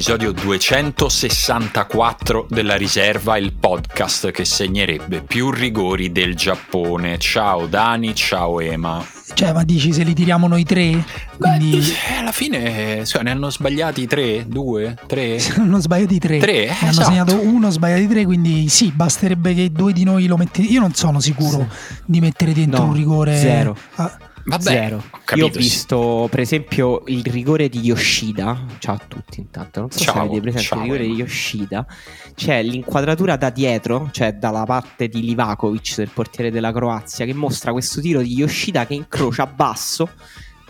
all'episodio 0.00 0.32
264 0.32 2.46
della 2.48 2.76
riserva, 2.76 3.36
il 3.36 3.52
podcast 3.52 4.30
che 4.30 4.46
segnerebbe 4.46 5.20
più 5.20 5.50
rigori 5.50 6.10
del 6.10 6.34
Giappone. 6.34 7.18
Ciao 7.18 7.66
Dani, 7.66 8.14
ciao 8.14 8.60
Ema. 8.60 9.06
Cioè, 9.34 9.52
ma 9.52 9.62
dici 9.62 9.92
se 9.92 10.02
li 10.02 10.14
tiriamo 10.14 10.48
noi 10.48 10.64
tre? 10.64 11.04
Quindi... 11.36 11.80
Beh, 11.80 11.92
alla 12.18 12.32
fine 12.32 13.04
cioè, 13.04 13.22
ne 13.22 13.32
hanno 13.32 13.50
sbagliati 13.50 14.06
tre, 14.06 14.46
due, 14.48 14.96
tre. 15.06 15.36
Ne 15.36 15.54
hanno 15.64 15.80
sbagliati 15.80 16.18
tre. 16.18 16.38
Tre, 16.38 16.52
ne 16.52 16.64
esatto. 16.70 16.84
hanno 16.86 17.02
segnato 17.02 17.38
uno, 17.38 17.68
sbagliati 17.68 18.08
tre, 18.08 18.24
quindi 18.24 18.70
sì, 18.70 18.90
basterebbe 18.92 19.52
che 19.52 19.70
due 19.70 19.92
di 19.92 20.04
noi 20.04 20.26
lo 20.26 20.38
mettete. 20.38 20.66
Io 20.66 20.80
non 20.80 20.94
sono 20.94 21.20
sicuro 21.20 21.66
Sì. 21.68 21.96
di 22.06 22.20
mettere 22.20 22.54
dentro 22.54 22.84
No, 22.84 22.88
un 22.88 22.94
rigore. 22.94 23.36
zero. 23.36 23.76
Ah, 23.96 24.16
Vabbè, 24.44 24.62
Zero. 24.62 25.04
Capito, 25.30 25.46
Io 25.46 25.46
ho 25.46 25.52
sì. 25.52 25.58
visto, 25.58 26.28
per 26.30 26.40
esempio, 26.40 27.02
il 27.06 27.24
rigore 27.24 27.68
di 27.68 27.80
Yoshida. 27.80 28.66
Ciao 28.78 28.94
a 28.94 29.00
tutti, 29.06 29.40
intanto. 29.40 29.80
Non 29.80 29.90
so 29.90 29.98
Ciao, 30.00 30.14
se 30.14 30.20
avete 30.20 30.40
presente 30.40 30.66
ciao, 30.66 30.78
il 30.78 30.84
rigore 30.84 31.04
Emma. 31.04 31.14
di 31.14 31.20
Yoshida. 31.20 31.86
C'è 32.34 32.62
l'inquadratura 32.62 33.36
da 33.36 33.50
dietro, 33.50 34.08
cioè 34.12 34.34
dalla 34.34 34.64
parte 34.64 35.08
di 35.08 35.20
Livakovic, 35.22 35.96
del 35.96 36.10
portiere 36.12 36.50
della 36.50 36.72
Croazia, 36.72 37.24
che 37.24 37.34
mostra 37.34 37.72
questo 37.72 38.00
tiro 38.00 38.20
di 38.22 38.32
Yoshida 38.34 38.86
che 38.86 38.94
incrocia 38.94 39.46
basso. 39.46 40.08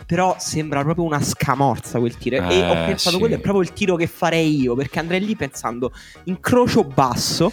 Però 0.05 0.35
sembra 0.39 0.81
proprio 0.83 1.05
una 1.05 1.21
scamorza 1.21 1.97
quel 1.99 2.17
tiro. 2.17 2.35
e 2.35 2.39
Eh, 2.57 2.69
ho 2.69 2.73
pensato, 2.85 3.11
sì. 3.15 3.19
quello 3.19 3.35
è 3.35 3.39
proprio 3.39 3.63
il 3.63 3.71
tiro 3.71 3.95
che 3.95 4.07
farei 4.07 4.59
io. 4.59 4.75
Perché 4.75 4.99
andrei 4.99 5.23
lì 5.23 5.35
pensando, 5.35 5.91
incrocio 6.25 6.83
basso. 6.83 7.51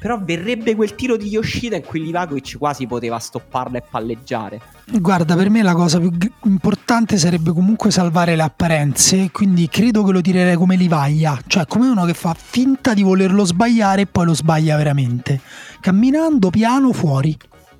Però 0.00 0.18
verrebbe 0.18 0.74
quel 0.74 0.94
tiro 0.94 1.18
di 1.18 1.28
Yoshida 1.28 1.76
in 1.76 1.84
cui 1.84 2.02
Livakovic 2.02 2.56
quasi 2.56 2.86
poteva 2.86 3.18
stopparla 3.18 3.78
e 3.78 3.82
palleggiare. 3.88 4.60
Guarda, 4.86 5.36
per 5.36 5.50
me 5.50 5.62
la 5.62 5.74
cosa 5.74 6.00
più 6.00 6.10
g- 6.10 6.30
importante 6.44 7.18
sarebbe 7.18 7.52
comunque 7.52 7.90
salvare 7.90 8.34
le 8.34 8.42
apparenze, 8.42 9.30
quindi 9.30 9.68
credo 9.68 10.02
che 10.02 10.12
lo 10.12 10.20
tirerei 10.22 10.56
come 10.56 10.76
Livaglia, 10.76 11.38
cioè 11.46 11.66
come 11.66 11.88
uno 11.88 12.06
che 12.06 12.14
fa 12.14 12.34
finta 12.34 12.94
di 12.94 13.02
volerlo 13.02 13.44
sbagliare 13.44 14.02
e 14.02 14.06
poi 14.06 14.24
lo 14.24 14.34
sbaglia 14.34 14.76
veramente, 14.76 15.40
camminando 15.80 16.48
piano 16.48 16.92
fuori. 16.92 17.36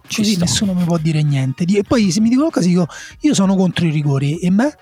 Ci 0.07 0.23
Così 0.23 0.37
nessuno 0.39 0.75
mi 0.75 0.85
può 0.85 0.99
dire 0.99 1.23
niente. 1.23 1.65
E 1.65 1.85
poi 1.87 2.11
se 2.11 2.21
mi 2.21 2.29
dicono 2.29 2.51
qualcosa 2.51 2.69
dico 2.69 2.87
io 3.21 3.33
sono 3.33 3.55
contro 3.55 3.87
i 3.87 3.91
rigori 3.91 4.39
e 4.39 4.51
me? 4.51 4.77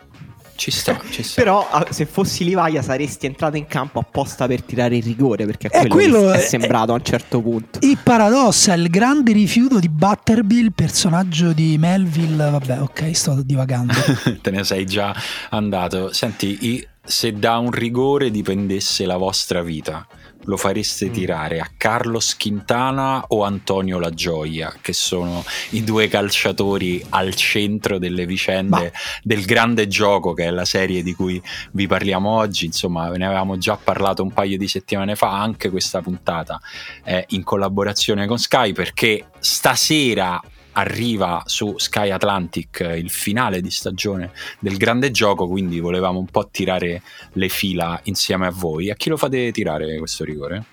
Ci 0.59 0.73
sta, 0.73 1.01
ci 1.11 1.23
sta. 1.23 1.41
Però 1.41 1.69
ah, 1.71 1.87
se 1.91 2.05
fossi 2.05 2.43
Livaglia 2.43 2.83
saresti 2.83 3.27
entrato 3.27 3.57
in 3.57 3.67
campo 3.69 4.01
apposta 4.01 4.49
per 4.49 4.63
tirare 4.63 4.97
il 4.97 5.05
rigore 5.05 5.47
perché 5.47 5.69
è 5.69 5.85
Eh, 5.85 5.87
quello, 5.87 6.19
quello 6.19 6.33
che 6.33 6.39
è- 6.39 6.43
è 6.43 6.47
sembrato 6.49 6.91
a 6.91 6.97
un 6.97 7.05
certo 7.05 7.41
punto. 7.41 7.79
Il 7.83 7.97
paradosso 8.03 8.73
è 8.73 8.75
il 8.75 8.91
grande 8.91 9.31
rifiuto 9.33 9.79
di 9.79 9.89
Butterbill, 9.89 10.65
il 10.65 10.73
personaggio 10.73 11.53
di 11.53 11.77
Melville. 11.79 12.51
Vabbè, 12.51 12.81
ok, 12.81 13.15
sto 13.15 13.41
divagando. 13.41 13.93
Te 14.43 14.51
ne 14.51 14.65
sei 14.65 14.85
già 14.85 15.15
andato. 15.51 16.13
Senti, 16.13 16.59
i- 16.63 16.87
se 17.05 17.33
da 17.35 17.59
un 17.59 17.71
rigore 17.71 18.29
dipendesse 18.33 19.07
la 19.07 19.17
vostra 19.17 19.63
vita, 19.63 20.05
lo 20.45 20.57
fareste 20.57 21.09
Mm. 21.09 21.13
tirare 21.13 21.61
a 21.61 21.71
Carlos 21.77 22.37
Quintana 22.37 23.25
o 23.29 23.45
Antonio 23.45 23.99
La 23.99 24.11
Gioia, 24.11 24.75
che 24.81 24.93
sono 24.93 25.45
i 25.71 25.85
due 25.85 26.09
calciatori 26.09 27.05
al 27.11 27.35
centro 27.35 27.99
delle 27.99 28.27
vicende 28.27 28.93
del 29.23 29.45
grande 29.45 29.87
gioco, 29.89 30.33
che 30.33 30.45
è 30.45 30.51
la 30.51 30.65
serie 30.65 31.03
di 31.03 31.15
cui 31.15 31.41
vi 31.73 31.87
parliamo 31.87 32.31
oggi. 32.31 32.67
Insomma, 32.67 33.09
ve 33.11 33.19
ne 33.19 33.27
avevamo 33.27 33.59
già 33.59 33.77
parlato 33.77 34.23
un 34.23 34.33
paio 34.33 34.57
di 34.57 34.69
settimane 34.69 35.17
fa. 35.17 35.41
Anche 35.41 35.71
questa 35.71 36.01
puntata 36.01 36.61
è 37.03 37.25
in 37.29 37.43
collaborazione 37.43 38.27
con 38.27 38.39
Sky 38.39 38.73
perché 38.73 39.27
stasera 39.39 40.41
arriva 40.79 41.43
su 41.45 41.77
Sky 41.77 42.11
Atlantic 42.11 42.81
eh, 42.81 42.99
il 42.99 43.11
finale 43.11 43.61
di 43.61 43.71
stagione 43.71 44.31
del 44.61 44.77
grande 44.77 45.11
gioco, 45.11 45.49
quindi 45.49 45.81
volevamo 45.81 46.21
un 46.21 46.27
po' 46.27 46.49
tirare 46.51 47.03
le 47.33 47.49
fila 47.49 48.01
insieme 48.05 48.47
a 48.47 48.51
voi. 48.51 48.91
A 48.91 48.95
chi 48.95 49.09
lo 49.09 49.17
fate 49.17 49.51
tirare 49.51 49.99
questo 49.99 50.25
rigore? 50.25 50.65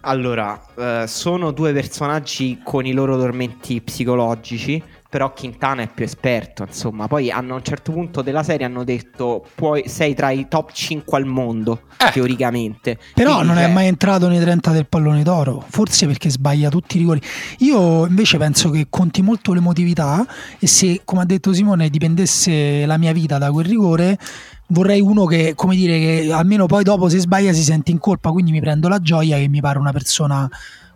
Allora, 0.00 0.64
eh, 0.76 1.04
sono 1.06 1.50
due 1.50 1.72
personaggi 1.72 2.60
con 2.64 2.86
i 2.86 2.92
loro 2.92 3.18
tormenti 3.18 3.80
psicologici, 3.80 4.82
però 5.08 5.32
Quintana 5.32 5.82
è 5.82 5.88
più 5.88 6.04
esperto, 6.04 6.64
insomma. 6.66 7.06
Poi 7.06 7.30
hanno, 7.30 7.54
a 7.54 7.56
un 7.56 7.62
certo 7.62 7.92
punto 7.92 8.22
della 8.22 8.42
serie 8.42 8.66
hanno 8.66 8.84
detto 8.84 9.46
puoi, 9.54 9.88
sei 9.88 10.14
tra 10.14 10.30
i 10.30 10.46
top 10.48 10.72
5 10.72 11.16
al 11.18 11.24
mondo, 11.24 11.82
Eh. 11.98 12.10
teoricamente. 12.12 12.98
Però 13.14 13.34
Quindi, 13.36 13.48
non 13.48 13.58
è 13.58 13.64
cioè, 13.64 13.72
mai 13.72 13.86
entrato 13.86 14.28
nei 14.28 14.40
30 14.40 14.70
del 14.72 14.86
pallone 14.86 15.22
d'oro, 15.22 15.64
forse 15.68 16.06
perché 16.06 16.30
sbaglia 16.30 16.68
tutti 16.68 16.96
i 16.96 17.00
rigori. 17.00 17.20
Io 17.58 18.06
invece 18.06 18.38
penso 18.38 18.70
che 18.70 18.86
conti 18.90 19.22
molto 19.22 19.52
l'emotività 19.52 20.26
e 20.58 20.66
se, 20.66 21.02
come 21.04 21.22
ha 21.22 21.24
detto 21.24 21.52
Simone, 21.52 21.88
dipendesse 21.88 22.84
la 22.86 22.98
mia 22.98 23.12
vita 23.12 23.38
da 23.38 23.50
quel 23.50 23.66
rigore, 23.66 24.18
vorrei 24.68 25.00
uno 25.00 25.24
che, 25.26 25.54
come 25.54 25.76
dire, 25.76 25.98
che 25.98 26.32
almeno 26.32 26.66
poi 26.66 26.82
dopo 26.82 27.08
se 27.08 27.18
sbaglia 27.18 27.52
si 27.52 27.62
sente 27.62 27.90
in 27.90 27.98
colpa, 27.98 28.30
quindi 28.30 28.50
mi 28.50 28.60
prendo 28.60 28.88
la 28.88 28.98
gioia 29.00 29.36
che 29.36 29.48
mi 29.48 29.60
pare 29.60 29.78
una 29.78 29.92
persona 29.92 30.48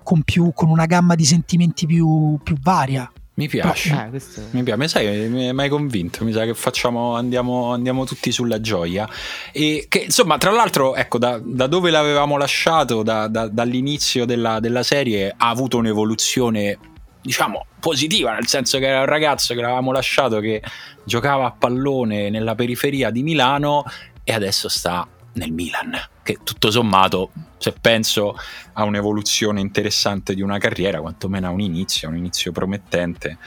con, 0.02 0.22
più, 0.22 0.52
con 0.54 0.68
una 0.68 0.86
gamma 0.86 1.14
di 1.14 1.24
sentimenti 1.24 1.86
più, 1.86 2.38
più 2.42 2.56
varia. 2.60 3.10
Mi 3.40 3.48
piace. 3.48 3.90
Eh, 3.94 4.10
questo... 4.10 4.42
Mi 4.50 4.62
piace, 4.62 4.78
mi 4.78 4.88
sai, 4.88 5.28
mi 5.30 5.46
hai 5.46 5.54
mai 5.54 5.70
convinto, 5.70 6.24
mi 6.24 6.32
sa 6.32 6.44
che 6.44 6.52
facciamo, 6.52 7.14
andiamo, 7.14 7.72
andiamo 7.72 8.04
tutti 8.04 8.30
sulla 8.30 8.60
gioia. 8.60 9.08
E 9.50 9.86
che 9.88 10.00
insomma, 10.00 10.36
tra 10.36 10.50
l'altro, 10.50 10.94
ecco, 10.94 11.16
da, 11.16 11.40
da 11.42 11.66
dove 11.66 11.90
l'avevamo 11.90 12.36
lasciato, 12.36 13.02
da- 13.02 13.28
da- 13.28 13.48
dall'inizio 13.48 14.26
della, 14.26 14.60
della 14.60 14.82
serie, 14.82 15.32
ha 15.34 15.48
avuto 15.48 15.78
un'evoluzione, 15.78 16.78
diciamo, 17.22 17.64
positiva, 17.80 18.34
nel 18.34 18.46
senso 18.46 18.78
che 18.78 18.86
era 18.88 19.00
un 19.00 19.06
ragazzo 19.06 19.54
che 19.54 19.60
l'avevamo 19.62 19.90
lasciato 19.90 20.38
che 20.40 20.62
giocava 21.02 21.46
a 21.46 21.50
pallone 21.50 22.28
nella 22.28 22.54
periferia 22.54 23.08
di 23.08 23.22
Milano 23.22 23.84
e 24.22 24.34
adesso 24.34 24.68
sta 24.68 25.08
nel 25.32 25.52
Milan, 25.52 25.92
che 26.22 26.38
tutto 26.42 26.70
sommato, 26.70 27.30
se 27.58 27.72
penso 27.72 28.36
a 28.74 28.84
un'evoluzione 28.84 29.60
interessante 29.60 30.34
di 30.34 30.42
una 30.42 30.58
carriera, 30.58 31.00
quantomeno 31.00 31.46
a 31.46 31.50
un 31.50 31.60
inizio, 31.60 32.08
a 32.08 32.10
un 32.10 32.16
inizio 32.16 32.52
promettente, 32.52 33.38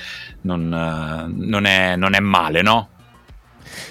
non, 0.41 0.73
eh, 0.73 1.33
non 1.33 1.65
è, 1.65 1.95
non 1.95 2.13
è 2.13 2.19
male, 2.19 2.61
no? 2.61 2.89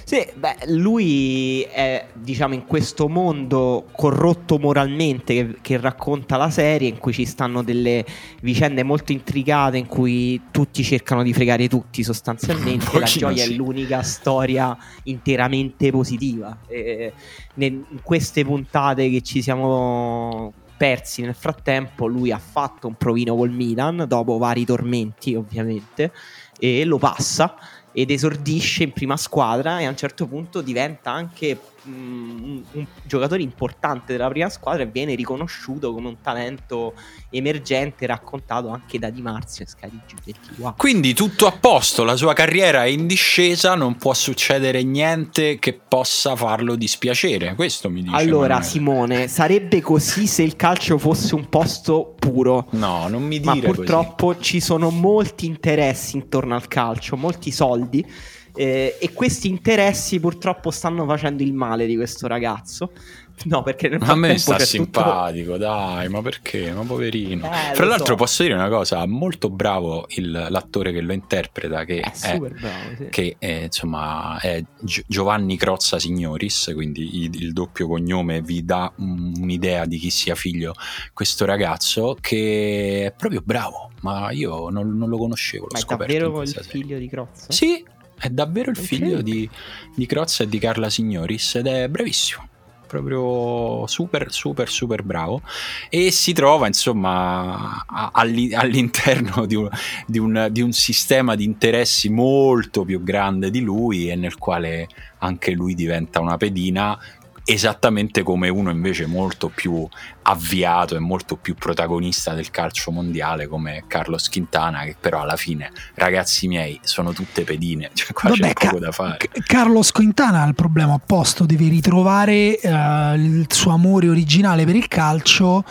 Sì, 0.05 0.27
beh, 0.35 0.67
lui 0.67 1.63
è, 1.63 2.07
diciamo, 2.13 2.55
in 2.55 2.67
questo 2.67 3.09
mondo 3.09 3.87
corrotto 3.93 4.59
moralmente 4.59 5.35
che, 5.35 5.57
che 5.61 5.81
racconta 5.81 6.37
la 6.37 6.51
serie, 6.51 6.89
in 6.89 6.99
cui 6.99 7.13
ci 7.13 7.25
stanno 7.25 7.63
delle 7.63 8.05
vicende 8.41 8.83
molto 8.83 9.13
intricate, 9.13 9.79
in 9.79 9.87
cui 9.87 10.41
tutti 10.51 10.83
cercano 10.83 11.23
di 11.23 11.33
fregare 11.33 11.69
tutti 11.69 12.03
sostanzialmente. 12.03 12.87
La 12.99 13.07
gioia 13.07 13.45
sì. 13.45 13.53
è 13.53 13.57
l'unica 13.57 14.03
storia 14.03 14.77
interamente 15.05 15.91
positiva. 15.91 16.59
E 16.69 17.13
in 17.55 17.85
queste 18.03 18.45
puntate 18.45 19.11
che 19.11 19.23
ci 19.23 19.43
siamo 19.43 20.53
persi 20.77 21.23
nel 21.23 21.35
frattempo, 21.35 22.07
lui 22.07 22.33
ha 22.33 22.39
fatto 22.39 22.89
un 22.89 22.95
provino 22.95 23.37
col 23.37 23.51
Milan, 23.51 24.05
dopo 24.09 24.37
vari 24.39 24.65
tormenti 24.65 25.35
ovviamente, 25.37 26.11
e 26.59 26.85
lo 26.85 26.99
passa 26.99 27.55
ed 27.93 28.11
esordisce 28.11 28.83
in 28.85 28.93
prima 28.93 29.17
squadra 29.17 29.81
e 29.81 29.85
a 29.85 29.89
un 29.91 29.97
certo 29.97 30.27
punto 30.27 30.61
diventa 30.61 31.11
anche 31.11 31.59
un, 31.85 32.63
un 32.73 32.87
giocatore 33.05 33.43
importante 33.43 34.13
della 34.13 34.29
prima 34.29 34.49
squadra 34.49 34.83
e 34.83 34.87
viene 34.87 35.15
riconosciuto 35.15 35.93
come 35.93 36.09
un 36.09 36.21
talento 36.21 36.95
emergente 37.31 38.07
raccontato 38.07 38.69
anche 38.69 38.99
da 38.99 39.11
Di 39.11 39.23
Marzio 39.23 39.65
e 39.65 39.69
Sky 39.69 39.91
GP. 40.25 40.77
Quindi 40.77 41.15
tutto 41.15 41.47
a 41.47 41.53
posto, 41.53 42.05
la 42.05 42.17
sua 42.17 42.33
carriera 42.33 42.85
è 42.85 42.89
in 42.89 43.07
discesa, 43.07 43.75
non 43.75 43.97
può 43.97 44.15
succedere 44.15 44.83
niente 44.83 45.59
che 45.59 45.73
possa 45.75 46.37
farlo 46.37 46.75
dispiacere. 46.75 47.55
Questo 47.55 47.91
mi 47.91 48.03
dice. 48.03 48.15
Allora 48.17 48.55
Manuele. 48.55 48.65
Simone, 48.65 49.29
sarebbe 49.29 49.81
così 49.81 50.27
se 50.27 50.43
il 50.43 50.57
calcio 50.57 50.99
fosse 50.99 51.35
un 51.35 51.49
posto 51.49 52.15
puro. 52.19 52.69
No, 52.71 53.09
non 53.09 53.23
mi 53.23 53.41
Ma 53.41 53.55
dire 53.55 53.67
così. 53.67 53.79
purtroppo 53.79 54.39
ci 54.39 54.61
sono 54.61 54.91
molti 54.91 55.47
interessi 55.47 56.17
intorno 56.17 56.55
al 56.55 56.69
calcio, 56.69 57.17
molti 57.17 57.51
soldi. 57.51 58.07
Eh, 58.55 58.97
e 58.99 59.13
questi 59.13 59.49
interessi 59.49 60.21
purtroppo 60.21 60.71
stanno 60.71 61.07
facendo 61.07 61.43
il 61.43 61.53
male 61.53 61.87
di 61.87 61.97
questo 61.97 62.27
ragazzo. 62.27 62.93
No, 63.45 63.63
perché 63.63 63.89
nel 63.89 63.99
A 64.03 64.15
me 64.15 64.39
sta 64.39 64.59
simpatico, 64.59 65.57
dai, 65.57 66.09
ma 66.09 66.23
perché? 66.23 66.71
Ma 66.73 66.83
poverino. 66.83 67.47
Eh, 67.47 67.75
Fra 67.75 67.87
l'altro 67.87 68.07
so. 68.09 68.15
posso 68.15 68.43
dire 68.43 68.55
una 68.55 68.69
cosa, 68.69 69.05
molto 69.07 69.51
bravo 69.51 70.07
il- 70.11 70.47
l'attore 70.49 70.93
che 70.93 71.01
lo 71.01 71.13
interpreta, 71.13 71.85
che 71.85 72.03
tutto... 72.03 72.09
È 72.09 72.29
è, 72.31 72.35
super 72.35 72.53
bravo, 72.53 72.97
sì. 72.97 73.07
che 73.11 73.37
è, 73.39 73.63
insomma 73.65 74.39
è 74.39 74.63
Gio- 74.81 75.03
Giovanni 75.07 75.57
Crozza 75.57 75.99
Signoris, 75.99 76.71
quindi 76.75 77.23
il, 77.25 77.43
il 77.43 77.53
doppio 77.53 77.89
cognome 77.89 78.43
vi 78.43 78.65
dà 78.65 78.93
un- 78.99 79.33
un'idea 79.41 79.87
di 79.87 79.99
chi 79.99 80.11
sia 80.11 80.35
figlio 80.35 80.75
questo 81.13 81.45
ragazzo, 81.45 82.17
che 82.21 83.07
è 83.07 83.15
proprio 83.17 83.43
bravo, 83.45 83.91
ma 84.03 84.31
io 84.31 84.69
non, 84.69 84.97
non 84.97 85.09
lo 85.09 85.17
conoscevo, 85.17 85.65
l'ho 85.65 85.71
Ma 85.73 85.81
è 85.81 85.97
davvero 85.97 86.43
il 86.43 86.49
figlio 86.69 86.99
di 86.99 87.09
Crozza? 87.09 87.51
Sì, 87.51 87.85
è 88.23 88.31
davvero 88.31 88.71
il 88.71 88.77
figlio 88.77 89.21
di, 89.21 89.51
di 89.97 90.07
Crozza 90.07 90.45
e 90.45 90.49
di 90.49 90.61
Carla 90.61 90.89
Signoris 90.89 91.57
ed 91.57 91.67
è 91.67 91.89
bravissimo. 91.89 92.49
Proprio 92.87 93.85
super, 93.89 94.31
super, 94.31 94.69
super 94.69 95.03
bravo. 95.03 95.43
E 95.89 96.13
si 96.13 96.33
trova 96.33 96.69
insomma 96.69 97.85
all'interno 98.13 99.45
di 99.47 99.57
un, 99.57 99.69
di, 100.07 100.19
un, 100.19 100.49
di 100.53 100.61
un 100.61 100.71
sistema 100.71 101.35
di 101.35 101.43
interessi 101.43 102.11
molto 102.11 102.85
più 102.85 103.03
grande 103.03 103.51
di 103.51 103.61
lui 103.61 104.09
e 104.09 104.15
nel 104.15 104.39
quale 104.39 104.87
anche 105.19 105.51
lui 105.51 105.75
diventa 105.75 106.21
una 106.21 106.37
pedina 106.37 106.97
esattamente 107.45 108.23
come 108.23 108.49
uno 108.49 108.71
invece 108.71 109.07
molto 109.07 109.49
più 109.49 109.87
avviato 110.23 110.95
e 110.95 111.01
molto 111.01 111.37
più 111.37 111.55
protagonista 111.55 112.35
del 112.35 112.51
calcio 112.51 112.93
mondiale 112.93 113.49
come 113.49 113.85
Carlos 113.89 114.29
Quintana 114.29 114.85
che 114.85 114.97
però 114.99 115.23
alla 115.23 115.37
fine 115.37 115.73
ragazzi 115.95 116.47
miei 116.47 116.79
sono 116.83 117.13
tutte 117.13 117.45
pedine. 117.45 117.91
Cioè 118.03 118.13
qua 118.13 118.31
Vabbè, 118.31 118.53
c'è 118.53 118.67
poco 118.67 118.79
da 118.79 118.91
fare. 118.91 119.19
Carlos 119.47 119.93
Quintana 119.93 120.43
ha 120.43 120.47
il 120.47 120.55
problema 120.55 120.95
opposto 120.95 121.45
deve 121.45 121.69
ritrovare 121.69 122.59
uh, 122.63 123.15
il 123.15 123.47
suo 123.49 123.73
amore 123.73 124.09
originale 124.09 124.65
per 124.65 124.77
il 124.77 124.89
calcio 124.89 125.65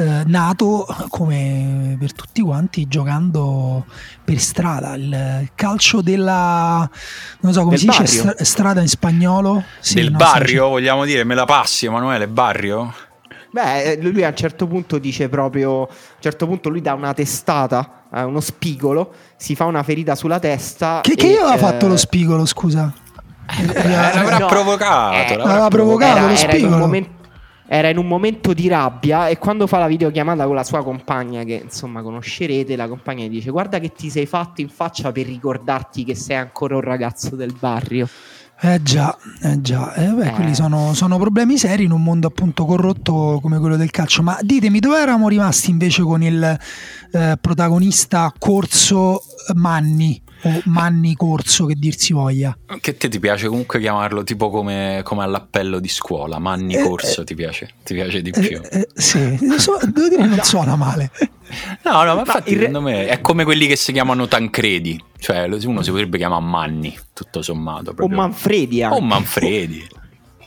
eh, 0.00 0.22
nato 0.26 0.86
come 1.08 1.96
per 1.98 2.12
tutti 2.12 2.40
quanti 2.40 2.86
giocando 2.88 3.84
per 4.24 4.38
strada 4.38 4.94
il 4.94 5.50
calcio 5.54 6.00
della 6.00 6.88
non 7.40 7.52
so 7.52 7.60
come 7.60 7.70
Del 7.70 7.78
si 7.80 7.86
barrio. 7.86 8.04
dice 8.04 8.18
stra- 8.18 8.44
strada 8.44 8.80
in 8.80 8.88
spagnolo 8.88 9.64
sì, 9.78 9.94
del 9.94 10.10
barrio 10.10 10.64
so, 10.64 10.68
vogliamo 10.70 11.04
dire 11.04 11.24
me 11.24 11.34
la 11.34 11.44
passi 11.44 11.86
Emanuele 11.86 12.28
barrio 12.28 12.92
Beh, 13.52 13.98
lui 14.00 14.22
a 14.22 14.28
un 14.28 14.36
certo 14.36 14.68
punto 14.68 14.98
dice 14.98 15.28
proprio: 15.28 15.82
a 15.82 15.88
un 15.88 16.20
certo 16.20 16.46
punto 16.46 16.68
lui 16.68 16.80
dà 16.80 16.94
una 16.94 17.12
testata, 17.12 18.04
eh, 18.14 18.22
uno 18.22 18.38
spigolo, 18.38 19.12
si 19.36 19.56
fa 19.56 19.64
una 19.64 19.82
ferita 19.82 20.14
sulla 20.14 20.38
testa. 20.38 21.00
Che, 21.02 21.12
e, 21.12 21.16
che 21.16 21.36
aveva 21.36 21.54
eh, 21.54 21.58
fatto 21.58 21.88
lo 21.88 21.96
spigolo, 21.96 22.46
scusa? 22.46 22.92
Eh, 23.58 23.88
l'avrà 23.88 24.38
no, 24.38 24.46
provocato. 24.46 25.32
Eh, 25.32 25.36
l'aveva 25.36 25.68
provocato 25.68 26.18
era, 26.18 26.26
lo 26.28 26.36
spigolo. 26.36 26.66
Era 26.66 26.74
in, 26.74 26.78
momento, 26.78 27.10
era 27.72 27.88
in 27.88 27.98
un 27.98 28.08
momento 28.08 28.52
di 28.52 28.66
rabbia 28.66 29.28
e 29.28 29.38
quando 29.38 29.68
fa 29.68 29.78
la 29.78 29.86
videochiamata 29.86 30.44
con 30.44 30.56
la 30.56 30.64
sua 30.64 30.82
compagna, 30.82 31.44
che 31.44 31.60
insomma 31.62 32.02
conoscerete, 32.02 32.74
la 32.74 32.88
compagna 32.88 33.22
gli 33.26 33.28
dice: 33.30 33.50
Guarda 33.50 33.78
che 33.78 33.92
ti 33.92 34.10
sei 34.10 34.26
fatto 34.26 34.60
in 34.60 34.68
faccia 34.68 35.12
per 35.12 35.26
ricordarti 35.26 36.02
che 36.02 36.16
sei 36.16 36.34
ancora 36.34 36.74
un 36.74 36.80
ragazzo 36.80 37.36
del 37.36 37.54
barrio. 37.56 38.08
Eh 38.60 38.82
già, 38.82 39.16
eh 39.44 39.60
già, 39.60 39.94
eh 39.94 40.08
beh, 40.08 40.26
eh. 40.26 40.30
quelli 40.32 40.52
sono, 40.52 40.94
sono, 40.94 41.16
problemi 41.16 41.56
seri 41.56 41.84
in 41.84 41.92
un 41.92 42.02
mondo 42.02 42.26
appunto 42.26 42.64
corrotto 42.64 43.38
come 43.40 43.60
quello 43.60 43.76
del 43.76 43.92
calcio. 43.92 44.24
Ma 44.24 44.36
ditemi 44.40 44.80
dove 44.80 44.98
eravamo 44.98 45.28
rimasti 45.28 45.70
invece 45.70 46.02
con 46.02 46.24
il 46.24 46.58
eh, 47.12 47.38
protagonista 47.40 48.34
Corso 48.36 49.22
Manni? 49.54 50.20
O 50.42 50.60
Manni 50.64 51.14
Corso 51.14 51.66
che 51.66 51.74
dir 51.74 51.96
si 51.96 52.12
voglia. 52.12 52.56
Che 52.80 52.96
te 52.96 53.08
ti 53.08 53.18
piace 53.18 53.48
comunque 53.48 53.80
chiamarlo 53.80 54.22
tipo 54.22 54.50
come, 54.50 55.00
come 55.04 55.22
all'appello 55.22 55.78
di 55.80 55.88
scuola, 55.88 56.38
Manni 56.38 56.74
eh, 56.74 56.82
Corso 56.82 57.22
eh, 57.22 57.24
ti, 57.24 57.34
piace, 57.34 57.70
ti 57.84 57.94
piace 57.94 58.22
di 58.22 58.30
più? 58.30 58.60
Eh, 58.62 58.78
eh 58.80 58.88
sì, 58.94 59.38
so, 59.58 59.78
devo 59.82 60.08
dire 60.08 60.26
non 60.26 60.40
suona 60.42 60.76
male. 60.76 61.10
No, 61.82 62.04
no, 62.04 62.14
ma 62.14 62.20
infatti 62.20 62.54
ma 62.54 62.58
secondo 62.58 62.80
me 62.80 63.06
è 63.08 63.20
come 63.20 63.44
quelli 63.44 63.66
che 63.66 63.76
si 63.76 63.92
chiamano 63.92 64.28
Tancredi, 64.28 65.02
cioè 65.18 65.48
uno 65.64 65.82
si 65.82 65.90
potrebbe 65.90 66.16
chiamare 66.16 66.44
Manni, 66.44 66.96
tutto 67.12 67.42
sommato. 67.42 67.92
Proprio. 67.92 68.16
O 68.16 68.20
Manfredi 68.20 68.82
anche. 68.82 68.96
O 68.96 69.00
Manfredi 69.00 69.88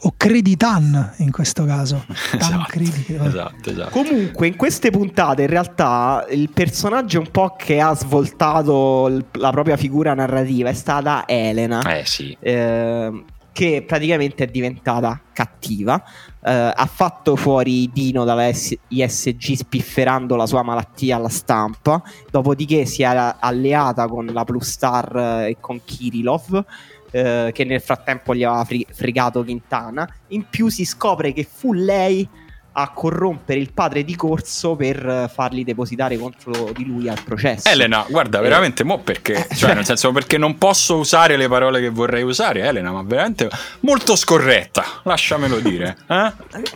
o 0.06 0.14
Creditan 0.18 1.14
in 1.18 1.32
questo 1.32 1.66
caso. 1.66 2.06
Esatto, 2.34 2.66
credi, 2.68 3.06
esatto, 3.08 3.70
esatto, 3.70 3.90
Comunque 3.92 4.48
in 4.48 4.56
queste 4.56 4.90
puntate 4.90 5.44
in 5.44 5.48
realtà 5.48 6.26
il 6.30 6.50
personaggio 6.50 7.20
un 7.20 7.30
po' 7.30 7.56
che 7.58 7.80
ha 7.80 7.94
svoltato 7.96 9.26
la 9.34 9.52
propria 9.52 9.78
figura 9.78 10.14
narrativa 10.14 10.70
è 10.70 10.74
stata 10.74 11.24
Elena. 11.28 11.82
Eh 11.98 12.06
sì. 12.06 12.36
Eh, 12.40 13.24
che 13.54 13.84
praticamente 13.88 14.46
è 14.46 14.48
diventata 14.48 15.22
cattiva. 15.32 16.04
Eh, 16.44 16.52
ha 16.52 16.90
fatto 16.92 17.36
fuori 17.36 17.90
Dino 17.94 18.26
dalla 18.26 18.50
ISG 18.50 19.54
spifferando 19.54 20.36
la 20.36 20.48
sua 20.48 20.64
malattia 20.64 21.16
alla 21.16 21.30
stampa. 21.30 22.02
Dopodiché 22.30 22.86
si 22.86 23.04
era 23.04 23.38
alleata 23.40 24.08
con 24.08 24.26
la 24.26 24.44
Plus 24.44 24.68
Star 24.68 25.16
eh, 25.16 25.50
e 25.50 25.58
con 25.60 25.80
Kirilov 25.86 26.66
eh, 27.14 27.52
che 27.54 27.64
nel 27.64 27.80
frattempo 27.80 28.34
gli 28.34 28.44
aveva 28.44 28.66
fri- 28.66 28.88
fregato 28.92 29.44
Quintana. 29.44 30.08
In 30.30 30.46
più 30.50 30.70
si 30.70 30.84
scopre 30.84 31.32
che 31.32 31.48
fu 31.50 31.74
lei 31.74 32.28
a 32.76 32.90
corrompere 32.90 33.60
il 33.60 33.72
padre 33.72 34.04
di 34.04 34.16
Corso 34.16 34.76
per 34.76 35.30
farli 35.32 35.64
depositare 35.64 36.18
contro 36.18 36.72
di 36.76 36.86
lui 36.86 37.08
al 37.08 37.22
processo. 37.24 37.70
Elena, 37.70 38.04
guarda, 38.10 38.40
eh. 38.40 38.42
veramente, 38.42 38.84
mo 38.84 39.00
perché, 39.00 39.48
eh, 39.48 39.56
cioè, 39.56 39.76
nel 39.76 39.86
senso 39.86 40.12
perché 40.12 40.38
non 40.38 40.58
posso 40.58 40.98
usare 40.98 41.38
le 41.38 41.48
parole 41.48 41.80
che 41.82 41.90
vorrei 41.90 42.24
usare, 42.24 42.62
Elena, 42.62 42.92
ma 42.92 43.04
veramente 43.04 43.50
molto 43.82 44.16
scorretta, 44.16 44.84
lasciamelo 45.04 45.60
dire. 45.60 45.98
Eh? 46.08 46.32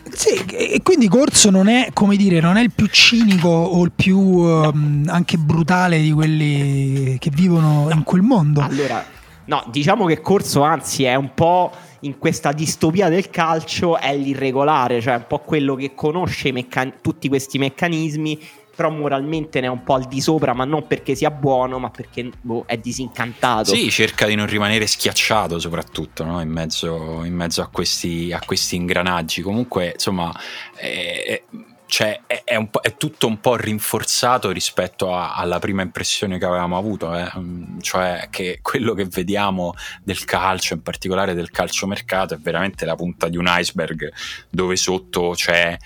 Sì, 0.18 0.44
e 0.46 0.80
quindi 0.82 1.08
Corso 1.08 1.50
non 1.50 1.68
è, 1.68 1.90
come 1.92 2.16
dire, 2.16 2.40
non 2.40 2.56
è 2.56 2.62
il 2.62 2.72
più 2.72 2.86
cinico 2.86 3.48
o 3.48 3.84
il 3.84 3.92
più 3.92 4.18
um, 4.18 5.04
anche 5.08 5.36
brutale 5.36 6.00
di 6.00 6.10
quelli 6.10 7.16
che 7.18 7.30
vivono 7.32 7.88
in 7.92 8.02
quel 8.02 8.22
mondo. 8.22 8.60
Allora, 8.60 9.04
No, 9.48 9.64
diciamo 9.68 10.04
che 10.04 10.20
Corso 10.20 10.60
anzi 10.60 11.04
è 11.04 11.14
un 11.14 11.32
po' 11.32 11.72
in 12.00 12.18
questa 12.18 12.52
distopia 12.52 13.08
del 13.08 13.30
calcio, 13.30 13.98
è 13.98 14.14
l'irregolare, 14.14 15.00
cioè 15.00 15.14
un 15.14 15.24
po' 15.26 15.38
quello 15.38 15.74
che 15.74 15.94
conosce 15.94 16.52
meccan- 16.52 17.00
tutti 17.00 17.28
questi 17.28 17.56
meccanismi, 17.56 18.38
però 18.76 18.90
moralmente 18.90 19.60
ne 19.60 19.66
è 19.66 19.70
un 19.70 19.82
po' 19.84 19.94
al 19.94 20.04
di 20.04 20.20
sopra, 20.20 20.52
ma 20.52 20.64
non 20.64 20.86
perché 20.86 21.14
sia 21.14 21.30
buono, 21.30 21.78
ma 21.78 21.88
perché 21.88 22.30
boh, 22.40 22.64
è 22.66 22.76
disincantato. 22.76 23.74
Sì, 23.74 23.90
cerca 23.90 24.26
di 24.26 24.34
non 24.34 24.46
rimanere 24.46 24.86
schiacciato 24.86 25.58
soprattutto 25.58 26.24
no? 26.24 26.42
in, 26.42 26.50
mezzo, 26.50 27.24
in, 27.24 27.34
mezzo, 27.34 27.62
a 27.62 27.68
questi, 27.68 28.30
a 28.32 28.40
questi 28.44 28.76
ingranaggi. 28.76 29.40
Comunque, 29.40 29.92
insomma... 29.94 30.32
Eh, 30.76 31.42
cioè, 31.88 32.20
è, 32.26 32.42
è, 32.44 32.68
è, 32.82 32.96
tutto 32.98 33.26
un 33.26 33.40
po' 33.40 33.56
rinforzato 33.56 34.50
rispetto 34.50 35.14
a, 35.14 35.34
alla 35.34 35.58
prima 35.58 35.80
impressione 35.80 36.36
che 36.36 36.44
avevamo 36.44 36.76
avuto, 36.76 37.16
eh? 37.16 37.30
Mm, 37.38 37.80
cioè 37.80 38.28
che 38.30 38.58
quello 38.60 38.92
che 38.92 39.06
vediamo 39.06 39.72
del 40.02 40.22
calcio, 40.26 40.74
in 40.74 40.82
particolare 40.82 41.32
del 41.32 41.50
calciomercato, 41.50 42.34
è 42.34 42.36
veramente 42.36 42.84
la 42.84 42.94
punta 42.94 43.28
di 43.28 43.38
un 43.38 43.46
iceberg 43.48 44.12
dove 44.50 44.76
sotto 44.76 45.30
c'è 45.34 45.78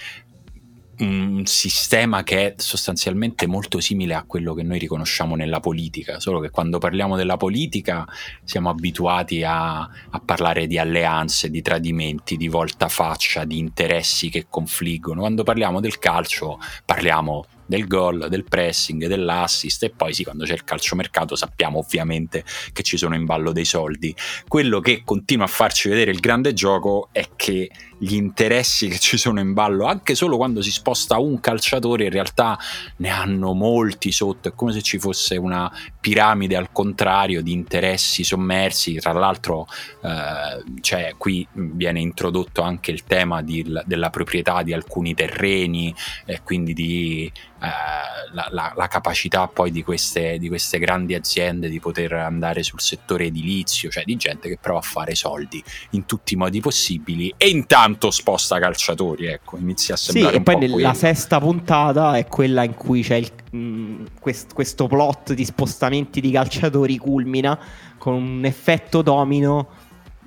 un 0.99 1.43
sistema 1.47 2.23
che 2.23 2.47
è 2.47 2.55
sostanzialmente 2.59 3.47
molto 3.47 3.81
simile 3.81 4.15
a 4.15 4.25
quello 4.25 4.55
che 4.55 4.62
noi 4.62 4.79
riconosciamo 4.79 5.35
nella 5.35 5.61
politica, 5.61 6.21
solo 6.21 6.39
che 6.41 6.50
quando 6.50 6.79
parliamo 6.79 7.17
della 7.17 7.37
politica 7.37 8.06
siamo 8.44 8.69
abituati 8.69 9.43
a, 9.43 9.81
a 9.81 10.22
parlare 10.25 10.67
di 10.67 10.79
alleanze, 10.79 11.51
di 11.51 11.63
tradimenti, 11.63 12.37
di 12.37 12.49
voltafaccia, 12.49 13.44
di 13.44 13.58
interessi 13.58 14.29
che 14.29 14.46
confliggono. 14.49 15.20
Quando 15.20 15.43
parliamo 15.43 15.81
del 15.81 15.99
calcio 15.99 16.58
parliamo 16.84 17.46
del 17.65 17.87
gol, 17.87 18.27
del 18.29 18.44
pressing, 18.44 19.06
dell'assist 19.06 19.84
e 19.84 19.91
poi 19.91 20.13
sì, 20.13 20.25
quando 20.25 20.44
c'è 20.44 20.53
il 20.53 20.65
calciomercato 20.65 21.37
sappiamo 21.37 21.79
ovviamente 21.79 22.44
che 22.72 22.82
ci 22.82 22.99
sono 22.99 23.15
in 23.15 23.25
ballo 23.25 23.53
dei 23.53 23.65
soldi. 23.65 24.15
Quello 24.46 24.81
che 24.81 25.03
continua 25.05 25.46
a 25.46 25.49
farci 25.49 25.89
vedere 25.89 26.11
il 26.11 26.20
grande 26.20 26.53
gioco 26.53 27.08
è 27.13 27.31
che 27.34 27.70
gli 28.03 28.17
interessi 28.17 28.89
che 28.89 28.99
ci 28.99 29.17
sono 29.17 29.39
in 29.39 29.53
ballo, 29.53 29.87
anche 29.87 30.17
solo 30.17 30.37
quando 30.37 30.61
si 30.61 30.73
sposta 30.73 31.19
un 31.19 31.39
calciatore, 31.39 32.06
in 32.06 32.11
realtà 32.11 32.59
ne 32.97 33.09
hanno 33.11 33.53
molti 33.53 34.11
sotto, 34.11 34.49
è 34.49 34.55
come 34.56 34.73
se 34.73 34.82
ci 34.82 34.99
fosse 34.99 35.37
una 35.37 35.71
piramide 36.01 36.56
al 36.56 36.73
contrario 36.73 37.43
di 37.43 37.53
interessi 37.53 38.25
sommersi, 38.25 38.94
tra 38.97 39.13
l'altro 39.13 39.69
eh, 40.03 40.81
cioè, 40.81 41.15
qui 41.17 41.47
viene 41.53 42.01
introdotto 42.01 42.63
anche 42.63 42.91
il 42.91 43.05
tema 43.05 43.41
di, 43.41 43.65
della 43.85 44.11
proprietà 44.11 44.65
di 44.65 44.73
alcuni 44.73 45.15
terreni 45.15 45.94
e 46.25 46.41
quindi 46.43 46.75
di 46.75 47.32
eh, 47.63 48.32
la, 48.32 48.49
la, 48.51 48.73
la, 48.75 48.89
capacità 48.89 49.47
poi 49.47 49.71
di 49.71 49.85
queste, 49.85 50.39
di 50.39 50.49
queste, 50.49 50.81
grandi 50.81 51.15
aziende 51.15 51.69
di 51.69 51.79
poter 51.79 52.13
andare 52.15 52.65
sul 52.65 52.81
settore 52.81 53.27
edilizio, 53.27 53.89
cioè 53.89 54.03
di 54.03 54.17
gente 54.17 54.49
che 54.49 54.59
prova 54.61 54.81
a 54.81 54.82
fare 54.82 55.15
soldi 55.15 55.63
in 55.91 56.05
tutti 56.05 56.35
i 56.35 56.37
modi 56.37 56.59
possibili. 56.61 57.32
E 57.37 57.49
intanto 57.49 57.91
sposta 58.11 58.58
calciatori, 58.58 59.27
ecco, 59.27 59.56
inizia 59.58 59.94
a 59.94 59.96
sembrare... 59.96 60.34
Sì, 60.34 60.41
e 60.41 60.43
poi 60.43 60.58
nella 60.58 60.94
sesta 60.94 61.39
puntata 61.41 62.17
è 62.17 62.27
quella 62.27 62.65
in 62.65 62.75
cui 62.75 63.03
c'è 63.03 63.17
il, 63.17 63.31
mh, 63.51 63.58
mm, 63.58 64.05
quest, 64.20 64.55
questo 64.55 64.87
plot 64.87 65.32
di 65.32 65.44
spostamenti 65.44 66.20
di 66.20 66.31
calciatori 66.31 66.96
culmina 66.99 67.58
con 67.99 68.15
un 68.15 68.44
effetto 68.44 69.03
domino 69.03 69.69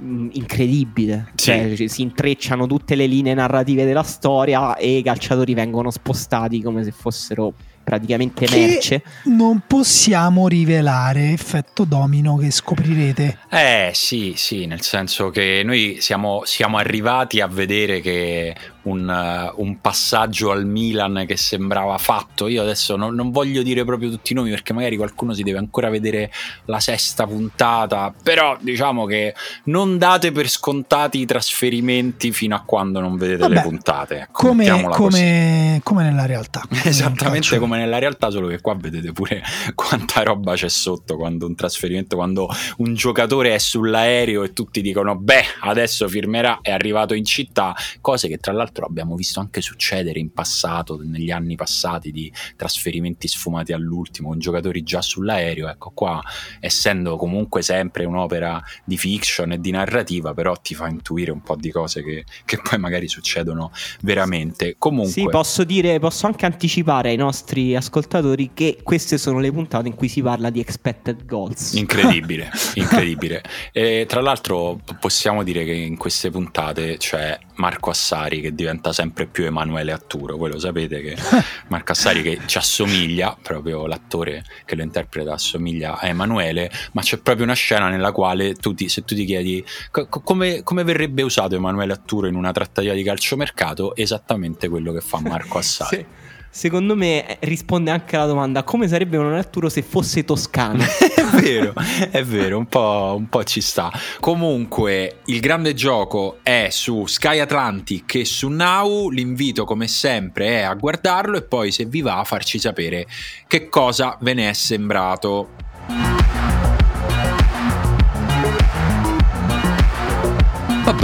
Mm, 0.01 0.27
incredibile. 0.33 1.31
Sì. 1.35 1.45
Cioè, 1.45 1.87
si 1.87 2.01
intrecciano 2.01 2.67
tutte 2.67 2.95
le 2.95 3.05
linee 3.05 3.33
narrative 3.33 3.85
della 3.85 4.03
storia 4.03 4.75
e 4.75 4.97
i 4.97 5.01
calciatori 5.01 5.53
vengono 5.53 5.89
spostati 5.89 6.61
come 6.61 6.83
se 6.83 6.91
fossero 6.91 7.53
praticamente 7.85 8.45
che 8.45 8.57
merce. 8.57 9.03
Non 9.25 9.61
possiamo 9.65 10.49
rivelare 10.49 11.31
effetto 11.31 11.85
domino 11.85 12.35
che 12.35 12.49
scoprirete. 12.51 13.37
Eh 13.49 13.91
sì, 13.93 14.33
sì, 14.35 14.65
nel 14.65 14.81
senso 14.81 15.29
che 15.29 15.61
noi 15.63 15.97
siamo, 16.01 16.41
siamo 16.43 16.77
arrivati 16.77 17.39
a 17.39 17.47
vedere 17.47 18.01
che 18.01 18.55
un, 18.85 19.51
uh, 19.55 19.61
un, 19.61 19.79
passaggio 19.81 20.51
al 20.51 20.65
Milan 20.65 21.25
che 21.27 21.37
sembrava 21.37 21.97
fatto. 21.97 22.47
Io 22.47 22.61
adesso 22.61 22.95
non, 22.95 23.13
non, 23.13 23.31
voglio 23.31 23.61
dire 23.61 23.83
proprio 23.83 24.09
tutti 24.09 24.31
i 24.33 24.35
nomi 24.35 24.49
perché 24.49 24.73
magari 24.73 24.97
qualcuno 24.97 25.33
si 25.33 25.43
deve 25.43 25.57
ancora 25.57 25.89
vedere 25.89 26.31
la 26.65 26.79
sesta 26.79 27.25
puntata, 27.25 28.13
però 28.23 28.57
diciamo 28.59 29.05
che 29.05 29.33
non 29.65 29.97
date 29.97 30.31
per 30.31 30.47
scontati 30.47 31.19
i 31.19 31.25
trasferimenti 31.25 32.31
fino 32.31 32.55
a 32.55 32.61
quando 32.61 32.99
non 32.99 33.17
vedete 33.17 33.39
Vabbè, 33.39 33.53
le 33.53 33.61
puntate. 33.61 34.19
Ecco, 34.19 34.47
come, 34.47 34.87
come, 34.91 35.79
come, 35.83 36.03
nella 36.03 36.25
realtà. 36.25 36.63
Esattamente 36.83 37.57
come 37.57 37.77
nella 37.77 37.97
realtà, 37.97 38.29
solo 38.29 38.47
che 38.47 38.61
qua 38.61 38.75
vedete 38.75 39.11
pure 39.11 39.41
quanta 39.75 40.23
roba 40.23 40.53
c'è 40.53 40.69
sotto 40.69 41.15
quando 41.15 41.45
un 41.45 41.55
trasferimento, 41.55 42.15
quando 42.15 42.49
un 42.77 42.93
giocatore 42.93 43.53
è 43.53 43.57
sull'aereo 43.57 44.43
e 44.43 44.53
tutti 44.53 44.81
dicono 44.81 45.15
beh 45.15 45.43
adesso 45.61 46.07
firmerà, 46.07 46.59
è 46.61 46.71
arrivato 46.71 47.13
in 47.13 47.25
città, 47.25 47.75
cose 48.01 48.27
che 48.27 48.37
tra 48.37 48.53
l'altro 48.53 48.74
abbiamo 48.83 49.15
visto 49.15 49.39
anche 49.39 49.61
succedere 49.61 50.19
in 50.19 50.33
passato, 50.33 50.99
negli 51.01 51.31
anni 51.31 51.55
passati 51.55 52.11
di 52.11 52.31
trasferimenti 52.57 53.27
sfumati 53.27 53.71
all'ultimo, 53.71 54.29
con 54.29 54.39
giocatori 54.39 54.83
già 54.83 55.01
sull'aereo, 55.01 55.69
ecco 55.69 55.91
qua 55.91 56.21
essendo 56.59 57.15
comunque 57.15 57.61
sempre 57.61 58.05
un'opera 58.05 58.61
di 58.83 58.97
fiction 58.97 59.53
e 59.53 59.59
di 59.59 59.71
narrativa, 59.71 60.33
però 60.33 60.55
ti 60.55 60.75
fa 60.75 60.87
intuire 60.87 61.31
un 61.31 61.41
po' 61.41 61.55
di 61.55 61.71
cose 61.71 62.03
che, 62.03 62.25
che 62.43 62.59
poi 62.61 62.79
magari 62.79 63.07
succedono 63.07 63.71
veramente. 64.01 64.75
Comunque... 64.77 65.11
Sì, 65.11 65.27
posso 65.29 65.63
dire, 65.63 65.99
posso 65.99 66.25
anche 66.25 66.45
anticipare 66.45 67.09
ai 67.09 67.15
nostri 67.15 67.75
ascoltatori 67.75 68.51
che 68.53 68.79
queste 68.83 69.17
sono 69.17 69.39
le 69.39 69.51
puntate 69.51 69.87
in 69.87 69.95
cui 69.95 70.07
si 70.07 70.21
parla 70.21 70.49
di 70.49 70.59
expected 70.59 71.25
goals. 71.25 71.73
Incredibile, 71.85 72.49
incredibile. 72.75 73.43
E, 73.71 74.05
tra 74.07 74.21
l'altro 74.21 74.79
possiamo 74.99 75.43
dire 75.43 75.63
che 75.63 75.73
in 75.73 75.97
queste 75.97 76.29
puntate 76.29 76.97
c'è 76.97 77.37
Marco 77.55 77.89
Assari 77.89 78.41
che 78.41 78.53
diventa 78.65 78.91
sempre 78.91 79.27
più 79.27 79.45
Emanuele 79.45 79.91
Atturo. 79.91 80.37
Voi 80.37 80.51
lo 80.51 80.59
sapete 80.59 81.01
che 81.01 81.15
Marco 81.69 81.91
Assari 81.91 82.21
che 82.21 82.39
ci 82.45 82.57
assomiglia, 82.57 83.37
proprio 83.39 83.85
l'attore 83.85 84.43
che 84.65 84.75
lo 84.75 84.81
interpreta 84.81 85.33
assomiglia 85.33 85.99
a 85.99 86.07
Emanuele, 86.07 86.71
ma 86.93 87.01
c'è 87.01 87.17
proprio 87.17 87.45
una 87.45 87.53
scena 87.53 87.89
nella 87.89 88.11
quale 88.11 88.55
tu 88.55 88.73
ti, 88.73 88.89
se 88.89 89.03
tu 89.03 89.15
ti 89.15 89.25
chiedi 89.25 89.63
co- 89.91 90.07
come, 90.07 90.63
come, 90.63 90.83
verrebbe 90.83 91.21
usato 91.21 91.55
Emanuele 91.55 91.93
Atturo 91.93 92.27
in 92.27 92.35
una 92.35 92.51
trattativa 92.51 92.93
di 92.93 93.03
calciomercato, 93.03 93.95
esattamente 93.95 94.67
quello 94.67 94.91
che 94.91 95.01
fa 95.01 95.19
Marco 95.19 95.57
Assari. 95.59 95.97
sì 95.97 96.23
secondo 96.55 96.95
me 96.95 97.27
eh, 97.27 97.37
risponde 97.41 97.91
anche 97.91 98.15
alla 98.15 98.27
domanda 98.27 98.63
come 98.63 98.87
sarebbe 98.87 99.17
un 99.17 99.33
Arturo 99.33 99.67
se 99.67 99.81
fosse 99.81 100.23
toscano. 100.23 100.83
è 100.87 101.23
vero, 101.41 101.73
è 102.09 102.23
vero, 102.23 102.57
un 102.57 102.65
po', 102.67 103.13
un 103.17 103.27
po', 103.27 103.43
ci 103.43 103.59
sta. 103.59 103.91
Comunque, 104.21 105.17
il 105.25 105.41
grande 105.41 105.73
gioco 105.73 106.37
è 106.43 106.69
su 106.71 107.05
Sky 107.07 107.39
Atlantic 107.39 108.15
e 108.15 108.25
su 108.25 108.47
Now. 108.47 109.09
L'invito, 109.09 109.65
come 109.65 109.89
sempre, 109.89 110.59
è 110.59 110.61
a 110.61 110.73
guardarlo 110.75 111.35
e 111.35 111.41
poi, 111.41 111.73
se 111.73 111.83
vi 111.83 112.01
va, 112.01 112.19
a 112.19 112.23
farci 112.23 112.57
sapere 112.57 113.05
che 113.47 113.67
cosa 113.67 114.17
ve 114.21 114.33
ne 114.33 114.49
è 114.49 114.53
sembrato. 114.53 116.14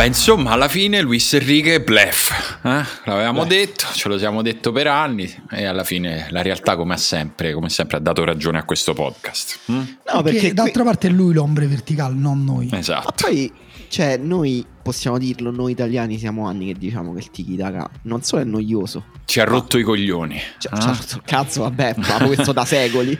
Vabbè, 0.02 0.14
insomma, 0.16 0.50
alla 0.54 0.68
fine 0.68 1.00
Luis 1.00 1.32
Enrique 1.34 1.80
blef, 1.80 2.60
eh? 2.64 2.84
l'avevamo 3.06 3.46
blef. 3.46 3.60
detto, 3.60 3.86
ce 3.94 4.10
lo 4.10 4.18
siamo 4.18 4.42
detto 4.42 4.72
per 4.72 4.88
anni 4.88 5.32
e 5.52 5.66
alla 5.66 5.84
fine 5.84 6.26
la 6.32 6.42
realtà 6.42 6.76
come 6.76 6.98
sempre, 6.98 7.54
come 7.54 7.70
sempre 7.70 7.98
ha 7.98 8.00
dato 8.00 8.24
ragione 8.24 8.58
a 8.58 8.64
questo 8.64 8.94
podcast. 8.96 9.60
Mm? 9.72 9.76
No, 9.76 9.86
perché, 10.06 10.22
perché 10.24 10.54
d'altra 10.56 10.82
qui... 10.82 10.92
parte 10.92 11.08
è 11.08 11.12
lui 11.12 11.36
l'ombre 11.36 11.68
verticale, 11.68 12.16
non 12.16 12.44
noi. 12.44 12.68
Esatto. 12.72 13.06
Ma 13.06 13.30
poi, 13.30 13.54
cioè, 13.90 14.18
noi 14.18 14.66
possiamo 14.82 15.18
dirlo, 15.18 15.52
noi 15.52 15.72
italiani 15.72 16.18
siamo 16.18 16.48
anni 16.48 16.68
che 16.68 16.74
diciamo 16.78 17.14
che 17.14 17.20
il 17.20 17.32
tiki 17.32 17.56
taka 17.56 17.90
non 18.04 18.22
solo 18.22 18.42
è 18.42 18.46
noioso. 18.46 19.06
Ci 19.26 19.40
ha 19.40 19.44
rotto 19.44 19.78
i 19.78 19.84
coglioni. 19.84 20.40
Cioè, 20.58 20.78
eh? 20.78 20.82
certo, 20.82 21.22
cazzo, 21.24 21.62
vabbè, 21.62 21.96
ma 21.98 22.26
questo 22.26 22.52
da 22.52 22.66
secoli. 22.66 23.18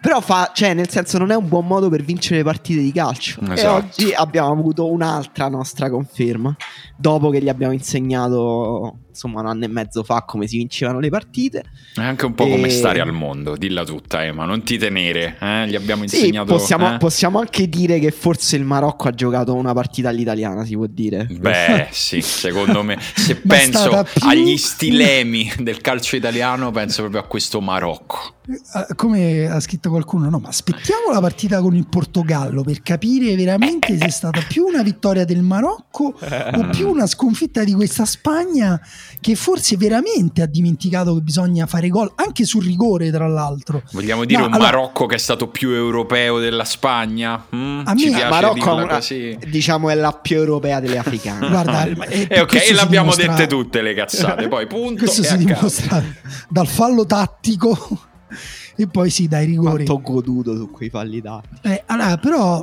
Però 0.00 0.20
fa, 0.22 0.50
cioè, 0.54 0.72
nel 0.72 0.88
senso, 0.88 1.18
non 1.18 1.30
è 1.30 1.36
un 1.36 1.46
buon 1.46 1.66
modo 1.66 1.90
per 1.90 2.02
vincere 2.02 2.38
le 2.38 2.44
partite 2.44 2.80
di 2.80 2.90
calcio. 2.90 3.40
Esatto. 3.42 3.60
E 3.60 3.66
oggi 3.66 4.12
abbiamo 4.14 4.50
avuto 4.50 4.90
un'altra 4.90 5.48
nostra 5.48 5.90
conferma. 5.90 6.56
Dopo 6.96 7.28
che 7.28 7.42
gli 7.42 7.50
abbiamo 7.50 7.74
insegnato 7.74 9.00
insomma 9.10 9.40
un 9.40 9.46
anno 9.46 9.64
e 9.64 9.68
mezzo 9.68 10.02
fa 10.02 10.24
come 10.26 10.46
si 10.46 10.56
vincevano 10.56 10.98
le 10.98 11.10
partite. 11.10 11.64
È 11.94 12.00
anche 12.00 12.24
un 12.24 12.34
po' 12.34 12.46
e... 12.46 12.50
come 12.50 12.70
stare 12.70 13.00
al 13.00 13.12
mondo, 13.12 13.56
dilla 13.56 13.84
tutta 13.84 14.24
Emma, 14.24 14.46
non 14.46 14.62
ti 14.62 14.78
tenere, 14.78 15.36
eh? 15.38 15.68
gli 15.68 15.74
abbiamo 15.74 16.04
insegnato... 16.04 16.46
Sì, 16.46 16.52
possiamo, 16.52 16.94
eh? 16.94 16.96
possiamo, 16.96 17.38
anche 17.38 17.68
dire 17.68 17.98
che 17.98 18.10
forse 18.10 18.56
il 18.56 18.64
Marocco 18.64 19.08
ha 19.08 19.12
giocato 19.12 19.54
una 19.54 19.74
partita 19.74 20.08
all'italiana, 20.08 20.64
si 20.64 20.74
può 20.74 20.86
dire. 20.86 20.99
Beh 21.08 21.88
sì, 21.92 22.20
secondo 22.20 22.82
me, 22.82 22.98
se 23.14 23.36
penso 23.36 24.06
più... 24.12 24.28
agli 24.28 24.56
stilemi 24.58 25.52
del 25.58 25.80
calcio 25.80 26.16
italiano, 26.16 26.70
penso 26.70 27.02
proprio 27.02 27.20
a 27.20 27.24
questo 27.24 27.60
Marocco. 27.60 28.34
Eh, 28.50 28.94
come 28.96 29.46
ha 29.46 29.60
scritto 29.60 29.90
qualcuno, 29.90 30.28
no, 30.28 30.38
ma 30.38 30.48
aspettiamo 30.48 31.12
la 31.12 31.20
partita 31.20 31.60
con 31.60 31.76
il 31.76 31.86
Portogallo 31.86 32.62
per 32.62 32.82
capire 32.82 33.36
veramente 33.36 33.96
se 33.96 34.06
è 34.06 34.10
stata 34.10 34.40
più 34.46 34.64
una 34.64 34.82
vittoria 34.82 35.24
del 35.24 35.42
Marocco 35.42 36.14
o 36.18 36.68
più 36.72 36.88
una 36.88 37.06
sconfitta 37.06 37.62
di 37.62 37.72
questa 37.74 38.04
Spagna 38.04 38.80
che 39.20 39.36
forse 39.36 39.76
veramente 39.76 40.42
ha 40.42 40.46
dimenticato 40.46 41.14
che 41.14 41.20
bisogna 41.20 41.66
fare 41.66 41.88
gol 41.88 42.10
anche 42.16 42.44
sul 42.44 42.64
rigore 42.64 43.10
tra 43.10 43.28
l'altro 43.28 43.82
vogliamo 43.92 44.24
dire 44.24 44.40
no, 44.40 44.46
un 44.46 44.54
allora, 44.54 44.70
Marocco 44.70 45.06
che 45.06 45.16
è 45.16 45.18
stato 45.18 45.48
più 45.48 45.70
europeo 45.70 46.38
della 46.38 46.64
Spagna 46.64 47.44
mm? 47.54 47.82
a 47.84 47.94
me 47.94 48.28
Marocco 48.28 48.74
una, 48.74 48.86
così. 48.86 49.38
diciamo 49.48 49.90
è 49.90 49.94
la 49.94 50.12
più 50.12 50.36
europea 50.36 50.80
delle 50.90 50.98
africane. 50.98 51.48
Guarda 51.48 51.84
e 51.86 52.26
eh, 52.28 52.40
ok 52.40 52.54
e 52.54 52.72
l'abbiamo 52.74 53.14
dimostra... 53.14 53.34
dette 53.34 53.46
tutte 53.46 53.82
le 53.82 53.94
cazzate. 53.94 54.48
Poi 54.48 54.66
punto 54.68 55.04
questo 55.04 55.22
si 55.22 55.36
dimostra 55.36 56.02
dal 56.48 56.66
fallo 56.66 57.06
tattico 57.06 58.06
e 58.76 58.86
poi 58.86 59.10
sì 59.10 59.28
dai 59.28 59.46
rigori. 59.46 59.84
Quanto 59.84 59.92
ho 59.92 60.00
goduto 60.00 60.56
su 60.56 60.70
quei 60.70 60.90
falli 60.90 61.22
tattici. 61.22 61.60
Eh, 61.62 61.82
allora 61.86 62.16
però 62.18 62.62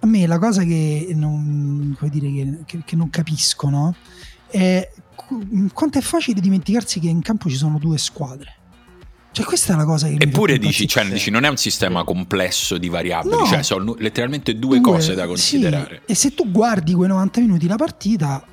a 0.00 0.06
me 0.06 0.26
la 0.26 0.38
cosa 0.38 0.62
che 0.62 1.08
non, 1.14 1.96
dire, 2.02 2.32
che, 2.32 2.58
che, 2.64 2.82
che 2.84 2.96
non 2.96 3.10
capisco 3.10 3.68
no? 3.68 3.94
è 4.48 4.88
quanto 5.72 5.98
è 5.98 6.00
facile 6.00 6.40
dimenticarsi 6.40 7.00
che 7.00 7.08
in 7.08 7.20
campo 7.20 7.48
ci 7.48 7.56
sono 7.56 7.78
due 7.78 7.98
squadre. 7.98 8.54
Cioè, 9.30 9.44
questa 9.44 9.74
è 9.74 9.76
la 9.76 9.84
cosa 9.84 10.08
che 10.08 10.16
Eppure 10.18 10.58
dici, 10.58 10.88
cioè, 10.88 11.06
dici, 11.06 11.30
non 11.30 11.44
è 11.44 11.48
un 11.48 11.56
sistema 11.56 12.02
complesso 12.02 12.76
di 12.78 12.88
variabili, 12.88 13.36
no, 13.36 13.46
cioè 13.46 13.62
sono 13.62 13.94
letteralmente 13.98 14.58
due, 14.58 14.80
due 14.80 14.92
cose 14.92 15.14
da 15.14 15.26
considerare. 15.26 16.02
Sì. 16.06 16.12
E 16.12 16.14
se 16.14 16.34
tu 16.34 16.50
guardi 16.50 16.94
quei 16.94 17.08
90 17.08 17.40
minuti 17.40 17.66
la 17.66 17.76
partita, 17.76 18.44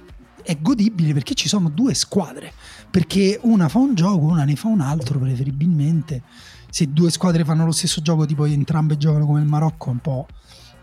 è 0.44 0.58
godibile 0.62 1.14
perché 1.14 1.34
ci 1.34 1.48
sono 1.48 1.70
due 1.70 1.94
squadre. 1.94 2.54
Perché 2.90 3.40
una 3.42 3.68
fa 3.68 3.80
un 3.80 3.96
gioco, 3.96 4.26
una 4.26 4.46
ne 4.46 4.56
fa 4.56 4.68
un 4.68 4.80
altro, 4.80 5.20
preferibilmente. 5.20 6.22
Se 6.70 6.92
due 6.92 7.10
squadre 7.10 7.44
fanno 7.44 7.66
lo 7.66 7.72
stesso 7.72 8.02
gioco, 8.02 8.26
tipo 8.26 8.46
entrambe 8.46 8.98
giocano 8.98 9.26
come 9.26 9.40
il 9.40 9.48
Marocco, 9.48 9.88
è 9.88 9.92
un 9.92 10.00
po' 10.00 10.28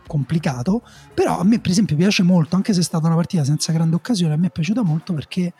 complicato. 0.07 0.83
Però 1.15 1.39
a 1.39 1.45
me, 1.45 1.61
per 1.61 1.71
esempio, 1.71 1.97
piace 1.97 2.23
molto, 2.23 2.57
anche 2.57 2.75
se 2.75 2.81
è 2.81 2.83
stata 2.83 3.07
una 3.07 3.15
partita 3.15 3.45
senza 3.45 3.73
grande 3.73 3.95
occasione, 3.95 4.35
a 4.35 4.37
me 4.37 4.49
è 4.49 4.51
piaciuta 4.51 4.83
molto 4.83 5.15
perché 5.15 5.53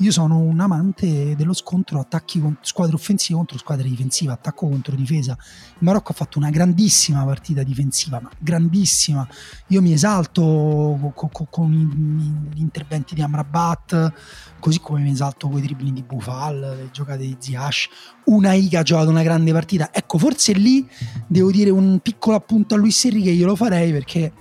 io 0.00 0.12
sono 0.12 0.38
un 0.38 0.60
amante 0.60 1.34
dello 1.34 1.52
scontro 1.52 1.98
attacchi 1.98 2.40
con 2.40 2.56
squadre 2.60 2.94
offensive 2.94 3.36
contro 3.36 3.58
squadre 3.58 3.88
difensive, 3.88 4.32
attacco 4.32 4.68
contro 4.68 4.94
difesa. 4.94 5.32
Il 5.32 5.78
Marocco 5.80 6.12
ha 6.12 6.14
fatto 6.14 6.38
una 6.38 6.50
grandissima 6.50 7.24
partita 7.24 7.64
difensiva, 7.64 8.20
ma 8.20 8.30
grandissima. 8.38 9.26
Io 9.68 9.82
mi 9.82 9.92
esalto 9.92 11.12
con, 11.14 11.30
con, 11.32 11.46
con 11.50 12.50
gli 12.54 12.60
interventi 12.60 13.16
di 13.16 13.22
Amrabat, 13.22 14.12
così 14.60 14.78
come 14.78 15.00
mi 15.00 15.10
esalto 15.10 15.48
con 15.48 15.58
i 15.58 15.62
dribbling 15.62 15.94
di 15.94 16.02
Bufal, 16.02 16.58
le 16.60 16.90
giocate 16.92 17.24
di 17.24 17.36
Ziash. 17.36 17.88
Una 18.26 18.52
Iga 18.52 18.80
ha 18.80 18.82
giocato 18.84 19.10
una 19.10 19.22
grande 19.24 19.52
partita. 19.52 19.92
Ecco, 19.92 20.18
forse 20.18 20.52
lì 20.52 20.88
devo 21.26 21.50
dire 21.50 21.70
un 21.70 21.98
piccolo 22.00 22.36
appunto 22.36 22.74
a 22.74 22.78
Luis 22.78 22.96
Serri 22.96 23.22
che 23.22 23.30
io 23.30 23.46
lo 23.46 23.56
farei 23.56 23.90
perché 23.90 24.32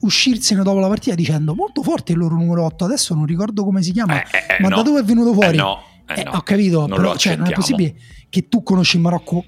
uscirsene 0.00 0.62
dopo 0.62 0.78
la 0.78 0.88
partita 0.88 1.14
dicendo 1.14 1.54
molto 1.54 1.82
forte 1.82 2.12
il 2.12 2.18
loro 2.18 2.34
numero 2.34 2.64
8 2.64 2.84
adesso 2.84 3.14
non 3.14 3.26
ricordo 3.26 3.64
come 3.64 3.82
si 3.82 3.92
chiama 3.92 4.22
eh, 4.22 4.56
eh, 4.58 4.62
ma 4.62 4.68
no. 4.68 4.76
da 4.76 4.82
dove 4.82 5.00
è 5.00 5.04
venuto 5.04 5.32
fuori 5.32 5.56
eh, 5.56 5.60
no, 5.60 5.82
eh, 6.08 6.22
no. 6.22 6.30
ho 6.32 6.40
capito 6.42 6.86
non 6.86 6.96
però 6.96 7.16
cioè, 7.16 7.36
non 7.36 7.48
è 7.48 7.52
possibile 7.52 7.94
che 8.28 8.48
tu 8.48 8.62
conosci 8.62 8.96
il 8.96 9.02
Marocco 9.02 9.44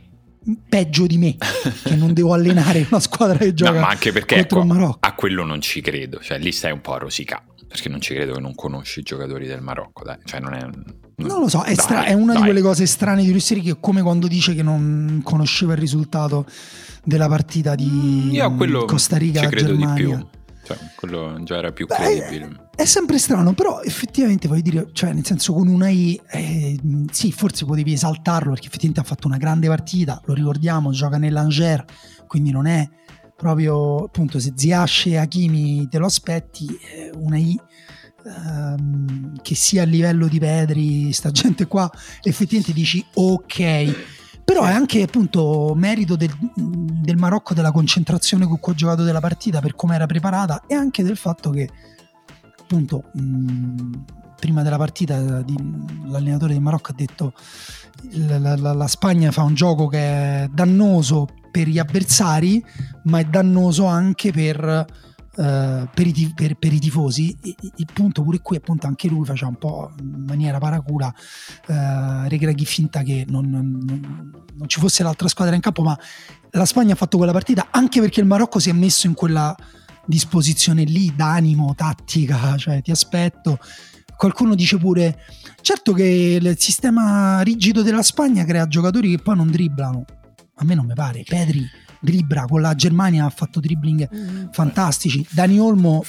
peggio 0.69 1.07
di 1.07 1.19
me 1.19 1.37
che 1.83 1.95
non 1.97 2.15
devo 2.15 2.33
allenare 2.33 2.87
una 2.89 3.01
squadra 3.01 3.37
che 3.37 3.53
gioca 3.55 3.73
no, 3.73 3.81
ma 3.81 3.89
anche 3.89 4.13
perché 4.13 4.37
ecco, 4.37 4.61
a 5.01 5.15
quello 5.15 5.45
non 5.45 5.61
ci 5.61 5.81
credo 5.81 6.21
cioè 6.21 6.39
lì 6.39 6.53
stai 6.53 6.73
un 6.73 6.81
po' 6.81 6.95
a 6.95 6.99
rosicare 6.99 7.45
perché 7.69 7.91
non 7.91 8.01
ci 8.01 8.15
credo 8.15 8.33
che 8.33 8.41
non 8.41 8.55
conosci 8.55 9.01
i 9.01 9.03
giocatori 9.03 9.47
del 9.47 9.61
Marocco 9.61 10.03
dai. 10.03 10.17
cioè 10.25 10.41
non 10.41 10.55
è 10.55 10.67
non 11.21 11.41
lo 11.41 11.49
so, 11.49 11.63
è, 11.65 11.75
stra- 11.75 12.03
dai, 12.03 12.11
è 12.11 12.13
una 12.13 12.33
dai. 12.33 12.43
di 12.43 12.49
quelle 12.49 12.63
cose 12.63 12.87
strane 12.87 13.25
di 13.25 13.33
Russeri 13.33 13.61
che 13.61 13.73
è 13.73 13.77
come 13.81 14.03
quando 14.03 14.29
dice 14.29 14.55
che 14.55 14.63
non 14.63 15.21
conosceva 15.25 15.73
il 15.73 15.79
risultato 15.79 16.47
della 17.05 17.29
partita 17.29 17.75
di 17.75 18.41
quello 18.57 18.85
Costa 18.85 19.17
Rica 19.17 19.41
ci 19.41 19.49
credo 19.49 19.77
Germania. 19.77 19.95
di 19.95 20.03
più 20.03 20.38
cioè, 20.69 20.79
quello 20.97 21.43
già 21.45 21.57
era 21.57 21.73
più 21.73 21.87
Beh, 21.87 21.95
credibile. 21.95 22.69
È, 22.75 22.85
sempre 22.85 23.17
strano, 23.19 23.55
però 23.55 23.81
effettivamente 23.81 24.49
voglio 24.49 24.61
dire, 24.61 24.89
cioè, 24.93 25.15
nel 25.15 25.25
senso 25.25 25.55
con 25.55 25.67
una 25.67 25.89
I, 25.89 26.21
eh, 26.31 26.79
sì, 27.11 27.33
forse 27.33 27.65
potevi 27.65 27.95
esaltarlo 27.95 28.51
perché 28.51 28.67
effettivamente 28.67 29.01
ha 29.01 29.05
fatto 29.05 29.27
una 29.27 29.39
grande 29.39 29.67
partita, 29.67 30.21
lo 30.27 30.35
ricordiamo, 30.35 30.91
gioca 30.91 31.17
nell'Angers, 31.17 31.85
quindi 32.27 32.51
non 32.51 32.67
è 32.67 32.87
proprio, 33.35 34.05
appunto, 34.05 34.39
se 34.39 34.53
Ziash 34.55 35.07
e 35.07 35.17
Hakimi 35.17 35.89
te 35.89 35.97
lo 35.97 36.07
aspetti, 36.07 36.67
eh, 36.67 37.11
una 37.15 37.39
I 37.39 37.59
ehm, 38.27 39.41
che 39.41 39.55
sia 39.55 39.83
a 39.83 39.87
livello 39.87 40.29
di 40.29 40.39
Pedri, 40.39 41.13
sta 41.15 41.31
gente 41.31 41.67
qua, 41.67 41.91
effettivamente 42.23 42.75
dici 42.75 43.03
ok. 43.15 44.17
Però 44.49 44.65
è 44.65 44.73
anche 44.73 45.03
appunto 45.03 45.75
merito 45.77 46.17
del, 46.17 46.35
del 46.55 47.19
Marocco, 47.19 47.53
della 47.53 47.71
concentrazione 47.71 48.47
con 48.47 48.59
cui 48.59 48.73
ho 48.73 48.75
giocato 48.75 49.03
della 49.03 49.21
partita, 49.21 49.61
per 49.61 49.75
come 49.75 49.95
era 49.95 50.07
preparata 50.07 50.63
e 50.67 50.75
anche 50.75 51.03
del 51.03 51.19
fatto 51.19 51.51
che 51.51 51.69
appunto 52.59 53.11
mh, 53.13 54.05
prima 54.41 54.63
della 54.63 54.79
partita 54.79 55.43
di, 55.43 55.55
l'allenatore 56.07 56.55
del 56.55 56.63
Marocco 56.63 56.93
ha 56.93 56.95
detto 56.97 57.35
la, 58.13 58.57
la, 58.57 58.73
la, 58.73 58.87
Spagna 58.87 59.31
fa 59.33 59.43
un 59.43 59.53
gioco 59.53 59.87
che 59.87 59.99
è 59.99 60.49
dannoso 60.51 61.29
per 61.51 61.69
gli 61.69 61.79
avversari 61.79 62.65
ma 63.03 63.19
è 63.19 63.25
dannoso 63.25 63.85
anche 63.85 64.33
per 64.33 64.87
Uh, 65.39 65.87
per, 65.95 66.05
i, 66.05 66.33
per, 66.35 66.57
per, 66.57 66.73
i, 66.73 66.81
tifosi 66.81 67.33
il 67.43 67.87
punto 67.93 68.25
pure 68.25 68.41
qui 68.41 68.57
appunto 68.57 68.89
anche 68.89 69.07
lui 69.07 69.25
faceva 69.25 69.49
un 69.49 69.55
po' 69.55 69.93
in 70.01 70.25
maniera 70.27 70.59
paracula 70.59 71.15
regra 72.27 72.51
chi 72.51 72.65
finta 72.65 73.03
che 73.03 73.25
non, 73.29 73.49
non, 73.49 73.85
non, 73.87 74.69
ci 74.69 74.81
fosse 74.81 75.05
l'altra 75.05 75.29
squadra 75.29 75.55
in 75.55 75.61
campo 75.61 75.85
ma 75.85 75.97
la 76.51 76.65
Spagna 76.65 76.95
ha 76.95 76.97
fatto 76.97 77.19
quella 77.19 77.31
partita 77.31 77.69
anche 77.71 78.01
perché 78.01 78.19
il 78.19 78.27
Marocco 78.27 78.59
si 78.59 78.71
è 78.71 78.73
messo 78.73 79.07
in 79.07 79.15
quella 79.15 79.55
disposizione 80.09 80.85
lì 80.85 81.13
d'animo, 81.15 81.75
tattica 81.75 82.57
cioè 82.59 82.83
ti 82.83 82.91
aspetto. 82.91 83.59
Qualcuno 84.17 84.57
dice 84.57 84.79
pure 84.79 85.21
certo 85.61 85.93
che 85.93 86.39
il 86.41 86.55
sistema 86.59 87.41
rigido 87.43 87.83
della 87.83 88.03
Spagna 88.03 88.45
crea 88.45 88.67
giocatori 88.67 89.11
che 89.11 89.23
poi 89.23 89.37
non 89.37 89.51
dribblano. 89.51 90.05
A 90.57 90.65
me 90.65 90.75
non 90.75 90.87
mi 90.87 90.95
pare 90.95 91.23
Pedri 91.25 91.65
dribbla 92.01 92.45
con 92.49 92.61
la 92.61 92.75
Germania 92.75 93.25
ha 93.25 93.31
fatto 93.31 93.61
dribbling 93.61 94.09
mm. 94.15 94.47
fantastici. 94.53 95.27
Dani 95.31 95.59
Olmo 95.59 96.05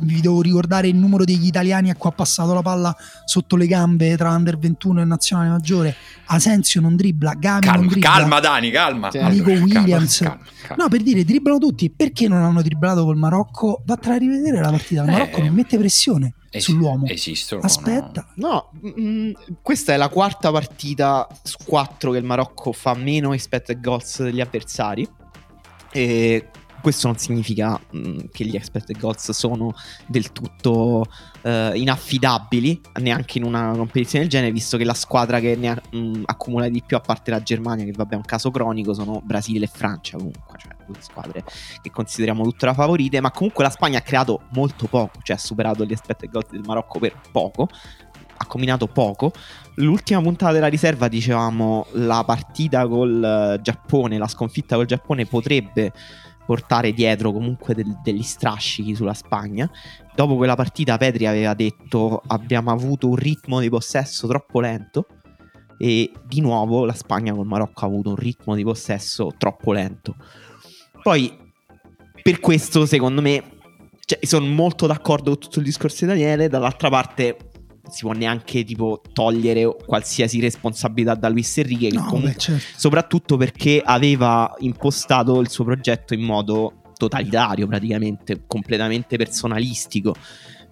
vi 0.00 0.20
devo 0.20 0.40
ricordare 0.42 0.88
il 0.88 0.96
numero 0.96 1.24
degli 1.24 1.46
italiani 1.46 1.90
a 1.90 1.96
cui 1.96 2.10
ha 2.10 2.12
passato 2.12 2.52
la 2.54 2.62
palla 2.62 2.94
sotto 3.24 3.56
le 3.56 3.66
gambe 3.66 4.16
tra 4.16 4.30
under 4.30 4.58
21 4.58 5.02
e 5.02 5.04
nazionale 5.04 5.48
maggiore. 5.50 5.94
Asensio 6.26 6.80
non 6.80 6.96
dribbla 6.96 7.34
Gavi 7.34 7.66
calma, 7.66 7.80
non 7.80 7.88
dribbla. 7.88 8.10
calma 8.10 8.40
Dani 8.40 8.70
calma. 8.70 9.08
Nico 9.08 9.50
Williams. 9.50 10.18
calma, 10.18 10.40
calma, 10.66 10.82
no 10.82 10.88
per 10.88 11.02
dire 11.02 11.24
dribblano 11.24 11.58
tutti. 11.58 11.90
Perché 11.90 12.28
non 12.28 12.42
hanno 12.42 12.62
dribblato 12.62 13.04
col 13.04 13.16
Marocco? 13.16 13.82
Va 13.84 13.98
a 14.02 14.16
rivedere 14.16 14.60
la 14.60 14.70
partita. 14.70 15.02
Il 15.02 15.10
Marocco 15.10 15.38
eh, 15.38 15.42
non 15.42 15.54
mette 15.54 15.78
pressione 15.78 16.34
Es- 16.50 16.64
sull'uomo. 16.64 17.06
Esistono. 17.06 17.62
Aspetta. 17.62 18.26
No, 18.36 18.70
no 18.72 18.90
mh, 18.94 19.00
mm, 19.00 19.30
questa 19.62 19.92
è 19.92 19.96
la 19.96 20.08
quarta 20.08 20.50
partita 20.50 21.26
su 21.42 21.56
quattro 21.64 22.12
che 22.12 22.18
il 22.18 22.24
Marocco 22.24 22.72
fa 22.72 22.94
meno 22.94 23.32
expected 23.32 23.80
goals 23.80 24.22
degli 24.22 24.40
avversari. 24.40 25.08
E 25.96 26.48
questo 26.84 27.06
non 27.06 27.16
significa 27.16 27.80
mh, 27.92 27.98
mm, 27.98 28.18
che 28.30 28.44
gli 28.44 28.56
expected 28.56 28.98
goals 28.98 29.30
sono 29.30 29.72
del 30.06 30.32
tutto 30.32 31.06
uh, 31.42 31.72
inaffidabili, 31.72 32.78
neanche 33.00 33.38
in 33.38 33.44
una 33.44 33.72
competizione 33.74 34.24
del 34.24 34.32
genere, 34.32 34.52
visto 34.52 34.76
che 34.76 34.84
la 34.84 34.92
squadra 34.92 35.40
che 35.40 35.56
ne 35.56 35.68
ha, 35.68 35.80
mh, 35.92 35.96
mm, 35.96 36.22
accumula 36.26 36.68
di 36.68 36.82
più, 36.84 36.98
a 36.98 37.00
parte 37.00 37.30
la 37.30 37.42
Germania, 37.42 37.86
che 37.86 37.92
vabbè 37.92 38.12
è 38.12 38.16
un 38.16 38.24
caso 38.24 38.50
cronico, 38.50 38.92
sono 38.92 39.22
Brasile 39.24 39.64
e 39.64 39.70
Francia 39.72 40.18
comunque, 40.18 40.58
cioè 40.58 40.72
due 40.86 40.96
squadre 41.00 41.42
che 41.80 41.90
consideriamo 41.90 42.42
tutte 42.42 42.66
la 42.66 42.74
favorite, 42.74 43.18
ma 43.22 43.30
comunque 43.30 43.64
la 43.64 43.70
Spagna 43.70 43.98
ha 43.98 44.02
creato 44.02 44.42
molto 44.50 44.86
poco, 44.86 45.20
cioè 45.22 45.36
ha 45.36 45.38
superato 45.38 45.86
gli 45.86 45.92
expected 45.92 46.30
goals 46.30 46.50
del 46.50 46.64
Marocco 46.66 46.98
per 46.98 47.18
poco, 47.32 47.68
ha 48.36 48.46
combinato 48.46 48.86
poco. 48.86 49.32
L'ultima 49.76 50.20
puntata 50.20 50.52
della 50.52 50.68
riserva 50.68 51.08
dicevamo 51.08 51.86
la 51.92 52.22
partita 52.24 52.86
col 52.86 53.58
Giappone, 53.62 54.18
la 54.18 54.28
sconfitta 54.28 54.76
col 54.76 54.86
Giappone 54.86 55.26
potrebbe 55.26 55.92
portare 56.46 56.92
dietro 56.92 57.32
comunque 57.32 57.74
del, 57.74 57.98
degli 58.02 58.22
strascichi 58.22 58.94
sulla 58.94 59.14
Spagna. 59.14 59.68
Dopo 60.14 60.36
quella 60.36 60.54
partita 60.54 60.96
Petri 60.96 61.26
aveva 61.26 61.54
detto 61.54 62.22
abbiamo 62.26 62.70
avuto 62.70 63.08
un 63.08 63.16
ritmo 63.16 63.60
di 63.60 63.68
possesso 63.68 64.26
troppo 64.28 64.60
lento 64.60 65.06
e 65.78 66.12
di 66.24 66.40
nuovo 66.40 66.84
la 66.84 66.94
Spagna 66.94 67.34
col 67.34 67.46
Marocco 67.46 67.84
ha 67.84 67.88
avuto 67.88 68.10
un 68.10 68.16
ritmo 68.16 68.54
di 68.54 68.62
possesso 68.62 69.34
troppo 69.36 69.72
lento. 69.72 70.14
Poi 71.02 71.36
per 72.22 72.40
questo 72.40 72.86
secondo 72.86 73.20
me 73.20 73.42
cioè, 74.04 74.18
sono 74.24 74.46
molto 74.46 74.86
d'accordo 74.86 75.30
con 75.30 75.40
tutto 75.40 75.58
il 75.58 75.64
discorso 75.64 76.04
di 76.04 76.12
Daniele, 76.12 76.48
dall'altra 76.48 76.88
parte 76.90 77.36
si 77.88 78.02
può 78.02 78.12
neanche 78.12 78.64
tipo 78.64 79.00
togliere 79.12 79.76
qualsiasi 79.84 80.40
responsabilità 80.40 81.14
da 81.14 81.28
Luis 81.28 81.58
Enrique 81.58 81.90
no, 81.90 82.04
comunque, 82.04 82.32
beh, 82.32 82.38
certo. 82.38 82.78
soprattutto 82.78 83.36
perché 83.36 83.82
aveva 83.84 84.52
impostato 84.58 85.40
il 85.40 85.48
suo 85.50 85.64
progetto 85.64 86.14
in 86.14 86.22
modo 86.22 86.80
totalitario 86.96 87.66
praticamente 87.66 88.42
completamente 88.46 89.16
personalistico 89.16 90.14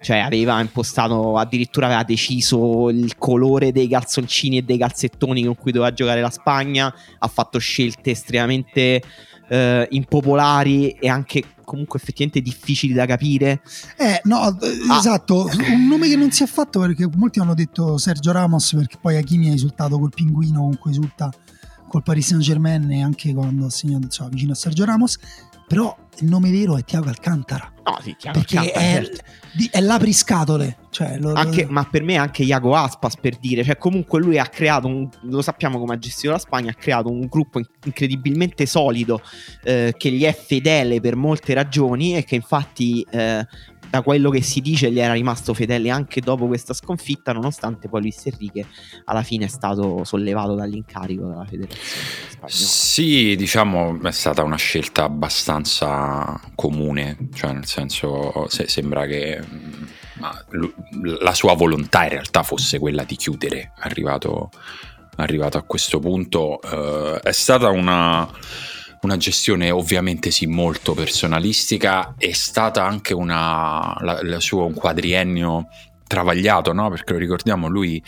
cioè 0.01 0.19
aveva 0.19 0.61
impostato 0.61 1.37
addirittura 1.37 1.87
aveva 1.87 2.03
deciso 2.03 2.91
il 2.91 3.17
colore 3.17 3.73
dei 3.73 3.89
calzoncini 3.89 4.59
e 4.59 4.63
dei 4.63 4.79
calzettoni 4.79 5.45
con 5.45 5.57
cui 5.57 5.73
doveva 5.73 5.93
giocare 5.93 6.21
la 6.21 6.31
Spagna 6.31 6.93
ha 7.19 7.29
fatto 7.29 7.59
scelte 7.59 8.11
estremamente 8.11 9.01
eh, 9.53 9.87
impopolari 9.91 10.93
e 10.93 11.09
anche 11.11 11.45
comunque 11.63 11.99
effettivamente 11.99 12.41
difficili 12.41 12.95
da 12.95 13.05
capire. 13.05 13.61
Eh, 13.99 14.23
no, 14.25 14.39
ah. 14.39 14.57
esatto, 14.99 15.47
un 15.69 15.87
nome 15.87 16.09
che 16.09 16.17
non 16.17 16.31
si 16.31 16.43
è 16.43 16.47
fatto 16.47 16.81
perché 16.81 17.07
molti 17.15 17.39
hanno 17.39 17.53
detto 17.53 17.99
Sergio 17.99 18.33
Ramos 18.33 18.73
perché 18.73 18.97
poi 18.99 19.17
Hakimi 19.17 19.49
ha 19.49 19.53
risultato 19.53 19.99
col 19.99 20.11
pinguino 20.15 20.61
con 20.61 20.79
cui 20.79 20.93
risulta 20.93 21.31
col 21.87 22.03
Paris 22.03 22.29
Saint 22.29 22.43
Germain 22.43 22.91
e 22.91 23.03
anche 23.03 23.35
quando 23.35 23.67
ha 23.67 23.71
segnato 23.71 24.05
insomma, 24.05 24.31
vicino 24.31 24.53
a 24.53 24.55
Sergio 24.55 24.87
Ramos 24.87 25.19
però 25.69 25.95
il 26.19 26.29
nome 26.29 26.51
vero 26.51 26.77
è 26.77 26.85
Tiago 26.85 27.09
Alcantara. 27.09 27.73
No, 27.85 27.99
sì, 28.03 28.15
Tiago 28.19 28.39
Perché 28.39 28.59
Alcantara, 28.59 28.87
è, 28.87 29.05
certo. 29.05 29.23
è 29.71 29.81
l'apriscatole. 29.81 30.77
Cioè, 30.91 31.19
lo, 31.19 31.33
anche, 31.33 31.67
ma 31.67 31.85
per 31.85 32.03
me 32.03 32.17
anche 32.17 32.43
Iago 32.43 32.77
Aspas 32.77 33.17
per 33.17 33.39
dire, 33.39 33.65
cioè 33.65 33.79
comunque 33.79 34.21
lui 34.21 34.39
ha 34.39 34.47
creato, 34.47 34.87
un, 34.87 35.09
lo 35.23 35.41
sappiamo 35.41 35.79
come 35.79 35.95
ha 35.95 35.99
gestito 35.99 36.33
la 36.33 36.39
Spagna, 36.39 36.71
ha 36.71 36.75
creato 36.75 37.11
un 37.11 37.27
gruppo 37.27 37.61
incredibilmente 37.85 38.67
solido 38.67 39.23
eh, 39.65 39.95
che 39.97 40.11
gli 40.11 40.25
è 40.25 40.35
fedele 40.35 41.01
per 41.01 41.17
molte 41.17 41.55
ragioni 41.55 42.17
e 42.17 42.25
che 42.25 42.35
infatti 42.35 43.07
eh, 43.11 43.47
da 43.93 44.01
quello 44.01 44.31
che 44.31 44.41
si 44.41 44.63
dice 44.63 44.91
gli 44.91 44.99
era 44.99 45.13
rimasto 45.13 45.53
fedele 45.53 45.91
anche 45.91 46.23
dopo 46.23 46.47
questa 46.47 46.73
sconfitta, 46.73 47.35
nonostante 47.35 47.91
poi 47.91 48.01
Luis 48.01 48.25
Enrique 48.25 48.65
alla 49.05 49.23
fine 49.23 49.45
è 49.45 49.49
stato 49.49 50.03
sollevato 50.05 50.55
dall'incarico 50.55 51.27
della 51.27 51.45
federazione. 51.45 52.47
Sì, 52.47 53.37
diciamo 53.37 54.01
è 54.03 54.11
stata 54.11 54.43
una 54.45 54.57
scelta 54.57 55.05
abbastanza 55.05 56.41
comune, 56.55 57.29
cioè 57.35 57.53
nel 57.53 57.67
senso 57.67 58.47
se, 58.49 58.67
sembra 58.67 59.05
che 59.05 59.45
ma, 60.15 60.43
la 61.19 61.35
sua 61.35 61.53
volontà 61.53 62.05
in 62.05 62.11
realtà 62.11 62.43
fosse 62.43 62.79
quella 62.79 63.05
di 63.05 63.17
chiudere, 63.17 63.73
arrivato, 63.81 64.49
arrivato 65.17 65.59
a 65.59 65.65
questo 65.65 65.99
punto. 65.99 66.63
Eh, 66.63 67.21
è 67.25 67.33
stata 67.33 67.69
una 67.69 68.27
una 69.03 69.17
gestione 69.17 69.71
ovviamente 69.71 70.31
sì 70.31 70.47
molto 70.47 70.95
personalistica, 70.95 72.15
è 72.17 72.33
stata 72.33 72.85
anche 72.85 73.15
una, 73.15 73.97
la, 74.01 74.21
la 74.23 74.41
sua, 74.41 74.65
un 74.65 74.75
quadriennio 74.75 75.69
travagliato, 76.07 76.73
no? 76.73 76.89
perché 76.89 77.13
lo 77.13 77.19
ricordiamo, 77.19 77.69
lui 77.69 78.03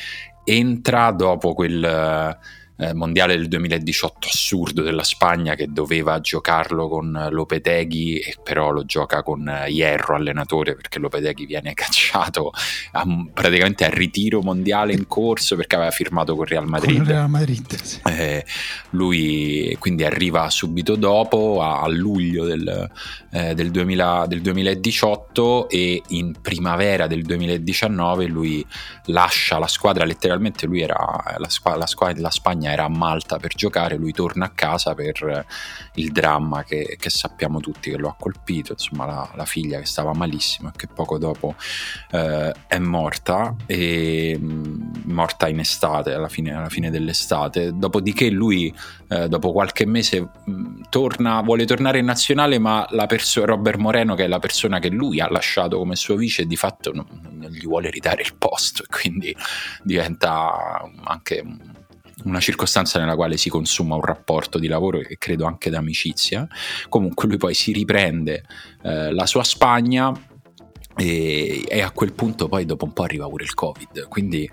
entra 0.45 1.11
dopo 1.11 1.55
quel 1.55 2.39
eh, 2.77 2.93
mondiale 2.93 3.37
del 3.37 3.47
2018 3.47 4.27
assurdo 4.27 4.83
della 4.83 5.05
Spagna 5.05 5.55
che 5.55 5.69
doveva 5.71 6.21
giocarlo 6.21 6.89
con 6.89 7.29
Lopeteghi 7.31 8.19
e 8.19 8.37
però 8.43 8.71
lo 8.71 8.85
gioca 8.85 9.23
con 9.23 9.49
Hierro 9.69 10.17
allenatore 10.17 10.75
perché 10.75 10.99
Lopeteghi 10.99 11.47
viene 11.47 11.73
cacciato 11.75 12.53
a, 12.93 13.05
praticamente 13.33 13.85
al 13.85 13.93
ritiro 13.93 14.43
mondiale 14.43 14.93
in 14.93 15.07
corso 15.07 15.55
perché 15.55 15.77
aveva 15.77 15.93
firmato 15.93 16.35
con 16.35 16.47
Real 16.47 16.67
Madrid, 16.67 16.97
con 16.97 17.07
Real 17.07 17.31
Madrid 17.31 17.75
sì. 17.81 18.01
eh, 18.07 18.45
lui 18.91 19.77
quindi 19.79 20.05
arriva 20.05 20.51
subito 20.51 20.97
dopo 20.97 21.63
a, 21.63 21.83
a 21.83 21.89
luglio 21.89 22.45
del, 22.45 22.91
eh, 23.31 23.55
del, 23.55 23.71
2000, 23.71 24.27
del 24.27 24.41
2018 24.41 25.69
e 25.69 26.03
in 26.09 26.35
primavera 26.41 27.07
del 27.07 27.23
2019 27.23 28.27
lui 28.27 28.67
lascia 29.07 29.59
la 29.59 29.69
squadra 29.69 30.05
letteralmente 30.05 30.67
lui 30.67 30.81
era 30.81 30.97
la, 31.39 31.77
la, 31.77 31.87
squadra, 31.87 32.21
la 32.21 32.31
Spagna 32.31 32.64
Spagna 32.65 32.73
era 32.73 32.85
a 32.85 32.89
Malta 32.89 33.37
per 33.37 33.55
giocare, 33.55 33.97
lui 33.97 34.13
torna 34.13 34.47
a 34.47 34.51
casa 34.51 34.95
per 34.95 35.47
il 35.95 36.11
dramma 36.13 36.65
che, 36.65 36.97
che 36.99 37.11
sappiamo 37.11 37.61
tutti 37.61 37.91
che 37.91 37.99
lo 37.99 38.09
ha 38.09 38.17
colpito, 38.19 38.73
insomma 38.73 39.07
la, 39.07 39.31
la, 39.35 39.45
figlia 39.45 39.79
che 39.79 39.87
stava 39.87 40.13
malissimo 40.15 40.69
e 40.69 40.73
che 40.75 40.87
poco 40.87 41.19
dopo 41.19 41.55
eh, 42.11 42.53
è 42.67 42.79
morta, 42.79 43.55
e, 43.67 44.37
mm, 44.39 44.93
morta 45.05 45.49
in 45.49 45.59
estate, 45.59 46.15
alla 46.15 46.29
fine, 46.29 46.55
alla 46.55 46.69
fine 46.71 46.91
dell'estate, 46.91 47.73
dopodiché 47.75 48.31
lui 48.31 48.75
eh, 49.09 49.29
dopo 49.29 49.53
qualche 49.53 49.85
mese 49.85 50.21
mh, 50.21 50.51
mm, 50.51 50.83
torna, 50.89 51.41
vuole 51.43 51.67
tornare 51.67 51.99
in 51.99 52.07
nazionale 52.07 52.59
ma 52.59 52.87
la 52.91 53.07
perso- 53.07 53.45
Robert 53.45 53.79
Moreno 53.79 54.15
che 54.15 54.25
è 54.25 54.29
la 54.29 54.39
persona 54.39 54.79
che 54.79 54.89
lui 54.89 55.21
ha 55.21 55.29
lasciato 55.31 55.79
come 55.79 55.97
suo 55.97 56.17
vice 56.17 56.47
di 56.47 56.57
fatto 56.57 56.93
non, 56.93 57.07
non 57.31 57.51
gli 57.51 57.67
vuole 57.67 57.91
ridare 57.91 58.23
il 58.23 58.35
posto 58.37 58.83
e 58.83 58.87
quindi 58.89 59.37
diventa 59.83 60.83
anche 61.05 61.45
una 62.25 62.41
circostanza 62.41 62.99
nella 62.99 63.15
quale 63.15 63.37
si 63.37 63.49
consuma 63.49 63.95
un 63.95 64.03
rapporto 64.03 64.59
di 64.59 64.67
lavoro 64.67 65.01
e 65.01 65.17
credo 65.19 65.47
anche 65.47 65.71
d'amicizia. 65.71 66.47
Comunque 66.89 67.29
lui 67.29 67.37
poi 67.37 67.55
si 67.55 67.73
riprende 67.73 68.45
eh, 68.83 69.13
la 69.13 69.27
sua 69.27 69.45
Spagna 69.45 70.13
e, 70.97 71.65
e, 71.67 71.83
a 71.83 71.91
quel 71.91 72.13
punto 72.13 72.49
poi 72.49 72.65
dopo 72.65 72.85
un 72.85 72.93
po' 72.93 73.03
arriva 73.03 73.27
pure 73.27 73.43
il 73.43 73.55
covid 73.55 74.07
quindi 74.07 74.49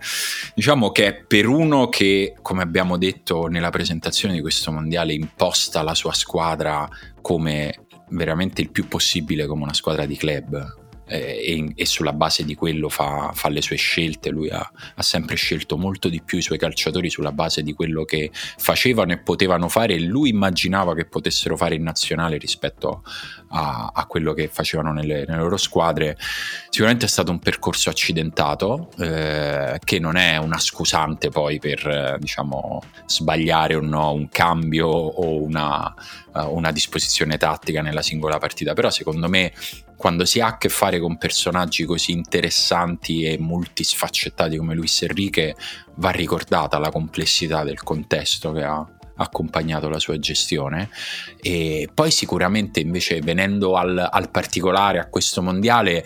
diciamo 0.56 0.92
che 0.92 1.24
per 1.28 1.48
uno 1.48 1.88
che 1.88 2.34
come 2.42 2.64
abbiamo 2.64 2.98
detto 2.98 3.46
nella 3.46 3.70
presentazione 3.70 4.34
di 4.34 4.42
questo 4.42 4.72
mondiale 4.72 5.14
imposta 5.14 5.84
la 5.84 5.94
sua 5.94 6.14
squadra 6.14 6.90
come 7.22 7.86
veramente 8.10 8.62
il 8.62 8.72
più 8.72 8.88
possibile 8.88 9.46
come 9.46 9.62
una 9.62 9.74
squadra 9.74 10.08
di 10.08 10.18
club 10.18 10.81
e, 11.12 11.74
e, 11.76 11.86
sulla 11.86 12.14
base 12.14 12.46
di 12.46 12.56
quello 12.56 12.88
fa, 12.88 13.32
fa 13.34 13.50
le 13.50 13.62
sue 13.62 13.76
scelte. 13.76 14.30
Lui 14.30 14.50
ha, 14.50 14.72
ha, 14.96 15.04
sempre 15.04 15.36
scelto 15.36 15.78
molto 15.78 16.08
di 16.08 16.22
più 16.22 16.38
i 16.38 16.42
suoi 16.42 16.58
calciatori 16.58 17.10
sulla 17.10 17.34
base 17.34 17.64
di 17.64 17.74
quello 17.74 18.06
che 18.06 18.32
facevano 18.34 19.12
e 19.12 19.18
potevano 19.18 19.68
fare 19.68 19.96
e 19.96 20.00
lui 20.00 20.30
immaginava 20.30 20.96
che 20.96 21.06
potessero 21.06 21.58
fare 21.58 21.76
in 21.76 21.84
nazionale 21.84 22.38
rispetto 22.38 23.04
a, 23.50 23.92
a 23.94 24.06
quello 24.06 24.34
che 24.34 24.48
facevano 24.48 24.94
nelle, 24.94 25.26
nelle, 25.28 25.42
loro 25.42 25.58
squadre. 25.58 26.18
Sicuramente 26.70 27.06
è 27.06 27.10
stato 27.10 27.32
un 27.32 27.40
percorso 27.40 27.90
accidentato 27.90 28.90
eh, 28.98 29.80
che 29.84 30.00
non 30.00 30.16
è 30.16 30.38
una 30.38 30.60
scusante 30.60 31.30
poi 31.30 31.60
per 31.60 31.86
eh, 31.88 32.18
diciamo, 32.20 32.82
sbagliare 33.06 33.76
o 33.76 33.82
no 33.82 34.14
un 34.14 34.30
cambio 34.30 34.88
o 34.88 35.42
una, 35.42 35.94
uh, 36.34 36.56
una 36.56 36.72
disposizione 36.72 37.38
tattica 37.38 37.82
nella 37.82 38.02
singola 38.02 38.38
partita, 38.38 38.74
però 38.74 38.90
secondo 38.90 39.28
me 39.28 39.52
quando 39.96 40.26
si 40.26 40.40
ha 40.40 40.48
a 40.48 40.58
che 40.58 40.70
fare 40.70 41.00
con 41.00 41.18
personaggi 41.18 41.86
così 41.86 42.12
interessanti 42.12 43.24
e 43.24 43.38
multisfaccettati 43.38 44.58
come 44.58 44.74
Luis 44.74 45.04
Enrique, 45.04 45.56
va 45.98 46.10
ricordata 46.10 46.80
la 46.80 46.90
complessità 46.90 47.64
del 47.64 47.84
contesto 47.84 48.52
che 48.52 48.64
ha 48.64 48.84
accompagnato 49.16 49.90
la 49.90 50.00
sua 50.00 50.18
gestione. 50.18 50.90
E 51.40 51.88
poi 51.94 52.12
sicuramente 52.12 52.80
invece 52.80 53.20
venendo 53.20 53.76
al, 53.76 54.08
al 54.12 54.32
particolare 54.32 55.00
a 55.00 55.08
questo 55.08 55.42
mondiale 55.42 56.04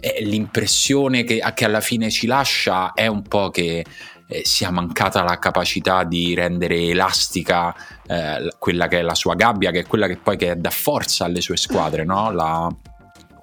eh, 0.00 0.24
l'impressione 0.24 1.24
che, 1.24 1.42
che, 1.54 1.64
alla 1.64 1.80
fine 1.80 2.10
ci 2.10 2.26
lascia 2.26 2.92
è 2.94 3.06
un 3.06 3.22
po' 3.22 3.50
che 3.50 3.84
eh, 4.26 4.40
sia 4.44 4.70
mancata 4.70 5.22
la 5.22 5.38
capacità 5.38 6.04
di 6.04 6.34
rendere 6.34 6.76
elastica 6.76 7.74
eh, 8.06 8.52
quella 8.58 8.88
che 8.88 8.98
è 8.98 9.02
la 9.02 9.14
sua 9.14 9.34
gabbia 9.34 9.70
che 9.70 9.80
è 9.80 9.86
quella 9.86 10.06
che 10.06 10.16
poi 10.16 10.36
che 10.36 10.54
dà 10.56 10.70
forza 10.70 11.24
alle 11.24 11.40
sue 11.40 11.56
squadre 11.56 12.04
no? 12.04 12.30
la, 12.32 12.74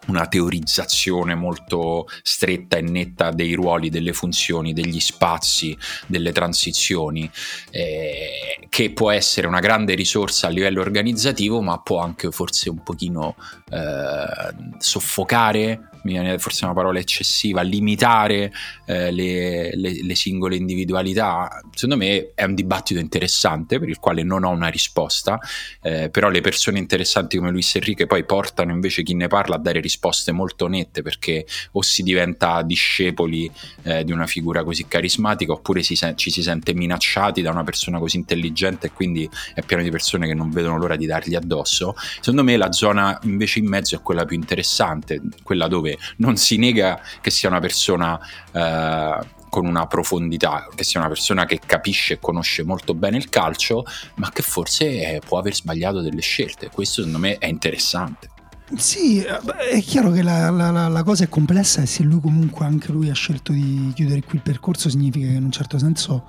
una 0.08 0.28
teorizzazione 0.28 1.36
molto 1.36 2.08
stretta 2.24 2.78
e 2.78 2.82
netta 2.82 3.32
dei 3.32 3.54
ruoli, 3.54 3.90
delle 3.90 4.14
funzioni, 4.14 4.74
degli 4.74 5.00
spazi, 5.00 5.78
delle 6.08 6.32
transizioni, 6.32 7.30
eh, 7.70 8.68
che 8.70 8.92
può 8.92 9.12
essere 9.12 9.48
una 9.48 9.60
grande 9.60 9.96
risorsa 9.96 10.48
a 10.48 10.50
livello 10.50 10.82
organizzativo, 10.82 11.62
ma 11.62 11.80
può 11.80 12.00
anche 12.00 12.32
forse 12.32 12.70
un 12.70 12.82
pochino 12.84 13.36
eh, 13.70 14.54
soffocare 14.78 15.90
mi 16.04 16.14
viene 16.14 16.38
forse 16.40 16.66
una 16.66 16.74
parola 16.74 17.00
eccessiva, 17.00 17.62
limitare 17.62 18.52
eh, 18.86 19.12
le, 19.12 19.76
le, 19.76 20.04
le, 20.04 20.16
singole 20.16 20.56
individualità, 20.56 21.62
secondo 21.74 21.98
me 21.98 22.32
è 22.34 22.44
un 22.44 22.56
dibattito 22.56 23.00
interessante 23.00 23.80
per 23.80 23.90
il 23.90 23.98
quale 23.98 24.24
non 24.24 24.44
ho 24.44 24.50
una 24.50 24.68
risposta, 24.68 25.40
eh, 25.82 26.10
però 26.10 26.30
le 26.30 26.42
persone 26.42 26.80
interessanti 26.80 27.38
come 27.38 27.52
Luis 27.52 27.76
Enrique 27.76 28.08
poi 28.08 28.24
portano 28.26 28.72
invece 28.72 29.04
chi 29.04 29.14
ne 29.16 29.28
parla 29.28 29.56
a 29.56 29.60
dare 29.60 29.80
risposte 29.80 30.32
molto 30.32 30.68
nette 30.68 31.02
perché 31.02 31.46
o 31.74 31.82
si 31.82 32.04
diventa 32.04 32.62
discepoli 32.62 33.50
eh, 33.84 34.04
di 34.04 34.12
una 34.12 34.28
figura 34.28 34.64
così 34.64 34.88
carismatica 34.88 35.54
oppure 35.54 35.84
si 35.84 35.96
ci 36.16 36.32
si 36.32 36.42
sente 36.42 36.74
minacciati 36.74 37.42
da 37.42 37.52
una 37.52 37.64
persona 37.64 38.00
così 38.00 38.18
intelligente 38.18 38.88
e 38.88 38.92
quindi 38.92 39.30
è 39.54 39.62
pieno 39.62 39.84
di 39.84 39.90
persone 39.90 40.28
che 40.28 40.34
non 40.34 40.50
vedono 40.50 40.78
l'ora 40.78 40.96
di 40.96 41.06
dargli 41.06 41.36
addosso. 41.36 41.96
Secondo 42.20 42.44
me 42.44 42.58
la 42.58 42.72
zona 42.72 43.18
invece 43.24 43.60
in 43.60 43.68
mezzo 43.68 43.96
è 43.96 44.02
quella 44.02 44.26
più 44.26 44.36
interessante, 44.36 45.22
quella 45.44 45.68
dove 45.68 45.91
dove 45.92 45.98
non 46.18 46.38
si 46.38 46.58
nega 46.58 47.02
che 47.20 47.30
sia 47.30 47.50
una 47.50 47.60
persona 47.60 48.20
eh, 48.52 49.40
con 49.50 49.66
una 49.66 49.86
profondità, 49.86 50.68
che 50.74 50.84
sia 50.84 51.00
una 51.00 51.10
persona 51.10 51.46
che 51.46 51.60
capisce 51.64 52.14
e 52.14 52.20
conosce 52.20 52.64
molto 52.64 52.94
bene 52.94 53.18
il 53.18 53.30
calcio, 53.30 53.84
ma 54.16 54.30
che 54.32 54.44
forse 54.44 55.20
può 55.26 55.40
aver 55.40 55.54
sbagliato 55.54 56.02
delle 56.02 56.22
scelte. 56.22 56.70
Questo 56.70 57.04
secondo 57.04 57.20
me 57.20 57.38
è 57.38 57.48
interessante. 57.48 58.30
Sì, 58.74 59.20
è 59.20 59.82
chiaro 59.82 60.12
che 60.12 60.22
la, 60.22 60.50
la, 60.50 60.88
la, 60.88 61.04
cosa 61.04 61.26
è 61.26 61.30
complessa 61.30 61.82
e 61.82 61.86
se 61.86 62.04
lui 62.04 62.22
comunque 62.22 62.66
anche 62.66 62.94
lui 62.94 63.10
ha 63.10 63.14
scelto 63.14 63.52
di 63.52 63.92
chiudere 63.94 64.22
qui 64.22 64.38
il 64.38 64.42
percorso 64.42 64.90
significa 64.90 65.28
che 65.28 65.34
in 65.34 65.44
un 65.44 65.52
certo 65.52 65.78
senso 65.78 66.24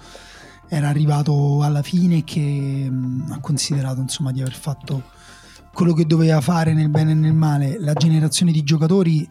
era 0.66 0.88
arrivato 0.88 1.62
alla 1.62 1.82
fine 1.82 2.16
e 2.16 2.24
che 2.24 2.40
mh, 2.40 3.30
ha 3.30 3.38
considerato 3.38 4.00
insomma 4.00 4.32
di 4.32 4.40
aver 4.40 4.54
fatto 4.54 5.04
quello 5.72 5.94
che 5.94 6.04
doveva 6.04 6.40
fare 6.40 6.74
nel 6.74 6.88
bene 6.88 7.12
e 7.12 7.14
nel 7.14 7.32
male. 7.32 7.78
La 7.78 7.94
generazione 7.94 8.52
di 8.52 8.62
giocatori 8.62 9.28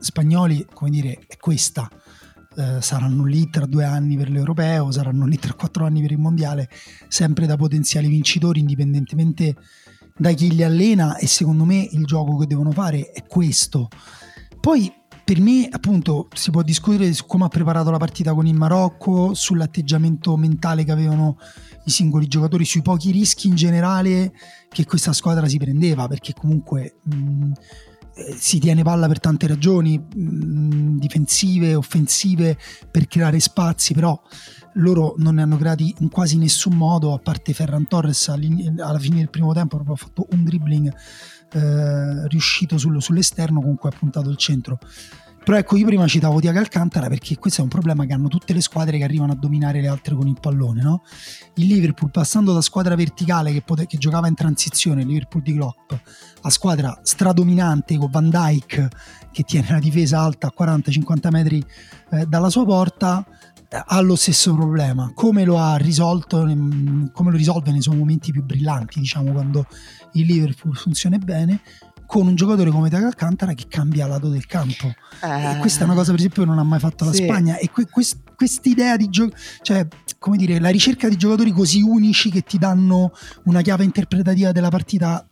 spagnoli, 0.00 0.66
come 0.72 0.90
dire, 0.90 1.24
è 1.26 1.36
questa. 1.36 1.88
Eh, 2.56 2.82
saranno 2.82 3.24
lì 3.24 3.48
tra 3.48 3.64
due 3.64 3.84
anni 3.84 4.16
per 4.16 4.28
l'europeo, 4.28 4.90
saranno 4.90 5.24
lì 5.24 5.38
tra 5.38 5.54
quattro 5.54 5.86
anni 5.86 6.00
per 6.00 6.10
il 6.10 6.18
mondiale, 6.18 6.68
sempre 7.06 7.46
da 7.46 7.56
potenziali 7.56 8.08
vincitori, 8.08 8.58
indipendentemente 8.58 9.54
da 10.16 10.32
chi 10.32 10.52
li 10.52 10.64
allena. 10.64 11.16
E 11.16 11.26
secondo 11.26 11.64
me 11.64 11.86
il 11.92 12.04
gioco 12.04 12.36
che 12.38 12.46
devono 12.46 12.72
fare 12.72 13.12
è 13.12 13.24
questo. 13.26 13.88
Poi 14.58 14.92
per 15.24 15.40
me, 15.40 15.68
appunto, 15.70 16.26
si 16.34 16.50
può 16.50 16.62
discutere 16.62 17.12
su 17.12 17.24
come 17.24 17.44
ha 17.44 17.48
preparato 17.48 17.90
la 17.92 17.98
partita 17.98 18.34
con 18.34 18.48
il 18.48 18.56
Marocco, 18.56 19.32
sull'atteggiamento 19.32 20.36
mentale 20.36 20.82
che 20.82 20.90
avevano 20.90 21.38
i 21.84 21.90
singoli 21.90 22.26
giocatori, 22.26 22.64
sui 22.64 22.82
pochi 22.82 23.12
rischi 23.12 23.46
in 23.46 23.54
generale 23.54 24.32
che 24.68 24.84
questa 24.84 25.12
squadra 25.12 25.46
si 25.46 25.56
prendeva, 25.56 26.08
perché 26.08 26.32
comunque. 26.32 26.96
Mh, 27.04 27.52
si 28.36 28.58
tiene 28.58 28.82
palla 28.82 29.06
per 29.06 29.20
tante 29.20 29.46
ragioni, 29.46 29.98
mh, 29.98 30.20
mm, 30.20 30.98
difensive, 30.98 31.74
offensive, 31.74 32.58
per 32.90 33.06
creare 33.06 33.40
spazi, 33.40 33.94
però 33.94 34.20
loro 34.74 35.14
non 35.18 35.36
ne 35.36 35.42
hanno 35.42 35.56
creati 35.56 35.94
in 35.98 36.08
quasi 36.08 36.36
nessun 36.36 36.74
modo, 36.76 37.12
a 37.12 37.18
parte 37.18 37.52
Ferran 37.52 37.86
Torres 37.86 38.28
alla 38.28 38.98
fine 38.98 39.16
del 39.16 39.30
primo 39.30 39.52
tempo 39.52 39.76
proprio 39.76 39.94
ha 39.94 39.98
fatto 39.98 40.26
un 40.30 40.44
dribbling 40.44 40.94
eh, 41.52 42.28
riuscito 42.28 42.78
sul, 42.78 43.02
sull'esterno 43.02 43.60
con 43.60 43.76
cui 43.76 43.88
ha 43.88 43.96
puntato 43.96 44.30
il 44.30 44.36
centro. 44.36 44.78
Però 45.42 45.56
ecco, 45.56 45.76
io 45.76 45.86
prima 45.86 46.06
citavo 46.06 46.38
Diago 46.38 46.58
Alcantara 46.58 47.08
perché 47.08 47.36
questo 47.38 47.60
è 47.60 47.64
un 47.64 47.70
problema 47.70 48.04
che 48.04 48.12
hanno 48.12 48.28
tutte 48.28 48.52
le 48.52 48.60
squadre 48.60 48.98
che 48.98 49.04
arrivano 49.04 49.32
a 49.32 49.36
dominare 49.36 49.80
le 49.80 49.88
altre 49.88 50.14
con 50.14 50.28
il 50.28 50.36
pallone, 50.38 50.82
no? 50.82 51.02
Il 51.54 51.66
Liverpool 51.66 52.10
passando 52.10 52.52
da 52.52 52.60
squadra 52.60 52.94
verticale 52.94 53.52
che, 53.52 53.62
pote- 53.62 53.86
che 53.86 53.96
giocava 53.96 54.28
in 54.28 54.34
transizione, 54.34 55.00
il 55.00 55.08
Liverpool 55.08 55.42
di 55.42 55.54
Klopp, 55.54 55.92
a 56.42 56.50
squadra 56.50 57.00
stradominante 57.02 57.96
con 57.96 58.10
Van 58.10 58.28
Dyke 58.28 58.88
che 59.32 59.42
tiene 59.42 59.68
la 59.70 59.78
difesa 59.78 60.20
alta 60.20 60.48
a 60.48 60.54
40-50 60.56 61.30
metri 61.30 61.64
eh, 62.10 62.26
dalla 62.26 62.50
sua 62.50 62.64
porta, 62.64 63.24
eh, 63.68 63.82
ha 63.86 64.00
lo 64.00 64.16
stesso 64.16 64.54
problema. 64.54 65.12
Come 65.14 65.44
lo 65.44 65.58
ha 65.58 65.76
risolto, 65.76 66.38
come 66.38 67.30
lo 67.30 67.36
risolve 67.36 67.70
nei 67.70 67.82
suoi 67.82 67.96
momenti 67.96 68.30
più 68.30 68.44
brillanti, 68.44 69.00
diciamo, 69.00 69.32
quando 69.32 69.66
il 70.12 70.26
Liverpool 70.26 70.76
funziona 70.76 71.16
bene, 71.18 71.60
con 72.10 72.26
un 72.26 72.34
giocatore 72.34 72.70
come 72.70 72.88
Daga 72.88 73.06
Alcantara 73.06 73.54
che 73.54 73.66
cambia 73.68 74.08
lato 74.08 74.28
del 74.28 74.44
campo. 74.44 74.92
Eh, 75.22 75.58
questa 75.60 75.82
è 75.82 75.84
una 75.84 75.94
cosa, 75.94 76.10
per 76.10 76.18
esempio, 76.18 76.42
che 76.42 76.48
non 76.48 76.58
ha 76.58 76.64
mai 76.64 76.80
fatto 76.80 77.04
la 77.04 77.12
sì. 77.12 77.22
Spagna. 77.22 77.56
E 77.56 77.70
que- 77.70 77.86
quest- 77.88 78.34
quest'idea 78.34 78.96
di 78.96 79.08
gioco, 79.08 79.36
cioè, 79.62 79.86
come 80.18 80.36
dire, 80.36 80.58
la 80.58 80.70
ricerca 80.70 81.08
di 81.08 81.16
giocatori 81.16 81.52
così 81.52 81.82
unici 81.82 82.28
che 82.32 82.40
ti 82.40 82.58
danno 82.58 83.12
una 83.44 83.62
chiave 83.62 83.84
interpretativa 83.84 84.50
della 84.50 84.70
partita 84.70 85.24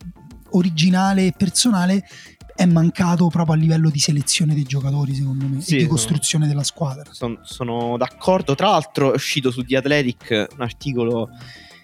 originale 0.51 1.25
e 1.25 1.33
personale 1.35 2.07
è 2.55 2.65
mancato 2.65 3.27
proprio 3.27 3.55
a 3.55 3.57
livello 3.57 3.89
di 3.89 3.99
selezione 3.99 4.53
dei 4.53 4.63
giocatori, 4.63 5.13
secondo 5.13 5.47
me, 5.47 5.59
sì, 5.59 5.75
e 5.75 5.79
di 5.79 5.85
costruzione 5.85 6.47
della 6.47 6.63
squadra. 6.63 7.11
Son, 7.11 7.39
sono 7.41 7.97
d'accordo. 7.97 8.55
Tra 8.55 8.69
l'altro, 8.69 9.11
è 9.11 9.15
uscito 9.15 9.51
su 9.51 9.63
The 9.63 9.75
Athletic 9.75 10.47
un 10.55 10.61
articolo 10.61 11.27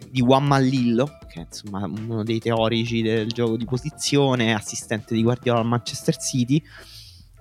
di 0.10 0.21
Juan 0.21 0.45
Mallillo, 0.45 1.17
che 1.36 1.45
insomma 1.50 1.86
uno 1.86 2.24
dei 2.24 2.39
teorici 2.39 3.02
del 3.02 3.28
gioco 3.28 3.58
di 3.58 3.65
posizione, 3.65 4.54
assistente 4.54 5.13
di 5.13 5.21
Guardiola 5.21 5.60
al 5.60 5.65
Manchester 5.65 6.15
City, 6.17 6.63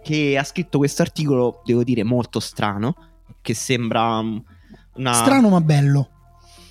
che 0.03 0.37
ha 0.37 0.43
scritto 0.43 0.79
questo 0.79 1.03
articolo, 1.03 1.63
devo 1.65 1.85
dire, 1.85 2.03
molto 2.03 2.41
strano, 2.41 2.95
che 3.41 3.55
sembra 3.55 4.19
una... 4.19 5.13
Strano 5.13 5.49
ma 5.49 5.61
bello. 5.61 6.09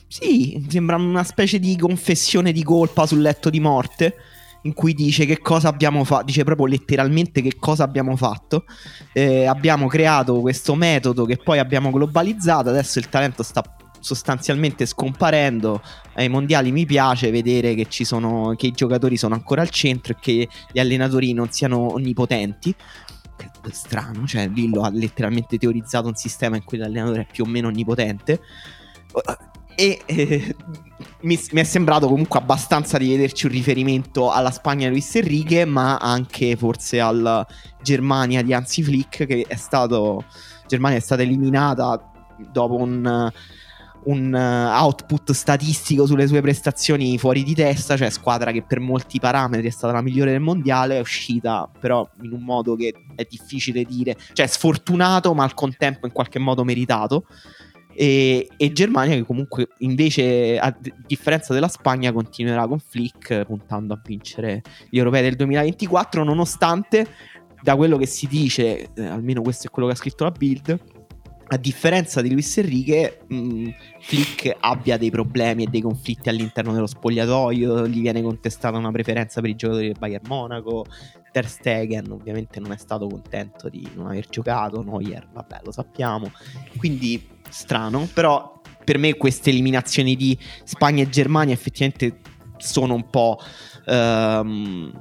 Sì, 0.07 0.63
sembra 0.67 0.97
una 0.97 1.23
specie 1.23 1.59
di 1.59 1.75
confessione 1.77 2.51
di 2.51 2.63
colpa 2.63 3.05
sul 3.07 3.21
letto 3.21 3.49
di 3.49 3.59
morte 3.59 4.15
in 4.63 4.73
cui 4.73 4.93
dice 4.93 5.25
che 5.25 5.39
cosa 5.39 5.67
abbiamo 5.67 6.03
fatto, 6.03 6.25
dice 6.25 6.43
proprio 6.43 6.67
letteralmente 6.67 7.41
che 7.41 7.55
cosa 7.57 7.83
abbiamo 7.83 8.15
fatto. 8.15 8.65
Eh, 9.13 9.45
abbiamo 9.45 9.87
creato 9.87 10.39
questo 10.41 10.75
metodo 10.75 11.25
che 11.25 11.37
poi 11.37 11.57
abbiamo 11.59 11.89
globalizzato, 11.89 12.69
adesso 12.69 12.99
il 12.99 13.09
talento 13.09 13.43
sta 13.43 13.63
sostanzialmente 14.03 14.85
scomparendo. 14.85 15.81
Ai 16.15 16.27
mondiali 16.27 16.71
mi 16.71 16.85
piace 16.85 17.31
vedere 17.31 17.73
che, 17.73 17.87
sono, 18.03 18.53
che 18.55 18.67
i 18.67 18.71
giocatori 18.71 19.15
sono 19.15 19.33
ancora 19.33 19.61
al 19.61 19.69
centro 19.69 20.13
e 20.13 20.17
che 20.19 20.49
gli 20.71 20.79
allenatori 20.79 21.31
non 21.33 21.49
siano 21.51 21.93
onnipotenti. 21.93 22.75
Strano, 23.71 24.27
cioè 24.27 24.47
Lillo 24.49 24.81
ha 24.81 24.89
letteralmente 24.89 25.57
teorizzato 25.57 26.07
un 26.07 26.15
sistema 26.15 26.57
in 26.57 26.65
cui 26.65 26.77
l'allenatore 26.77 27.21
è 27.21 27.27
più 27.31 27.45
o 27.45 27.47
meno 27.47 27.69
onnipotente. 27.69 28.41
e 29.75 30.01
eh, 30.05 30.55
mi, 31.21 31.39
mi, 31.51 31.61
è 31.61 31.63
sembrato 31.63 32.07
comunque 32.07 32.39
abbastanza 32.39 32.97
di 32.97 33.09
vederci 33.09 33.45
un 33.45 33.53
riferimento 33.53 34.31
alla 34.31 34.51
Spagna 34.51 34.87
di 34.87 34.91
Luis 34.91 35.15
Enrique, 35.15 35.63
ma 35.63 35.97
anche 35.97 36.57
forse 36.57 36.99
alla 36.99 37.47
Germania 37.81 38.41
di 38.41 38.53
Hansi 38.53 38.83
Flick, 38.83 39.25
che 39.25 39.45
è 39.47 39.55
stato. 39.55 40.25
Germania 40.67 40.97
è 40.97 41.01
stata 41.01 41.21
eliminata 41.21 42.11
dopo 42.51 42.75
un 42.75 43.31
un 44.05 44.33
output 44.33 45.31
statistico 45.31 46.05
sulle 46.05 46.27
sue 46.27 46.41
prestazioni 46.41 47.17
fuori 47.17 47.43
di 47.43 47.53
testa, 47.53 47.95
cioè 47.95 48.09
squadra 48.09 48.51
che 48.51 48.63
per 48.63 48.79
molti 48.79 49.19
parametri 49.19 49.67
è 49.67 49.71
stata 49.71 49.93
la 49.93 50.01
migliore 50.01 50.31
del 50.31 50.41
mondiale, 50.41 50.97
è 50.97 50.99
uscita 50.99 51.69
però 51.79 52.07
in 52.21 52.31
un 52.31 52.43
modo 52.43 52.75
che 52.75 52.93
è 53.15 53.25
difficile 53.29 53.83
dire, 53.83 54.17
cioè 54.33 54.47
sfortunato 54.47 55.33
ma 55.33 55.43
al 55.43 55.53
contempo 55.53 56.05
in 56.05 56.11
qualche 56.11 56.39
modo 56.39 56.63
meritato. 56.63 57.25
E, 57.95 58.47
e, 58.57 58.71
Germania 58.71 59.13
che 59.13 59.23
comunque 59.23 59.67
invece 59.79 60.57
a 60.57 60.75
differenza 61.05 61.53
della 61.53 61.67
Spagna 61.67 62.11
continuerà 62.11 62.67
con 62.67 62.79
Flick 62.79 63.45
puntando 63.45 63.93
a 63.93 64.01
vincere 64.03 64.63
gli 64.89 64.97
europei 64.97 65.21
del 65.21 65.35
2024 65.35 66.23
nonostante 66.23 67.07
da 67.61 67.75
quello 67.75 67.97
che 67.97 68.07
si 68.07 68.25
dice 68.25 68.89
eh, 68.95 69.05
almeno 69.05 69.43
questo 69.43 69.67
è 69.67 69.69
quello 69.69 69.87
che 69.87 69.93
ha 69.93 69.97
scritto 69.97 70.23
la 70.23 70.31
Bild 70.31 70.79
a 71.53 71.57
differenza 71.57 72.21
di 72.21 72.31
Luis 72.31 72.57
Enrique, 72.57 73.19
mh, 73.27 73.69
Flick 73.99 74.55
abbia 74.59 74.97
dei 74.97 75.11
problemi 75.11 75.63
e 75.63 75.67
dei 75.67 75.81
conflitti 75.81 76.27
all'interno 76.27 76.73
dello 76.73 76.87
spogliatoio, 76.87 77.87
gli 77.87 78.01
viene 78.01 78.23
contestata 78.23 78.77
una 78.77 78.91
preferenza 78.91 79.39
per 79.39 79.51
i 79.51 79.55
giocatori 79.55 79.87
del 79.87 79.97
Bayern 79.99 80.25
Monaco, 80.27 80.85
Ter 81.31 81.47
Stegen 81.47 82.11
ovviamente 82.11 82.59
non 82.59 82.71
è 82.71 82.77
stato 82.77 83.07
contento 83.07 83.69
di 83.69 83.87
non 83.93 84.07
aver 84.07 84.27
giocato, 84.29 84.81
Neuer, 84.83 85.27
vabbè 85.31 85.59
lo 85.63 85.71
sappiamo, 85.71 86.31
quindi 86.77 87.23
strano, 87.49 88.09
però 88.11 88.59
per 88.83 88.97
me 88.97 89.13
queste 89.13 89.51
eliminazioni 89.51 90.15
di 90.15 90.37
Spagna 90.63 91.03
e 91.03 91.09
Germania 91.09 91.53
effettivamente 91.53 92.19
sono 92.57 92.95
un 92.95 93.09
po'... 93.09 93.37
Um, 93.85 94.91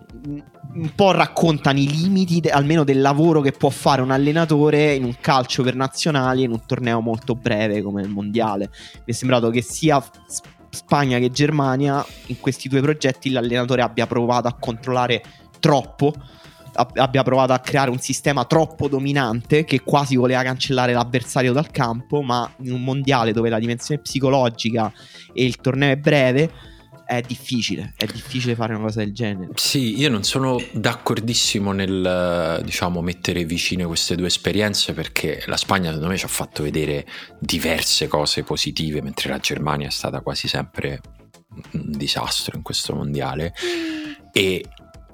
un 0.74 0.92
po' 0.94 1.12
raccontano 1.12 1.78
i 1.78 1.88
limiti 1.88 2.40
de- 2.40 2.50
almeno 2.50 2.82
del 2.82 3.00
lavoro 3.00 3.40
che 3.40 3.52
può 3.52 3.68
fare 3.68 4.02
un 4.02 4.10
allenatore 4.10 4.94
in 4.94 5.04
un 5.04 5.14
calcio 5.20 5.62
per 5.62 5.76
nazionali 5.76 6.42
in 6.42 6.50
un 6.50 6.66
torneo 6.66 7.00
molto 7.00 7.34
breve 7.34 7.82
come 7.82 8.02
il 8.02 8.08
mondiale. 8.08 8.70
Mi 8.92 9.12
è 9.12 9.12
sembrato 9.12 9.50
che 9.50 9.62
sia 9.62 10.02
Spagna 10.74 11.18
che 11.18 11.30
Germania 11.30 12.04
in 12.28 12.40
questi 12.40 12.66
due 12.68 12.80
progetti 12.80 13.30
l'allenatore 13.30 13.82
abbia 13.82 14.06
provato 14.06 14.48
a 14.48 14.56
controllare 14.58 15.22
troppo 15.60 16.14
abbia 16.74 17.22
provato 17.22 17.52
a 17.52 17.58
creare 17.58 17.90
un 17.90 17.98
sistema 17.98 18.46
troppo 18.46 18.88
dominante 18.88 19.64
che 19.64 19.82
quasi 19.82 20.16
voleva 20.16 20.42
cancellare 20.42 20.94
l'avversario 20.94 21.52
dal 21.52 21.70
campo, 21.70 22.22
ma 22.22 22.50
in 22.62 22.72
un 22.72 22.82
mondiale 22.82 23.32
dove 23.32 23.50
la 23.50 23.58
dimensione 23.58 24.00
psicologica 24.00 24.90
e 25.34 25.44
il 25.44 25.56
torneo 25.56 25.92
è 25.92 25.96
breve, 25.96 26.50
è 27.04 27.20
difficile, 27.20 27.94
è 27.96 28.06
difficile 28.06 28.54
fare 28.54 28.74
una 28.74 28.84
cosa 28.84 29.00
del 29.00 29.12
genere. 29.12 29.50
Sì, 29.54 29.98
io 29.98 30.08
non 30.08 30.22
sono 30.24 30.62
d'accordissimo 30.72 31.72
nel 31.72 32.60
diciamo 32.64 33.00
mettere 33.00 33.44
vicine 33.44 33.84
queste 33.84 34.14
due 34.14 34.26
esperienze 34.26 34.92
perché 34.92 35.42
la 35.46 35.56
Spagna 35.56 35.86
secondo 35.86 36.08
me 36.08 36.16
ci 36.16 36.24
ha 36.24 36.28
fatto 36.28 36.62
vedere 36.62 37.06
diverse 37.38 38.08
cose 38.08 38.42
positive 38.42 39.02
mentre 39.02 39.30
la 39.30 39.38
Germania 39.38 39.88
è 39.88 39.90
stata 39.90 40.20
quasi 40.20 40.48
sempre 40.48 41.00
un 41.72 41.90
disastro 41.90 42.56
in 42.56 42.62
questo 42.62 42.94
mondiale 42.94 43.52
e 44.32 44.64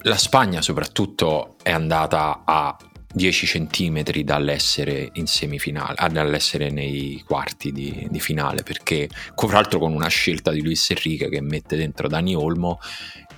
la 0.03 0.16
Spagna 0.16 0.62
soprattutto 0.62 1.57
è 1.62 1.72
andata 1.72 2.42
a 2.44 2.77
10 3.12 3.47
centimetri 3.47 4.23
dall'essere 4.23 5.11
in 5.14 5.27
semifinale, 5.27 5.94
ah, 5.97 6.09
dall'essere 6.09 6.71
nei 6.71 7.23
quarti 7.27 7.73
di, 7.73 8.07
di, 8.11 8.21
finale, 8.21 8.62
perché 8.62 9.09
tra 9.35 9.47
l'altro 9.53 9.79
con 9.79 9.94
una 9.94 10.09
scelta 10.09 10.51
di 10.51 10.62
Luis 10.62 10.90
Enrique 10.90 11.29
che 11.29 11.40
mette 11.40 11.77
dentro 11.77 12.09
Dani 12.09 12.35
Olmo, 12.35 12.79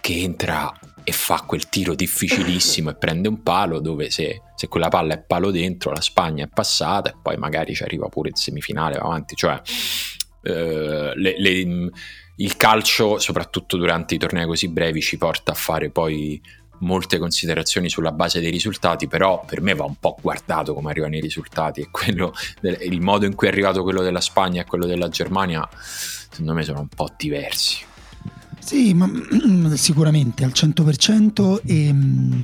che 0.01 0.15
entra 0.15 0.73
e 1.05 1.13
fa 1.13 1.43
quel 1.47 1.69
tiro 1.69 1.95
difficilissimo 1.95 2.91
e 2.91 2.95
prende 2.95 3.29
un 3.29 3.43
palo 3.43 3.81
dove 3.81 4.11
se, 4.11 4.43
se, 4.55 4.69
quella 4.69 4.89
palla 4.89 5.15
è 5.15 5.19
palo 5.19 5.51
dentro 5.51 5.93
la 5.93 6.01
Spagna 6.01 6.45
è 6.45 6.49
passata 6.49 7.11
e 7.11 7.15
poi 7.21 7.37
magari 7.37 7.75
ci 7.75 7.83
arriva 7.83 8.09
pure 8.09 8.31
in 8.31 8.35
semifinale 8.35 8.97
avanti, 8.97 9.35
cioè 9.35 9.61
eh, 10.43 11.13
le, 11.15 11.35
le, 11.39 11.91
il 12.37 12.57
calcio 12.57 13.19
soprattutto 13.19 13.77
durante 13.77 14.15
i 14.15 14.19
tornei 14.19 14.47
così 14.47 14.69
brevi 14.69 15.01
ci 15.01 15.19
porta 15.19 15.53
a 15.53 15.55
fare 15.55 15.91
poi 15.91 16.41
molte 16.81 17.19
considerazioni 17.19 17.89
sulla 17.89 18.13
base 18.13 18.41
dei 18.41 18.51
risultati, 18.51 19.07
però 19.07 19.45
per 19.45 19.61
me 19.61 19.75
va 19.75 19.85
un 19.85 19.97
po' 19.99 20.17
guardato 20.21 20.75
come 20.75 20.91
arrivano 20.91 21.17
i 21.17 21.21
risultati 21.21 21.81
e 21.81 21.89
quello, 21.91 22.33
il 22.63 23.01
modo 23.01 23.27
in 23.27 23.35
cui 23.35 23.49
è 23.49 23.51
arrivato 23.51 23.83
quello 23.83 24.03
della 24.03 24.21
Spagna 24.21 24.63
e 24.63 24.65
quello 24.65 24.87
della 24.87 25.09
Germania, 25.09 25.69
secondo 25.73 26.55
me 26.55 26.63
sono 26.63 26.81
un 26.81 26.89
po' 26.89 27.09
diversi. 27.17 27.89
Sì, 28.59 28.95
ma 28.95 29.11
sicuramente 29.75 30.45
al 30.45 30.53
100% 30.55 31.61
e 31.65 31.93
mm, 31.93 32.41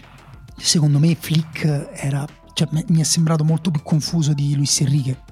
secondo 0.57 0.99
me 0.99 1.15
Flick 1.15 1.91
era, 1.93 2.27
cioè, 2.53 2.69
mi 2.71 3.01
è 3.01 3.05
sembrato 3.05 3.45
molto 3.45 3.71
più 3.71 3.83
confuso 3.83 4.33
di 4.33 4.55
Luis 4.55 4.81
Enrique, 4.81 5.23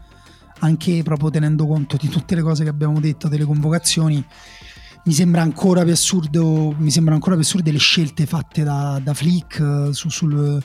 anche 0.61 1.03
proprio 1.03 1.31
tenendo 1.31 1.67
conto 1.67 1.97
di 1.97 2.09
tutte 2.09 2.35
le 2.35 2.43
cose 2.43 2.65
che 2.65 2.71
abbiamo 2.71 3.01
detto, 3.01 3.29
delle 3.29 3.45
convocazioni 3.45 4.25
mi 5.07 5.13
sembra 5.13 5.43
ancora 5.43 5.83
più 5.83 5.93
assurdo 5.93 6.75
mi 6.79 6.91
sembra 6.91 7.15
ancora 7.15 7.35
più 7.35 7.45
assurde 7.45 7.73
le 7.73 7.79
scelte 7.79 8.27
fatte 8.27 8.63
da, 8.63 9.01
da 9.03 9.13
Flick 9.15 9.59
eh, 9.61 9.93
su, 9.93 10.09
sul, 10.09 10.63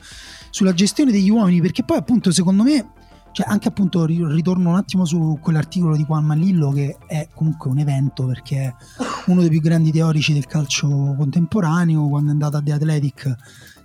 sulla 0.50 0.74
gestione 0.74 1.12
degli 1.12 1.30
uomini 1.30 1.62
perché 1.62 1.84
poi 1.84 1.98
appunto 1.98 2.32
secondo 2.32 2.64
me 2.64 2.92
cioè 3.32 3.46
anche 3.48 3.68
appunto 3.68 4.06
ritorno 4.06 4.70
un 4.70 4.76
attimo 4.76 5.06
su 5.06 5.38
quell'articolo 5.42 5.96
di 5.96 6.04
Juan 6.04 6.26
Manlillo 6.26 6.72
che 6.72 6.98
è 7.08 7.28
comunque 7.34 7.70
un 7.70 7.78
evento 7.78 8.26
perché 8.26 8.64
è 8.64 8.74
uno 9.28 9.42
dei 9.42 9.50
più 9.50 9.62
grandi 9.62 9.92
teorici 9.92 10.34
del 10.34 10.46
calcio 10.46 10.88
contemporaneo. 11.18 12.08
Quando 12.10 12.30
è 12.30 12.32
andato 12.32 12.58
a 12.58 12.62
The 12.62 12.74
Athletic 12.74 13.36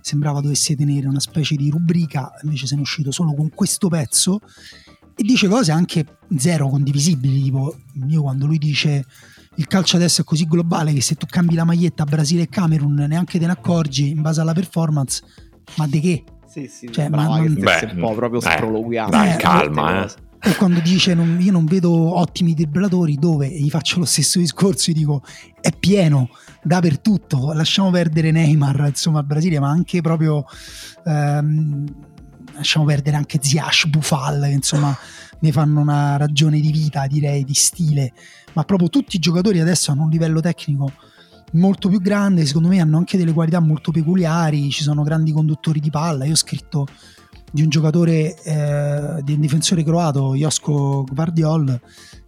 sembrava 0.01 0.41
dovesse 0.41 0.75
tenere 0.75 1.07
una 1.07 1.19
specie 1.19 1.55
di 1.55 1.69
rubrica 1.69 2.31
invece 2.43 2.67
se 2.67 2.73
ne 2.75 2.81
è 2.81 2.83
uscito 2.83 3.11
solo 3.11 3.33
con 3.33 3.49
questo 3.49 3.87
pezzo. 3.87 4.39
E 5.17 5.23
dice 5.23 5.47
cose 5.47 5.71
anche 5.71 6.17
zero 6.37 6.67
condivisibili 6.67 7.43
tipo 7.43 7.77
io 8.07 8.23
quando 8.23 8.45
lui 8.47 8.57
dice 8.57 9.05
il 9.55 9.67
calcio 9.67 9.95
adesso 9.95 10.21
è 10.21 10.23
così 10.23 10.45
globale 10.45 10.93
che 10.93 11.01
se 11.01 11.15
tu 11.15 11.25
cambi 11.25 11.55
la 11.55 11.63
maglietta 11.63 12.03
a 12.03 12.05
Brasile 12.05 12.43
e 12.43 12.49
Camerun 12.49 13.05
neanche 13.07 13.39
te 13.39 13.45
ne 13.45 13.53
accorgi 13.53 14.09
in 14.09 14.21
base 14.21 14.41
alla 14.41 14.53
performance, 14.53 15.23
ma 15.77 15.87
di 15.87 15.99
che? 15.99 16.23
Sì, 16.47 16.67
sì, 16.67 16.91
cioè, 16.91 17.09
ma 17.09 17.25
non... 17.25 17.53
Beh, 17.53 17.91
un 17.93 17.99
po' 17.99 18.13
proprio 18.13 18.39
eh, 18.39 18.51
sproloquiato. 18.51 19.11
Dai, 19.11 19.33
eh, 19.33 19.37
calma, 19.37 20.05
eh. 20.05 20.23
E 20.41 20.55
quando 20.55 20.79
dice 20.79 21.13
non, 21.15 21.37
io 21.41 21.51
non 21.51 21.65
vedo 21.65 21.91
ottimi 21.91 22.53
dribblatori, 22.53 23.15
dove 23.15 23.49
gli 23.49 23.69
faccio 23.69 23.99
lo 23.99 24.05
stesso 24.05 24.39
discorso, 24.39 24.91
gli 24.91 24.95
dico 24.95 25.23
è 25.59 25.71
pieno 25.71 26.29
dappertutto, 26.61 27.51
lasciamo 27.53 27.89
perdere 27.89 28.31
Neymar, 28.31 28.85
insomma, 28.87 29.19
al 29.19 29.25
Brasile, 29.25 29.59
ma 29.59 29.69
anche 29.69 30.01
proprio 30.01 30.45
ehm, 31.03 31.85
lasciamo 32.53 32.85
perdere 32.85 33.17
anche 33.17 33.39
Ziash, 33.41 33.87
Bufal, 33.87 34.41
che 34.43 34.51
insomma 34.51 34.95
ne 35.39 35.51
fanno 35.51 35.79
una 35.79 36.17
ragione 36.17 36.59
di 36.59 36.71
vita, 36.71 37.07
direi, 37.07 37.43
di 37.43 37.53
stile 37.53 38.13
ma 38.55 38.63
proprio 38.63 38.89
tutti 38.89 39.15
i 39.15 39.19
giocatori 39.19 39.59
adesso 39.59 39.91
hanno 39.91 40.03
un 40.03 40.09
livello 40.09 40.41
tecnico 40.41 40.91
molto 41.53 41.87
più 41.87 42.01
grande, 42.01 42.45
secondo 42.45 42.67
me 42.67 42.79
hanno 42.79 42.97
anche 42.97 43.17
delle 43.17 43.31
qualità 43.31 43.59
molto 43.59 43.91
peculiari, 43.91 44.69
ci 44.71 44.83
sono 44.83 45.03
grandi 45.03 45.31
conduttori 45.31 45.79
di 45.79 45.89
palla, 45.89 46.25
io 46.25 46.33
ho 46.33 46.37
scritto 46.37 46.87
di 47.51 47.61
un 47.61 47.69
giocatore, 47.69 48.35
eh, 48.43 49.21
di 49.23 49.33
un 49.33 49.39
difensore 49.39 49.83
croato, 49.83 50.35
Josko 50.35 51.03
Gvardiol, 51.03 51.79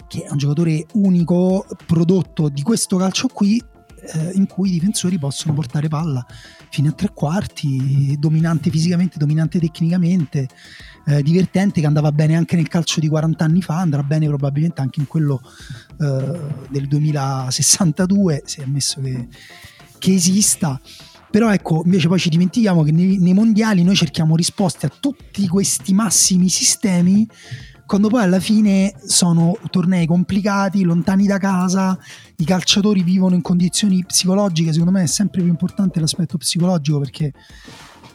che 0.07 0.23
è 0.23 0.31
un 0.31 0.37
giocatore 0.37 0.85
unico, 0.93 1.65
prodotto 1.85 2.47
di 2.47 2.61
questo 2.61 2.95
calcio 2.95 3.27
qui, 3.27 3.61
eh, 4.13 4.31
in 4.35 4.47
cui 4.47 4.69
i 4.69 4.73
difensori 4.73 5.19
possono 5.19 5.53
portare 5.53 5.89
palla 5.89 6.25
fino 6.69 6.89
a 6.89 6.93
tre 6.93 7.11
quarti, 7.13 8.15
dominante 8.19 8.69
fisicamente, 8.69 9.17
dominante 9.17 9.59
tecnicamente, 9.59 10.47
eh, 11.07 11.23
divertente 11.23 11.79
che 11.79 11.87
andava 11.87 12.11
bene 12.11 12.35
anche 12.35 12.55
nel 12.57 12.67
calcio 12.67 12.99
di 12.99 13.07
40 13.07 13.43
anni 13.43 13.61
fa, 13.61 13.77
andrà 13.77 14.03
bene 14.03 14.27
probabilmente 14.27 14.81
anche 14.81 14.99
in 14.99 15.07
quello 15.07 15.41
eh, 16.01 16.39
del 16.69 16.87
2062, 16.87 18.43
se 18.45 18.63
ammesso 18.63 19.01
che, 19.01 19.27
che 19.97 20.13
esista. 20.13 20.79
Però 21.29 21.51
ecco, 21.51 21.81
invece 21.85 22.07
poi 22.07 22.19
ci 22.19 22.29
dimentichiamo 22.29 22.83
che 22.83 22.91
nei, 22.91 23.17
nei, 23.17 23.33
mondiali 23.33 23.83
noi 23.83 23.95
cerchiamo 23.95 24.35
risposte 24.35 24.85
a 24.85 24.91
tutti 24.99 25.47
questi 25.47 25.93
massimi 25.93 26.49
sistemi, 26.49 27.27
quando 27.85 28.09
poi 28.09 28.23
alla 28.23 28.41
fine 28.41 28.93
sono 29.05 29.57
tornei 29.69 30.05
complicati, 30.05 30.83
lontani 30.83 31.25
da 31.25 31.37
casa, 31.37 31.97
i 32.35 32.43
calciatori 32.43 33.01
vivono 33.01 33.33
in 33.33 33.41
condizioni 33.41 34.03
psicologiche, 34.05 34.73
secondo 34.73 34.91
me 34.91 35.03
è 35.03 35.07
sempre 35.07 35.41
più 35.41 35.49
importante 35.49 36.01
l'aspetto 36.01 36.37
psicologico 36.37 36.99
perché 36.99 37.31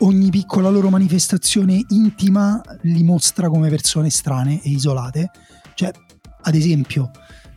ogni 0.03 0.31
piccola 0.31 0.69
loro 0.69 0.91
manifestazione 0.91 1.85
intima 1.89 2.61
li 2.83 3.03
mostra 3.03 3.49
come 3.49 3.69
persone 3.69 4.11
strane 4.11 4.61
e 4.63 4.71
isolate. 4.71 5.31
Cioè, 5.75 5.91
ad 6.43 6.55
esempio, 6.55 7.11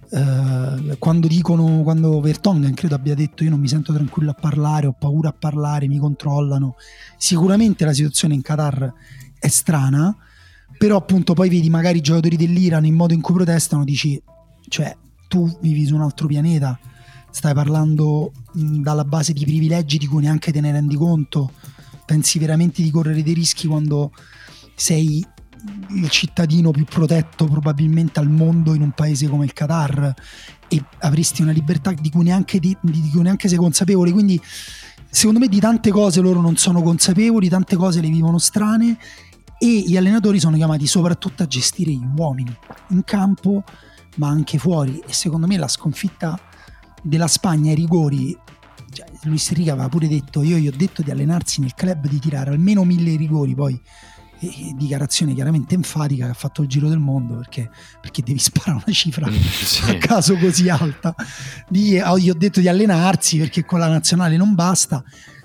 eh, 0.09 0.97
quando 0.97 1.27
dicono, 1.27 1.81
quando 1.81 2.19
Vertonghen 2.21 2.73
credo 2.73 2.95
abbia 2.95 3.15
detto 3.15 3.43
io 3.43 3.49
non 3.49 3.59
mi 3.59 3.67
sento 3.67 3.93
tranquillo 3.93 4.31
a 4.31 4.35
parlare, 4.39 4.87
ho 4.87 4.95
paura 4.97 5.29
a 5.29 5.35
parlare, 5.37 5.87
mi 5.87 5.97
controllano, 5.97 6.75
sicuramente 7.17 7.83
la 7.83 7.93
situazione 7.93 8.35
in 8.35 8.41
Qatar 8.41 8.93
è 9.39 9.47
strana, 9.47 10.15
però 10.77 10.97
appunto 10.97 11.33
poi 11.33 11.49
vedi 11.49 11.69
magari 11.69 11.97
i 11.97 12.01
giocatori 12.01 12.37
dell'Iran 12.37 12.85
in 12.85 12.95
modo 12.95 13.13
in 13.13 13.21
cui 13.21 13.33
protestano, 13.33 13.83
dici, 13.83 14.21
cioè 14.67 14.95
tu 15.27 15.57
vivi 15.61 15.85
su 15.85 15.95
un 15.95 16.01
altro 16.01 16.27
pianeta, 16.27 16.77
stai 17.31 17.53
parlando 17.53 18.31
mh, 18.53 18.81
dalla 18.81 19.03
base 19.03 19.33
di 19.33 19.43
privilegi 19.43 19.97
di 19.97 20.05
cui 20.05 20.21
neanche 20.21 20.51
te 20.51 20.61
ne 20.61 20.71
rendi 20.71 20.95
conto, 20.95 21.51
pensi 22.05 22.39
veramente 22.39 22.81
di 22.81 22.91
correre 22.91 23.23
dei 23.23 23.33
rischi 23.33 23.67
quando 23.67 24.11
sei 24.75 25.25
il 25.89 26.09
cittadino 26.09 26.71
più 26.71 26.85
protetto 26.85 27.45
probabilmente 27.45 28.19
al 28.19 28.29
mondo 28.29 28.73
in 28.73 28.81
un 28.81 28.91
paese 28.91 29.27
come 29.27 29.45
il 29.45 29.53
Qatar 29.53 30.13
e 30.67 30.83
avresti 30.99 31.41
una 31.41 31.51
libertà 31.51 31.91
di 31.91 32.09
cui 32.09 32.23
neanche, 32.23 32.59
di, 32.59 32.75
di 32.81 33.09
cui 33.11 33.21
neanche 33.21 33.47
sei 33.47 33.57
consapevole. 33.57 34.11
Quindi, 34.11 34.39
secondo 35.09 35.39
me, 35.39 35.47
di 35.47 35.59
tante 35.59 35.91
cose 35.91 36.21
loro 36.21 36.41
non 36.41 36.57
sono 36.57 36.81
consapevoli, 36.81 37.49
tante 37.49 37.75
cose 37.75 38.01
le 38.01 38.09
vivono 38.09 38.37
strane. 38.37 38.97
E 39.57 39.83
gli 39.87 39.95
allenatori 39.95 40.39
sono 40.39 40.57
chiamati 40.57 40.85
soprattutto 40.85 41.43
a 41.43 41.47
gestire 41.47 41.91
gli 41.91 42.05
uomini 42.15 42.55
in 42.89 43.03
campo, 43.03 43.63
ma 44.17 44.27
anche 44.27 44.57
fuori. 44.57 45.01
E 45.07 45.13
secondo 45.13 45.47
me 45.47 45.57
la 45.57 45.67
sconfitta 45.67 46.37
della 47.01 47.27
Spagna 47.27 47.69
ai 47.69 47.75
rigori. 47.75 48.37
Cioè, 48.95 49.05
Luis 49.23 49.51
Riga 49.51 49.73
aveva 49.73 49.89
pure 49.89 50.07
detto: 50.07 50.41
Io 50.41 50.55
gli 50.55 50.69
ho 50.69 50.73
detto 50.73 51.01
di 51.01 51.11
allenarsi 51.11 51.59
nel 51.59 51.73
club 51.73 52.07
di 52.07 52.17
tirare 52.17 52.51
almeno 52.51 52.85
mille 52.85 53.17
rigori. 53.17 53.53
Poi 53.53 53.81
e 54.39 54.73
dichiarazione 54.75 55.33
chiaramente 55.33 55.75
enfatica 55.75 56.25
che 56.25 56.31
ha 56.31 56.35
fatto 56.35 56.61
il 56.61 56.67
giro 56.67 56.87
del 56.87 56.99
mondo 56.99 57.35
perché, 57.35 57.69
perché 57.99 58.21
devi 58.21 58.39
sparare 58.39 58.81
una 58.85 58.93
cifra 58.93 59.29
sì. 59.31 59.89
a 59.89 59.97
caso 59.97 60.37
così 60.37 60.69
alta. 60.69 61.13
Di, 61.67 61.99
oh, 61.99 62.17
gli 62.17 62.29
ho 62.29 62.35
detto 62.35 62.61
di 62.61 62.69
allenarsi 62.69 63.37
perché 63.37 63.65
con 63.65 63.79
la 63.79 63.87
nazionale 63.87 64.37
non 64.37 64.55
basta, 64.55 65.03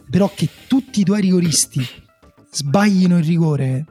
però 0.08 0.30
che 0.32 0.48
tutti 0.68 1.00
i 1.00 1.04
tuoi 1.04 1.20
rigoristi 1.22 1.84
sbaglino 2.52 3.18
il 3.18 3.24
rigore 3.24 3.84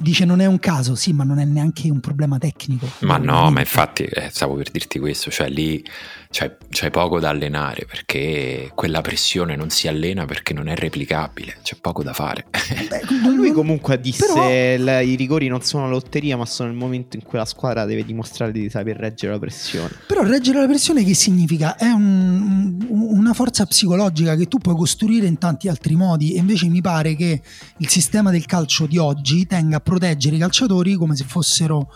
Dice 0.00 0.26
non 0.26 0.40
è 0.40 0.46
un 0.46 0.58
caso, 0.58 0.94
sì, 0.94 1.12
ma 1.12 1.24
non 1.24 1.38
è 1.38 1.44
neanche 1.44 1.90
un 1.90 2.00
problema 2.00 2.36
tecnico. 2.36 2.86
Ma 3.00 3.16
no, 3.16 3.50
ma 3.50 3.60
infatti 3.60 4.02
eh, 4.04 4.28
stavo 4.30 4.54
per 4.54 4.70
dirti 4.70 4.98
questo, 4.98 5.30
cioè 5.30 5.48
lì 5.48 5.82
c'è, 6.30 6.56
c'è, 6.68 6.90
poco 6.90 7.18
da 7.20 7.30
allenare 7.30 7.86
perché 7.86 8.70
quella 8.74 9.00
pressione 9.00 9.56
non 9.56 9.70
si 9.70 9.88
allena 9.88 10.26
perché 10.26 10.52
non 10.52 10.68
è 10.68 10.76
replicabile, 10.76 11.58
c'è 11.62 11.76
poco 11.80 12.02
da 12.02 12.12
fare. 12.12 12.46
Beh, 12.88 13.02
lui 13.34 13.52
comunque 13.52 13.98
disse 13.98 14.26
Però... 14.26 15.00
i 15.00 15.14
rigori 15.14 15.48
non 15.48 15.62
sono 15.62 15.88
lotteria 15.88 16.36
ma 16.36 16.44
sono 16.44 16.68
il 16.68 16.76
momento 16.76 17.16
in 17.16 17.22
cui 17.22 17.38
la 17.38 17.46
squadra 17.46 17.84
deve 17.86 18.04
dimostrare 18.04 18.52
di 18.52 18.68
saper 18.68 18.96
reggere 18.96 19.32
la 19.32 19.38
pressione. 19.38 19.90
Però 20.06 20.22
reggere 20.22 20.60
la 20.60 20.66
pressione 20.66 21.02
che 21.02 21.14
significa? 21.14 21.76
È 21.76 21.88
un, 21.88 22.76
una 22.88 23.32
forza 23.32 23.64
psicologica 23.64 24.36
che 24.36 24.46
tu 24.46 24.58
puoi 24.58 24.76
costruire 24.76 25.26
in 25.26 25.38
tanti 25.38 25.68
altri 25.68 25.96
modi 25.96 26.34
e 26.34 26.38
invece 26.38 26.68
mi 26.68 26.82
pare 26.82 27.14
che 27.14 27.40
il 27.78 27.88
sistema 27.88 28.30
del 28.30 28.44
calcio 28.44 28.86
di 28.86 28.98
oggi 28.98 29.46
tenga 29.46 29.78
a 29.78 29.80
proteggere 29.80 30.36
i 30.36 30.38
calciatori 30.38 30.94
come 30.94 31.16
se 31.16 31.24
fossero 31.24 31.90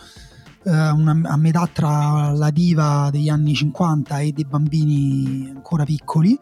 eh, 0.65 0.89
una, 0.89 1.19
a 1.23 1.37
metà 1.37 1.67
tra 1.71 2.31
la 2.31 2.49
diva 2.49 3.09
degli 3.11 3.29
anni 3.29 3.53
50 3.53 4.19
e 4.19 4.31
dei 4.31 4.45
bambini 4.45 5.51
ancora 5.53 5.83
piccoli 5.83 6.37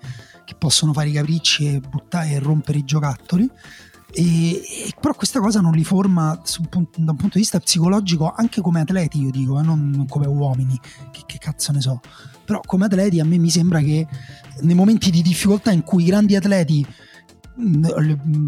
che 0.46 0.56
possono 0.58 0.94
fare 0.94 1.10
i 1.10 1.14
capricci 1.14 1.76
e, 1.76 1.80
buttare, 1.80 2.32
e 2.32 2.40
rompere 2.40 2.80
i 2.80 2.84
giocattoli. 2.84 3.50
E, 4.14 4.52
e, 4.52 4.94
però 5.00 5.14
questa 5.14 5.40
cosa 5.40 5.62
non 5.62 5.72
li 5.72 5.84
forma 5.84 6.40
punto, 6.70 7.00
da 7.02 7.12
un 7.12 7.18
punto 7.18 7.36
di 7.36 7.40
vista 7.40 7.60
psicologico 7.60 8.34
anche 8.36 8.62
come 8.62 8.82
atleti, 8.82 9.22
io 9.22 9.32
dico, 9.32 9.60
eh, 9.60 9.64
non 9.64 10.06
come 10.10 10.28
uomini, 10.28 10.80
che, 11.12 11.22
che 11.26 11.38
cazzo 11.38 11.72
ne 11.72 11.82
so. 11.82 12.00
Però 12.44 12.60
come 12.66 12.86
atleti 12.86 13.20
a 13.20 13.26
me 13.26 13.38
mi 13.38 13.50
sembra 13.50 13.80
che 13.80 14.06
nei 14.62 14.76
momenti 14.76 15.10
di 15.10 15.22
difficoltà 15.22 15.72
in 15.72 15.84
cui 15.84 16.04
i 16.04 16.08
grandi 16.08 16.36
atleti 16.36 16.86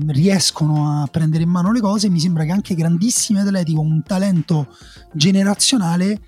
riescono 0.08 1.02
a 1.02 1.08
prendere 1.08 1.44
in 1.44 1.50
mano 1.50 1.72
le 1.72 1.80
cose, 1.80 2.10
mi 2.10 2.20
sembra 2.20 2.44
che 2.46 2.52
anche 2.52 2.76
grandissimi 2.76 3.40
atleti 3.40 3.74
con 3.74 3.86
un 3.86 4.04
talento 4.04 4.68
generazionale 5.12 6.22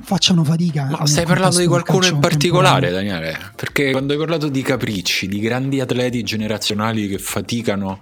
facciano 0.00 0.44
fatica. 0.44 0.88
Ma 0.90 1.06
stai 1.06 1.26
parlando 1.26 1.58
di 1.58 1.66
qualcuno 1.66 2.06
in 2.06 2.18
particolare, 2.18 2.90
Daniele? 2.90 3.36
Perché 3.56 3.90
quando 3.90 4.12
hai 4.12 4.18
parlato 4.18 4.48
di 4.48 4.62
capricci, 4.62 5.26
di 5.26 5.40
grandi 5.40 5.80
atleti 5.80 6.22
generazionali 6.22 7.08
che 7.08 7.18
faticano 7.18 8.00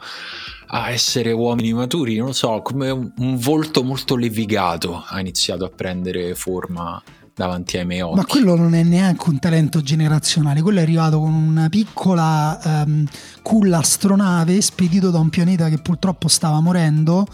a 0.68 0.90
essere 0.90 1.32
uomini 1.32 1.72
maturi, 1.72 2.16
non 2.16 2.34
so, 2.34 2.60
come 2.62 2.90
un 2.90 3.36
volto 3.38 3.82
molto 3.82 4.16
levigato 4.16 5.04
ha 5.06 5.20
iniziato 5.20 5.64
a 5.64 5.70
prendere 5.70 6.34
forma 6.34 7.02
davanti 7.34 7.76
ai 7.76 7.84
miei 7.84 8.00
occhi. 8.00 8.16
Ma 8.16 8.24
quello 8.24 8.56
non 8.56 8.74
è 8.74 8.82
neanche 8.82 9.28
un 9.28 9.38
talento 9.38 9.82
generazionale, 9.82 10.62
quello 10.62 10.78
è 10.78 10.82
arrivato 10.82 11.18
con 11.18 11.32
una 11.32 11.68
piccola 11.68 12.58
um, 12.64 13.04
culla 13.42 13.78
astronave 13.78 14.60
spedito 14.60 15.10
da 15.10 15.18
un 15.18 15.28
pianeta 15.28 15.68
che 15.68 15.78
purtroppo 15.78 16.28
stava 16.28 16.60
morendo 16.60 17.26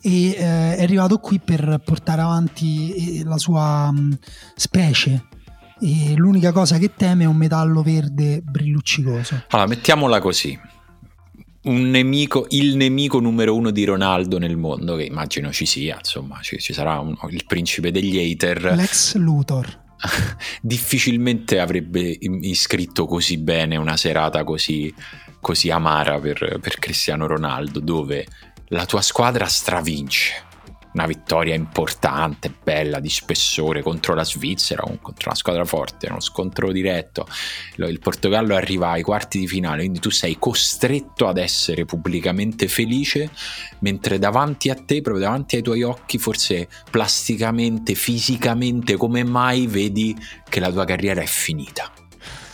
e 0.00 0.30
eh, 0.30 0.76
è 0.76 0.82
arrivato 0.82 1.18
qui 1.18 1.40
per 1.42 1.80
portare 1.84 2.20
avanti 2.20 3.20
eh, 3.20 3.24
la 3.24 3.38
sua 3.38 3.88
um, 3.90 4.16
specie. 4.54 5.28
E 5.80 6.14
l'unica 6.16 6.52
cosa 6.52 6.78
che 6.78 6.94
teme 6.94 7.24
è 7.24 7.26
un 7.26 7.36
metallo 7.36 7.82
verde 7.82 8.40
brilluccicoso. 8.42 9.44
Allora, 9.50 9.68
mettiamola 9.68 10.20
così 10.20 10.58
un 11.64 11.90
nemico, 11.90 12.46
il 12.50 12.76
nemico 12.76 13.20
numero 13.20 13.54
uno 13.54 13.70
di 13.70 13.84
Ronaldo 13.84 14.38
nel 14.38 14.56
mondo, 14.56 14.96
che 14.96 15.04
immagino 15.04 15.52
ci 15.52 15.66
sia, 15.66 15.96
insomma, 15.98 16.40
ci, 16.42 16.58
ci 16.58 16.72
sarà 16.72 16.98
un, 16.98 17.16
il 17.30 17.44
principe 17.46 17.90
degli 17.90 18.18
hater. 18.18 18.74
L'ex 18.74 19.14
Luthor. 19.16 19.82
Difficilmente 20.60 21.60
avrebbe 21.60 22.18
iscritto 22.20 23.06
così 23.06 23.38
bene 23.38 23.76
una 23.76 23.96
serata 23.96 24.44
così, 24.44 24.92
così 25.40 25.70
amara 25.70 26.18
per, 26.18 26.58
per 26.60 26.78
Cristiano 26.78 27.26
Ronaldo, 27.26 27.80
dove 27.80 28.26
la 28.68 28.84
tua 28.84 29.00
squadra 29.00 29.46
stravince 29.46 30.52
una 30.94 31.06
vittoria 31.06 31.54
importante, 31.54 32.52
bella, 32.62 33.00
di 33.00 33.10
spessore 33.10 33.82
contro 33.82 34.14
la 34.14 34.24
Svizzera, 34.24 34.82
contro 34.82 35.28
una 35.28 35.34
squadra 35.34 35.64
forte, 35.64 36.06
uno 36.08 36.20
scontro 36.20 36.72
diretto. 36.72 37.26
Il 37.76 37.98
Portogallo 37.98 38.54
arriva 38.54 38.90
ai 38.90 39.02
quarti 39.02 39.38
di 39.38 39.48
finale, 39.48 39.80
quindi 39.80 39.98
tu 39.98 40.10
sei 40.10 40.36
costretto 40.38 41.26
ad 41.26 41.38
essere 41.38 41.84
pubblicamente 41.84 42.68
felice, 42.68 43.30
mentre 43.80 44.18
davanti 44.18 44.70
a 44.70 44.74
te, 44.74 45.00
proprio 45.00 45.24
davanti 45.24 45.56
ai 45.56 45.62
tuoi 45.62 45.82
occhi, 45.82 46.18
forse 46.18 46.68
plasticamente, 46.90 47.94
fisicamente, 47.94 48.96
come 48.96 49.24
mai 49.24 49.66
vedi 49.66 50.16
che 50.48 50.60
la 50.60 50.70
tua 50.70 50.84
carriera 50.84 51.20
è 51.20 51.26
finita 51.26 51.90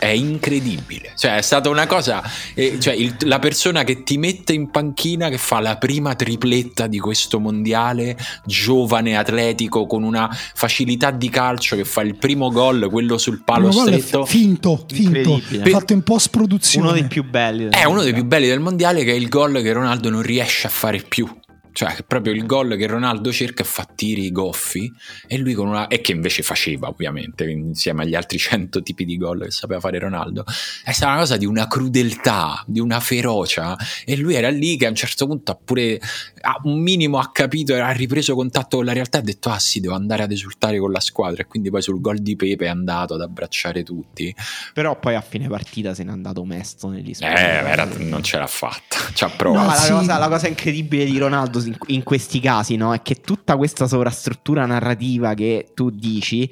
è 0.01 0.07
incredibile. 0.07 1.13
Cioè, 1.15 1.35
è 1.35 1.41
stata 1.43 1.69
una 1.69 1.85
cosa. 1.85 2.23
Eh, 2.55 2.79
cioè, 2.79 2.95
il, 2.95 3.15
la 3.25 3.37
persona 3.37 3.83
che 3.83 4.01
ti 4.01 4.17
mette 4.17 4.51
in 4.51 4.71
panchina, 4.71 5.29
che 5.29 5.37
fa 5.37 5.59
la 5.59 5.77
prima 5.77 6.15
tripletta 6.15 6.87
di 6.87 6.97
questo 6.97 7.39
mondiale, 7.39 8.17
giovane, 8.43 9.15
atletico, 9.15 9.85
con 9.85 10.01
una 10.01 10.27
facilità 10.55 11.11
di 11.11 11.29
calcio, 11.29 11.75
che 11.75 11.85
fa 11.85 12.01
il 12.01 12.17
primo 12.17 12.49
gol, 12.49 12.89
quello 12.89 13.19
sul 13.19 13.43
palo 13.43 13.67
il 13.67 13.73
stretto. 13.73 14.25
Finto, 14.25 14.85
finto. 14.87 15.39
Fatto 15.65 15.93
in 15.93 16.01
post 16.01 16.31
produzione. 16.31 16.87
Uno 16.87 16.95
dei 16.95 17.07
più 17.07 17.23
belli. 17.23 17.67
È 17.69 17.83
uno 17.83 18.01
dei 18.01 18.13
più 18.13 18.25
belli 18.25 18.47
del 18.47 18.59
mondiale, 18.59 19.03
che 19.03 19.11
è 19.11 19.15
il 19.15 19.29
gol 19.29 19.61
che 19.61 19.71
Ronaldo 19.71 20.09
non 20.09 20.23
riesce 20.23 20.65
a 20.65 20.71
fare 20.71 21.03
più 21.07 21.29
cioè 21.73 21.95
proprio 22.05 22.33
il 22.33 22.45
gol 22.45 22.75
che 22.75 22.85
Ronaldo 22.87 23.31
cerca 23.31 23.63
fa 23.63 23.87
tiri 23.95 24.31
goffi 24.31 24.91
e 25.27 25.37
lui 25.37 25.53
con 25.53 25.67
una 25.67 25.87
e 25.87 26.01
che 26.01 26.11
invece 26.11 26.43
faceva 26.43 26.87
ovviamente 26.89 27.49
insieme 27.49 28.03
agli 28.03 28.15
altri 28.15 28.37
100 28.39 28.83
tipi 28.83 29.05
di 29.05 29.17
gol 29.17 29.43
che 29.43 29.51
sapeva 29.51 29.79
fare 29.79 29.99
Ronaldo. 29.99 30.43
È 30.83 30.91
stata 30.91 31.11
una 31.11 31.21
cosa 31.21 31.37
di 31.37 31.45
una 31.45 31.67
crudeltà 31.67 32.63
di 32.67 32.79
una 32.79 32.99
ferocia. 32.99 33.77
E 34.05 34.17
lui 34.17 34.35
era 34.35 34.49
lì 34.49 34.77
che 34.77 34.85
a 34.85 34.89
un 34.89 34.95
certo 34.95 35.27
punto 35.27 35.51
ha 35.51 35.59
pure 35.63 35.99
ha 36.41 36.59
un 36.63 36.81
minimo 36.81 37.19
ha 37.19 37.31
capito 37.31 37.75
ha 37.75 37.91
ripreso 37.91 38.35
contatto 38.35 38.77
con 38.77 38.85
la 38.85 38.93
realtà 38.93 39.19
e 39.19 39.21
ha 39.21 39.23
detto 39.23 39.49
ah 39.49 39.59
sì 39.59 39.79
devo 39.79 39.93
andare 39.93 40.23
ad 40.23 40.31
esultare 40.31 40.79
con 40.79 40.91
la 40.91 40.99
squadra. 40.99 41.41
E 41.41 41.47
quindi 41.47 41.69
poi 41.69 41.81
sul 41.81 42.01
gol 42.01 42.19
di 42.19 42.35
Pepe 42.35 42.65
è 42.65 42.69
andato 42.69 43.13
ad 43.13 43.21
abbracciare 43.21 43.83
tutti. 43.83 44.33
Però 44.73 44.99
poi 44.99 45.15
a 45.15 45.21
fine 45.21 45.47
partita 45.47 45.93
se 45.93 46.03
n'è 46.03 46.11
andato 46.11 46.43
mesto 46.43 46.89
negli 46.89 47.13
sport 47.13 47.37
eh 47.37 47.69
era, 47.69 47.85
non 47.97 48.23
ce 48.23 48.37
l'ha 48.37 48.47
fatta. 48.47 48.97
Ci 49.13 49.23
ha 49.23 49.29
provato 49.29 49.69
no, 49.69 49.95
la, 49.95 49.99
cosa, 49.99 50.17
la 50.17 50.27
cosa 50.27 50.47
incredibile 50.47 51.05
di 51.05 51.17
Ronaldo 51.17 51.59
in, 51.67 51.77
in 51.87 52.03
questi 52.03 52.39
casi 52.39 52.75
no? 52.75 52.93
è 52.93 53.01
che 53.01 53.21
tutta 53.21 53.57
questa 53.57 53.87
sovrastruttura 53.87 54.65
narrativa 54.65 55.33
che 55.33 55.71
tu 55.73 55.89
dici 55.89 56.49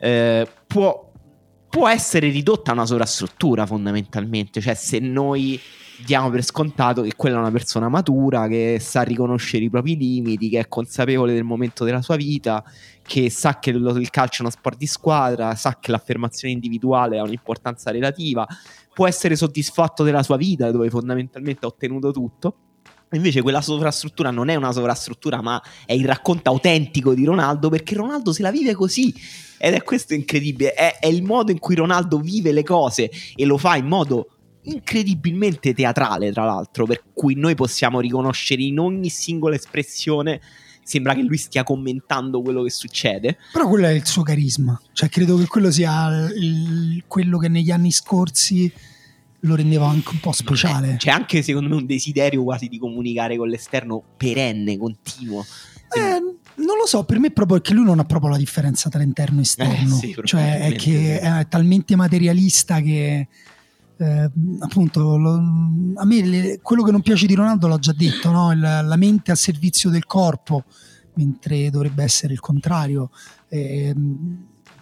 eh, 0.00 0.48
può, 0.66 1.12
può 1.68 1.88
essere 1.88 2.28
ridotta 2.28 2.70
a 2.70 2.74
una 2.74 2.86
sovrastruttura 2.86 3.66
fondamentalmente, 3.66 4.60
cioè 4.60 4.74
se 4.74 4.98
noi 4.98 5.60
diamo 6.04 6.30
per 6.30 6.42
scontato 6.42 7.02
che 7.02 7.14
quella 7.16 7.36
è 7.36 7.40
una 7.40 7.50
persona 7.50 7.88
matura, 7.88 8.48
che 8.48 8.78
sa 8.80 9.02
riconoscere 9.02 9.64
i 9.64 9.70
propri 9.70 9.96
limiti, 9.96 10.48
che 10.48 10.58
è 10.60 10.68
consapevole 10.68 11.32
del 11.32 11.44
momento 11.44 11.84
della 11.84 12.02
sua 12.02 12.16
vita, 12.16 12.64
che 13.02 13.30
sa 13.30 13.58
che 13.58 13.70
il 13.70 14.10
calcio 14.10 14.38
è 14.38 14.40
uno 14.42 14.50
sport 14.50 14.76
di 14.76 14.86
squadra, 14.86 15.54
sa 15.54 15.78
che 15.80 15.90
l'affermazione 15.90 16.52
individuale 16.52 17.18
ha 17.18 17.22
un'importanza 17.22 17.90
relativa, 17.90 18.46
può 18.92 19.06
essere 19.06 19.36
soddisfatto 19.36 20.02
della 20.02 20.22
sua 20.22 20.36
vita 20.36 20.70
dove 20.70 20.90
fondamentalmente 20.90 21.64
ha 21.64 21.68
ottenuto 21.68 22.10
tutto 22.10 22.56
Invece 23.12 23.42
quella 23.42 23.60
sovrastruttura 23.60 24.30
non 24.30 24.48
è 24.48 24.54
una 24.54 24.72
sovrastruttura, 24.72 25.42
ma 25.42 25.62
è 25.84 25.92
il 25.92 26.06
racconto 26.06 26.50
autentico 26.50 27.14
di 27.14 27.24
Ronaldo, 27.24 27.68
perché 27.68 27.94
Ronaldo 27.94 28.32
se 28.32 28.42
la 28.42 28.50
vive 28.50 28.74
così. 28.74 29.14
Ed 29.58 29.74
è 29.74 29.82
questo 29.82 30.14
incredibile, 30.14 30.72
è, 30.72 30.98
è 30.98 31.06
il 31.06 31.22
modo 31.22 31.52
in 31.52 31.58
cui 31.58 31.74
Ronaldo 31.74 32.18
vive 32.18 32.52
le 32.52 32.64
cose 32.64 33.10
e 33.34 33.44
lo 33.44 33.58
fa 33.58 33.76
in 33.76 33.86
modo 33.86 34.28
incredibilmente 34.62 35.74
teatrale, 35.74 36.32
tra 36.32 36.44
l'altro, 36.44 36.86
per 36.86 37.02
cui 37.12 37.34
noi 37.34 37.54
possiamo 37.54 38.00
riconoscere 38.00 38.62
in 38.62 38.78
ogni 38.78 39.08
singola 39.08 39.54
espressione 39.54 40.40
sembra 40.84 41.14
che 41.14 41.22
lui 41.22 41.36
stia 41.36 41.62
commentando 41.62 42.42
quello 42.42 42.62
che 42.62 42.70
succede. 42.70 43.38
Però 43.52 43.68
quello 43.68 43.86
è 43.86 43.92
il 43.92 44.06
suo 44.06 44.22
carisma, 44.22 44.80
cioè 44.92 45.08
credo 45.08 45.36
che 45.36 45.46
quello 45.46 45.70
sia 45.70 46.28
il, 46.34 47.04
quello 47.06 47.38
che 47.38 47.48
negli 47.48 47.70
anni 47.70 47.92
scorsi 47.92 48.72
lo 49.44 49.54
rendeva 49.54 49.88
anche 49.88 50.10
un 50.10 50.20
po' 50.20 50.32
speciale. 50.32 50.96
C'è 50.98 51.10
anche 51.10 51.42
secondo 51.42 51.68
me 51.68 51.76
un 51.76 51.86
desiderio 51.86 52.42
quasi 52.42 52.68
di 52.68 52.78
comunicare 52.78 53.36
con 53.36 53.48
l'esterno 53.48 54.02
perenne, 54.16 54.76
continuo. 54.76 55.44
Eh, 55.94 56.20
non 56.54 56.76
lo 56.78 56.86
so, 56.86 57.04
per 57.04 57.18
me 57.18 57.28
è 57.28 57.32
proprio 57.32 57.58
perché 57.58 57.74
lui 57.74 57.84
non 57.84 57.98
ha 57.98 58.04
proprio 58.04 58.30
la 58.30 58.36
differenza 58.36 58.88
tra 58.88 59.02
interno 59.02 59.38
e 59.38 59.42
esterno. 59.42 59.96
Eh, 59.96 59.98
sì, 59.98 60.16
cioè 60.24 60.60
è 60.60 60.72
che 60.74 61.20
è 61.20 61.46
talmente 61.48 61.96
materialista 61.96 62.80
che 62.80 63.28
eh, 63.96 64.30
appunto 64.60 65.16
lo, 65.16 65.32
a 65.94 66.04
me 66.04 66.22
le, 66.24 66.60
quello 66.62 66.82
che 66.82 66.90
non 66.90 67.02
piace 67.02 67.26
di 67.26 67.34
Ronaldo 67.34 67.68
l'ho 67.68 67.78
già 67.78 67.92
detto, 67.92 68.30
no? 68.30 68.52
la, 68.54 68.80
la, 68.80 68.96
mente 68.96 69.30
a 69.32 69.34
servizio 69.34 69.90
del 69.90 70.06
corpo, 70.06 70.64
mentre 71.14 71.70
dovrebbe 71.70 72.02
essere 72.02 72.32
il 72.32 72.40
contrario. 72.40 73.10
Eh, 73.48 73.94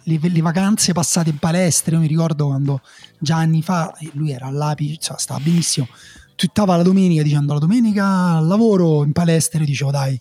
le, 0.03 0.19
le, 0.21 0.41
vacanze 0.41 0.93
passate 0.93 1.29
in 1.29 1.37
palestra, 1.37 1.95
io 1.95 2.01
mi 2.01 2.07
ricordo 2.07 2.47
quando 2.47 2.81
già 3.19 3.37
anni 3.37 3.61
fa, 3.61 3.93
lui 4.13 4.31
era 4.31 4.47
all'apice, 4.47 4.97
cioè, 4.99 5.19
stava 5.19 5.39
benissimo, 5.39 5.87
twittava 6.35 6.75
la 6.75 6.83
domenica 6.83 7.23
dicendo 7.23 7.53
la 7.53 7.59
domenica 7.59 8.39
lavoro 8.39 9.03
in 9.03 9.11
palestra 9.11 9.61
e 9.61 9.65
dicevo 9.65 9.91
dai 9.91 10.19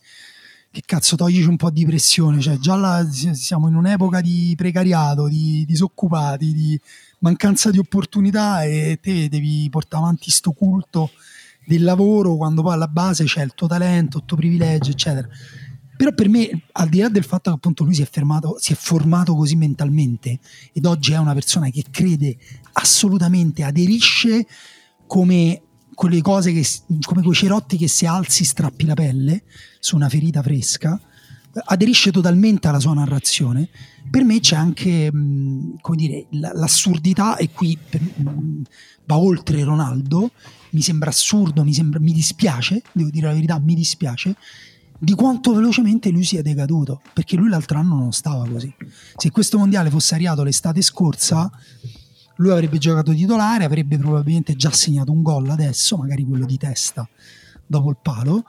che 0.72 0.82
cazzo 0.86 1.16
toglici 1.16 1.48
un 1.48 1.56
po' 1.56 1.70
di 1.70 1.84
pressione, 1.84 2.40
cioè 2.40 2.56
già 2.58 2.76
là 2.76 3.04
siamo 3.10 3.66
in 3.68 3.74
un'epoca 3.74 4.20
di 4.20 4.54
precariato, 4.56 5.26
di 5.26 5.64
disoccupati, 5.66 6.52
di 6.52 6.80
mancanza 7.18 7.70
di 7.70 7.78
opportunità 7.78 8.62
e 8.62 8.98
te 9.02 9.28
devi 9.28 9.68
portare 9.68 10.04
avanti 10.04 10.30
sto 10.30 10.52
culto 10.52 11.10
del 11.66 11.82
lavoro 11.82 12.36
quando 12.36 12.62
poi 12.62 12.74
alla 12.74 12.88
base 12.88 13.24
c'è 13.24 13.42
il 13.42 13.52
tuo 13.54 13.66
talento, 13.66 14.18
il 14.18 14.24
tuo 14.24 14.36
privilegio, 14.36 14.90
eccetera. 14.90 15.28
Però 16.00 16.14
per 16.14 16.30
me, 16.30 16.62
al 16.72 16.88
di 16.88 17.00
là 17.00 17.10
del 17.10 17.24
fatto 17.24 17.50
che 17.50 17.56
appunto 17.56 17.84
lui 17.84 17.92
si 17.92 18.00
è, 18.00 18.08
fermato, 18.10 18.56
si 18.58 18.72
è 18.72 18.74
formato 18.74 19.34
così 19.34 19.54
mentalmente 19.54 20.38
ed 20.72 20.86
oggi 20.86 21.12
è 21.12 21.18
una 21.18 21.34
persona 21.34 21.68
che 21.68 21.84
crede 21.90 22.38
assolutamente, 22.72 23.64
aderisce 23.64 24.46
come 25.06 25.60
quelle 25.92 26.22
cose 26.22 26.54
che, 26.54 26.66
come 27.02 27.20
quei 27.20 27.34
cerotti 27.34 27.76
che 27.76 27.86
se 27.86 28.06
alzi 28.06 28.46
strappi 28.46 28.86
la 28.86 28.94
pelle 28.94 29.42
su 29.78 29.94
una 29.94 30.08
ferita 30.08 30.40
fresca, 30.40 30.98
aderisce 31.66 32.10
totalmente 32.10 32.66
alla 32.66 32.80
sua 32.80 32.94
narrazione. 32.94 33.68
Per 34.08 34.24
me 34.24 34.40
c'è 34.40 34.56
anche, 34.56 35.10
come 35.10 35.96
dire, 35.96 36.28
l'assurdità, 36.30 37.36
e 37.36 37.50
qui 37.50 37.76
va 39.04 39.18
oltre 39.18 39.62
Ronaldo, 39.64 40.30
mi 40.70 40.80
sembra 40.80 41.10
assurdo, 41.10 41.62
mi, 41.62 41.74
sembra, 41.74 42.00
mi 42.00 42.14
dispiace, 42.14 42.80
devo 42.92 43.10
dire 43.10 43.26
la 43.26 43.34
verità, 43.34 43.58
mi 43.58 43.74
dispiace, 43.74 44.34
di 45.02 45.14
quanto 45.14 45.54
velocemente 45.54 46.10
lui 46.10 46.24
sia 46.24 46.42
decaduto, 46.42 47.00
perché 47.14 47.36
lui 47.36 47.48
l'altro 47.48 47.78
anno 47.78 47.96
non 47.96 48.12
stava 48.12 48.46
così. 48.46 48.72
Se 49.16 49.30
questo 49.30 49.56
mondiale 49.56 49.88
fosse 49.88 50.14
arrivato 50.14 50.42
l'estate 50.42 50.82
scorsa, 50.82 51.50
lui 52.36 52.50
avrebbe 52.50 52.76
giocato 52.76 53.14
titolare, 53.14 53.64
avrebbe 53.64 53.96
probabilmente 53.96 54.54
già 54.56 54.70
segnato 54.70 55.10
un 55.10 55.22
gol 55.22 55.48
adesso, 55.48 55.96
magari 55.96 56.24
quello 56.24 56.44
di 56.44 56.58
testa 56.58 57.08
dopo 57.66 57.88
il 57.88 57.96
palo, 58.02 58.44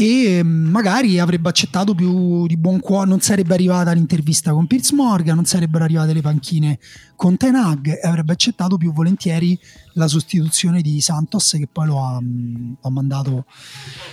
e 0.00 0.42
mm, 0.42 0.70
magari 0.70 1.18
avrebbe 1.18 1.50
accettato 1.50 1.94
più 1.94 2.46
di 2.46 2.56
buon 2.56 2.80
cuore, 2.80 3.06
non 3.06 3.20
sarebbe 3.20 3.52
arrivata 3.52 3.92
l'intervista 3.92 4.50
con 4.50 4.66
Piers 4.66 4.92
Morgan, 4.92 5.34
non 5.34 5.44
sarebbero 5.44 5.84
arrivate 5.84 6.14
le 6.14 6.22
panchine 6.22 6.78
con 7.16 7.36
Ten 7.36 7.54
Hag 7.54 7.86
e 8.02 8.08
avrebbe 8.08 8.32
accettato 8.32 8.78
più 8.78 8.94
volentieri 8.94 9.58
la 9.94 10.08
sostituzione 10.08 10.80
di 10.80 11.02
Santos 11.02 11.50
che 11.50 11.68
poi 11.70 11.86
lo 11.86 12.02
ha, 12.02 12.18
mm, 12.18 12.72
ha, 12.80 12.88
mandato. 12.88 13.44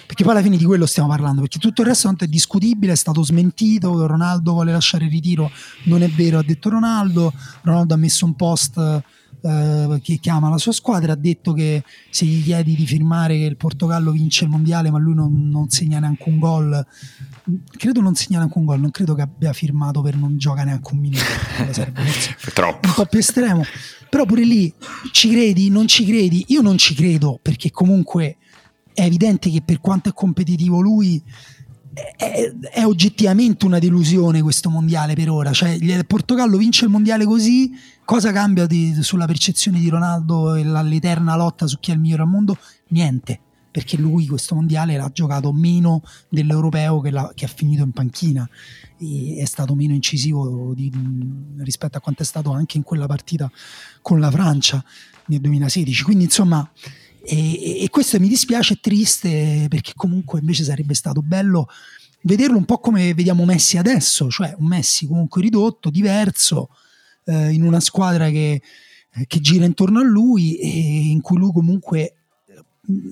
Perché 0.05 0.23
poi 0.23 0.33
alla 0.33 0.41
fine 0.41 0.57
di 0.57 0.65
quello 0.65 0.85
stiamo 0.85 1.07
parlando 1.07 1.39
perché 1.39 1.57
tutto 1.57 1.83
il 1.83 1.87
resto 1.87 2.13
è 2.17 2.27
discutibile, 2.27 2.91
è 2.91 2.97
stato 2.97 3.23
smentito 3.23 4.05
Ronaldo 4.05 4.51
vuole 4.51 4.73
lasciare 4.73 5.05
il 5.05 5.11
ritiro 5.11 5.49
non 5.85 6.01
è 6.01 6.09
vero, 6.09 6.39
ha 6.39 6.43
detto 6.43 6.69
Ronaldo 6.69 7.31
Ronaldo 7.61 7.93
ha 7.93 7.97
messo 7.97 8.25
un 8.25 8.35
post 8.35 9.03
eh, 9.41 9.99
che 10.01 10.17
chiama 10.17 10.49
la 10.49 10.57
sua 10.57 10.71
squadra, 10.71 11.13
ha 11.13 11.15
detto 11.15 11.53
che 11.53 11.83
se 12.09 12.25
gli 12.25 12.43
chiedi 12.43 12.75
di 12.75 12.85
firmare 12.85 13.37
che 13.37 13.45
il 13.45 13.57
Portogallo 13.57 14.11
vince 14.11 14.45
il 14.45 14.49
mondiale 14.49 14.89
ma 14.89 14.97
lui 14.97 15.13
non, 15.13 15.49
non 15.49 15.69
segna 15.69 15.99
neanche 15.99 16.27
un 16.27 16.39
gol, 16.39 16.85
credo 17.77 18.01
non 18.01 18.15
segna 18.15 18.39
neanche 18.39 18.57
un 18.57 18.65
gol, 18.65 18.79
non 18.79 18.91
credo 18.91 19.13
che 19.13 19.21
abbia 19.21 19.53
firmato 19.53 20.01
per 20.01 20.15
non 20.15 20.37
giocare 20.37 20.65
neanche 20.65 20.93
un 20.93 20.99
minuto, 20.99 21.23
Troppo. 22.53 22.87
un 22.87 22.93
po' 22.93 23.05
più 23.05 23.19
estremo, 23.19 23.63
però 24.09 24.25
pure 24.25 24.43
lì 24.43 24.73
ci 25.11 25.29
credi, 25.29 25.69
non 25.69 25.87
ci 25.87 26.05
credi, 26.05 26.45
io 26.47 26.61
non 26.61 26.77
ci 26.77 26.95
credo 26.95 27.39
perché 27.41 27.71
comunque 27.71 28.37
è 28.93 29.03
evidente 29.03 29.51
che 29.51 29.61
per 29.61 29.79
quanto 29.79 30.09
è 30.09 30.13
competitivo 30.13 30.81
lui 30.81 31.21
è, 32.15 32.53
è, 32.71 32.85
oggettivamente 32.85 33.65
una 33.65 33.79
delusione 33.79 34.41
questo 34.41 34.69
mondiale 34.69 35.15
per 35.15 35.29
ora. 35.29 35.51
Cioè, 35.51 35.69
il 35.69 36.05
Portogallo 36.05 36.57
vince 36.57 36.85
il 36.85 36.91
mondiale 36.91 37.25
così. 37.25 37.71
Cosa 38.05 38.31
cambia 38.31 38.65
di, 38.65 38.95
sulla 39.01 39.25
percezione 39.25 39.79
di 39.79 39.89
Ronaldo 39.89 40.55
e 40.55 40.63
l'eterna 40.63 41.35
lotta 41.35 41.67
su 41.67 41.77
chi 41.79 41.91
è 41.91 41.93
il 41.93 41.99
migliore 41.99 42.23
al 42.23 42.29
mondo? 42.29 42.57
Niente, 42.89 43.39
perché 43.71 43.97
lui 43.97 44.27
questo 44.27 44.55
mondiale 44.55 44.95
l'ha 44.95 45.09
giocato 45.11 45.51
meno 45.51 46.01
dell'europeo 46.29 47.01
che, 47.01 47.11
che 47.33 47.45
ha 47.45 47.49
finito 47.49 47.83
in 47.83 47.91
panchina. 47.91 48.47
E 48.99 49.37
è 49.39 49.45
stato 49.45 49.75
meno 49.75 49.93
incisivo 49.93 50.73
di, 50.73 50.91
rispetto 51.57 51.97
a 51.97 52.01
quanto 52.01 52.21
è 52.21 52.25
stato 52.25 52.51
anche 52.51 52.77
in 52.77 52.83
quella 52.83 53.07
partita 53.07 53.51
con 54.01 54.19
la 54.19 54.31
Francia 54.31 54.83
nel 55.27 55.41
2016. 55.41 56.03
Quindi, 56.03 56.25
insomma 56.25 56.69
e, 57.29 57.83
e, 57.83 57.89
questo 57.89 58.19
mi 58.19 58.29
dispiace, 58.29 58.75
è 58.75 58.79
triste 58.79 59.67
perché 59.69 59.91
comunque 59.95 60.39
invece 60.39 60.63
sarebbe 60.63 60.93
stato 60.93 61.21
bello 61.21 61.67
vederlo 62.21 62.57
un 62.57 62.65
po' 62.65 62.79
come 62.79 63.13
vediamo 63.13 63.45
Messi 63.45 63.77
adesso, 63.77 64.29
cioè 64.29 64.55
un 64.57 64.67
Messi 64.67 65.07
comunque 65.07 65.41
ridotto, 65.41 65.89
diverso, 65.89 66.69
eh, 67.25 67.51
in 67.51 67.63
una 67.63 67.79
squadra 67.79 68.29
che, 68.29 68.61
eh, 69.13 69.27
che, 69.27 69.39
gira 69.39 69.65
intorno 69.65 69.99
a 69.99 70.03
lui 70.03 70.55
e 70.57 70.69
in 71.09 71.21
cui 71.21 71.37
lui 71.37 71.51
comunque 71.51 72.15
eh, 72.45 72.63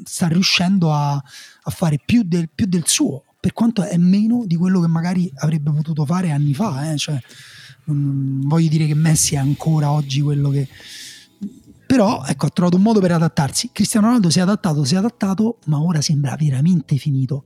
sta 0.05 0.28
riuscendo 0.28 0.93
a, 0.93 1.13
a 1.13 1.72
fare 1.72 1.99
più 2.03 2.24
del, 2.24 2.49
più 2.53 2.66
del, 2.66 2.88
suo, 2.88 3.24
per 3.39 3.53
quanto 3.53 3.84
è 3.84 3.97
meno 3.97 4.45
di 4.45 4.55
quello 4.55 4.82
che 4.82 4.88
magari 4.88 5.32
avrebbe 5.36 5.72
potuto 5.72 6.05
fare 6.05 6.32
anni 6.32 6.53
fa. 6.53 6.91
Eh? 6.91 6.97
Cioè, 6.97 7.20
non 7.86 8.41
voglio 8.45 8.70
dire 8.70 8.88
che 8.88 8.95
Messi 8.95 9.36
è 9.36 9.38
ancora 9.38 9.91
oggi 9.91 10.22
quello 10.22 10.49
che 10.49 10.68
però 11.86 12.24
ecco, 12.26 12.48
ha 12.48 12.50
trovato 12.50 12.78
un 12.78 12.84
modo 12.84 13.00
per 13.00 13.12
adattarsi. 13.12 13.70
Cristiano 13.72 14.08
Ronaldo 14.08 14.30
si 14.30 14.40
è 14.40 14.42
adattato, 14.42 14.84
si 14.84 14.96
è 14.96 14.98
adattato, 14.98 15.60
ma 15.66 15.80
ora 15.82 16.02
sembra 16.02 16.36
veramente 16.38 16.98
finito. 16.98 17.46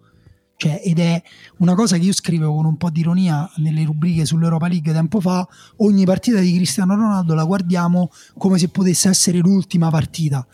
Cioè, 0.55 0.81
ed 0.83 0.99
è 0.99 1.21
una 1.59 1.73
cosa 1.73 1.97
che 1.97 2.03
io 2.03 2.13
scrivevo 2.13 2.53
con 2.53 2.65
un 2.65 2.75
po' 2.75 2.89
di 2.89 2.99
ironia 2.99 3.49
nelle 3.57 3.85
rubriche 3.85 4.25
sull'Europa 4.25 4.67
League 4.67 4.91
tempo 4.91 5.21
fa. 5.21 5.47
Ogni 5.77 6.03
partita 6.03 6.39
di 6.39 6.53
Cristiano 6.53 6.95
Ronaldo 6.95 7.33
la 7.33 7.45
guardiamo 7.45 8.11
come 8.37 8.57
se 8.57 8.67
potesse 8.67 9.07
essere 9.07 9.37
l'ultima 9.37 9.89
partita. 9.89 10.45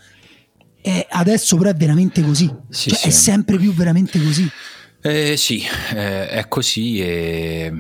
E 0.80 1.08
adesso 1.10 1.58
però 1.58 1.72
è 1.72 1.76
veramente 1.76 2.22
così. 2.22 2.54
Sì, 2.70 2.90
cioè, 2.90 3.00
sì. 3.00 3.08
È 3.08 3.10
sempre 3.10 3.58
più 3.58 3.74
veramente 3.74 4.22
così. 4.22 4.48
Eh, 5.02 5.38
sì, 5.38 5.64
eh, 5.96 6.30
è 6.30 6.48
così 6.48 7.00
e 7.00 7.74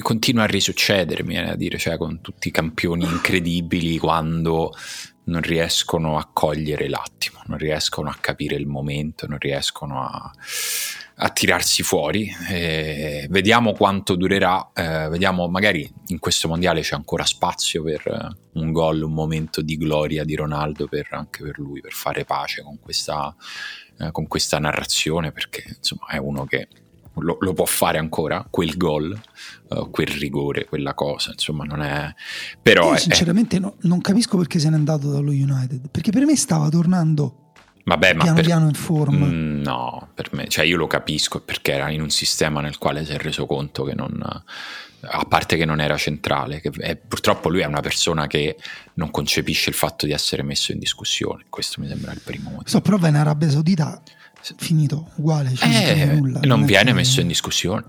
continua 0.00 0.44
a 0.44 0.46
risuccedere, 0.46 1.22
mi 1.22 1.34
viene 1.34 1.50
a 1.50 1.56
dire, 1.56 1.78
cioè 1.78 1.96
con 1.96 2.20
tutti 2.20 2.48
i 2.48 2.52
campioni 2.52 3.04
incredibili 3.04 3.98
quando 3.98 4.72
non 5.24 5.40
riescono 5.42 6.18
a 6.18 6.28
cogliere 6.32 6.88
l'attimo, 6.88 7.40
non 7.46 7.58
riescono 7.58 8.08
a 8.08 8.16
capire 8.20 8.56
il 8.56 8.66
momento, 8.66 9.26
non 9.26 9.38
riescono 9.38 10.02
a, 10.02 10.32
a 11.16 11.30
tirarsi 11.30 11.82
fuori. 11.82 12.30
Eh, 12.48 13.26
vediamo 13.30 13.72
quanto 13.72 14.16
durerà, 14.16 14.70
eh, 14.74 15.08
vediamo 15.08 15.48
magari 15.48 15.90
in 16.06 16.18
questo 16.18 16.48
mondiale 16.48 16.80
c'è 16.80 16.94
ancora 16.94 17.24
spazio 17.24 17.82
per 17.82 18.36
un 18.54 18.72
gol, 18.72 19.02
un 19.02 19.12
momento 19.12 19.62
di 19.62 19.76
gloria 19.76 20.24
di 20.24 20.34
Ronaldo 20.34 20.86
per, 20.86 21.08
anche 21.10 21.42
per 21.42 21.58
lui, 21.58 21.80
per 21.80 21.92
fare 21.92 22.24
pace 22.24 22.62
con 22.62 22.78
questa, 22.80 23.34
eh, 23.98 24.10
con 24.10 24.26
questa 24.26 24.58
narrazione, 24.58 25.30
perché 25.30 25.64
insomma 25.76 26.06
è 26.08 26.16
uno 26.16 26.46
che 26.46 26.68
lo, 27.20 27.36
lo 27.40 27.52
può 27.52 27.64
fare 27.64 27.98
ancora, 27.98 28.46
quel 28.48 28.76
gol, 28.76 29.18
uh, 29.68 29.90
quel 29.90 30.06
rigore, 30.06 30.66
quella 30.66 30.94
cosa, 30.94 31.30
insomma 31.32 31.64
non 31.64 31.82
è... 31.82 32.14
Però... 32.62 32.92
Io 32.92 32.98
sinceramente 32.98 33.56
è... 33.56 33.60
no, 33.60 33.76
non 33.82 34.00
capisco 34.00 34.36
perché 34.36 34.58
se 34.58 34.68
n'è 34.70 34.74
andato 34.74 35.10
dallo 35.10 35.30
United, 35.30 35.88
perché 35.90 36.10
per 36.10 36.24
me 36.24 36.36
stava 36.36 36.68
tornando... 36.68 37.52
Vabbè, 37.84 38.12
ma 38.12 38.22
piano 38.22 38.36
per... 38.36 38.44
piano 38.44 38.68
in 38.68 38.74
forma. 38.74 39.26
Mm, 39.26 39.62
no, 39.62 40.08
per 40.14 40.28
me, 40.32 40.46
cioè 40.48 40.66
io 40.66 40.76
lo 40.76 40.86
capisco 40.86 41.40
perché 41.40 41.72
era 41.72 41.90
in 41.90 42.02
un 42.02 42.10
sistema 42.10 42.60
nel 42.60 42.76
quale 42.76 43.04
si 43.04 43.12
è 43.12 43.16
reso 43.16 43.46
conto 43.46 43.84
che 43.84 43.94
non, 43.94 44.20
a 45.00 45.24
parte 45.24 45.56
che 45.56 45.64
non 45.64 45.80
era 45.80 45.96
centrale, 45.96 46.60
che 46.60 46.70
è, 46.78 46.96
purtroppo 46.96 47.48
lui 47.48 47.60
è 47.60 47.66
una 47.66 47.80
persona 47.80 48.26
che 48.26 48.56
non 48.94 49.10
concepisce 49.10 49.70
il 49.70 49.76
fatto 49.76 50.06
di 50.06 50.12
essere 50.12 50.42
messo 50.42 50.72
in 50.72 50.78
discussione, 50.78 51.46
questo 51.48 51.80
mi 51.80 51.88
sembra 51.88 52.12
il 52.12 52.20
primo 52.22 52.50
motivo. 52.50 52.68
So, 52.68 52.80
però 52.80 52.98
in 53.06 53.14
Arabia 53.14 53.48
Saudita 53.48 54.02
finito 54.56 55.10
uguale, 55.16 55.54
cioè 55.54 55.68
eh, 55.68 56.04
non, 56.06 56.40
non 56.42 56.64
viene 56.64 56.92
messo 56.92 57.20
in 57.20 57.28
discussione. 57.28 57.84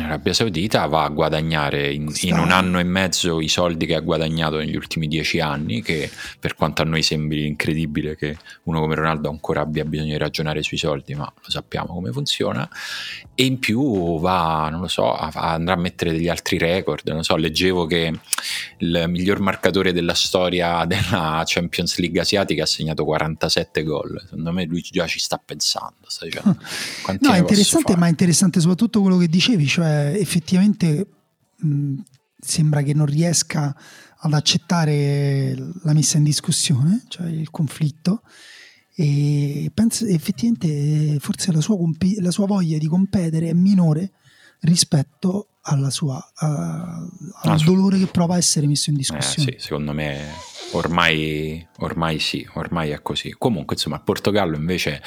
L'Arabia 0.00 0.32
Saudita 0.32 0.86
va 0.86 1.04
a 1.04 1.08
guadagnare 1.08 1.92
in, 1.92 2.12
in, 2.22 2.38
un 2.38 2.50
anno 2.50 2.78
e 2.78 2.84
mezzo 2.84 3.40
i 3.40 3.48
soldi 3.48 3.86
che 3.86 3.94
ha 3.94 4.00
guadagnato 4.00 4.58
negli 4.58 4.76
ultimi 4.76 5.08
dieci 5.08 5.40
anni, 5.40 5.82
che 5.82 6.10
per 6.38 6.54
quanto 6.54 6.82
a 6.82 6.84
noi 6.84 7.02
sembri 7.02 7.46
incredibile 7.46 8.16
che 8.16 8.36
uno 8.64 8.80
come 8.80 8.94
Ronaldo 8.94 9.30
ancora 9.30 9.62
abbia 9.62 9.84
bisogno 9.84 10.12
di 10.12 10.18
ragionare 10.18 10.62
sui 10.62 10.76
soldi, 10.76 11.14
ma 11.14 11.24
lo 11.24 11.50
sappiamo 11.50 11.94
come 11.94 12.12
funziona, 12.12 12.68
e 13.34 13.44
in 13.44 13.58
più 13.58 14.18
va, 14.20 14.68
non 14.70 14.80
lo 14.80 14.88
so, 14.88 15.14
a, 15.14 15.30
a 15.32 15.52
andrà 15.52 15.74
a 15.74 15.78
mettere 15.78 16.12
degli 16.12 16.28
altri 16.28 16.58
record, 16.58 17.08
non 17.08 17.22
so, 17.22 17.36
leggevo 17.36 17.86
che 17.86 18.12
il 18.78 19.04
miglior 19.08 19.40
marcatore 19.40 19.92
della 19.92 20.14
storia 20.14 20.84
della 20.84 21.42
Champions 21.46 21.98
League 21.98 22.20
asiatica 22.20 22.64
ha 22.64 22.66
segnato 22.66 23.04
47 23.04 23.82
gol, 23.82 24.20
secondo 24.22 24.52
me 24.52 24.64
lui 24.64 24.82
già 24.82 25.06
ci 25.06 25.18
sta 25.18 25.40
pensando, 25.42 26.06
sta 26.06 26.24
dicendo, 26.24 26.56
no, 27.20 27.32
è 27.32 27.38
interessante, 27.38 27.96
ma 27.96 28.06
è 28.06 28.10
interessante 28.10 28.60
soprattutto 28.60 29.00
quello 29.00 29.16
che 29.16 29.28
dicevi, 29.28 29.66
cioè 29.66 29.85
effettivamente 29.86 31.06
mh, 31.56 31.94
sembra 32.38 32.82
che 32.82 32.94
non 32.94 33.06
riesca 33.06 33.74
ad 34.18 34.32
accettare 34.32 35.54
la 35.82 35.92
messa 35.92 36.16
in 36.16 36.24
discussione, 36.24 37.04
cioè 37.08 37.28
il 37.28 37.50
conflitto, 37.50 38.22
e 38.94 39.70
penso 39.74 40.06
effettivamente 40.06 41.18
forse 41.20 41.52
la 41.52 41.60
sua, 41.60 41.76
compi- 41.76 42.20
la 42.20 42.30
sua 42.30 42.46
voglia 42.46 42.78
di 42.78 42.86
competere 42.86 43.50
è 43.50 43.52
minore 43.52 44.12
rispetto 44.60 45.48
alla 45.62 45.90
sua, 45.90 46.16
uh, 46.16 46.44
al 46.44 47.10
ah, 47.42 47.62
dolore 47.62 47.98
che 47.98 48.06
prova 48.06 48.34
a 48.34 48.38
essere 48.38 48.66
messo 48.66 48.90
in 48.90 48.96
discussione. 48.96 49.50
Eh, 49.50 49.52
sì, 49.58 49.64
secondo 49.66 49.92
me 49.92 50.28
ormai, 50.72 51.66
ormai 51.78 52.18
sì, 52.18 52.48
ormai 52.54 52.90
è 52.90 53.02
così. 53.02 53.34
Comunque, 53.36 53.74
insomma, 53.74 53.96
il 53.96 54.02
Portogallo 54.02 54.56
invece 54.56 55.02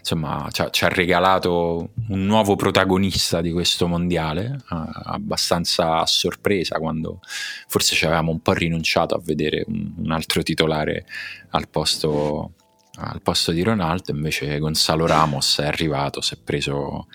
insomma, 0.00 0.48
ci 0.50 0.62
ha, 0.62 0.70
ci 0.70 0.84
ha 0.84 0.88
regalato 0.88 1.92
un 2.08 2.26
nuovo 2.26 2.56
protagonista 2.56 3.40
di 3.40 3.52
questo 3.52 3.86
mondiale, 3.86 4.60
uh, 4.70 4.76
abbastanza 5.04 6.00
a 6.00 6.06
sorpresa 6.06 6.78
quando 6.78 7.20
forse 7.68 7.94
ci 7.94 8.04
avevamo 8.04 8.32
un 8.32 8.40
po' 8.40 8.52
rinunciato 8.52 9.14
a 9.14 9.20
vedere 9.22 9.64
un, 9.66 9.94
un 9.96 10.10
altro 10.10 10.42
titolare 10.42 11.06
al 11.50 11.68
posto 11.68 12.54
al 13.02 13.22
posto 13.22 13.52
di 13.52 13.62
Ronaldo 13.62 14.10
invece 14.10 14.58
Gonzalo 14.58 15.06
Ramos 15.06 15.58
è 15.58 15.66
arrivato, 15.66 16.20
si 16.20 16.34
è 16.34 16.38
preso 16.42 17.06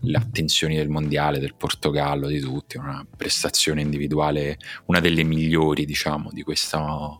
le 0.00 0.16
attenzioni 0.16 0.76
del 0.76 0.88
mondiale, 0.88 1.38
del 1.38 1.54
Portogallo, 1.54 2.28
di 2.28 2.40
tutti, 2.40 2.76
una 2.78 3.06
prestazione 3.16 3.80
individuale, 3.82 4.58
una 4.86 5.00
delle 5.00 5.22
migliori 5.22 5.84
diciamo 5.84 6.30
di, 6.32 6.42
questa, 6.42 7.18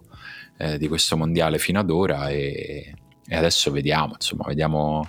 eh, 0.56 0.78
di 0.78 0.88
questo 0.88 1.16
mondiale 1.16 1.58
fino 1.58 1.80
ad 1.80 1.90
ora 1.90 2.28
e, 2.28 2.94
e 3.26 3.36
adesso 3.36 3.70
vediamo, 3.70 4.14
insomma, 4.14 4.44
vediamo 4.46 5.08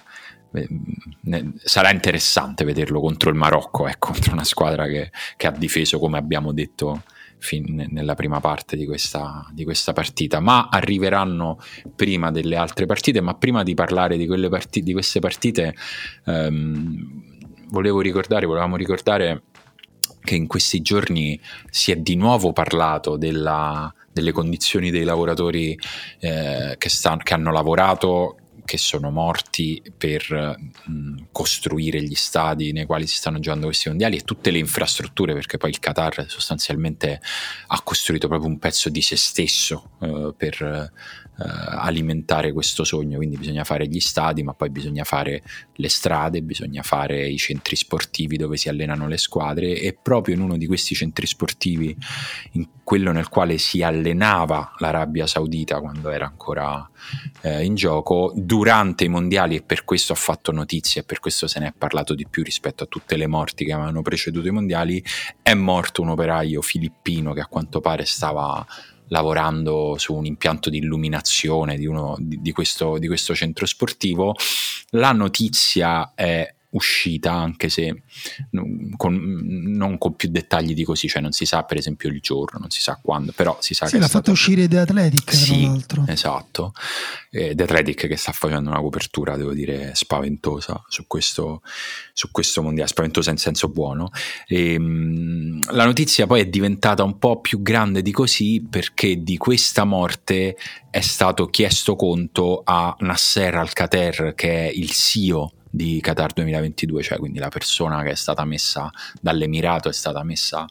sarà 1.64 1.92
interessante 1.92 2.64
vederlo 2.64 3.02
contro 3.02 3.30
il 3.30 3.36
Marocco, 3.36 3.88
ecco, 3.88 4.12
contro 4.12 4.34
una 4.34 4.44
squadra 4.44 4.86
che, 4.86 5.12
che, 5.36 5.48
ha 5.48 5.52
difeso, 5.52 6.00
come 6.00 6.18
abbiamo 6.18 6.54
detto 6.54 7.04
fin 7.38 7.88
nella 7.90 8.16
prima 8.16 8.40
parte 8.40 8.78
di 8.78 8.86
questa, 8.86 9.46
di 9.52 9.64
questa, 9.64 9.94
partita, 9.94 10.40
ma 10.40 10.70
arriveranno 10.72 11.60
prima 11.96 12.32
delle 12.32 12.56
altre 12.56 12.86
partite, 12.86 13.22
ma 13.22 13.36
prima 13.36 13.64
di 13.64 13.74
parlare 13.74 14.18
di, 14.18 14.28
partite, 14.50 14.86
di 14.86 14.94
queste 14.94 15.20
partite 15.20 15.76
ehm, 16.26 17.24
volevo 17.70 18.00
ricordare, 18.02 18.46
volevamo 18.46 18.78
ricordare 18.78 19.44
che 20.22 20.36
in 20.36 20.48
questi 20.48 20.82
giorni 20.82 21.40
si 21.70 21.92
è 21.92 21.98
di 21.98 22.16
nuovo 22.16 22.52
parlato 22.52 23.16
della, 23.16 23.94
delle 24.16 24.32
condizioni 24.32 24.92
dei 24.92 25.04
lavoratori 25.04 25.78
eh, 26.22 26.76
che, 26.78 26.90
stanno, 26.90 27.18
che 27.22 27.34
hanno 27.34 27.52
lavorato 27.52 28.38
che 28.64 28.78
sono 28.78 29.12
morti 29.12 29.84
per 29.96 30.58
mh, 30.86 31.26
costruire 31.34 32.02
gli 32.02 32.16
stadi 32.16 32.72
nei 32.72 32.86
quali 32.86 33.08
si 33.08 33.18
stanno 33.18 33.40
giocando 33.40 33.66
questi 33.66 33.90
mondiali 33.90 34.16
e 34.16 34.22
tutte 34.22 34.52
le 34.52 34.58
infrastrutture, 34.58 35.34
perché 35.34 35.58
poi 35.58 35.70
il 35.72 35.80
Qatar 35.80 36.26
sostanzialmente 36.30 37.20
ha 37.68 37.82
costruito 37.82 38.30
proprio 38.30 38.50
un 38.50 38.58
pezzo 38.58 38.90
di 38.90 39.02
se 39.02 39.18
stesso 39.18 39.92
eh, 40.00 40.34
per 40.36 40.92
alimentare 41.38 42.54
questo 42.54 42.84
sogno, 42.84 43.18
quindi 43.18 43.38
bisogna 43.38 43.64
fare 43.64 43.88
gli 43.88 44.00
stadi, 44.00 44.44
ma 44.44 44.54
poi 44.54 44.70
bisogna 44.70 45.04
fare 45.04 45.44
le 45.76 45.90
strade, 45.90 46.42
bisogna 46.42 46.82
fare 46.82 47.28
i 47.28 47.38
centri 47.38 47.76
sportivi 47.76 48.38
dove 48.38 48.58
si 48.58 48.70
allenano 48.70 49.08
le 49.08 49.18
squadre. 49.18 49.80
E 49.80 49.98
proprio 50.00 50.36
in 50.36 50.42
uno 50.42 50.58
di 50.58 50.68
questi 50.68 50.96
centri 50.96 51.28
sportivi, 51.28 51.96
in 52.52 52.68
quello 52.84 53.12
nel 53.12 53.30
quale 53.30 53.58
si 53.58 53.82
allenava 53.82 54.74
l'Arabia 54.78 55.28
Saudita 55.28 55.80
quando 55.80 56.10
era 56.10 56.26
ancora 56.26 56.88
eh, 57.42 57.64
in 57.64 57.76
gioco, 57.76 58.32
durante 58.36 59.04
i 59.04 59.10
mondiali 59.10 59.56
e 59.56 59.62
per 59.62 59.84
questo 59.84 60.14
ha 60.14 60.16
fatto 60.16 60.52
notizie 60.52 61.02
e 61.02 61.04
per 61.04 61.20
questo 61.20 61.48
se 61.48 61.60
ne 61.60 61.68
è 61.68 61.74
parlato 61.78 62.14
di 62.14 62.28
più 62.28 62.44
rispetto 62.44 62.84
a 62.84 62.88
tutte 62.88 63.18
le 63.18 63.28
morti 63.28 63.66
che 63.66 63.74
avevano 63.74 64.02
preceduto 64.02 64.48
i 64.48 64.52
mondiali, 64.52 65.04
è 65.42 65.54
morto 65.54 66.02
un 66.02 66.10
operaio 66.10 66.62
filippino 66.62 67.34
che 67.34 67.42
a 67.42 67.48
quanto 67.48 67.82
pare 67.82 68.06
stava 68.06 68.66
lavorando 69.10 69.96
su 69.98 70.14
un 70.14 70.26
impianto 70.26 70.70
di 70.70 70.78
illuminazione 70.78 71.78
di, 71.78 71.86
uno, 71.86 72.16
di, 72.20 72.42
di, 72.42 72.52
questo, 72.52 72.98
di 72.98 73.08
questo 73.08 73.36
centro 73.36 73.66
sportivo. 73.66 74.36
La 74.92 75.12
notizia 75.12 76.14
è 76.16 76.55
uscita, 76.76 77.34
anche 77.34 77.70
se 77.70 78.04
con, 78.96 79.16
non 79.76 79.98
con 79.98 80.16
più 80.16 80.30
dettagli 80.30 80.74
di 80.74 80.84
così, 80.84 81.08
cioè 81.08 81.22
non 81.22 81.32
si 81.32 81.46
sa 81.46 81.64
per 81.64 81.78
esempio 81.78 82.10
il 82.10 82.20
giorno, 82.20 82.60
non 82.60 82.70
si 82.70 82.82
sa 82.82 83.00
quando, 83.02 83.32
però 83.34 83.58
si 83.62 83.74
sa 83.74 83.86
sì, 83.86 83.94
che... 83.94 84.00
l'ha 84.00 84.08
fatto 84.08 84.32
uscire 84.32 84.68
The 84.68 84.80
Athletic, 84.80 85.34
sì, 85.34 85.62
tra 85.62 85.68
l'altro. 85.68 86.06
Esatto, 86.08 86.74
eh, 87.32 87.56
The 87.56 87.64
Athletic 87.64 88.08
che 88.08 88.18
sta 88.18 88.32
facendo 88.32 88.70
una 88.70 88.80
copertura, 88.80 89.38
devo 89.38 89.54
dire, 89.54 89.92
spaventosa 89.96 90.84
su 90.88 91.08
questo, 91.08 91.62
su 92.14 92.30
questo 92.32 92.62
mondiale, 92.62 92.90
spaventosa 92.90 93.32
in 93.32 93.38
senso 93.38 93.70
buono. 93.70 94.12
E, 94.46 94.74
ehm, 94.74 94.84
mh, 94.84 95.72
la 95.72 95.86
notizia 95.86 96.28
poi 96.28 96.42
è 96.42 96.48
diventata 96.48 97.04
un 97.04 97.18
po' 97.18 97.40
più 97.40 97.62
grande 97.62 98.02
di 98.02 98.12
così 98.12 98.66
perché 98.70 99.24
di 99.24 99.38
questa 99.38 99.86
morte 99.86 100.58
è 100.90 101.02
stato 101.02 101.48
chiesto 101.48 101.96
conto 101.96 102.62
a 102.64 102.96
Nasser 103.00 103.56
Al-Khater, 103.56 104.34
che 104.36 104.68
è 104.68 104.72
il 104.74 104.92
CEO 104.92 105.52
di 105.76 106.00
Qatar 106.00 106.32
2022, 106.34 107.04
cioè 107.04 107.18
quindi 107.18 107.40
la 107.40 107.50
persona 107.50 108.02
che 108.04 108.12
è 108.12 108.16
stata 108.16 108.46
messa 108.46 108.90
dall'Emirato 109.20 109.90
è 109.90 109.94
stata 109.94 110.24
messa 110.24 110.66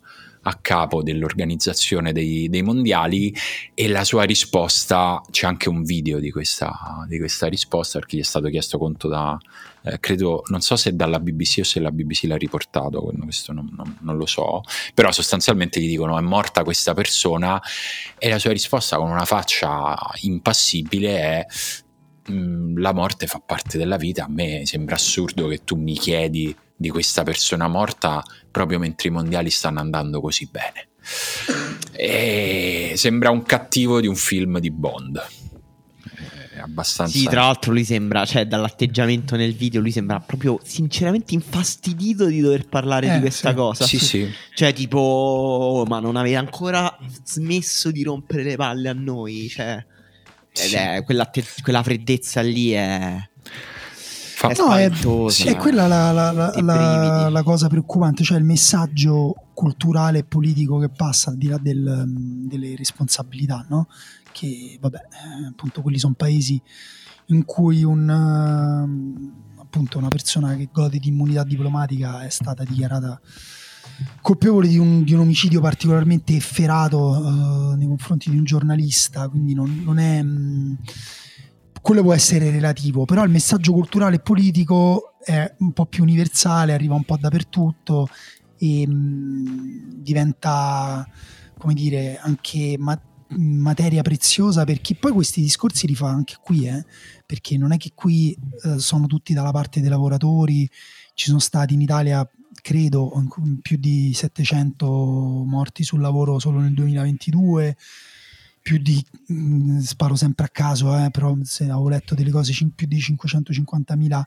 a 0.46 0.59
capo 0.61 1.02
dell'organizzazione 1.02 2.12
dei, 2.12 2.48
dei, 2.48 2.62
mondiali 2.62 3.34
e 3.72 3.88
la 3.88 4.05
sua 4.05 4.24
risposta, 4.24 5.22
c'è 5.30 5.46
anche 5.46 5.68
un 5.68 5.82
video 5.82 6.18
di 6.18 6.30
questa, 6.30 7.05
di 7.09 7.18
questa 7.18 7.46
risposta 7.46 7.98
perché 7.98 8.18
gli 8.18 8.20
è 8.20 8.24
stato 8.24 8.48
chiesto 8.48 8.76
conto 8.76 9.09
da, 9.09 9.38
eh, 9.84 9.98
credo, 10.00 10.42
non 10.48 10.61
so 10.61 10.76
se 10.76 10.94
dalla 10.94 11.18
BBC 11.18 11.61
o 11.61 11.64
se 11.64 11.80
la 11.80 11.90
BBC 11.90 12.24
l'ha 12.24 12.36
riportato, 12.36 13.11
questo 13.22 13.52
non, 13.52 13.70
non, 13.74 13.96
non, 14.00 14.16
lo 14.16 14.26
so, 14.26 14.61
però 14.92 15.11
sostanzialmente 15.12 15.80
gli 15.80 15.88
dicono 15.88 16.18
è 16.18 16.22
morta 16.22 16.62
questa 16.62 16.92
persona 16.92 17.61
e 18.18 18.28
la 18.28 18.38
sua 18.38 18.52
risposta 18.52 18.96
con 18.96 19.11
una 19.11 19.24
faccia 19.24 19.96
impassibile 20.22 21.18
è 21.18 21.46
La 22.27 22.93
morte 22.93 23.27
fa 23.27 23.43
parte 23.45 23.77
della 23.77 23.97
vita, 23.97 24.25
a 24.25 24.29
me 24.29 24.62
sembra 24.64 24.95
assurdo 24.95 25.47
che 25.47 25.62
tu 25.62 25.77
mi 25.77 25.95
chiedi 25.95 26.57
di 26.77 26.89
questa 26.89 27.22
persona 27.22 27.68
morta 27.68 28.22
proprio 28.51 28.79
mentre 28.79 29.09
i 29.09 29.12
mondiali 29.12 29.51
stanno 29.51 29.81
andando 29.81 30.20
così 30.20 30.49
bene. 30.51 30.89
E 31.93 32.95
sembra 32.97 33.31
un 33.31 33.43
cattivo 33.43 34.01
di 34.01 34.07
un 34.07 34.16
film 34.16 34.59
di 34.59 34.70
Bond. 34.70 35.22
È 36.55 36.61
abbastanza. 36.61 37.18
Sì, 37.18 37.25
tra 37.25 37.43
l'altro 37.43 37.72
lui 37.72 37.85
sembra, 37.85 38.25
cioè 38.25 38.47
dall'atteggiamento 38.47 39.37
nel 39.37 39.55
video, 39.55 39.81
lui 39.81 39.91
sembra 39.91 40.18
proprio 40.20 40.59
sinceramente 40.62 41.35
infastidito 41.35 42.27
di 42.27 42.41
dover 42.41 42.66
parlare 42.68 43.09
eh, 43.09 43.14
di 43.14 43.20
questa 43.20 43.51
sì. 43.51 43.55
cosa. 43.55 43.85
Sì, 43.85 43.99
sì. 43.99 44.33
Cioè, 44.55 44.72
tipo, 44.72 44.99
oh, 44.99 45.85
ma 45.85 46.01
non 46.01 46.16
avete 46.16 46.37
ancora 46.37 46.97
smesso 47.25 47.91
di 47.91 48.03
rompere 48.03 48.45
le 48.45 48.57
palle 48.57 48.89
a 48.89 48.95
noi, 48.95 49.49
cioè. 49.49 49.85
Ed 50.57 50.68
sì. 50.68 50.76
è 50.76 51.02
quella, 51.05 51.26
te- 51.26 51.44
quella 51.62 51.82
freddezza 51.82 52.40
lì 52.40 52.70
è. 52.70 53.16
Fa... 53.42 54.48
È, 54.48 54.57
no, 54.57 54.74
è, 54.74 54.88
è 54.88 55.57
quella 55.57 55.86
la, 55.86 56.12
la, 56.12 56.30
la, 56.32 57.28
la, 57.28 57.42
cosa 57.42 57.66
preoccupante, 57.68 58.22
cioè 58.22 58.38
il 58.38 58.44
messaggio 58.44 59.34
culturale 59.52 60.18
e 60.18 60.24
politico 60.24 60.78
che 60.78 60.90
passa 60.90 61.30
al 61.30 61.36
di 61.36 61.48
là 61.48 61.59
del, 61.59 62.05
delle 62.46 62.76
responsabilità, 62.76 63.66
no? 63.68 63.88
Che 64.30 64.78
vabbè, 64.80 64.98
appunto, 65.48 65.82
quelli 65.82 65.98
sono 65.98 66.14
paesi 66.14 66.61
in 67.26 67.44
cui 67.44 67.82
un, 67.82 68.09
appunto, 69.59 69.98
una 69.98 70.09
persona 70.09 70.55
che 70.57 70.68
gode 70.72 70.98
di 70.98 71.09
immunità 71.09 71.42
diplomatica 71.42 72.24
è 72.24 72.30
stata 72.30 72.62
dichiarata 72.64 73.20
colpevole 74.20 74.68
di 74.68 74.78
un, 74.78 75.03
di 75.05 75.12
un 75.12 75.20
omicidio 75.20 75.61
particolarmente 75.61 76.34
efferato 76.34 76.99
uh, 76.99 77.74
nei 77.76 77.86
confronti 77.86 78.30
di 78.30 78.36
un 78.36 78.45
giornalista, 78.45 79.28
quindi 79.28 79.55
non, 79.55 79.82
non 79.84 79.99
è... 79.99 80.22
Mh, 80.22 80.28
mm, 80.28 80.74
quello 81.84 82.01
può 82.01 82.14
essere 82.14 82.51
relativo, 82.51 83.05
però 83.05 83.22
il 83.24 83.30
messaggio 83.30 83.74
culturale 83.74 84.16
e 84.16 84.20
politico 84.20 85.16
è 85.22 85.55
un 85.59 85.72
po' 85.72 85.84
più 85.84 86.03
universale, 86.03 86.72
arriva 86.72 86.95
un 86.95 87.05
po' 87.05 87.18
dappertutto 87.18 88.09
e 88.57 88.86
mh, 88.86 88.92
mm, 88.92 89.90
diventa, 90.01 91.07
come 91.59 91.74
dire, 91.74 92.18
anche 92.22 92.76
ma- 92.78 92.99
materia 93.36 94.03
preziosa 94.03 94.64
per 94.64 94.80
chi 94.80 94.95
poi 94.95 95.12
questi 95.12 95.40
discorsi 95.40 95.86
li 95.86 95.95
fa 95.95 96.09
anche 96.09 96.36
qui, 96.42 96.66
eh? 96.66 96.84
perché 97.26 97.59
non 97.59 97.72
è 97.72 97.76
che 97.76 97.92
qui 97.95 98.36
eh, 98.62 98.78
sono 98.78 99.07
tutti 99.07 99.34
dalla 99.34 99.51
parte 99.51 99.80
dei 99.80 99.90
lavoratori, 99.90 100.68
ci 101.14 101.26
sono 101.26 101.38
stati 101.38 101.74
in 101.74 101.80
Italia 101.80 102.26
credo, 102.65 103.12
più 103.61 103.77
di 103.77 104.15
700 104.15 104.87
morti 104.87 105.85
sul 105.85 106.01
lavoro 106.01 106.39
solo 106.39 106.61
nel 106.61 106.73
2022, 106.73 107.77
più 108.62 108.79
di, 108.79 109.05
mh, 109.27 109.35
mm, 109.35 109.79
sparo 109.81 110.17
sempre 110.17 110.47
a 110.47 110.49
caso, 110.49 110.97
eh, 110.97 111.11
però 111.11 111.37
se 111.43 111.65
avevo 111.65 111.91
letto 111.91 112.15
delle 112.15 112.31
cose, 112.31 112.55
più 112.75 112.87
di 112.87 112.97
550.000 112.97 114.23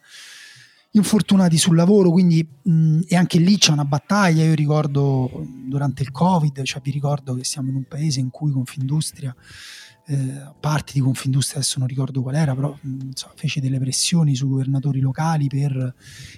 infortunati 0.92 1.58
sul 1.58 1.76
lavoro, 1.76 2.12
quindi 2.12 2.48
mh, 2.62 3.00
e 3.08 3.16
anche 3.16 3.40
lì 3.40 3.58
c'è 3.58 3.72
una 3.72 3.86
battaglia, 3.86 4.44
io 4.44 4.54
ricordo 4.54 5.44
durante 5.66 6.04
il 6.04 6.12
Covid, 6.12 6.62
cioè 6.62 6.80
vi 6.84 6.92
ricordo 6.92 7.34
che 7.34 7.44
siamo 7.44 7.70
in 7.70 7.76
un 7.76 7.86
paese 7.88 8.20
in 8.20 8.30
cui 8.30 8.52
Confindustria 8.52 9.36
eh, 10.10 10.54
parti 10.60 10.94
di 10.94 11.00
Confindustria, 11.02 11.60
adesso 11.60 11.80
non 11.80 11.88
ricordo 11.88 12.22
qual 12.22 12.36
era, 12.36 12.56
però 12.56 12.78
insomma, 12.82 13.34
fece 13.36 13.60
delle 13.60 13.78
pressioni 13.78 14.36
sui 14.36 14.48
governatori 14.48 15.02
locali 15.02 15.48
per 15.48 15.94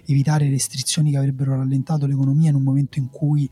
evitare 0.05 0.49
restrizioni 0.49 1.11
che 1.11 1.17
avrebbero 1.17 1.55
rallentato 1.55 2.07
l'economia 2.07 2.49
in 2.49 2.55
un 2.55 2.63
momento 2.63 2.97
in 2.97 3.09
cui 3.09 3.49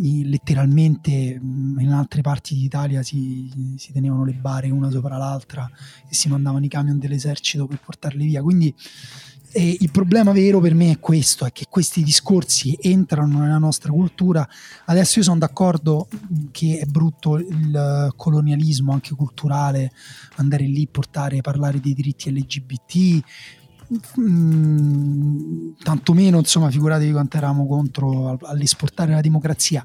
letteralmente 0.00 1.10
in 1.10 1.90
altre 1.92 2.20
parti 2.20 2.54
d'Italia 2.54 3.02
si, 3.02 3.74
si, 3.76 3.92
tenevano 3.92 4.24
le 4.24 4.32
bare 4.32 4.70
una 4.70 4.90
sopra 4.90 5.16
l'altra 5.16 5.68
e 6.08 6.14
si 6.14 6.28
mandavano 6.28 6.64
i 6.64 6.68
camion 6.68 6.98
dell'esercito 6.98 7.66
per 7.66 7.80
portarle 7.80 8.24
via. 8.24 8.42
Quindi 8.42 8.72
e 9.50 9.76
il 9.80 9.90
problema 9.90 10.32
vero 10.32 10.60
per 10.60 10.74
me 10.74 10.90
è 10.90 10.98
questo, 10.98 11.46
è 11.46 11.52
che 11.52 11.66
questi 11.68 12.02
discorsi 12.02 12.76
entrano 12.80 13.40
nella 13.40 13.58
nostra 13.58 13.90
cultura. 13.90 14.46
Adesso 14.86 15.18
io 15.18 15.24
sono 15.24 15.38
d'accordo 15.38 16.08
che 16.50 16.80
è 16.80 16.84
brutto 16.84 17.38
il 17.38 18.12
colonialismo 18.14 18.92
anche 18.92 19.14
culturale, 19.14 19.90
andare 20.36 20.64
lì, 20.64 20.86
portare, 20.86 21.40
parlare 21.40 21.80
dei 21.80 21.94
diritti 21.94 22.30
LGBT, 22.30 23.24
mm, 24.20 25.70
tantomeno 25.82 26.38
insomma 26.38 26.70
figuratevi 26.70 27.12
quanto 27.12 27.36
eravamo 27.38 27.66
contro 27.66 28.38
all'esportare 28.42 29.12
la 29.12 29.20
democrazia, 29.20 29.84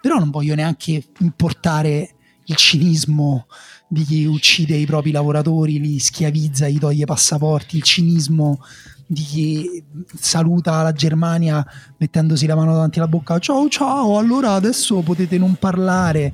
però 0.00 0.18
non 0.18 0.30
voglio 0.30 0.54
neanche 0.54 1.04
importare 1.18 2.14
il 2.52 2.56
cinismo 2.56 3.46
di 3.88 4.04
chi 4.04 4.24
uccide 4.24 4.76
i 4.76 4.86
propri 4.86 5.10
lavoratori, 5.10 5.80
li 5.80 5.98
schiavizza, 5.98 6.68
gli 6.68 6.78
toglie 6.78 7.04
passaporti, 7.04 7.76
il 7.76 7.82
cinismo 7.82 8.60
di 9.06 9.22
chi 9.22 9.84
saluta 10.14 10.82
la 10.82 10.92
Germania 10.92 11.66
mettendosi 11.98 12.46
la 12.46 12.54
mano 12.54 12.72
davanti 12.72 12.98
alla 12.98 13.08
bocca, 13.08 13.38
ciao 13.38 13.68
ciao, 13.68 14.16
allora 14.16 14.52
adesso 14.52 15.00
potete 15.00 15.36
non 15.36 15.56
parlare. 15.56 16.32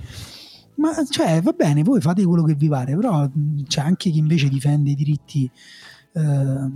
Ma 0.77 0.93
cioè, 1.09 1.41
va 1.43 1.53
bene, 1.53 1.83
voi 1.83 2.01
fate 2.01 2.25
quello 2.25 2.45
che 2.45 2.55
vi 2.55 2.69
pare, 2.69 2.95
però 2.95 3.29
c'è 3.67 3.81
anche 3.81 4.11
chi 4.11 4.19
invece 4.19 4.49
difende 4.49 4.91
i 4.91 4.95
diritti 4.95 5.51
eh, 6.13 6.71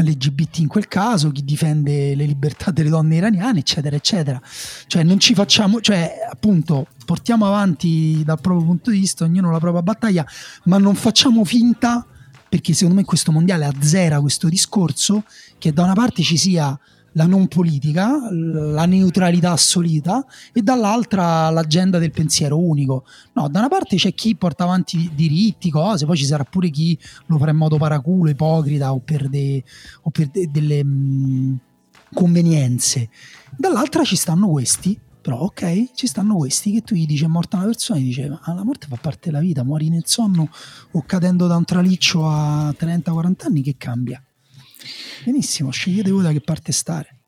LGBT 0.00 0.58
in 0.58 0.68
quel 0.68 0.88
caso, 0.88 1.30
chi 1.30 1.44
difende 1.44 2.14
le 2.14 2.24
libertà 2.24 2.70
delle 2.70 2.88
donne 2.88 3.16
iraniane, 3.16 3.60
eccetera, 3.60 3.96
eccetera. 3.96 4.40
Cioè, 4.86 5.02
non 5.02 5.18
ci 5.18 5.34
facciamo, 5.34 5.80
cioè, 5.80 6.12
appunto, 6.30 6.86
portiamo 7.04 7.46
avanti 7.46 8.22
dal 8.24 8.40
proprio 8.40 8.66
punto 8.66 8.90
di 8.90 8.98
vista, 8.98 9.24
ognuno 9.24 9.50
la 9.50 9.58
propria 9.58 9.82
battaglia, 9.82 10.26
ma 10.64 10.78
non 10.78 10.94
facciamo 10.94 11.44
finta 11.44 12.06
perché 12.48 12.72
secondo 12.72 12.96
me 12.96 13.04
questo 13.04 13.30
mondiale 13.30 13.64
azzera 13.64 14.20
questo 14.20 14.48
discorso 14.48 15.22
che 15.58 15.72
da 15.72 15.84
una 15.84 15.92
parte 15.92 16.22
ci 16.22 16.36
sia 16.36 16.76
la 17.12 17.26
non 17.26 17.48
politica, 17.48 18.30
la 18.30 18.84
neutralità 18.86 19.52
assoluta 19.52 20.24
e 20.52 20.62
dall'altra 20.62 21.50
l'agenda 21.50 21.98
del 21.98 22.10
pensiero 22.10 22.58
unico. 22.58 23.04
No, 23.32 23.48
da 23.48 23.60
una 23.60 23.68
parte 23.68 23.96
c'è 23.96 24.14
chi 24.14 24.36
porta 24.36 24.64
avanti 24.64 25.10
diritti, 25.14 25.70
cose, 25.70 26.06
poi 26.06 26.16
ci 26.16 26.24
sarà 26.24 26.44
pure 26.44 26.70
chi 26.70 26.98
lo 27.26 27.38
fa 27.38 27.50
in 27.50 27.56
modo 27.56 27.76
paraculo, 27.76 28.30
ipocrita 28.30 28.92
o 28.92 29.00
per, 29.00 29.28
de, 29.28 29.62
o 30.02 30.10
per 30.10 30.28
de, 30.28 30.48
delle 30.50 30.84
mh, 30.84 31.58
convenienze. 32.12 33.08
Dall'altra 33.56 34.04
ci 34.04 34.16
stanno 34.16 34.48
questi 34.48 34.98
però 35.20 35.40
ok, 35.40 35.90
ci 35.94 36.06
stanno 36.06 36.36
questi 36.36 36.72
che 36.72 36.82
tu 36.82 36.94
gli 36.94 37.04
dici 37.04 37.24
è 37.24 37.26
morta 37.26 37.58
una 37.58 37.66
persona 37.66 37.98
e 37.98 38.02
dice 38.02 38.28
ma 38.28 38.40
la 38.54 38.64
morte 38.64 38.86
fa 38.86 38.96
parte 38.96 39.30
della 39.30 39.40
vita, 39.40 39.62
muori 39.62 39.90
nel 39.90 40.04
sonno 40.06 40.48
o 40.92 41.02
cadendo 41.04 41.46
da 41.46 41.56
un 41.56 41.64
traliccio 41.64 42.26
a 42.26 42.70
30-40 42.70 43.34
anni 43.44 43.62
che 43.62 43.74
cambia? 43.76 44.22
Benissimo, 45.24 45.70
scegliete 45.70 46.10
voi 46.10 46.22
da 46.22 46.32
che 46.32 46.40
parte 46.40 46.72
stare. 46.72 47.18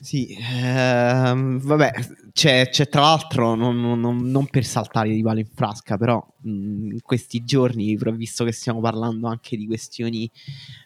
Sì, 0.00 0.36
ehm, 0.38 1.60
vabbè, 1.60 1.92
c'è, 2.32 2.68
c'è, 2.68 2.88
tra 2.88 3.00
l'altro, 3.00 3.54
non, 3.54 3.80
non, 3.80 4.30
non, 4.30 4.46
per 4.48 4.66
saltare 4.66 5.08
di 5.08 5.22
palo 5.22 5.38
in 5.38 5.48
frasca, 5.54 5.96
però 5.96 6.22
mh, 6.42 6.92
in 6.92 7.00
questi 7.02 7.42
giorni, 7.42 7.96
visto 8.14 8.44
che 8.44 8.52
stiamo 8.52 8.80
parlando 8.80 9.28
anche 9.28 9.56
di 9.56 9.66
questioni 9.66 10.30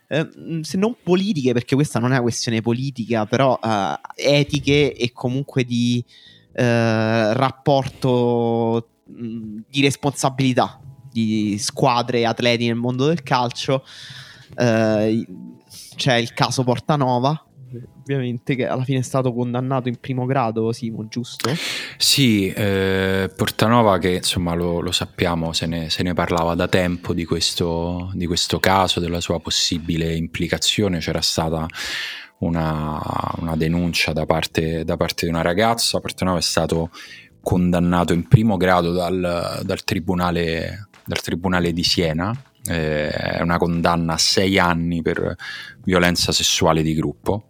Ehm, 0.09 0.63
se 0.63 0.79
non 0.79 0.97
politiche, 1.03 1.53
perché 1.53 1.75
questa 1.75 1.99
non 1.99 2.11
è 2.11 2.13
una 2.15 2.23
questione 2.23 2.63
politica, 2.63 3.27
però 3.27 3.59
uh, 3.63 3.95
etiche 4.15 4.95
e 4.95 5.13
comunque 5.13 5.65
di 5.65 6.03
uh, 6.07 6.63
rapporto 7.33 8.89
mh, 9.05 9.59
di 9.69 9.83
responsabilità 9.83 10.81
di 11.11 11.57
squadre 11.59 12.21
e 12.21 12.25
atleti 12.25 12.67
nel 12.67 12.77
mondo 12.77 13.07
del 13.07 13.23
calcio. 13.23 13.85
Uh, 14.57 15.25
c'è 15.97 16.15
il 16.15 16.33
caso 16.33 16.65
Portanova, 16.65 17.45
ovviamente, 18.01 18.55
che 18.57 18.67
alla 18.67 18.85
fine 18.85 19.01
è 19.01 19.03
stato 19.03 19.33
condannato 19.33 19.89
in 19.89 19.97
primo 19.97 20.25
grado, 20.25 20.73
Simo, 20.73 21.07
giusto? 21.09 21.51
Sì, 21.97 22.51
eh, 22.51 23.31
Portanova 23.35 23.99
che 23.99 24.15
insomma 24.17 24.55
lo, 24.55 24.81
lo 24.81 24.93
sappiamo, 24.93 25.53
se 25.53 25.67
ne, 25.67 25.91
se 25.91 26.03
ne, 26.03 26.15
parlava 26.15 26.55
da 26.55 26.69
tempo 26.69 27.13
di 27.13 27.25
questo, 27.25 28.11
di 28.15 28.27
questo, 28.27 28.59
caso, 28.61 29.01
della 29.01 29.21
sua 29.21 29.41
possibile 29.41 30.15
implicazione, 30.15 30.99
c'era 30.99 31.21
stata 31.21 31.67
una, 32.39 33.01
una 33.39 33.57
denuncia 33.57 34.13
da 34.13 34.25
parte, 34.25 34.85
da 34.85 34.97
parte, 34.97 35.27
di 35.27 35.33
una 35.33 35.43
ragazza, 35.43 36.01
Portanova 36.01 36.39
è 36.39 36.43
stato 36.43 36.91
condannato 37.43 38.13
in 38.13 38.27
primo 38.27 38.57
grado 38.57 38.93
dal, 38.93 39.61
dal, 39.63 39.85
tribunale, 39.85 40.89
dal 41.05 41.21
tribunale 41.21 41.73
di 41.73 41.83
Siena, 41.83 42.33
eh, 42.69 43.09
è 43.09 43.41
una 43.41 43.59
condanna 43.59 44.15
a 44.15 44.19
sei 44.19 44.59
anni 44.59 45.03
per 45.03 45.35
violenza 45.83 46.33
sessuale 46.33 46.83
di 46.83 46.95
gruppo 46.95 47.47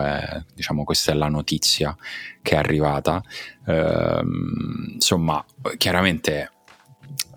è, 0.00 0.42
diciamo, 0.54 0.82
questa 0.82 1.12
è 1.12 1.14
la 1.14 1.28
notizia 1.28 1.96
che 2.42 2.54
è 2.54 2.58
arrivata. 2.58 3.22
Eh, 3.64 4.20
insomma, 4.94 5.44
chiaramente 5.76 6.50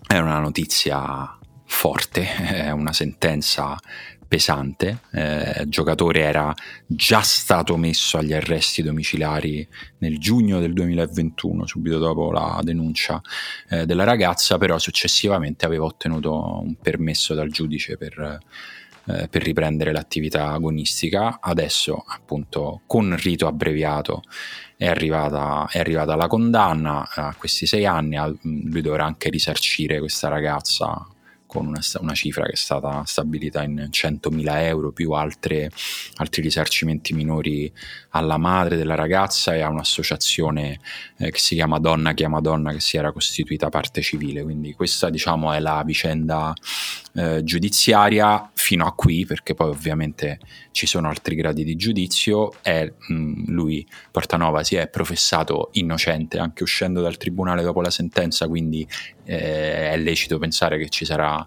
è 0.06 0.18
una 0.18 0.40
notizia 0.40 1.38
forte, 1.66 2.26
è 2.66 2.70
una 2.70 2.92
sentenza 2.92 3.78
pesante. 4.26 5.00
Eh, 5.12 5.62
il 5.62 5.68
giocatore 5.68 6.20
era 6.20 6.54
già 6.86 7.20
stato 7.20 7.76
messo 7.76 8.18
agli 8.18 8.32
arresti 8.32 8.82
domiciliari 8.82 9.66
nel 9.98 10.18
giugno 10.18 10.60
del 10.60 10.72
2021, 10.72 11.66
subito 11.66 11.98
dopo 11.98 12.30
la 12.30 12.60
denuncia 12.62 13.20
eh, 13.68 13.86
della 13.86 14.04
ragazza, 14.04 14.58
però 14.58 14.78
successivamente 14.78 15.66
aveva 15.66 15.84
ottenuto 15.84 16.60
un 16.62 16.74
permesso 16.76 17.34
dal 17.34 17.50
giudice 17.50 17.96
per 17.96 18.40
eh, 19.08 19.28
per 19.28 19.42
riprendere 19.42 19.92
l'attività 19.92 20.50
agonistica. 20.50 21.38
Adesso, 21.40 22.04
appunto, 22.08 22.80
con 22.86 23.16
rito 23.16 23.46
abbreviato 23.46 24.22
è 24.76 24.86
arrivata, 24.86 25.68
è 25.70 25.78
arrivata 25.78 26.16
la 26.16 26.26
condanna 26.26 27.08
a 27.08 27.34
questi 27.36 27.66
sei 27.66 27.86
anni. 27.86 28.16
Lui 28.42 28.80
dovrà 28.80 29.04
anche 29.04 29.30
risarcire 29.30 30.00
questa 30.00 30.28
ragazza 30.28 31.06
con 31.56 31.66
una, 31.66 31.80
una, 32.00 32.12
cifra 32.12 32.44
che 32.44 32.52
è 32.52 32.56
stata 32.56 33.02
stabilita 33.06 33.62
in 33.62 33.88
100.000 33.90 34.62
euro 34.64 34.92
più 34.92 35.12
altre, 35.12 35.70
altri 36.16 36.42
risarcimenti 36.42 37.14
minori 37.14 37.72
alla 38.10 38.36
madre 38.36 38.76
della 38.76 38.94
ragazza 38.94 39.54
e 39.54 39.62
a 39.62 39.68
un'associazione 39.68 40.78
eh, 41.18 41.30
che 41.30 41.38
si 41.38 41.54
chiama 41.54 41.78
Donna 41.78 42.12
Chiama 42.12 42.40
Donna 42.40 42.72
che 42.72 42.80
si 42.80 42.96
era 42.96 43.12
costituita 43.12 43.68
parte 43.70 44.02
civile. 44.02 44.42
Quindi 44.42 44.74
questa 44.74 45.08
diciamo 45.08 45.52
è 45.52 45.60
la 45.60 45.82
vicenda 45.84 46.52
eh, 47.14 47.42
giudiziaria 47.42 48.50
fino 48.52 48.86
a 48.86 48.92
qui 48.92 49.24
perché 49.24 49.54
poi 49.54 49.70
ovviamente 49.70 50.38
ci 50.72 50.86
sono 50.86 51.08
altri 51.08 51.34
gradi 51.34 51.64
di 51.64 51.76
giudizio 51.76 52.52
e 52.62 52.94
mh, 53.08 53.50
lui 53.50 53.86
Portanova 54.10 54.62
si 54.62 54.76
è 54.76 54.88
professato 54.88 55.70
innocente 55.72 56.38
anche 56.38 56.62
uscendo 56.62 57.00
dal 57.00 57.16
tribunale 57.16 57.62
dopo 57.62 57.80
la 57.80 57.90
sentenza 57.90 58.46
quindi 58.48 58.86
eh, 59.26 59.90
è 59.92 59.96
lecito 59.98 60.38
pensare 60.38 60.78
che 60.78 60.88
ci 60.88 61.04
sarà 61.04 61.46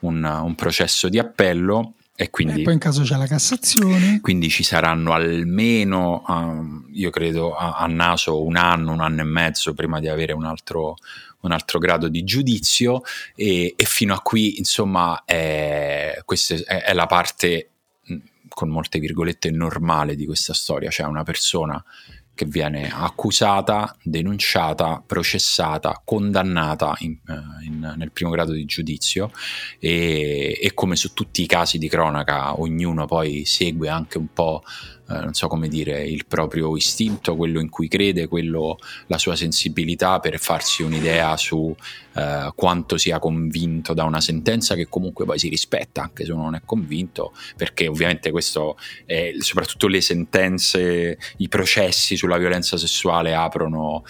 un, 0.00 0.22
un 0.22 0.54
processo 0.54 1.08
di 1.08 1.18
appello 1.18 1.94
e, 2.20 2.28
quindi, 2.28 2.60
e 2.60 2.64
poi 2.64 2.74
in 2.74 2.78
caso 2.78 3.02
c'è 3.02 3.16
la 3.16 3.26
Cassazione. 3.26 4.20
Quindi 4.20 4.50
ci 4.50 4.62
saranno 4.62 5.14
almeno, 5.14 6.22
uh, 6.26 6.84
io 6.92 7.08
credo, 7.08 7.54
a, 7.54 7.76
a, 7.76 7.86
naso 7.86 8.44
un 8.44 8.56
anno, 8.56 8.92
un 8.92 9.00
anno 9.00 9.22
e 9.22 9.24
mezzo 9.24 9.72
prima 9.72 10.00
di 10.00 10.08
avere 10.08 10.34
un 10.34 10.44
altro, 10.44 10.96
un 11.40 11.52
altro 11.52 11.78
grado 11.78 12.08
di 12.08 12.22
giudizio 12.22 13.00
e, 13.34 13.72
e 13.74 13.84
fino 13.86 14.12
a 14.12 14.20
qui, 14.20 14.58
insomma, 14.58 15.22
è, 15.24 16.20
questa 16.26 16.56
è, 16.56 16.82
è 16.82 16.92
la 16.92 17.06
parte, 17.06 17.70
con 18.48 18.68
molte 18.68 18.98
virgolette, 18.98 19.50
normale 19.50 20.14
di 20.14 20.26
questa 20.26 20.52
storia, 20.52 20.90
cioè 20.90 21.06
una 21.06 21.22
persona 21.22 21.82
che 22.34 22.46
viene 22.46 22.90
accusata, 22.90 23.94
denunciata, 24.02 25.02
processata, 25.06 26.00
condannata 26.04 26.96
in, 27.00 27.18
eh, 27.28 27.66
in, 27.66 27.94
nel 27.96 28.12
primo 28.12 28.30
grado 28.30 28.52
di 28.52 28.64
giudizio. 28.64 29.30
E, 29.78 30.58
e, 30.60 30.74
come 30.74 30.96
su 30.96 31.12
tutti 31.12 31.42
i 31.42 31.46
casi 31.46 31.78
di 31.78 31.88
cronaca 31.88 32.58
ognuno 32.58 33.06
poi 33.06 33.44
segue 33.44 33.88
anche 33.88 34.18
un 34.18 34.32
po' 34.32 34.62
non 35.14 35.34
so 35.34 35.48
come 35.48 35.68
dire, 35.68 36.04
il 36.04 36.26
proprio 36.26 36.76
istinto, 36.76 37.36
quello 37.36 37.60
in 37.60 37.68
cui 37.68 37.88
crede, 37.88 38.28
quello, 38.28 38.78
la 39.06 39.18
sua 39.18 39.36
sensibilità 39.36 40.20
per 40.20 40.38
farsi 40.38 40.82
un'idea 40.82 41.36
su 41.36 41.74
eh, 42.14 42.52
quanto 42.54 42.96
sia 42.96 43.18
convinto 43.18 43.92
da 43.94 44.04
una 44.04 44.20
sentenza 44.20 44.74
che 44.74 44.88
comunque 44.88 45.24
poi 45.24 45.38
si 45.38 45.48
rispetta 45.48 46.02
anche 46.02 46.24
se 46.24 46.32
uno 46.32 46.42
non 46.42 46.54
è 46.54 46.62
convinto, 46.64 47.32
perché 47.56 47.88
ovviamente 47.88 48.30
questo, 48.30 48.76
è, 49.04 49.32
soprattutto 49.38 49.88
le 49.88 50.00
sentenze, 50.00 51.18
i 51.38 51.48
processi 51.48 52.16
sulla 52.16 52.38
violenza 52.38 52.76
sessuale 52.76 53.34
aprono 53.34 54.04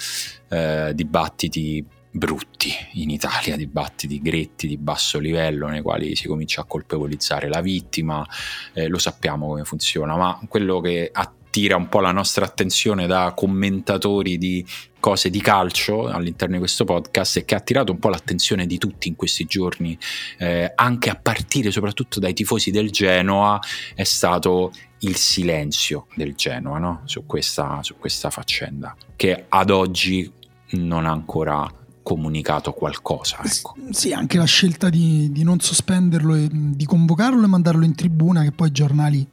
eh, 0.48 0.92
dibattiti 0.94 1.84
brutti 2.10 2.72
in 2.94 3.10
Italia, 3.10 3.56
dibattiti 3.56 4.20
gretti 4.20 4.66
di 4.66 4.76
basso 4.76 5.18
livello 5.18 5.68
nei 5.68 5.82
quali 5.82 6.16
si 6.16 6.26
comincia 6.26 6.62
a 6.62 6.64
colpevolizzare 6.64 7.48
la 7.48 7.60
vittima, 7.60 8.26
eh, 8.72 8.88
lo 8.88 8.98
sappiamo 8.98 9.48
come 9.48 9.64
funziona, 9.64 10.16
ma 10.16 10.38
quello 10.48 10.80
che 10.80 11.10
attira 11.12 11.76
un 11.76 11.88
po' 11.88 12.00
la 12.00 12.12
nostra 12.12 12.44
attenzione 12.44 13.06
da 13.06 13.32
commentatori 13.34 14.38
di 14.38 14.64
cose 14.98 15.30
di 15.30 15.40
calcio 15.40 16.06
all'interno 16.08 16.54
di 16.54 16.60
questo 16.60 16.84
podcast 16.84 17.38
e 17.38 17.44
che 17.44 17.54
ha 17.54 17.58
attirato 17.58 17.90
un 17.90 17.98
po' 17.98 18.08
l'attenzione 18.08 18.66
di 18.66 18.78
tutti 18.78 19.08
in 19.08 19.16
questi 19.16 19.46
giorni, 19.46 19.98
eh, 20.38 20.72
anche 20.74 21.10
a 21.10 21.16
partire 21.16 21.70
soprattutto 21.70 22.20
dai 22.20 22.34
tifosi 22.34 22.70
del 22.70 22.90
Genoa, 22.90 23.58
è 23.94 24.04
stato 24.04 24.72
il 25.00 25.16
silenzio 25.16 26.06
del 26.14 26.34
Genoa 26.34 26.78
no? 26.78 27.02
su, 27.04 27.24
questa, 27.24 27.82
su 27.82 27.96
questa 27.96 28.30
faccenda, 28.30 28.94
che 29.16 29.46
ad 29.48 29.70
oggi 29.70 30.30
non 30.72 31.06
ha 31.06 31.10
ancora 31.10 31.68
comunicato 32.10 32.72
qualcosa. 32.72 33.38
Ecco. 33.44 33.76
Sì, 33.90 34.12
anche 34.12 34.36
la 34.36 34.44
scelta 34.44 34.90
di, 34.90 35.30
di, 35.30 35.44
non 35.44 35.60
sospenderlo 35.60 36.34
e 36.34 36.48
di 36.50 36.84
convocarlo 36.84 37.44
e 37.44 37.46
mandarlo 37.46 37.84
in 37.84 37.94
tribuna, 37.94 38.42
che 38.42 38.50
poi 38.50 38.66
i 38.68 38.72
giornali, 38.72 39.24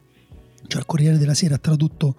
cioè 0.68 0.80
il 0.80 0.86
Corriere 0.86 1.18
della 1.18 1.34
Sera 1.34 1.56
ha 1.56 1.58
tradotto 1.58 2.14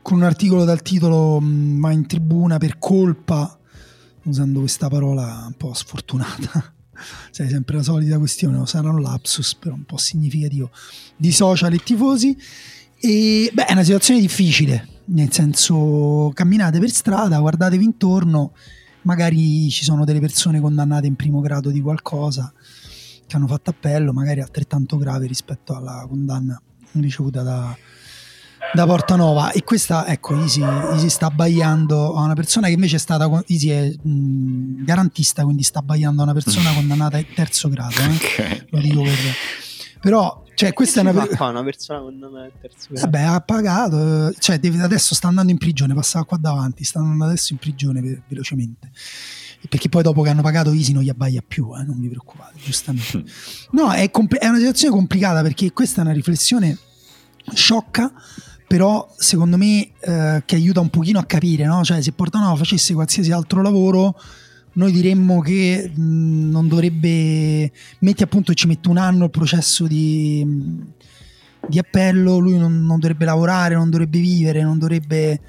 con 0.00 0.16
un 0.16 0.22
articolo 0.22 0.64
dal 0.64 0.80
titolo 0.80 1.38
Va 1.42 1.92
in 1.92 2.06
tribuna 2.06 2.56
per 2.56 2.78
colpa, 2.78 3.58
usando 4.22 4.60
questa 4.60 4.88
parola 4.88 5.44
un 5.48 5.54
po' 5.54 5.74
sfortunata. 5.74 6.72
Sai, 7.30 7.50
sempre 7.50 7.76
la 7.76 7.82
solita 7.82 8.16
questione, 8.16 8.64
sarà 8.66 8.88
un 8.88 9.02
lapsus, 9.02 9.54
però 9.56 9.74
un 9.74 9.84
po' 9.84 9.98
significativo, 9.98 10.70
di 11.14 11.30
social 11.30 11.74
e 11.74 11.78
tifosi. 11.78 12.34
E 13.00 13.50
beh, 13.52 13.66
è 13.66 13.72
una 13.72 13.82
situazione 13.82 14.20
difficile, 14.20 14.88
nel 15.06 15.30
senso 15.30 16.30
camminate 16.32 16.78
per 16.78 16.90
strada, 16.90 17.38
guardatevi 17.38 17.84
intorno 17.84 18.52
magari 19.04 19.70
ci 19.70 19.84
sono 19.84 20.04
delle 20.04 20.20
persone 20.20 20.60
condannate 20.60 21.06
in 21.06 21.14
primo 21.14 21.40
grado 21.40 21.70
di 21.70 21.80
qualcosa 21.80 22.52
che 23.26 23.36
hanno 23.36 23.46
fatto 23.46 23.70
appello, 23.70 24.12
magari 24.12 24.40
altrettanto 24.40 24.96
grave 24.96 25.26
rispetto 25.26 25.74
alla 25.74 26.04
condanna 26.08 26.60
ricevuta 26.92 27.42
da, 27.42 27.76
da 28.72 28.86
Portanova 28.86 29.50
e 29.52 29.64
questa 29.64 30.06
ecco 30.06 30.36
Easy, 30.36 30.62
Easy 30.62 31.08
sta 31.08 31.26
abbaiando 31.26 32.14
a 32.14 32.22
una 32.22 32.34
persona 32.34 32.66
che 32.68 32.74
invece 32.74 32.96
è 32.96 33.00
stata 33.00 33.28
Easy 33.46 33.68
è 33.68 33.94
mh, 34.00 34.84
garantista 34.84 35.42
quindi 35.42 35.62
sta 35.62 35.80
abbaiando 35.80 36.20
a 36.20 36.24
una 36.24 36.32
persona 36.32 36.72
condannata 36.74 37.18
in 37.18 37.26
terzo 37.34 37.68
grado 37.68 37.94
eh? 38.00 38.14
okay. 38.14 38.66
lo 38.70 38.80
dico 38.80 39.02
per 39.02 39.18
però 40.00 40.43
cioè, 40.54 40.72
questa 40.72 41.00
è 41.00 41.02
una, 41.02 41.26
fa 41.26 41.48
una 41.48 41.62
persona 41.62 42.00
condannata 42.00 42.44
in 42.46 42.52
terzo 42.60 42.86
grado. 42.90 43.10
Vabbè, 43.10 43.20
ha 43.22 43.40
pagato, 43.40 44.32
cioè, 44.38 44.58
deve, 44.58 44.80
adesso 44.82 45.14
sta 45.14 45.28
andando 45.28 45.52
in 45.52 45.58
prigione, 45.58 45.94
passava 45.94 46.24
qua 46.24 46.36
davanti, 46.36 46.84
sta 46.84 47.00
andando 47.00 47.24
adesso 47.24 47.52
in 47.52 47.58
prigione 47.58 48.00
ve- 48.00 48.22
velocemente. 48.28 48.90
Perché 49.68 49.88
poi 49.88 50.02
dopo 50.02 50.22
che 50.22 50.28
hanno 50.28 50.42
pagato 50.42 50.72
Easy 50.72 50.92
non 50.92 51.02
gli 51.02 51.08
abbaia 51.08 51.42
più, 51.46 51.74
eh, 51.76 51.82
non 51.84 51.98
vi 51.98 52.08
preoccupate, 52.08 52.58
giustamente. 52.62 53.24
No, 53.72 53.92
è, 53.92 54.10
compl- 54.10 54.38
è 54.38 54.48
una 54.48 54.58
situazione 54.58 54.94
complicata 54.94 55.42
perché 55.42 55.72
questa 55.72 56.00
è 56.00 56.04
una 56.04 56.12
riflessione 56.12 56.78
sciocca, 57.52 58.12
però 58.66 59.12
secondo 59.16 59.56
me 59.56 59.90
eh, 60.00 60.42
che 60.44 60.54
aiuta 60.54 60.80
un 60.80 60.90
pochino 60.90 61.18
a 61.18 61.24
capire, 61.24 61.64
no? 61.64 61.82
Cioè, 61.82 62.02
se 62.02 62.12
Portanova 62.12 62.54
facesse 62.56 62.94
qualsiasi 62.94 63.32
altro 63.32 63.62
lavoro 63.62 64.14
noi 64.74 64.92
diremmo 64.92 65.40
che 65.40 65.90
mh, 65.94 66.50
non 66.50 66.68
dovrebbe, 66.68 67.70
metti 68.00 68.22
appunto 68.22 68.54
ci 68.54 68.66
mette 68.66 68.88
un 68.88 68.96
anno 68.96 69.24
il 69.24 69.30
processo 69.30 69.86
di, 69.86 70.46
di 71.68 71.78
appello, 71.78 72.38
lui 72.38 72.56
non, 72.56 72.84
non, 72.84 72.98
dovrebbe 72.98 73.24
lavorare, 73.24 73.74
non 73.74 73.90
dovrebbe 73.90 74.18
vivere, 74.18 74.62
non 74.62 74.78
dovrebbe... 74.78 75.40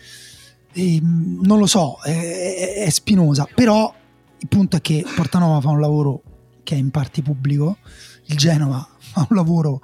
Eh, 0.73 0.99
non 1.01 1.57
lo 1.57 1.67
so, 1.67 1.99
è, 2.03 2.83
è, 2.85 2.89
spinosa, 2.89 3.47
però 3.53 3.93
il 4.37 4.47
punto 4.47 4.75
è 4.75 4.81
che 4.81 5.05
Portanova 5.15 5.61
fa 5.61 5.69
un 5.69 5.79
lavoro 5.79 6.21
che 6.63 6.75
è 6.75 6.77
in 6.77 6.91
parte 6.91 7.21
pubblico, 7.21 7.77
il 8.25 8.35
Genova 8.35 8.85
fa 8.99 9.25
un 9.29 9.35
lavoro 9.35 9.81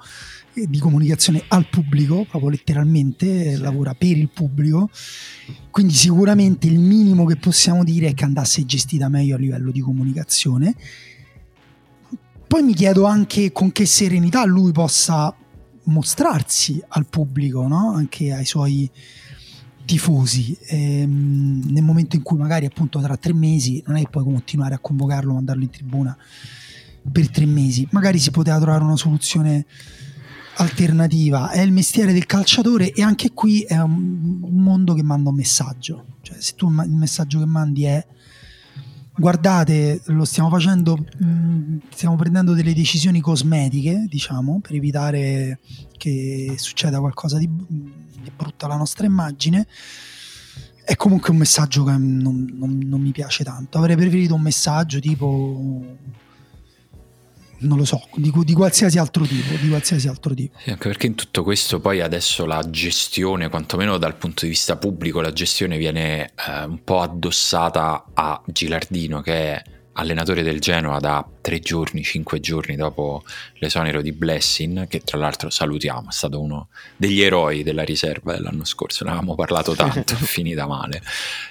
di 0.54 0.78
comunicazione 0.78 1.42
al 1.48 1.68
pubblico, 1.68 2.24
proprio 2.28 2.50
letteralmente, 2.50 3.54
sì. 3.54 3.60
lavora 3.60 3.94
per 3.94 4.16
il 4.16 4.28
pubblico, 4.28 4.90
quindi 5.70 5.94
sicuramente 5.94 6.66
il 6.66 6.78
minimo 6.78 7.24
che 7.24 7.36
possiamo 7.36 7.84
dire 7.84 8.08
è 8.08 8.14
che 8.14 8.24
andasse 8.24 8.64
gestita 8.64 9.08
meglio 9.08 9.36
a 9.36 9.38
livello 9.38 9.70
di 9.70 9.80
comunicazione. 9.80 10.74
Poi 12.46 12.62
mi 12.62 12.74
chiedo 12.74 13.06
anche 13.06 13.50
con 13.50 13.72
che 13.72 13.86
serenità 13.86 14.44
lui 14.44 14.72
possa 14.72 15.34
mostrarsi 15.84 16.82
al 16.88 17.06
pubblico, 17.06 17.66
no? 17.66 17.92
anche 17.92 18.32
ai 18.32 18.44
suoi 18.44 18.90
tifosi, 19.84 20.56
ehm, 20.66 21.62
nel 21.70 21.82
momento 21.82 22.16
in 22.16 22.22
cui 22.22 22.38
magari 22.38 22.66
appunto 22.66 23.00
tra 23.00 23.16
tre 23.16 23.32
mesi 23.32 23.82
non 23.86 23.96
è 23.96 24.00
che 24.00 24.08
puoi 24.10 24.24
continuare 24.24 24.74
a 24.74 24.78
convocarlo, 24.78 25.32
mandarlo 25.32 25.62
in 25.62 25.70
tribuna 25.70 26.16
per 27.10 27.30
tre 27.30 27.46
mesi, 27.46 27.86
magari 27.90 28.18
si 28.18 28.30
poteva 28.30 28.60
trovare 28.60 28.84
una 28.84 28.96
soluzione 28.96 29.66
alternativa, 30.56 31.50
è 31.50 31.60
il 31.60 31.72
mestiere 31.72 32.12
del 32.12 32.26
calciatore 32.26 32.92
e 32.92 33.02
anche 33.02 33.32
qui 33.32 33.62
è 33.62 33.80
un, 33.80 34.40
mondo 34.50 34.94
che 34.94 35.02
manda 35.02 35.30
un 35.30 35.36
messaggio. 35.36 36.06
Cioè, 36.22 36.40
se 36.40 36.54
tu 36.54 36.70
il 36.70 36.90
messaggio 36.90 37.38
che 37.38 37.46
mandi 37.46 37.84
è 37.84 38.06
guardate, 39.14 40.00
lo 40.06 40.24
stiamo 40.24 40.48
facendo, 40.48 41.04
stiamo 41.90 42.16
prendendo 42.16 42.52
delle 42.54 42.74
decisioni 42.74 43.20
cosmetiche, 43.20 44.06
diciamo, 44.08 44.60
per 44.60 44.74
evitare 44.74 45.60
che 45.96 46.54
succeda 46.56 47.00
qualcosa 47.00 47.38
di, 47.38 47.48
di 47.48 48.32
brutto 48.34 48.66
alla 48.66 48.76
nostra 48.76 49.06
immagine. 49.06 49.66
È 50.84 50.96
comunque 50.96 51.30
un 51.30 51.36
messaggio 51.36 51.84
che 51.84 51.92
non, 51.92 52.50
non, 52.54 52.78
non 52.78 53.00
mi 53.00 53.12
piace 53.12 53.44
tanto. 53.44 53.78
Avrei 53.78 53.96
preferito 53.96 54.34
un 54.34 54.42
messaggio 54.42 54.98
tipo 54.98 55.96
non 57.62 57.78
lo 57.78 57.84
so, 57.84 58.00
di, 58.14 58.32
di, 58.44 58.52
qualsiasi 58.52 58.98
altro 58.98 59.24
tipo, 59.24 59.54
di 59.60 59.68
qualsiasi 59.68 60.08
altro 60.08 60.34
tipo. 60.34 60.58
Sì, 60.58 60.70
anche 60.70 60.88
perché 60.88 61.06
in 61.06 61.14
tutto 61.14 61.42
questo 61.42 61.80
poi 61.80 62.00
adesso 62.00 62.44
la 62.44 62.62
gestione, 62.68 63.48
quantomeno 63.48 63.98
dal 63.98 64.16
punto 64.16 64.44
di 64.44 64.50
vista 64.50 64.76
pubblico, 64.76 65.20
la 65.20 65.32
gestione 65.32 65.76
viene 65.78 66.26
eh, 66.26 66.64
un 66.64 66.82
po' 66.84 67.00
addossata 67.00 68.06
a 68.14 68.40
Gilardino 68.46 69.20
che 69.20 69.32
è 69.32 69.62
allenatore 69.94 70.42
del 70.42 70.60
Genoa 70.60 70.98
da 70.98 71.26
tre 71.40 71.58
giorni, 71.58 72.02
cinque 72.02 72.40
giorni 72.40 72.76
dopo 72.76 73.24
l'esonero 73.54 74.00
di 74.00 74.12
Blessing, 74.12 74.86
che 74.86 75.00
tra 75.00 75.18
l'altro 75.18 75.50
salutiamo, 75.50 76.08
è 76.08 76.12
stato 76.12 76.40
uno 76.40 76.68
degli 76.96 77.20
eroi 77.20 77.62
della 77.62 77.82
riserva 77.82 78.32
dell'anno 78.32 78.64
scorso, 78.64 79.04
ne 79.04 79.10
avevamo 79.10 79.34
parlato 79.34 79.74
tanto, 79.74 80.14
è 80.14 80.16
finita 80.16 80.66
male. 80.66 81.02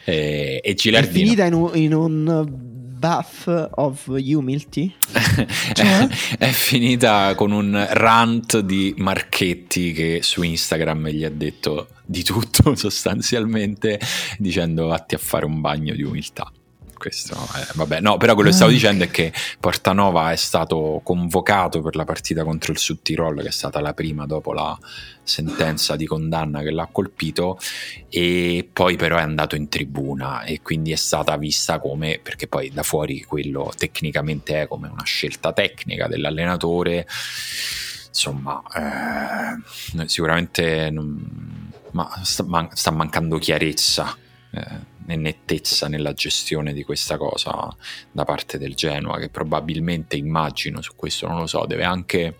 E, 0.03 0.59
e 0.63 0.73
Gilardino... 0.73 1.13
È 1.13 1.17
finita 1.17 1.45
in 1.45 1.53
un, 1.53 1.71
in 1.75 1.93
un 1.93 2.70
Bath 3.01 3.69
of 3.77 4.05
Humility? 4.09 4.93
cioè? 5.73 6.07
è 6.37 6.49
finita 6.49 7.33
con 7.33 7.51
un 7.51 7.87
rant 7.93 8.59
di 8.59 8.93
Marchetti 8.95 9.91
che 9.91 10.19
su 10.21 10.43
Instagram 10.43 11.07
gli 11.07 11.23
ha 11.23 11.31
detto 11.31 11.87
di 12.05 12.21
tutto 12.21 12.75
sostanzialmente 12.77 13.99
dicendo 14.37 14.85
vatti 14.85 15.15
a 15.15 15.17
fare 15.17 15.45
un 15.45 15.61
bagno 15.61 15.95
di 15.95 16.03
umiltà 16.03 16.51
questo 17.01 17.33
è, 17.33 17.65
vabbè 17.73 17.99
no 17.99 18.17
però 18.17 18.35
quello 18.35 18.49
che 18.49 18.55
stavo 18.55 18.69
dicendo 18.69 19.03
è 19.03 19.09
che 19.09 19.33
Portanova 19.59 20.31
è 20.31 20.35
stato 20.35 21.01
convocato 21.03 21.81
per 21.81 21.95
la 21.95 22.05
partita 22.05 22.43
contro 22.43 22.71
il 22.71 22.77
Sud 22.77 23.01
Tirol 23.01 23.41
che 23.41 23.47
è 23.47 23.51
stata 23.51 23.81
la 23.81 23.95
prima 23.95 24.27
dopo 24.27 24.53
la 24.53 24.77
sentenza 25.23 25.95
di 25.95 26.05
condanna 26.05 26.61
che 26.61 26.69
l'ha 26.69 26.87
colpito 26.91 27.57
e 28.07 28.69
poi 28.71 28.97
però 28.97 29.17
è 29.17 29.21
andato 29.21 29.55
in 29.55 29.67
tribuna 29.67 30.43
e 30.43 30.61
quindi 30.61 30.91
è 30.91 30.95
stata 30.95 31.35
vista 31.37 31.79
come 31.79 32.19
perché 32.21 32.47
poi 32.47 32.69
da 32.69 32.83
fuori 32.83 33.23
quello 33.23 33.73
tecnicamente 33.75 34.61
è 34.61 34.67
come 34.67 34.87
una 34.87 35.03
scelta 35.03 35.53
tecnica 35.53 36.07
dell'allenatore 36.07 37.07
insomma 38.09 38.61
eh, 38.75 40.07
sicuramente 40.07 40.91
non, 40.91 41.71
ma 41.93 42.21
sta, 42.21 42.43
man, 42.43 42.69
sta 42.73 42.91
mancando 42.91 43.39
chiarezza 43.39 44.15
eh, 44.51 45.15
nettezza 45.15 45.87
nella 45.87 46.13
gestione 46.13 46.73
di 46.73 46.83
questa 46.83 47.17
cosa 47.17 47.75
da 48.11 48.25
parte 48.25 48.57
del 48.57 48.75
Genoa, 48.75 49.17
che 49.17 49.29
probabilmente 49.29 50.15
immagino 50.15 50.81
su 50.81 50.95
questo 50.95 51.27
non 51.27 51.39
lo 51.39 51.47
so, 51.47 51.65
deve 51.65 51.83
anche 51.83 52.35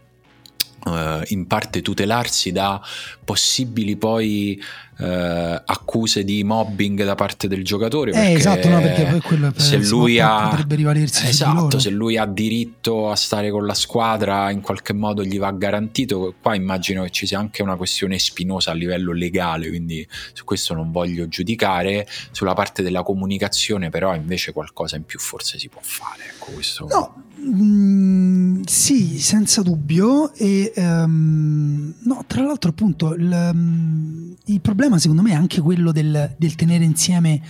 Uh, 0.84 1.22
in 1.28 1.46
parte 1.46 1.84
tutelarsi 1.84 2.52
da 2.52 2.82
possibili 3.24 3.98
poi 3.98 4.60
uh, 5.02 5.62
accuse 5.66 6.24
di 6.24 6.44
mobbing 6.44 7.04
da 7.04 7.16
parte 7.16 7.48
del 7.48 7.64
giocatore. 7.64 8.12
Eh, 8.12 8.34
esatto, 8.34 8.70
no, 8.70 8.80
perché 8.80 9.06
poi 9.06 9.22
quello 9.22 9.52
se 9.56 9.78
lui 9.78 10.20
ha 10.20 10.50
potrebbe 10.50 10.76
rivalersi 10.76 11.28
esatto, 11.28 11.80
se 11.80 11.90
lui 11.90 12.18
ha 12.18 12.26
diritto 12.26 13.10
a 13.10 13.16
stare 13.16 13.52
con 13.52 13.66
la 13.66 13.74
squadra, 13.74 14.50
in 14.52 14.62
qualche 14.62 14.94
modo 14.94 15.24
gli 15.24 15.40
va 15.40 15.52
garantito. 15.52 16.36
Qua 16.42 16.56
immagino 16.56 17.04
che 17.04 17.10
ci 17.10 17.26
sia 17.26 17.40
anche 17.40 17.62
una 17.62 17.76
questione 17.76 18.20
spinosa 18.20 18.72
a 18.72 18.74
livello 18.74 19.12
legale, 19.12 19.70
quindi 19.70 20.08
su 20.34 20.44
questo 20.44 20.74
non 20.74 20.92
voglio 20.92 21.28
giudicare. 21.28 22.08
Sulla 22.32 22.54
parte 22.54 22.84
della 22.84 23.04
comunicazione, 23.04 23.90
però, 23.90 24.16
invece 24.16 24.52
qualcosa 24.54 24.96
in 24.96 25.04
più 25.04 25.20
forse 25.20 25.58
si 25.58 25.68
può 25.68 25.82
fare. 25.84 26.24
Ecco, 26.36 26.52
questo... 26.52 26.88
No, 26.88 27.30
Mm, 27.44 28.62
sì, 28.66 29.20
senza 29.20 29.62
dubbio. 29.64 30.34
E 30.34 30.72
um, 30.76 31.94
no, 32.04 32.24
tra 32.28 32.44
l'altro, 32.44 32.70
appunto, 32.70 33.16
il, 33.16 33.52
um, 33.54 34.36
il, 34.46 34.62
problema 34.62 34.91
secondo 35.00 35.22
me 35.22 35.32
è 35.32 35.36
anche 35.36 35.62
quello 35.62 35.92
del, 35.92 36.36
del 36.38 36.56
tenere 36.56 36.84
insieme 36.84 37.42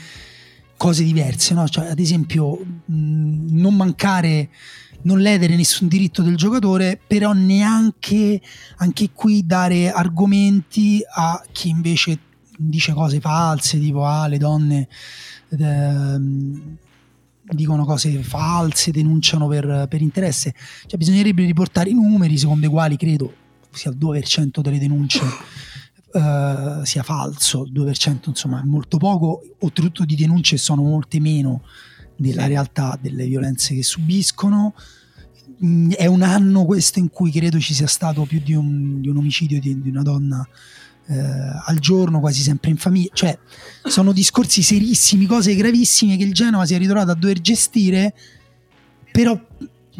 cose 0.77 1.03
diverse. 1.03 1.53
No? 1.53 1.67
Cioè, 1.67 1.87
ad 1.87 1.99
esempio, 1.99 2.57
mh, 2.57 3.59
non 3.59 3.75
mancare, 3.75 4.49
non 5.03 5.19
ledere 5.19 5.55
nessun 5.55 5.87
diritto 5.87 6.23
del 6.23 6.35
giocatore, 6.35 6.99
però 7.05 7.33
neanche 7.33 8.41
anche 8.77 9.11
qui 9.13 9.45
dare 9.45 9.91
argomenti 9.91 11.01
a 11.07 11.43
chi 11.51 11.69
invece 11.69 12.19
dice 12.57 12.93
cose 12.93 13.19
false, 13.19 13.79
tipo 13.79 14.05
ah, 14.05 14.27
le 14.27 14.37
donne. 14.37 14.87
Eh, 15.49 16.79
dicono 17.53 17.83
cose 17.85 18.23
false, 18.23 18.91
denunciano 18.91 19.47
per, 19.47 19.87
per 19.89 20.01
interesse. 20.01 20.53
Cioè, 20.85 20.97
bisognerebbe 20.97 21.45
riportare 21.45 21.89
i 21.89 21.93
numeri 21.93 22.37
secondo 22.37 22.65
i 22.65 22.69
quali 22.69 22.97
credo 22.97 23.33
sia 23.71 23.91
il 23.91 23.97
2% 23.97 24.61
delle 24.61 24.79
denunce 24.79 25.21
uh, 26.11 26.83
sia 26.83 27.03
falso. 27.03 27.63
Il 27.65 27.71
2% 27.73 28.19
insomma 28.27 28.61
è 28.61 28.65
molto 28.65 28.97
poco, 28.97 29.41
oltretutto 29.59 30.05
di 30.05 30.15
denunce 30.15 30.57
sono 30.57 30.81
molte 30.83 31.19
meno 31.19 31.63
della 32.15 32.45
realtà 32.45 32.97
delle 33.01 33.25
violenze 33.25 33.75
che 33.75 33.83
subiscono. 33.83 34.73
Mm, 35.63 35.91
è 35.91 36.05
un 36.05 36.21
anno 36.21 36.65
questo 36.65 36.99
in 36.99 37.09
cui 37.09 37.31
credo 37.31 37.59
ci 37.59 37.73
sia 37.73 37.87
stato 37.87 38.25
più 38.25 38.41
di 38.41 38.53
un, 38.53 39.01
di 39.01 39.09
un 39.09 39.17
omicidio 39.17 39.59
di, 39.59 39.81
di 39.81 39.89
una 39.89 40.01
donna 40.01 40.47
eh, 41.07 41.15
al 41.65 41.79
giorno, 41.79 42.19
quasi 42.19 42.41
sempre 42.41 42.69
in 42.69 42.77
famiglia. 42.77 43.11
Cioè, 43.13 43.37
sono 43.83 44.11
discorsi 44.11 44.61
serissimi, 44.61 45.25
cose 45.25 45.55
gravissime 45.55 46.17
che 46.17 46.23
il 46.23 46.33
Genova 46.33 46.65
si 46.65 46.73
è 46.73 46.77
ritrovato 46.77 47.11
a 47.11 47.15
dover 47.15 47.41
gestire, 47.41 48.13
però 49.11 49.39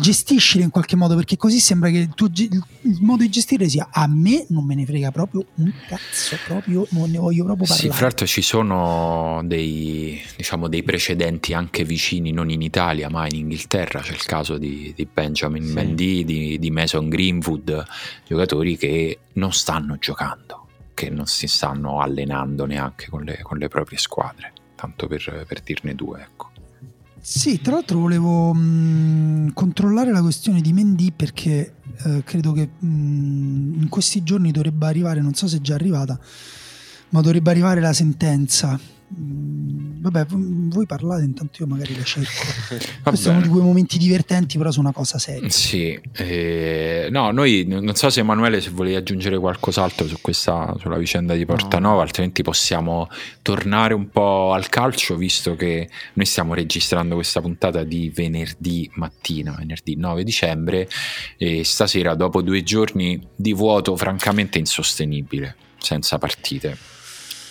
gestiscile 0.02 0.64
in 0.64 0.70
qualche 0.70 0.95
modo 0.95 1.16
perché 1.16 1.38
così 1.38 1.60
sembra 1.60 1.89
che 1.89 1.97
il, 1.97 2.14
tuo, 2.14 2.28
il, 2.34 2.97
modo 2.99 3.24
di 3.24 3.30
gestire 3.30 3.70
sia 3.70 3.88
a 3.91 4.08
me 4.08 4.45
non 4.49 4.66
me 4.66 4.76
ne 4.76 4.86
frega 4.86 5.12
proprio 5.12 5.45
un 5.56 5.72
cazzo 5.88 6.38
proprio 6.45 6.86
non 6.89 7.10
ne 7.12 7.18
voglio 7.20 7.45
proprio 7.45 7.68
parlare 7.68 7.89
sì 7.89 7.95
fra 7.95 8.08
l'altro 8.08 8.26
ci 8.26 8.41
sono 8.41 9.41
dei, 9.45 10.22
diciamo, 10.36 10.68
dei 10.68 10.84
precedenti 10.84 11.54
anche 11.54 11.84
vicini 11.84 12.32
non 12.32 12.49
in 12.49 12.62
Italia 12.62 13.10
ma 13.10 13.26
in 13.28 13.36
Inghilterra 13.36 14.02
c'è 14.02 14.14
il 14.14 14.26
caso 14.26 14.58
di, 14.58 14.91
di 14.95 15.08
Benjamin 15.12 15.66
sì. 15.66 15.74
Mendy 15.74 16.24
di, 16.26 16.60
di 16.60 16.72
Mason 16.72 17.08
Greenwood 17.08 17.86
giocatori 18.28 18.78
che 18.78 19.20
non 19.34 19.54
stanno 19.54 19.97
giocando 19.97 20.62
che 20.93 21.10
non 21.10 21.26
si 21.26 21.47
stanno 21.47 21.99
allenando 21.99 22.66
neanche 22.66 23.10
con 23.10 23.24
le, 23.24 23.39
con 23.41 23.58
le 23.58 23.68
proprie 23.70 23.97
squadre, 23.97 24.54
tanto 24.76 25.08
per, 25.08 25.45
per, 25.47 25.62
dirne 25.62 25.95
due. 25.95 26.22
Ecco. 26.22 26.51
Sì, 27.24 27.62
tra 27.62 27.74
l'altro 27.74 28.00
volevo 28.00 28.52
mh, 28.52 29.54
controllare 29.54 30.12
la 30.12 30.22
questione 30.22 30.60
di 30.60 30.74
Mendy 30.74 31.12
perché 31.12 31.76
eh, 32.04 32.24
credo 32.24 32.52
che 32.52 32.68
mh, 32.80 33.82
in 33.82 33.88
questi 33.90 34.24
giorni 34.24 34.52
dovrebbe 34.52 34.88
arrivare, 34.88 35.22
non 35.22 35.36
so 35.36 35.48
se 35.48 35.58
è 35.58 35.62
già 35.62 35.76
arrivata, 35.76 36.20
ma 37.10 37.22
dovrebbe 37.22 37.52
arrivare 37.52 37.80
la 37.80 37.94
sentenza. 37.94 38.72
Mm, 38.74 39.01
vabbè, 40.01 40.26
voi 40.30 40.86
parlate, 40.88 41.24
intanto 41.24 41.62
io 41.62 41.68
magari 41.68 41.95
la 41.95 42.03
cerco. 42.03 42.32
Questi 43.03 43.26
sono 43.26 43.39
due 43.41 43.62
momenti 43.62 43.97
divertenti, 43.99 44.57
però 44.57 44.72
su 44.72 44.80
una 44.80 44.91
cosa 44.91 45.20
seria. 45.20 45.49
Sì, 45.49 45.97
eh, 46.14 47.07
no, 47.12 47.32
noi 47.32 47.66
non 47.68 47.93
so 47.95 48.09
se 48.09 48.22
Emanuele 48.22 48.62
se 48.62 48.72
volevi 48.72 48.95
aggiungere 48.95 49.38
qualcos'altro 49.38 50.07
su 50.07 50.18
questa, 50.20 50.76
sulla 50.80 50.97
vicenda 50.97 51.36
di 51.36 51.45
Portanova, 51.45 51.95
no. 51.95 52.01
altrimenti 52.01 52.41
possiamo 52.41 53.07
tornare 53.43 53.93
un 53.93 54.09
po' 54.09 54.53
al 54.53 54.70
calcio, 54.70 55.16
visto 55.16 55.55
che 55.55 55.88
noi 56.14 56.26
stiamo 56.26 56.55
registrando 56.55 57.16
questa 57.16 57.39
puntata 57.39 57.84
di 57.84 58.09
venerdì 58.09 58.89
mattina, 58.95 59.53
venerdì 59.55 59.95
9 59.95 60.24
dicembre, 60.24 60.89
e 61.38 61.64
stasera, 61.64 62.16
dopo 62.16 62.41
due 62.41 62.64
giorni 62.64 63.22
di 63.36 63.53
vuoto, 63.53 63.95
francamente 63.95 64.57
insostenibile, 64.57 65.55
senza 65.78 66.18
partite. 66.18 66.99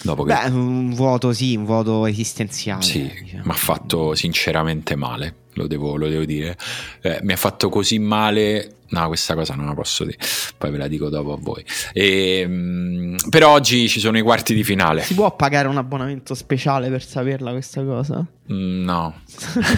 Dopo 0.03 0.25
che... 0.25 0.33
Beh, 0.35 0.49
un 0.51 0.95
vuoto 0.95 1.33
sì, 1.33 1.55
un 1.57 1.65
vuoto 1.65 2.07
esistenziale. 2.07 2.83
Sì, 2.83 3.11
diciamo. 3.23 3.45
mi 3.45 3.51
ha 3.51 3.55
fatto 3.55 4.15
sinceramente 4.15 4.97
male, 4.97 5.35
lo 5.55 5.67
devo, 5.67 5.97
lo 5.97 6.09
devo 6.09 6.25
dire. 6.25 6.57
Eh, 7.03 7.19
mi 7.23 7.33
ha 7.33 7.37
fatto 7.37 7.69
così 7.69 7.99
male 7.99 8.77
No, 8.91 9.07
questa 9.07 9.35
cosa 9.35 9.55
non 9.55 9.67
la 9.67 9.75
posso 9.75 10.05
dire, 10.05 10.19
poi 10.59 10.71
ve 10.73 10.79
la 10.79 10.89
dico 10.89 11.09
dopo 11.09 11.33
a 11.33 11.39
voi. 11.41 11.65
E, 11.93 12.41
ehm, 12.41 13.17
per 13.29 13.45
oggi 13.45 13.89
ci 13.89 14.01
sono 14.01 14.19
i 14.19 14.23
quarti 14.23 14.53
di 14.53 14.65
finale. 14.65 15.03
Si 15.03 15.15
può 15.15 15.35
pagare 15.37 15.69
un 15.69 15.77
abbonamento 15.77 16.35
speciale 16.35 16.89
per 16.91 17.05
saperla 17.05 17.53
questa 17.53 17.85
cosa? 17.85 18.27
Mm, 18.53 18.83
no, 18.83 19.21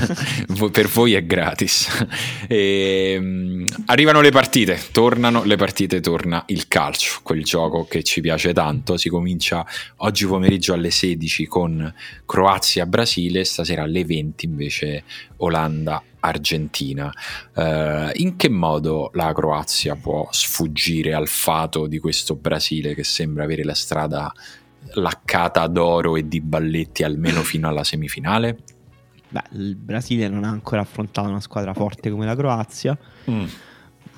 per 0.73 0.89
voi 0.89 1.13
è 1.13 1.25
gratis. 1.27 2.07
E, 2.49 3.13
ehm, 3.15 3.65
arrivano 3.87 4.23
le 4.23 4.31
partite, 4.31 4.81
tornano 4.93 5.45
le 5.45 5.57
partite, 5.57 6.01
torna 6.01 6.43
il 6.47 6.67
calcio, 6.69 7.21
quel 7.23 7.45
gioco 7.45 7.85
che 7.85 8.03
ci 8.03 8.23
piace 8.23 8.55
tanto. 8.55 8.97
Si 8.97 9.11
comincia 9.11 9.67
oggi 9.99 10.27
pomeriggio 10.27 10.73
alle 10.73 10.91
16 10.91 11.47
con 11.47 11.95
Croazia-Brasile, 12.25 13.45
stasera 13.45 13.83
alle 13.83 14.07
20 14.07 14.47
invece 14.47 15.05
Olanda 15.39 16.03
Argentina. 16.23 17.13
Uh, 17.55 18.11
in 18.15 18.35
che 18.37 18.49
modo 18.49 19.11
la 19.15 19.33
Croazia 19.33 19.97
può 19.97 20.29
sfuggire 20.31 21.15
al 21.15 21.29
fato 21.29 21.87
di 21.87 21.99
questo 21.99 22.35
Brasile 22.35 22.95
che 22.95 23.05
sembra 23.05 23.45
avere 23.45 23.65
la 23.65 23.75
strada 23.75 24.33
laccata 24.95 25.67
d'oro 25.67 26.17
e 26.17 26.27
di 26.27 26.41
balletti 26.41 27.03
almeno 27.03 27.43
fino 27.43 27.69
alla 27.69 27.85
semifinale? 27.85 28.59
Beh, 29.29 29.43
il 29.53 29.77
Brasile 29.77 30.29
non 30.29 30.45
ha 30.45 30.51
ancora 30.51 30.83
affrontato 30.83 31.29
una 31.29 31.41
squadra 31.41 31.73
forte 31.73 32.11
come 32.11 32.27
la 32.27 32.37
Croazia. 32.37 32.97
Mm. 33.31 33.45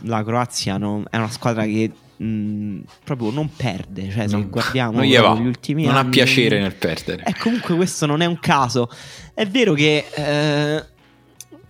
La 0.02 0.24
Croazia 0.24 0.76
non, 0.76 1.05
è 1.09 1.16
una 1.16 1.30
squadra 1.30 1.64
che 1.64 1.90
mh, 2.16 2.24
mm, 2.24 2.80
proprio 3.05 3.30
non 3.30 3.48
perde. 3.55 4.11
Cioè, 4.11 4.26
se 4.26 4.36
non, 4.36 4.50
guardiamo 4.50 4.98
non 4.98 5.05
gli 5.05 5.46
ultimi 5.46 5.84
non 5.84 5.94
anni, 5.94 6.07
ha 6.07 6.11
piacere 6.11 6.61
nel 6.61 6.74
perdere. 6.74 7.22
E 7.24 7.34
comunque 7.38 7.76
questo 7.76 8.07
non 8.07 8.22
è 8.22 8.26
un 8.26 8.40
caso. 8.40 8.90
È 9.32 9.46
vero 9.46 9.74
che 9.74 10.05
eh, 10.14 10.84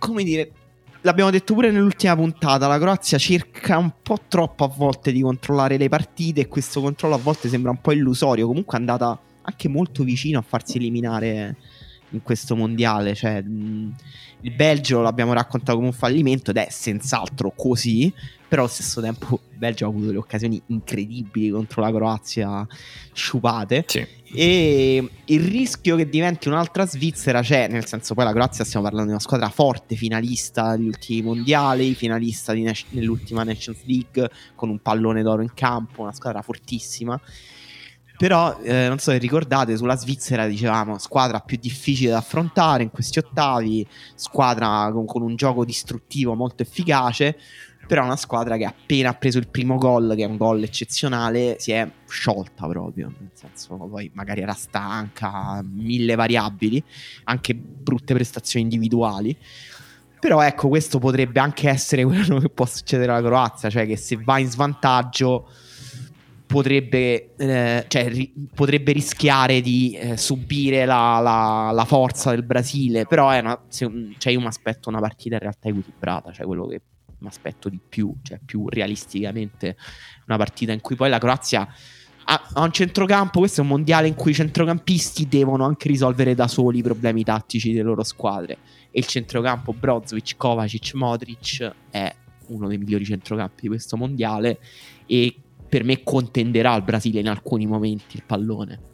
come 0.07 0.23
dire, 0.23 0.51
l'abbiamo 1.03 1.31
detto 1.31 1.55
pure 1.55 1.71
nell'ultima 1.71 2.15
puntata, 2.15 2.67
la 2.67 2.79
Croazia 2.79 3.19
cerca 3.19 3.79
un 3.79 3.93
po' 4.03 4.19
troppo 4.29 4.65
a 4.65 4.69
volte 4.69 5.13
di 5.13 5.21
controllare 5.21 5.77
le 5.77 5.89
partite 5.89 6.43
e 6.43 6.49
questo 6.49 6.81
controllo 6.81 7.15
a 7.15 7.19
volte 7.19 7.49
sembra 7.49 7.71
un 7.71 7.81
po' 7.81 7.93
illusorio, 7.93 8.47
comunque 8.47 8.77
è 8.77 8.81
andata 8.81 9.19
anche 9.43 9.69
molto 9.69 10.03
vicino 10.03 10.39
a 10.39 10.43
farsi 10.43 10.77
eliminare 10.77 11.57
in 12.11 12.23
questo 12.23 12.55
mondiale, 12.55 13.15
cioè 13.15 13.43
il 13.45 14.51
Belgio 14.55 15.01
l'abbiamo 15.01 15.33
raccontato 15.33 15.75
come 15.77 15.89
un 15.89 15.95
fallimento 15.95 16.51
ed 16.51 16.59
è 16.59 16.67
senz'altro 16.71 17.53
così, 17.57 18.13
però 18.55 18.67
allo 18.67 18.73
stesso 18.73 19.01
tempo 19.01 19.41
il 19.51 19.59
Belgio 19.59 19.85
ha 19.85 19.89
avuto 19.89 20.07
delle 20.07 20.19
occasioni 20.19 20.63
incredibili 20.67 21.51
contro 21.51 21.83
la 21.83 21.91
Croazia 21.91 22.65
sciupate. 23.13 23.85
Sì. 23.89 24.07
e 24.33 25.11
il 25.25 25.41
rischio 25.41 25.97
che 25.97 26.09
diventi 26.09 26.47
un'altra 26.47 26.87
Svizzera 26.87 27.41
c'è, 27.41 27.67
nel 27.67 27.85
senso 27.85 28.15
poi 28.15 28.25
la 28.25 28.33
Croazia 28.33 28.65
stiamo 28.65 28.85
parlando 28.85 29.09
di 29.09 29.15
una 29.15 29.25
squadra 29.25 29.49
forte, 29.49 29.97
finalista 29.97 30.77
degli 30.77 30.87
ultimi 30.87 31.23
mondiali, 31.23 31.95
finalista 31.95 32.53
di, 32.53 32.63
nell'ultima 32.91 33.43
Nations 33.43 33.83
League 33.87 34.31
con 34.55 34.69
un 34.69 34.79
pallone 34.79 35.23
d'oro 35.23 35.43
in 35.43 35.53
campo, 35.53 36.03
una 36.03 36.13
squadra 36.13 36.41
fortissima. 36.41 37.21
Però 38.17 38.61
eh, 38.63 38.87
non 38.87 38.99
so 38.99 39.11
se 39.11 39.19
ricordate, 39.19 39.77
sulla 39.77 39.97
Svizzera 39.97 40.47
dicevamo 40.47 40.99
squadra 40.99 41.41
più 41.41 41.59
difficile 41.61 42.11
da 42.11 42.19
affrontare 42.19 42.85
in 42.85 42.91
questi 42.91 43.19
ottavi, 43.19 43.85
squadra 44.15 44.89
con, 44.93 45.05
con 45.05 45.23
un 45.23 45.35
gioco 45.35 45.65
distruttivo 45.65 46.35
molto 46.35 46.63
efficace, 46.63 47.37
però 47.87 48.05
una 48.05 48.16
squadra 48.16 48.57
che 48.57 48.64
appena 48.64 49.11
ha 49.11 49.14
preso 49.14 49.39
il 49.39 49.49
primo 49.49 49.76
gol, 49.76 50.14
che 50.16 50.22
è 50.22 50.26
un 50.26 50.37
gol 50.37 50.62
eccezionale, 50.62 51.57
si 51.59 51.72
è 51.72 51.89
sciolta 52.07 52.66
proprio, 52.66 53.12
nel 53.18 53.30
senso 53.32 53.76
poi 53.76 54.11
magari 54.14 54.41
era 54.41 54.55
stanca, 54.55 55.62
mille 55.62 56.14
variabili, 56.14 56.82
anche 57.24 57.55
brutte 57.55 58.14
prestazioni 58.14 58.64
individuali. 58.64 59.37
Però 60.18 60.41
ecco, 60.41 60.68
questo 60.68 60.99
potrebbe 60.99 61.39
anche 61.41 61.68
essere 61.68 62.03
quello 62.07 62.39
che 62.39 62.49
può 62.49 62.66
succedere 62.66 63.12
alla 63.12 63.26
Croazia, 63.26 63.68
cioè 63.68 63.87
che 63.87 63.97
se 63.97 64.18
va 64.22 64.39
in 64.39 64.49
svantaggio 64.49 65.49
potrebbe, 66.47 67.35
eh, 67.37 67.85
cioè, 67.89 68.09
ri- 68.09 68.32
potrebbe 68.55 68.93
rischiare 68.93 69.61
di 69.61 69.97
eh, 69.99 70.16
subire 70.16 70.85
la, 70.85 71.18
la, 71.20 71.70
la, 71.72 71.85
forza 71.85 72.30
del 72.30 72.45
Brasile. 72.45 73.07
Però 73.07 73.28
è 73.30 73.41
una, 73.41 73.61
se, 73.68 73.91
cioè 74.18 74.32
io 74.32 74.41
mi 74.41 74.47
aspetto 74.47 74.89
una 74.89 75.01
partita 75.01 75.35
in 75.35 75.41
realtà 75.41 75.68
equilibrata, 75.68 76.32
cioè 76.32 76.47
quello 76.47 76.66
che 76.68 76.80
mi 77.25 77.29
aspetto 77.29 77.68
di 77.68 77.81
più, 77.87 78.14
cioè 78.22 78.39
più 78.45 78.68
realisticamente 78.68 79.77
una 80.27 80.37
partita 80.37 80.72
in 80.72 80.81
cui 80.81 80.95
poi 80.95 81.09
la 81.09 81.18
Croazia 81.18 81.68
ha, 82.27 82.49
ha 82.55 82.62
un 82.62 82.72
centrocampo, 82.72 83.41
questo 83.41 83.61
è 83.61 83.64
un 83.64 83.70
mondiale 83.70 84.09
in 84.09 84.14
cui 84.14 84.31
i 84.31 84.35
centrocampisti 84.35 85.29
devono 85.29 85.64
anche 85.64 85.89
risolvere 85.89 86.35
da 86.35 86.49
soli 86.49 86.79
i 86.79 86.83
problemi 86.83 87.22
tattici 87.25 87.72
delle 87.72 87.83
loro 87.83 88.03
squadre 88.03 88.59
e 88.91 88.99
il 89.01 89.07
centrocampo 89.07 89.72
Brozovic, 89.72 90.37
Kovacic, 90.37 90.95
Modric 90.95 91.70
è 91.91 92.14
uno 92.49 92.68
dei 92.68 92.79
migliori 92.79 93.05
centrocampi 93.05 93.62
di 93.62 93.68
questo 93.68 93.97
mondiale 93.97 94.59
e 95.07 95.35
per 95.68 95.85
me 95.85 96.03
contenderà 96.03 96.72
al 96.72 96.85
Brasile 96.85 97.20
in 97.20 97.29
alcuni 97.29 97.66
momenti 97.66 98.16
il 98.16 98.22
pallone. 98.25 98.93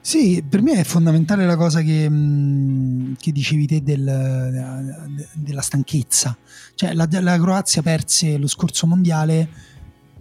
Sì, 0.00 0.42
per 0.48 0.62
me 0.62 0.80
è 0.80 0.84
fondamentale 0.84 1.44
la 1.44 1.56
cosa 1.56 1.82
che, 1.82 2.08
mm, 2.08 3.14
che 3.18 3.32
dicevi 3.32 3.66
te 3.66 3.82
del, 3.82 5.26
della 5.34 5.60
stanchezza. 5.60 6.36
Cioè, 6.74 6.94
la, 6.94 7.08
la, 7.10 7.38
Croazia 7.38 7.82
perse 7.82 8.38
lo 8.38 8.46
scorso 8.46 8.86
mondiale 8.86 9.48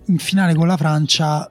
in 0.05 0.17
finale 0.17 0.55
con 0.55 0.67
la 0.67 0.77
Francia 0.77 1.49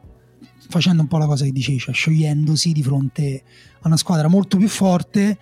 facendo 0.68 1.02
un 1.02 1.08
po' 1.08 1.18
la 1.18 1.26
cosa 1.26 1.44
che 1.44 1.52
dicevi, 1.52 1.78
cioè 1.78 1.94
sciogliendosi 1.94 2.72
di 2.72 2.82
fronte 2.82 3.42
a 3.80 3.86
una 3.86 3.96
squadra 3.96 4.28
molto 4.28 4.56
più 4.56 4.68
forte 4.68 5.38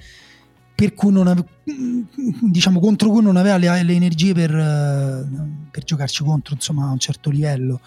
per 0.74 0.92
cui 0.92 1.12
non 1.12 1.28
ave- 1.28 1.46
diciamo 2.42 2.80
contro 2.80 3.08
cui 3.10 3.22
non 3.22 3.36
aveva 3.36 3.56
le, 3.56 3.82
le 3.82 3.92
energie 3.94 4.34
per, 4.34 4.50
per 5.70 5.84
giocarci 5.84 6.24
contro 6.24 6.54
insomma 6.54 6.88
a 6.88 6.90
un 6.90 6.98
certo 6.98 7.30
livello. 7.30 7.80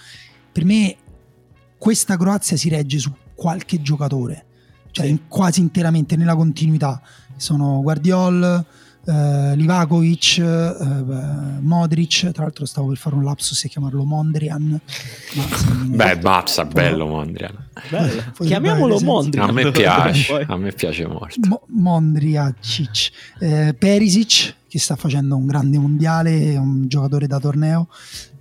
Per 0.52 0.66
me 0.66 0.95
questa 1.78 2.18
Croazia 2.18 2.58
si 2.58 2.70
regge 2.70 2.98
su 2.98 3.14
qualche 3.36 3.82
giocatore 3.82 4.47
cioè 4.98 5.06
sì. 5.06 5.22
quasi 5.28 5.60
interamente 5.62 6.16
nella 6.16 6.36
continuità. 6.36 7.00
Sono 7.36 7.82
Guardiol, 7.84 8.66
eh, 9.06 9.56
Livakovic, 9.56 10.39
eh, 10.39 11.60
Modric, 11.62 12.32
tra 12.32 12.43
l'altro 12.43 12.66
stavo 12.66 12.88
per 12.88 12.98
fare 12.98 13.16
un 13.16 13.24
lapsus 13.24 13.64
e 13.64 13.70
chiamarlo 13.70 14.04
Mondrian. 14.04 14.80
Beh, 15.86 16.20
mazza, 16.24 16.66
bello 16.66 17.06
Mondrian. 17.06 17.70
Chiamiamolo 18.39 19.00
Mondrian. 19.02 19.50
A 19.50 19.52
me 19.52 19.70
piace, 19.70 20.45
a 20.48 20.58
me 20.58 20.72
piace 20.72 21.06
molto. 21.06 21.39
Mo- 21.48 21.66
Mondriacic. 21.68 23.12
Eh, 23.39 23.76
Perisic, 23.78 24.56
che 24.68 24.80
sta 24.80 24.95
facendo 24.95 25.36
un 25.36 25.45
grande 25.45 25.78
mondiale, 25.78 26.53
è 26.53 26.57
un 26.57 26.88
giocatore 26.88 27.28
da 27.28 27.39
torneo 27.39 27.88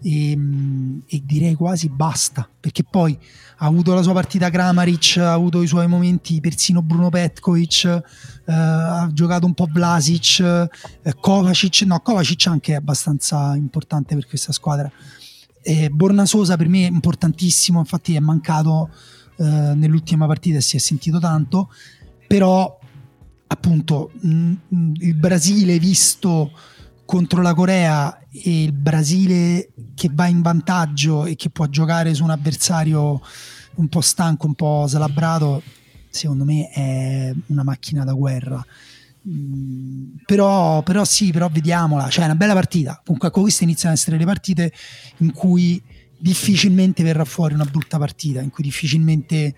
e, 0.03 0.33
e 1.07 1.23
direi 1.25 1.55
quasi 1.55 1.89
basta, 1.89 2.49
perché 2.61 2.85
poi 2.85 3.17
ha 3.59 3.67
avuto 3.67 3.95
la 3.95 4.03
sua 4.03 4.13
partita 4.13 4.51
Kramaric, 4.51 5.17
ha 5.19 5.33
avuto 5.33 5.63
i 5.63 5.67
suoi 5.67 5.87
momenti 5.87 6.41
persino 6.41 6.83
Bruno 6.83 7.09
Petkovic, 7.09 7.85
eh, 7.85 8.03
ha 8.53 9.09
giocato 9.13 9.47
un 9.47 9.55
po' 9.55 9.69
Vlasic, 9.71 10.41
eh, 10.41 11.15
Kovacic, 11.19 11.83
no 11.83 12.01
Kovacic 12.01 12.47
anche 12.49 12.73
è 12.73 12.77
abbastanza 12.77 13.55
importante 13.55 14.15
per 14.15 14.27
questa 14.27 14.53
squadra. 14.53 14.91
Eh, 15.63 15.91
Bornasosa 15.91 16.57
per 16.57 16.69
me 16.69 16.87
è 16.87 16.91
importantissimo, 16.91 17.79
infatti 17.79 18.15
è 18.15 18.21
mancato 18.21 18.91
eh, 19.39 19.45
nell'ultima 19.45 20.27
partita 20.27 20.59
e 20.59 20.61
si 20.61 20.77
è 20.77 20.79
sentito 20.79 21.19
tanto, 21.19 21.71
però 22.27 22.79
appunto 23.49 24.11
mh, 24.21 24.53
il 25.01 25.15
Brasile 25.15 25.79
visto 25.79 26.51
contro 27.05 27.41
la 27.41 27.55
Corea 27.55 28.19
e 28.31 28.65
il 28.65 28.73
Brasile 28.73 29.71
che 29.95 30.11
va 30.13 30.27
in 30.27 30.43
vantaggio 30.43 31.25
e 31.25 31.37
che 31.37 31.51
può 31.51 31.67
giocare 31.67 32.13
su 32.15 32.25
un 32.25 32.31
avversario 32.31 33.21
un 33.77 33.89
po' 33.89 34.01
stanco, 34.01 34.47
un 34.47 34.55
po' 34.55 34.87
salabrato, 34.89 35.63
secondo 36.09 36.45
me 36.45 36.69
è 36.71 37.33
una 37.47 37.63
macchina 37.63 38.05
da 38.05 38.13
guerra. 38.13 38.65
Mm, 39.29 40.17
però, 40.25 40.83
però 40.83 41.05
sì, 41.05 41.31
però 41.31 41.49
vediamola, 41.49 42.09
cioè 42.09 42.25
è 42.25 42.27
una 42.27 42.37
bella 42.37 42.55
partita. 42.55 43.01
Comunque 43.05 43.29
ecco, 43.29 43.43
queste 43.43 43.65
iniziano 43.65 43.95
ad 43.95 44.01
essere 44.01 44.19
le 44.19 44.25
partite 44.25 44.73
in 45.19 45.33
cui 45.33 45.83
difficilmente 46.19 47.03
verrà 47.03 47.25
fuori 47.25 47.55
una 47.55 47.65
brutta 47.65 47.99
partita, 47.99 48.41
in 48.41 48.51
cui 48.51 48.65
difficilmente 48.65 49.55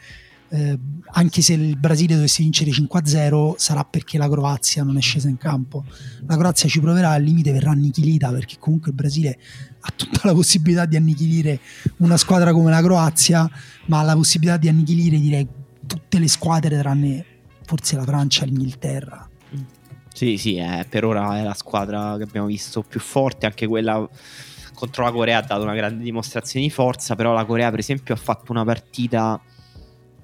eh, 0.50 0.78
anche 1.10 1.42
se 1.42 1.52
il 1.54 1.76
Brasile 1.76 2.14
dovesse 2.14 2.42
vincere 2.42 2.70
5-0 2.70 3.54
sarà 3.56 3.84
perché 3.84 4.18
la 4.18 4.28
Croazia 4.28 4.82
non 4.82 4.96
è 4.96 5.00
scesa 5.00 5.28
in 5.28 5.36
campo. 5.36 5.84
La 6.26 6.36
Croazia 6.36 6.68
ci 6.68 6.80
proverà 6.80 7.10
al 7.10 7.22
limite 7.22 7.52
verrà 7.52 7.70
annichilita 7.70 8.30
perché 8.30 8.56
comunque 8.58 8.90
il 8.90 8.96
Brasile 8.96 9.38
ha 9.80 9.92
tutta 9.94 10.20
la 10.24 10.32
possibilità 10.32 10.86
di 10.86 10.96
annichilire 10.96 11.60
una 11.98 12.16
squadra 12.16 12.52
come 12.52 12.70
la 12.70 12.82
Croazia 12.82 13.48
ma 13.86 14.00
ha 14.00 14.02
la 14.02 14.14
possibilità 14.14 14.56
di 14.56 14.68
annichilire 14.68 15.18
direi 15.18 15.46
tutte 15.86 16.18
le 16.18 16.28
squadre 16.28 16.78
tranne 16.78 17.24
forse 17.64 17.96
la 17.96 18.04
Francia 18.04 18.44
e 18.44 18.46
l'Inghilterra. 18.46 19.28
Sì 20.12 20.36
sì 20.36 20.56
eh, 20.56 20.86
per 20.88 21.04
ora 21.04 21.38
è 21.38 21.42
la 21.42 21.54
squadra 21.54 22.16
che 22.16 22.24
abbiamo 22.24 22.46
visto 22.46 22.82
più 22.82 23.00
forte 23.00 23.46
anche 23.46 23.66
quella 23.66 24.08
contro 24.74 25.04
la 25.04 25.12
Corea 25.12 25.38
ha 25.38 25.42
dato 25.42 25.62
una 25.62 25.74
grande 25.74 26.02
dimostrazione 26.02 26.64
di 26.64 26.72
forza 26.72 27.14
però 27.14 27.32
la 27.32 27.44
Corea 27.44 27.70
per 27.70 27.78
esempio 27.78 28.14
ha 28.14 28.16
fatto 28.16 28.50
una 28.50 28.64
partita 28.64 29.40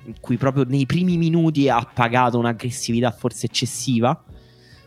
in 0.06 0.14
cui 0.20 0.36
proprio 0.36 0.64
nei 0.64 0.86
primi 0.86 1.16
minuti 1.16 1.68
ha 1.68 1.82
pagato 1.82 2.38
un'aggressività 2.38 3.10
forse 3.10 3.46
eccessiva 3.46 4.24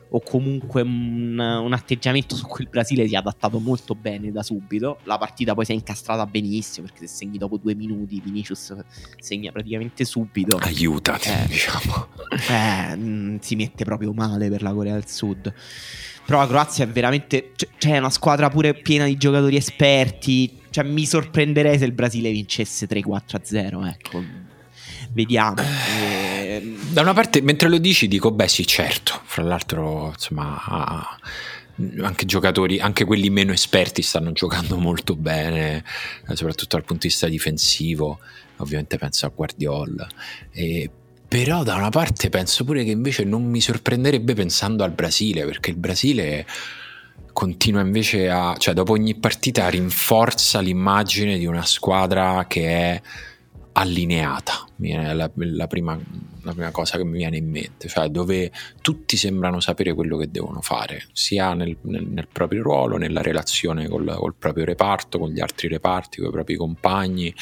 o 0.09 0.21
comunque 0.21 0.81
un, 0.81 1.37
un, 1.37 1.73
atteggiamento 1.73 2.35
su 2.35 2.45
cui 2.45 2.63
il 2.63 2.69
Brasile 2.69 3.07
si 3.07 3.13
è 3.13 3.17
adattato 3.17 3.59
molto 3.59 3.95
bene 3.95 4.31
da 4.31 4.43
subito. 4.43 4.99
La 5.03 5.17
partita 5.17 5.53
poi 5.53 5.65
si 5.65 5.71
è 5.71 5.75
incastrata 5.75 6.25
benissimo 6.25 6.87
perché 6.87 7.07
se 7.07 7.15
segni 7.15 7.37
dopo 7.37 7.57
due 7.57 7.75
minuti 7.75 8.21
Vinicius 8.21 8.75
segna 9.19 9.51
praticamente 9.51 10.05
subito. 10.05 10.57
Aiutati, 10.57 11.29
eh, 11.29 11.45
diciamo. 11.47 12.07
Eh, 12.49 12.95
mh, 12.95 13.07
mm, 13.07 13.37
si 13.39 13.55
mette 13.55 13.83
proprio 13.83 14.13
male 14.13 14.49
per 14.49 14.61
la 14.61 14.73
Corea 14.73 14.93
del 14.93 15.07
Sud. 15.07 15.53
Però 16.25 16.39
la 16.39 16.47
Croazia 16.47 16.85
è 16.85 16.87
veramente... 16.87 17.51
Cioè, 17.55 17.69
c'è 17.77 17.97
una 17.97 18.09
squadra 18.09 18.49
pure 18.49 18.73
piena 18.73 19.05
di 19.05 19.17
giocatori 19.17 19.55
esperti. 19.55 20.59
Cioè, 20.69 20.83
mi 20.83 21.05
sorprenderei 21.05 21.77
se 21.77 21.85
il 21.85 21.93
Brasile 21.93 22.31
vincesse 22.31 22.85
3-4-0, 22.87 23.87
ecco 23.87 24.46
vediamo. 25.11 25.61
Eh, 25.61 26.77
da 26.91 27.01
una 27.01 27.13
parte, 27.13 27.41
mentre 27.41 27.69
lo 27.69 27.77
dici, 27.77 28.07
dico, 28.07 28.31
beh 28.31 28.47
sì, 28.47 28.65
certo, 28.65 29.21
fra 29.23 29.43
l'altro, 29.43 30.11
insomma... 30.13 31.19
anche 32.01 32.25
giocatori, 32.25 32.79
anche 32.79 33.05
quelli 33.05 33.29
meno 33.29 33.51
esperti 33.51 34.01
stanno 34.01 34.31
giocando 34.31 34.77
molto 34.79 35.15
bene, 35.15 35.83
eh, 36.27 36.35
soprattutto 36.35 36.75
dal 36.75 36.85
punto 36.85 37.03
di 37.03 37.09
vista 37.09 37.27
difensivo. 37.27 38.19
Ovviamente 38.57 38.97
penso 38.97 39.25
a 39.27 39.31
Guardiola. 39.33 40.07
E, 40.51 40.89
però 41.27 41.63
da 41.63 41.75
una 41.75 41.89
parte 41.89 42.29
penso 42.29 42.63
pure 42.63 42.83
che 42.83 42.91
invece 42.91 43.23
non 43.23 43.43
mi 43.43 43.61
sorprenderebbe 43.61 44.33
pensando 44.33 44.83
al 44.83 44.91
Brasile, 44.91 45.45
perché 45.45 45.69
il 45.69 45.77
Brasile 45.77 46.45
continua 47.33 47.81
invece 47.81 48.29
a, 48.29 48.55
cioè 48.57 48.73
dopo 48.73 48.93
ogni 48.93 49.13
partita 49.13 49.69
rinforza 49.69 50.59
l'immagine 50.59 51.37
di 51.37 51.45
una 51.45 51.65
squadra 51.65 52.45
che 52.47 52.67
è 52.67 53.01
allineata, 53.79 54.65
viene 54.77 55.13
la, 55.13 55.29
la, 55.35 55.67
prima, 55.67 55.95
la, 56.41 56.51
prima, 56.51 56.71
cosa 56.71 56.97
che 56.97 57.03
mi 57.03 57.17
viene 57.17 57.37
in 57.37 57.47
mente, 57.47 57.87
cioè 57.87 58.09
dove 58.09 58.51
tutti 58.81 59.15
sembrano 59.17 59.59
sapere 59.59 59.93
quello 59.93 60.17
che 60.17 60.31
devono 60.31 60.61
fare, 60.61 61.05
sia 61.13 61.53
nel, 61.53 61.77
nel, 61.81 62.07
nel 62.07 62.27
proprio 62.27 62.63
ruolo, 62.63 62.97
nella 62.97 63.21
relazione 63.21 63.87
col, 63.87 64.15
col, 64.17 64.33
proprio 64.33 64.65
reparto, 64.65 65.19
con 65.19 65.29
gli 65.29 65.39
altri 65.39 65.67
reparti, 65.67 66.21
con 66.21 66.29
i 66.29 66.31
propri 66.31 66.55
compagni 66.55 67.33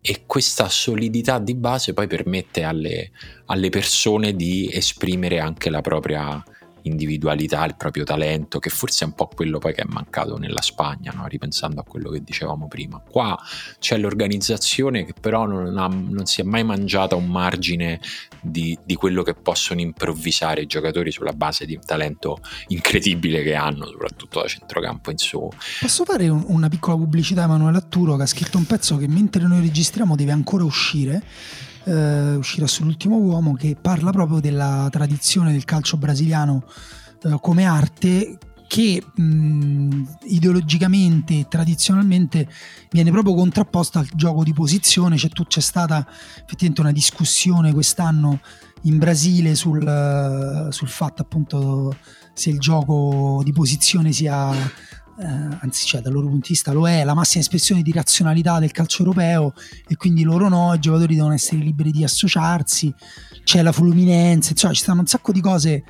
e 0.00 0.22
questa 0.26 0.68
solidità 0.68 1.38
di 1.38 1.54
base 1.54 1.94
poi 1.94 2.08
permette 2.08 2.64
alle, 2.64 3.12
alle 3.46 3.70
persone 3.70 4.34
di 4.34 4.68
esprimere 4.72 5.38
anche 5.38 5.70
la 5.70 5.80
propria 5.80 6.42
individualità, 6.84 7.64
il 7.64 7.76
proprio 7.76 8.04
talento, 8.04 8.58
che 8.58 8.70
forse 8.70 9.04
è 9.04 9.08
un 9.08 9.14
po' 9.14 9.26
quello 9.26 9.58
poi 9.58 9.74
che 9.74 9.82
è 9.82 9.86
mancato 9.86 10.36
nella 10.36 10.62
Spagna, 10.62 11.12
no? 11.14 11.26
ripensando 11.26 11.80
a 11.80 11.84
quello 11.84 12.10
che 12.10 12.22
dicevamo 12.22 12.66
prima. 12.68 13.00
Qua 13.06 13.38
c'è 13.78 13.96
l'organizzazione 13.98 15.04
che 15.04 15.14
però 15.18 15.46
non, 15.46 15.76
ha, 15.78 15.86
non 15.86 16.26
si 16.26 16.40
è 16.40 16.44
mai 16.44 16.64
mangiata 16.64 17.16
un 17.16 17.26
margine 17.26 18.00
di, 18.40 18.78
di, 18.84 18.94
quello 18.94 19.22
che 19.22 19.34
possono 19.34 19.80
improvvisare 19.80 20.62
i 20.62 20.66
giocatori 20.66 21.10
sulla 21.10 21.32
base 21.32 21.64
di 21.66 21.74
un 21.74 21.82
talento 21.84 22.38
incredibile 22.68 23.42
che 23.42 23.54
hanno, 23.54 23.86
soprattutto 23.86 24.40
da 24.40 24.48
centrocampo 24.48 25.10
in 25.10 25.18
su. 25.18 25.48
Posso 25.80 26.04
fare 26.04 26.28
un, 26.28 26.44
una 26.48 26.68
piccola 26.68 26.96
pubblicità 26.96 27.42
a 27.42 27.44
Emanuele 27.44 27.78
Atturo 27.78 28.16
che 28.16 28.22
ha 28.22 28.26
scritto 28.26 28.58
un 28.58 28.66
pezzo 28.66 28.96
che 28.96 29.08
mentre 29.08 29.46
noi 29.46 29.60
registriamo 29.60 30.16
deve 30.16 30.32
ancora 30.32 30.64
uscire 30.64 31.22
eh, 31.84 32.34
uscirà 32.36 32.66
sull'ultimo 32.66 33.16
uomo 33.16 33.54
che 33.54 33.76
parla 33.80 34.10
proprio 34.10 34.40
della 34.40 34.88
tradizione 34.90 35.52
del 35.52 35.64
calcio 35.64 35.96
brasiliano 35.96 36.64
eh, 37.22 37.38
come 37.40 37.64
arte 37.64 38.38
che 38.66 39.04
mh, 39.14 40.02
ideologicamente 40.24 41.40
e 41.40 41.46
tradizionalmente 41.48 42.48
viene 42.90 43.10
proprio 43.10 43.34
contrapposta 43.34 44.00
al 44.00 44.08
gioco 44.14 44.42
di 44.42 44.52
posizione. 44.52 45.16
C'è, 45.16 45.28
c'è 45.28 45.60
stata 45.60 46.06
effettivamente 46.08 46.80
una 46.80 46.92
discussione 46.92 47.72
quest'anno 47.72 48.40
in 48.82 48.98
Brasile 48.98 49.54
sul, 49.54 50.68
sul 50.70 50.88
fatto 50.88 51.22
appunto 51.22 51.96
se 52.34 52.50
il 52.50 52.58
gioco 52.58 53.40
di 53.44 53.52
posizione 53.52 54.12
sia 54.12 54.50
eh, 55.18 55.56
anzi 55.60 55.86
cioè, 55.86 56.00
dal 56.00 56.12
loro 56.12 56.26
punto 56.26 56.46
di 56.46 56.52
vista 56.52 56.72
lo 56.72 56.88
è, 56.88 57.04
la 57.04 57.14
massima 57.14 57.42
espressione 57.42 57.82
di 57.82 57.92
razionalità 57.92 58.58
del 58.58 58.72
calcio 58.72 59.00
europeo 59.00 59.52
e 59.86 59.96
quindi 59.96 60.22
loro 60.22 60.48
no, 60.48 60.74
i 60.74 60.78
giocatori 60.78 61.14
devono 61.14 61.34
essere 61.34 61.62
liberi 61.62 61.90
di 61.90 62.04
associarsi, 62.04 62.92
c'è 63.44 63.62
la 63.62 63.72
fluminenza, 63.72 64.50
insomma 64.50 64.72
ci 64.72 64.82
stanno 64.82 65.00
un 65.00 65.06
sacco 65.06 65.32
di 65.32 65.40
cose 65.40 65.84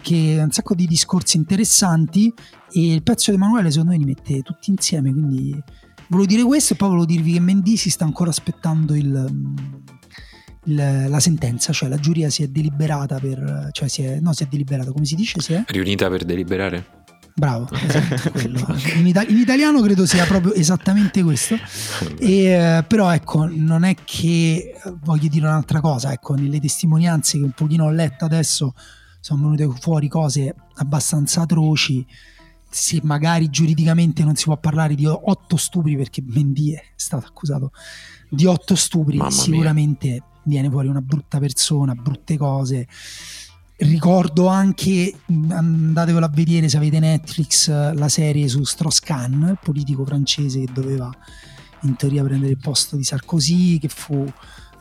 che 0.00 0.38
un 0.42 0.50
sacco 0.50 0.74
di 0.74 0.86
discorsi 0.86 1.36
interessanti 1.36 2.32
e 2.72 2.94
il 2.94 3.02
pezzo 3.02 3.30
di 3.30 3.36
Emanuele 3.36 3.70
secondo 3.70 3.92
me 3.92 3.98
li 3.98 4.04
mette 4.04 4.40
tutti 4.42 4.70
insieme, 4.70 5.12
quindi 5.12 5.62
volevo 6.08 6.28
dire 6.28 6.42
questo 6.42 6.72
e 6.72 6.76
poi 6.76 6.88
volevo 6.88 7.06
dirvi 7.06 7.32
che 7.32 7.40
Mendy 7.40 7.76
si 7.76 7.90
sta 7.90 8.04
ancora 8.04 8.30
aspettando 8.30 8.94
il, 8.94 9.62
il, 10.64 11.06
la 11.08 11.20
sentenza, 11.20 11.72
cioè 11.72 11.88
la 11.88 11.98
giuria 11.98 12.30
si 12.30 12.42
è 12.42 12.48
deliberata 12.48 13.18
per, 13.18 13.68
cioè 13.72 13.88
si 13.88 14.02
è, 14.02 14.20
no 14.20 14.32
si 14.32 14.44
è 14.44 14.46
deliberata, 14.48 14.90
come 14.90 15.04
si 15.04 15.16
dice? 15.16 15.40
Si 15.40 15.52
è? 15.52 15.64
Riunita 15.66 16.08
per 16.08 16.24
deliberare? 16.24 16.98
Bravo, 17.34 17.68
esatto, 17.72 18.38
in, 18.96 19.06
ita- 19.06 19.26
in, 19.26 19.38
italiano 19.38 19.80
credo 19.80 20.06
sia 20.06 20.24
proprio 20.24 20.52
esattamente 20.54 21.22
questo. 21.22 21.56
E, 22.18 22.44
eh, 22.44 22.84
però 22.86 23.12
ecco, 23.12 23.46
non 23.50 23.84
è 23.84 23.94
che 24.04 24.74
voglio 25.02 25.28
dire 25.28 25.46
un'altra 25.46 25.80
cosa, 25.80 26.12
ecco, 26.12 26.34
nelle 26.34 26.60
testimonianze 26.60 27.38
che 27.38 27.44
un 27.44 27.52
pochino 27.52 27.84
ho 27.84 27.90
letto 27.90 28.24
adesso 28.24 28.74
sono 29.20 29.50
venute 29.50 29.78
fuori 29.80 30.08
cose 30.08 30.54
abbastanza 30.74 31.42
atroci. 31.42 32.06
Se 32.72 33.00
magari 33.02 33.50
giuridicamente 33.50 34.22
non 34.22 34.36
si 34.36 34.44
può 34.44 34.56
parlare 34.56 34.94
di 34.94 35.04
otto 35.04 35.56
stupri, 35.56 35.96
perché 35.96 36.22
Mendy 36.24 36.72
è 36.72 36.82
stato 36.94 37.26
accusato 37.26 37.72
di 38.28 38.46
otto 38.46 38.76
stupri, 38.76 39.16
Mamma 39.16 39.30
sicuramente 39.30 40.08
mia. 40.08 40.24
viene 40.44 40.70
fuori 40.70 40.86
una 40.86 41.00
brutta 41.00 41.38
persona, 41.38 41.94
brutte 41.94 42.36
cose 42.36 42.86
Ricordo 43.82 44.46
anche, 44.46 45.20
andatevelo 45.26 46.26
a 46.26 46.28
vedere 46.28 46.68
se 46.68 46.76
avete 46.76 46.98
Netflix, 46.98 47.70
la 47.94 48.10
serie 48.10 48.46
su 48.46 48.62
Strauss-Kahn, 48.62 49.42
il 49.48 49.58
politico 49.62 50.04
francese 50.04 50.60
che 50.60 50.72
doveva 50.72 51.10
in 51.84 51.96
teoria 51.96 52.22
prendere 52.22 52.52
il 52.52 52.58
posto 52.58 52.96
di 52.96 53.04
Sarkozy, 53.04 53.78
che 53.78 53.88
fu 53.88 54.30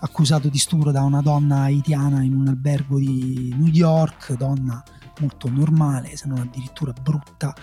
accusato 0.01 0.49
di 0.49 0.57
stupro 0.57 0.91
da 0.91 1.03
una 1.03 1.21
donna 1.21 1.61
haitiana 1.61 2.23
in 2.23 2.33
un 2.33 2.49
albergo 2.49 2.99
di 2.99 3.55
New 3.57 3.71
York, 3.71 4.35
donna 4.35 4.83
molto 5.19 5.49
normale, 5.49 6.17
se 6.17 6.27
non 6.27 6.39
addirittura 6.39 6.91
brutta, 6.91 7.55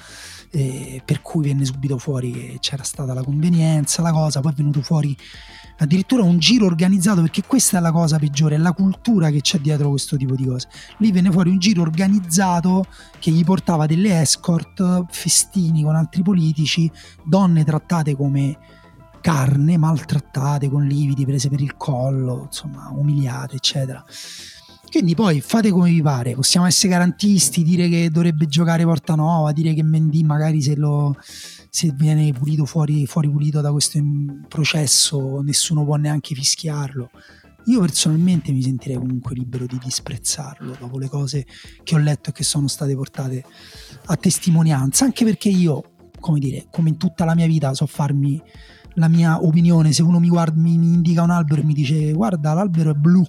eh, 0.51 1.03
per 1.05 1.20
cui 1.20 1.49
venne 1.49 1.66
subito 1.66 1.99
fuori 1.99 2.30
che 2.30 2.57
c'era 2.61 2.82
stata 2.82 3.12
la 3.12 3.22
convenienza, 3.22 4.01
la 4.01 4.12
cosa, 4.12 4.41
poi 4.41 4.53
è 4.53 4.55
venuto 4.55 4.80
fuori 4.80 5.14
addirittura 5.79 6.22
un 6.22 6.39
giro 6.39 6.66
organizzato 6.66 7.20
perché 7.20 7.43
questa 7.47 7.79
è 7.79 7.81
la 7.81 7.93
cosa 7.93 8.18
peggiore, 8.18 8.55
è 8.55 8.59
la 8.59 8.72
cultura 8.72 9.31
che 9.31 9.41
c'è 9.41 9.59
dietro 9.59 9.91
questo 9.91 10.16
tipo 10.16 10.35
di 10.35 10.45
cose. 10.45 10.68
Lì 10.99 11.12
venne 11.12 11.31
fuori 11.31 11.51
un 11.51 11.59
giro 11.59 11.83
organizzato 11.83 12.85
che 13.18 13.31
gli 13.31 13.45
portava 13.45 13.87
delle 13.87 14.20
escort, 14.20 15.05
festini 15.09 15.83
con 15.83 15.95
altri 15.95 16.22
politici, 16.22 16.91
donne 17.24 17.64
trattate 17.64 18.16
come 18.16 18.57
carne, 19.20 19.77
maltrattate 19.77 20.70
con 20.70 20.85
lividi 20.85 21.27
prese 21.27 21.49
per 21.49 21.61
il 21.61 21.77
collo, 21.77 22.45
insomma, 22.45 22.91
umiliate, 22.93 23.57
eccetera. 23.57 24.05
Quindi 24.97 25.14
poi 25.14 25.42
fate 25.42 25.70
come 25.70 25.90
vi 25.90 26.01
pare, 26.01 26.32
possiamo 26.32 26.64
essere 26.64 26.88
garantisti, 26.88 27.62
dire 27.62 27.86
che 27.90 28.09
dovrebbe 28.09 28.47
giocare 28.47 28.82
Porta 28.84 29.14
Nuova, 29.14 29.53
dire 29.53 29.74
che 29.74 29.82
Mendy 29.82 30.22
magari 30.22 30.62
se 30.62 30.74
lo 30.74 31.14
se 31.68 31.92
viene 31.94 32.32
pulito 32.32 32.64
fuori, 32.64 33.05
fuori 33.05 33.28
pulito 33.28 33.61
da 33.61 33.72
questo 33.72 34.01
processo 34.49 35.42
nessuno 35.42 35.84
può 35.84 35.97
neanche 35.97 36.34
fischiarlo. 36.34 37.11
Io 37.66 37.80
personalmente 37.80 38.53
mi 38.53 38.62
sentirei 38.62 38.97
comunque 38.97 39.34
libero 39.34 39.66
di 39.66 39.78
disprezzarlo 39.84 40.74
dopo 40.80 40.99
le 40.99 41.11
cose 41.11 41.44
che 41.82 41.94
ho 41.94 41.99
letto 41.99 42.30
e 42.30 42.32
che 42.32 42.42
sono 42.42 42.66
state 42.66 42.94
portate 42.94 43.44
a 44.07 44.16
testimonianza, 44.16 45.05
anche 45.05 45.26
perché 45.26 45.51
io, 45.51 45.82
come 46.18 46.38
dire, 46.38 46.68
come 46.70 46.88
in 46.88 46.97
tutta 46.97 47.26
la 47.26 47.34
mia 47.34 47.47
vita 47.47 47.74
so 47.74 47.84
farmi 47.84 48.42
la 48.94 49.09
mia 49.09 49.44
opinione, 49.44 49.92
se 49.92 50.01
uno 50.01 50.18
mi, 50.18 50.28
guarda, 50.28 50.59
mi 50.59 50.72
indica 50.72 51.20
un 51.20 51.28
albero 51.28 51.61
e 51.61 51.64
mi 51.64 51.74
dice 51.74 52.12
guarda 52.12 52.55
l'albero 52.55 52.92
è 52.92 52.94
blu, 52.94 53.22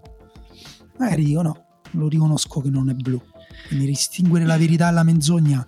magari 0.98 1.24
dico 1.24 1.42
no, 1.42 1.66
lo 1.92 2.08
riconosco 2.08 2.62
che 2.62 2.70
non 2.70 2.90
è 2.90 2.94
blu. 2.94 3.22
Quindi 3.68 3.86
distinguere 3.86 4.46
la 4.46 4.58
verità 4.58 4.90
e 4.90 4.94
la 4.94 5.04
menzogna 5.04 5.66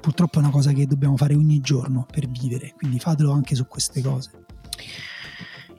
purtroppo 0.00 0.38
è 0.38 0.42
una 0.42 0.50
cosa 0.50 0.72
che 0.72 0.86
dobbiamo 0.86 1.16
fare 1.16 1.34
ogni 1.34 1.60
giorno 1.60 2.06
per 2.10 2.28
vivere, 2.28 2.74
quindi 2.76 2.98
fatelo 2.98 3.32
anche 3.32 3.54
su 3.54 3.66
queste 3.66 4.02
cose. 4.02 4.30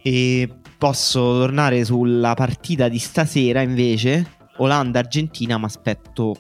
E 0.02 0.60
posso 0.78 1.20
tornare 1.20 1.84
sulla 1.86 2.34
partita 2.34 2.88
di 2.88 3.00
stasera 3.00 3.62
invece, 3.62 4.36
Olanda-Argentina, 4.58 5.58
ma 5.58 5.68
aspetto 5.68 6.36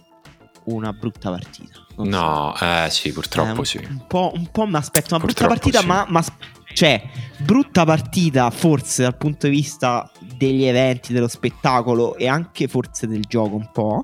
una 0.65 0.91
brutta 0.91 1.29
partita. 1.29 1.85
No, 1.97 2.53
so. 2.55 2.65
eh 2.65 2.87
sì, 2.89 3.11
purtroppo 3.11 3.61
eh, 3.61 3.65
sì. 3.65 3.77
Un 3.77 4.05
po', 4.07 4.31
un 4.35 4.47
po' 4.51 4.65
mi 4.65 4.75
aspetto 4.75 5.15
una 5.15 5.23
purtroppo 5.23 5.53
brutta 5.53 5.71
partita, 5.71 5.79
sì. 5.79 5.85
ma, 5.85 6.05
ma 6.09 6.23
cioè, 6.73 7.01
brutta 7.37 7.85
partita 7.85 8.49
forse 8.51 9.03
dal 9.03 9.17
punto 9.17 9.47
di 9.47 9.53
vista 9.53 10.11
degli 10.37 10.63
eventi, 10.63 11.13
dello 11.13 11.27
spettacolo 11.27 12.15
e 12.15 12.27
anche 12.27 12.67
forse 12.67 13.07
del 13.07 13.23
gioco 13.23 13.55
un 13.55 13.69
po'. 13.71 14.03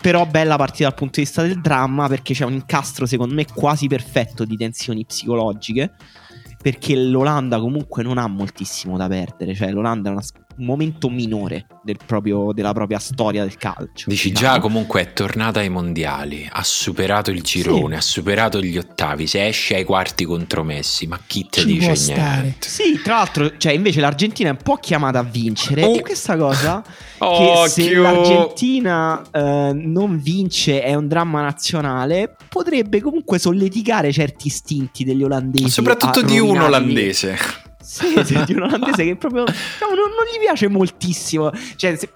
Però 0.00 0.26
bella 0.26 0.56
partita 0.56 0.88
dal 0.88 0.94
punto 0.94 1.20
di 1.20 1.26
vista 1.26 1.42
del 1.42 1.60
dramma 1.60 2.08
perché 2.08 2.34
c'è 2.34 2.44
un 2.44 2.54
incastro 2.54 3.06
secondo 3.06 3.34
me 3.34 3.46
quasi 3.46 3.86
perfetto 3.86 4.44
di 4.44 4.56
tensioni 4.56 5.04
psicologiche 5.04 5.92
perché 6.62 6.94
l'Olanda 6.96 7.58
comunque 7.58 8.04
non 8.04 8.18
ha 8.18 8.26
moltissimo 8.28 8.96
da 8.96 9.08
perdere, 9.08 9.52
cioè 9.54 9.72
l'Olanda 9.72 10.10
è 10.10 10.12
una, 10.12 10.22
un 10.51 10.51
momento 10.56 11.08
minore 11.08 11.66
del 11.82 11.98
proprio, 12.04 12.52
della 12.52 12.72
propria 12.72 12.98
storia 12.98 13.42
del 13.42 13.56
calcio. 13.56 14.08
Dici 14.08 14.30
diciamo. 14.30 14.54
già 14.54 14.60
comunque 14.60 15.00
è 15.02 15.12
tornata 15.12 15.60
ai 15.60 15.68
mondiali, 15.68 16.48
ha 16.50 16.62
superato 16.62 17.30
il 17.30 17.42
girone, 17.42 17.94
sì. 17.94 17.98
ha 17.98 18.00
superato 18.00 18.60
gli 18.60 18.78
ottavi, 18.78 19.26
se 19.26 19.46
esce 19.46 19.76
ai 19.76 19.84
quarti 19.84 20.24
contro 20.24 20.62
Messi, 20.62 21.06
ma 21.06 21.18
chi 21.26 21.46
te 21.50 21.60
Ci 21.60 21.66
dice 21.66 22.14
niente? 22.14 22.68
Sì, 22.68 23.00
tra 23.02 23.16
l'altro, 23.16 23.56
cioè 23.56 23.72
invece 23.72 24.00
l'Argentina 24.00 24.50
è 24.50 24.52
un 24.52 24.62
po' 24.62 24.76
chiamata 24.76 25.18
a 25.18 25.24
vincere 25.24 25.84
oh. 25.84 25.94
e 25.94 26.00
questa 26.02 26.36
cosa 26.36 26.82
che 27.18 27.64
se 27.68 27.94
l'Argentina 27.94 29.22
eh, 29.30 29.72
non 29.74 30.18
vince 30.20 30.82
è 30.82 30.94
un 30.94 31.08
dramma 31.08 31.40
nazionale, 31.40 32.36
potrebbe 32.48 33.00
comunque 33.00 33.38
solleticare 33.38 34.12
certi 34.12 34.48
istinti 34.48 35.04
degli 35.04 35.22
olandesi. 35.22 35.68
Soprattutto 35.68 36.22
di 36.22 36.38
un 36.38 36.60
olandese. 36.60 37.61
Sì, 37.82 38.14
di 38.46 38.54
un 38.54 38.62
olandese 38.62 39.04
che 39.04 39.16
proprio 39.16 39.44
diciamo, 39.44 39.94
non, 39.94 40.10
non, 40.10 40.24
gli 40.32 40.40
piace 40.40 40.68
moltissimo. 40.68 41.50
Cioè, 41.76 41.96
se, 41.96 42.08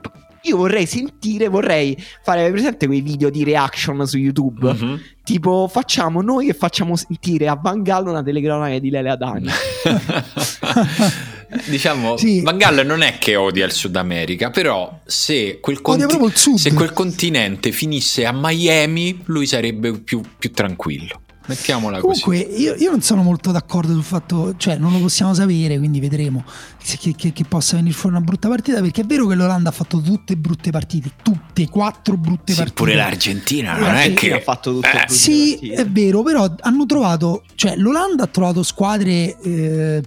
io 0.46 0.56
vorrei 0.56 0.86
sentire, 0.86 1.48
vorrei 1.48 1.96
fare 2.22 2.50
presente 2.50 2.86
quei 2.86 3.00
video 3.00 3.30
di 3.30 3.44
reaction 3.44 4.06
su 4.06 4.16
YouTube. 4.16 4.72
Mm-hmm. 4.72 4.94
Tipo, 5.24 5.68
facciamo 5.70 6.22
noi 6.22 6.46
che 6.46 6.54
facciamo 6.54 6.96
sentire 6.96 7.48
a 7.48 7.58
Van 7.60 7.82
Gaal 7.82 8.06
una 8.06 8.22
telecronaca 8.22 8.78
di 8.78 8.90
Lele 8.90 9.10
Adani. 9.10 9.50
diciamo, 11.66 12.16
sì. 12.16 12.42
Van 12.42 12.56
Gaal 12.56 12.86
non 12.86 13.02
è 13.02 13.18
che 13.18 13.34
odia 13.34 13.66
il 13.66 13.72
Sud 13.72 13.96
America, 13.96 14.50
però 14.50 15.00
se 15.04 15.58
quel, 15.60 15.80
conti- 15.80 16.56
se 16.56 16.72
quel 16.72 16.92
continente 16.92 17.72
finisse 17.72 18.24
a 18.24 18.32
Miami, 18.32 19.22
lui 19.24 19.46
sarebbe 19.46 19.98
più, 19.98 20.20
più 20.38 20.52
tranquillo. 20.52 21.22
Mettiamola 21.46 22.00
Comunque, 22.00 22.44
così. 22.44 22.60
Io, 22.60 22.74
io, 22.74 22.90
non 22.90 23.00
sono 23.02 23.22
molto 23.22 23.52
d'accordo 23.52 23.92
sul 23.92 24.02
fatto, 24.02 24.54
cioè 24.56 24.76
non 24.76 24.92
lo 24.92 24.98
possiamo 24.98 25.32
sapere, 25.32 25.78
quindi 25.78 26.00
vedremo 26.00 26.44
che, 26.82 27.14
che, 27.16 27.32
che, 27.32 27.44
possa 27.44 27.76
venire 27.76 27.94
fuori 27.94 28.16
una 28.16 28.24
brutta 28.24 28.48
partita. 28.48 28.80
Perché 28.80 29.02
è 29.02 29.04
vero 29.04 29.26
che 29.26 29.34
l'Olanda 29.34 29.68
ha 29.68 29.72
fatto 29.72 30.00
tutte 30.00 30.36
brutte 30.36 30.70
partite, 30.70 31.12
tutte 31.22 31.68
quattro 31.68 32.16
brutte 32.16 32.52
sì, 32.52 32.58
partite. 32.58 32.82
Pure 32.82 32.94
l'Argentina 32.94 33.78
non 33.78 33.94
è 33.94 34.12
che 34.12 34.32
ha 34.32 34.40
fatto 34.40 34.72
tutte 34.74 34.88
eh. 34.88 34.92
brutte 34.92 35.14
sì, 35.14 35.56
partite. 35.60 35.82
è 35.82 35.86
vero, 35.86 36.22
però 36.22 36.54
hanno 36.60 36.86
trovato, 36.86 37.44
cioè 37.54 37.76
l'Olanda 37.76 38.24
ha 38.24 38.28
trovato 38.28 38.62
squadre 38.62 39.38
eh, 39.40 40.02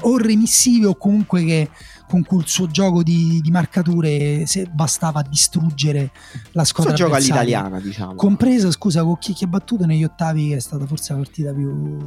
o 0.00 0.16
remissive 0.16 0.86
o 0.86 0.96
comunque 0.96 1.44
che 1.44 1.68
con 2.12 2.24
cui 2.24 2.40
il 2.40 2.46
suo 2.46 2.66
gioco 2.66 3.02
di, 3.02 3.40
di 3.40 3.50
marcature 3.50 4.44
se 4.44 4.68
bastava 4.70 5.22
distruggere 5.22 6.10
la 6.50 6.62
squadra 6.62 6.92
gioca 6.92 7.16
all'italiana 7.16 7.80
diciamo. 7.80 8.16
Compresa 8.16 8.70
scusa 8.70 9.02
con 9.02 9.16
chi, 9.16 9.32
chi 9.32 9.44
ha 9.44 9.46
battuto 9.46 9.86
negli 9.86 10.04
ottavi 10.04 10.48
che 10.48 10.56
è 10.56 10.60
stata 10.60 10.84
forse 10.84 11.14
la 11.14 11.20
partita 11.20 11.54
più 11.54 12.06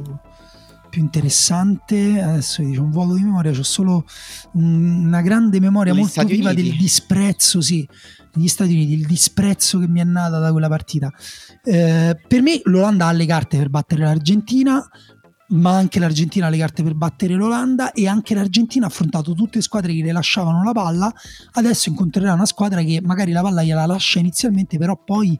più 0.88 1.02
interessante. 1.02 2.22
Adesso 2.22 2.62
dice 2.62 2.78
un 2.78 2.90
vuoto 2.92 3.14
di 3.14 3.24
memoria 3.24 3.50
c'ho 3.50 3.64
solo 3.64 4.04
un, 4.52 5.06
una 5.06 5.22
grande 5.22 5.58
memoria 5.58 5.92
Gli 5.92 5.96
molto 5.96 6.12
Stati 6.12 6.36
viva 6.36 6.50
Uniti. 6.50 6.68
del 6.68 6.78
disprezzo 6.78 7.60
sì. 7.60 7.88
Negli 8.34 8.46
Stati 8.46 8.74
Uniti 8.74 8.92
il 8.92 9.06
disprezzo 9.06 9.80
che 9.80 9.88
mi 9.88 9.98
è 9.98 10.04
nata 10.04 10.38
da 10.38 10.52
quella 10.52 10.68
partita. 10.68 11.12
Eh, 11.64 12.16
per 12.28 12.42
me 12.42 12.60
l'Olanda 12.62 13.08
ha 13.08 13.12
le 13.12 13.26
carte 13.26 13.58
per 13.58 13.70
battere 13.70 14.04
l'Argentina 14.04 14.88
ma 15.48 15.76
anche 15.76 15.98
l'Argentina 16.00 16.46
ha 16.46 16.48
le 16.48 16.58
carte 16.58 16.82
per 16.82 16.94
battere 16.94 17.34
l'Olanda 17.34 17.92
e 17.92 18.08
anche 18.08 18.34
l'Argentina 18.34 18.86
ha 18.86 18.88
affrontato 18.88 19.32
tutte 19.32 19.58
le 19.58 19.62
squadre 19.62 19.94
che 19.94 20.02
le 20.02 20.12
lasciavano 20.12 20.62
la 20.62 20.72
palla, 20.72 21.12
adesso 21.52 21.88
incontrerà 21.88 22.32
una 22.32 22.46
squadra 22.46 22.82
che 22.82 23.00
magari 23.02 23.32
la 23.32 23.42
palla 23.42 23.62
gliela 23.62 23.86
lascia 23.86 24.18
inizialmente, 24.18 24.78
però 24.78 24.96
poi 24.96 25.38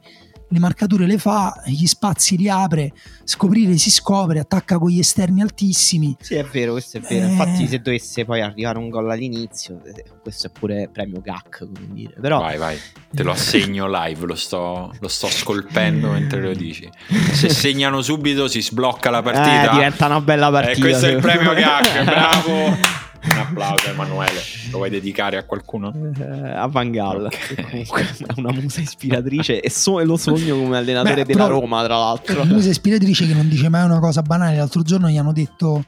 le 0.49 0.59
marcature 0.59 1.05
le 1.05 1.17
fa, 1.17 1.61
gli 1.65 1.85
spazi 1.85 2.37
li 2.37 2.49
apre, 2.49 2.93
scoprire 3.23 3.77
si 3.77 3.91
scopre, 3.91 4.39
attacca 4.39 4.77
con 4.77 4.89
gli 4.89 4.99
esterni 4.99 5.41
altissimi. 5.41 6.15
Sì, 6.19 6.35
è 6.35 6.43
vero, 6.43 6.73
questo 6.73 6.97
è 6.97 7.01
vero. 7.01 7.25
Eh... 7.25 7.31
Infatti, 7.31 7.67
se 7.67 7.81
dovesse 7.81 8.23
poi 8.25 8.41
arrivare 8.41 8.77
un 8.77 8.89
gol 8.89 9.09
all'inizio, 9.09 9.81
eh, 9.83 10.05
questo 10.21 10.47
è 10.47 10.49
pure 10.49 10.89
premio 10.91 11.21
GAC, 11.21 11.59
come 11.59 11.87
dire. 11.91 12.13
Però... 12.19 12.39
Vai, 12.39 12.57
vai, 12.57 12.77
te 13.11 13.23
lo 13.23 13.31
assegno 13.31 13.87
live, 13.89 14.25
lo 14.25 14.35
sto, 14.35 14.93
lo 14.97 15.07
sto 15.07 15.27
scolpendo 15.27 16.11
mentre 16.11 16.41
lo 16.41 16.53
dici. 16.53 16.89
Se 17.33 17.49
segnano 17.49 18.01
subito 18.01 18.47
si 18.47 18.61
sblocca 18.61 19.09
la 19.09 19.21
partita. 19.21 19.71
Eh, 19.71 19.73
diventa 19.73 20.05
una 20.05 20.21
bella 20.21 20.49
partita. 20.49 20.77
Eh, 20.77 20.79
questo 20.79 21.05
è 21.07 21.11
il 21.11 21.21
premio 21.21 21.53
GAC, 21.53 22.03
bravo. 22.03 23.05
Un 23.29 23.37
applauso 23.37 23.87
Emanuele, 23.89 24.39
lo 24.71 24.77
vuoi 24.77 24.89
dedicare 24.89 25.37
a 25.37 25.43
qualcuno? 25.43 25.93
Eh, 26.17 26.49
a 26.49 26.67
Van 26.67 26.91
Gaal, 26.91 27.25
Ok. 27.25 27.55
che 27.55 27.61
comunque 27.69 28.01
è 28.01 28.33
una 28.37 28.51
musa 28.51 28.81
ispiratrice 28.81 29.59
e 29.59 29.69
so- 29.69 29.99
lo 30.03 30.17
sogno 30.17 30.55
come 30.55 30.77
allenatore 30.77 31.23
Beh, 31.25 31.33
della 31.33 31.47
Roma, 31.47 31.83
tra 31.83 31.97
l'altro. 31.97 32.45
Musa 32.45 32.69
ispiratrice 32.69 33.27
che 33.27 33.33
non 33.33 33.47
dice 33.49 33.69
mai 33.69 33.83
una 33.85 33.99
cosa 33.99 34.21
banale. 34.21 34.55
L'altro 34.57 34.81
giorno 34.81 35.09
gli 35.09 35.17
hanno 35.17 35.33
detto. 35.33 35.83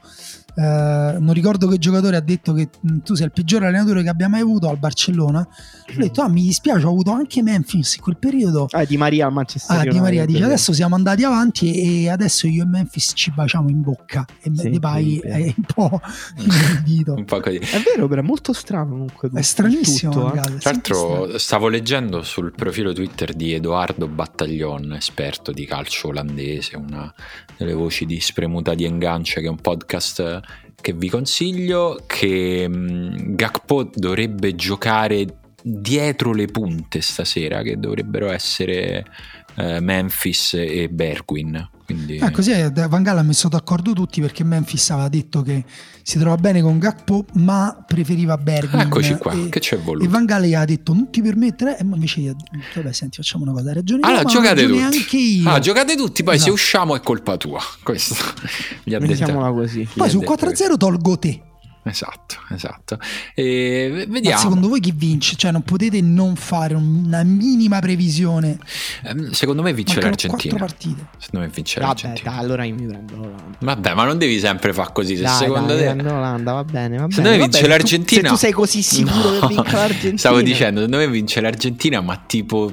Eh, 0.54 1.16
non 1.18 1.32
ricordo 1.32 1.66
che 1.68 1.78
giocatore 1.78 2.16
ha 2.16 2.20
detto 2.20 2.52
che 2.52 2.68
mh, 2.80 2.98
tu 2.98 3.14
sei 3.14 3.26
il 3.26 3.32
peggiore 3.32 3.66
allenatore 3.66 4.02
che 4.02 4.08
abbia 4.08 4.28
mai 4.28 4.40
avuto 4.40 4.68
al 4.68 4.78
Barcellona. 4.78 5.46
Lui 5.94 5.96
ha 5.96 6.08
detto: 6.08 6.22
Ah, 6.22 6.28
mi 6.28 6.42
dispiace, 6.42 6.84
ho 6.86 6.90
avuto 6.90 7.10
anche 7.12 7.42
Memphis 7.42 7.96
in 7.96 8.02
quel 8.02 8.16
periodo. 8.18 8.66
Ah, 8.70 8.84
Di 8.84 8.96
Maria 8.96 9.26
al 9.26 9.32
Manchester 9.32 9.78
Ah, 9.78 9.84
Di 9.84 10.00
Maria 10.00 10.24
dice. 10.24 10.44
Adesso 10.44 10.72
siamo 10.72 10.94
andati 10.94 11.24
avanti 11.24 11.74
e 11.74 12.08
adesso 12.08 12.46
io 12.46 12.62
e 12.62 12.66
Memphis 12.66 13.12
ci 13.14 13.30
baciamo 13.30 13.68
in 13.68 13.80
bocca. 13.80 14.24
E 14.42 14.50
Sì, 14.54 14.70
Depay 14.70 15.18
è 15.18 15.54
un 15.56 15.64
po' 15.74 16.00
inedito. 16.38 17.14
Un 17.14 17.24
po' 17.24 17.40
così. 17.40 17.56
È 17.56 17.80
vero, 17.82 18.08
però 18.08 18.20
è 18.20 18.24
molto 18.24 18.52
strano 18.52 18.90
comunque. 18.90 19.30
È 19.32 19.42
stranissimo. 19.42 20.12
tutto, 20.12 20.32
eh. 20.34 20.58
Tra 20.58 20.70
l'altro 20.70 21.38
stavo 21.38 21.68
leggendo 21.68 22.22
sul 22.22 22.52
profilo 22.54 22.92
Twitter 22.92 23.32
di 23.34 23.52
Edoardo 23.54 24.06
Battaglion, 24.08 24.92
esperto 24.94 25.52
di 25.52 25.64
calcio 25.66 26.08
olandese, 26.08 26.76
una 26.76 27.12
delle 27.56 27.72
voci 27.74 28.06
di 28.06 28.20
Spremuta 28.20 28.74
di 28.74 28.84
Engance, 28.84 29.40
che 29.40 29.46
è 29.46 29.50
un 29.50 29.60
podcast 29.60 30.40
che 30.80 30.92
vi 30.92 31.08
consiglio, 31.08 31.98
che 32.06 32.68
mh, 32.68 33.34
Gakpo 33.34 33.90
dovrebbe 33.94 34.54
giocare 34.54 35.26
dietro 35.62 36.32
le 36.32 36.46
punte 36.46 37.00
stasera, 37.00 37.62
che 37.62 37.78
dovrebbero 37.78 38.30
essere 38.30 39.04
eh, 39.56 39.80
Memphis 39.80 40.54
e 40.54 40.88
Bergwin. 40.90 41.68
Quindi... 41.84 42.18
Ah, 42.20 42.30
così 42.30 42.52
eh, 42.52 42.70
Van 42.70 43.02
Gaal 43.02 43.18
ha 43.18 43.22
messo 43.22 43.48
d'accordo 43.48 43.92
tutti 43.92 44.20
perché 44.20 44.44
Memphis 44.44 44.90
aveva 44.90 45.08
detto 45.08 45.42
che 45.42 45.64
si 46.02 46.18
trova 46.20 46.36
bene 46.36 46.62
con 46.62 46.78
Gakpo 46.78 47.24
ma 47.34 47.82
preferiva 47.84 48.36
Bergwin 48.36 48.82
Eccoci 48.82 49.16
qua, 49.16 49.32
e, 49.32 49.48
che 49.48 49.58
c'è 49.58 49.74
e 49.74 49.78
voluto? 49.78 50.08
Van 50.08 50.24
Gaal 50.24 50.44
gli 50.44 50.54
ha 50.54 50.64
detto 50.64 50.92
non 50.94 51.10
ti 51.10 51.20
permettere 51.20 51.76
e 51.76 51.82
invece 51.82 52.20
gli 52.20 52.28
ha 52.28 52.32
detto 52.32 52.80
vabbè 52.80 52.92
senti 52.92 53.16
facciamo 53.16 53.42
una 53.42 53.52
cosa 53.54 53.72
ragione 53.72 54.02
Allora, 54.04 54.22
io, 54.22 54.28
giocate 54.28 54.60
ragione 54.62 54.82
tutti. 54.84 54.96
anche 55.02 55.16
io 55.16 55.48
Ah, 55.50 55.58
giocate 55.58 55.96
tutti, 55.96 56.22
poi 56.22 56.34
se 56.34 56.42
Esatto. 56.42 56.54
usciamo 56.54 56.94
è 56.94 57.00
colpa 57.00 57.36
tua. 57.36 57.60
Questo 57.82 58.14
gli 58.84 58.94
ha 58.94 58.98
detto. 59.00 59.32
Così. 59.52 59.88
poi 59.96 60.06
gli 60.06 60.10
su 60.10 60.18
ha 60.18 60.20
detto 60.20 60.46
4-0 60.46 60.76
tolgo 60.76 61.18
te 61.18 61.42
Esatto, 61.82 62.36
esatto. 62.50 62.98
E 63.34 64.04
ma 64.06 64.12
vediamo. 64.12 64.38
secondo 64.40 64.68
voi 64.68 64.80
chi 64.80 64.92
vince? 64.94 65.34
cioè 65.36 65.50
non 65.50 65.62
potete 65.62 66.00
non 66.02 66.36
fare 66.36 66.74
una 66.74 67.22
minima 67.22 67.78
previsione 67.80 68.58
Ehm, 69.04 69.30
Secondo 69.30 69.62
me 69.62 69.72
vince 69.72 69.94
mancano 69.94 70.10
l'Argentina. 70.14 70.56
quattro 70.58 70.66
partite 70.66 71.06
Secondo 71.18 71.46
me 71.46 71.52
vince 71.52 71.80
Vabbè, 71.80 71.86
l'Argentina. 71.92 72.30
dai, 72.30 72.38
allora 72.38 72.64
io 72.64 72.74
mi 72.74 72.86
prendo 72.86 73.16
l'Olanda. 73.16 73.56
Vabbè, 73.60 73.94
ma 73.94 74.04
non 74.04 74.18
devi 74.18 74.38
sempre 74.38 74.72
fare 74.74 74.90
così. 74.92 75.16
Se 75.16 75.22
Dai, 75.22 75.36
secondo 75.36 75.74
dai, 75.74 75.78
te. 75.78 75.86
mi 75.88 75.92
prendo 75.94 76.12
l'Olanda, 76.14 76.52
va 76.52 76.64
bene, 76.64 76.96
va 76.98 77.06
Secondo 77.08 77.22
bene. 77.22 77.36
me 77.36 77.42
vince 77.44 77.60
bene, 77.62 77.72
l'Argentina. 77.74 78.20
Tu, 78.20 78.26
se 78.26 78.32
tu 78.32 78.36
sei 78.38 78.52
così 78.52 78.82
sicuro 78.82 79.30
No. 79.30 79.40
che 79.40 79.46
vinca 79.48 79.72
l'Argentina. 79.76 80.16
Stavo 80.18 80.42
dicendo, 80.42 80.80
secondo 80.82 80.96
me 80.98 81.08
vince 81.08 81.40
l'Argentina, 81.40 82.00
ma 82.02 82.22
tipo 82.26 82.72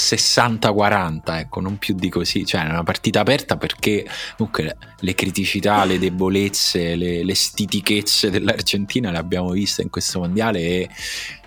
60-40, 0.00 1.38
ecco, 1.38 1.60
non 1.60 1.78
più 1.78 1.94
di 1.94 2.08
così. 2.08 2.44
Cioè, 2.44 2.66
è 2.66 2.70
una 2.70 2.82
partita 2.82 3.20
aperta 3.20 3.56
perché 3.56 4.06
comunque 4.36 4.76
le- 5.00 5.14
criticità, 5.14 5.84
le 5.84 5.98
debolezze, 5.98 6.96
le, 6.96 7.22
le 7.22 7.34
stitichezze 7.34 8.30
dell'Argentina 8.30 9.10
le 9.10 9.18
abbiamo 9.18 9.50
viste 9.50 9.82
in 9.82 9.90
questo 9.90 10.20
mondiale 10.20 10.60
e, 10.60 10.88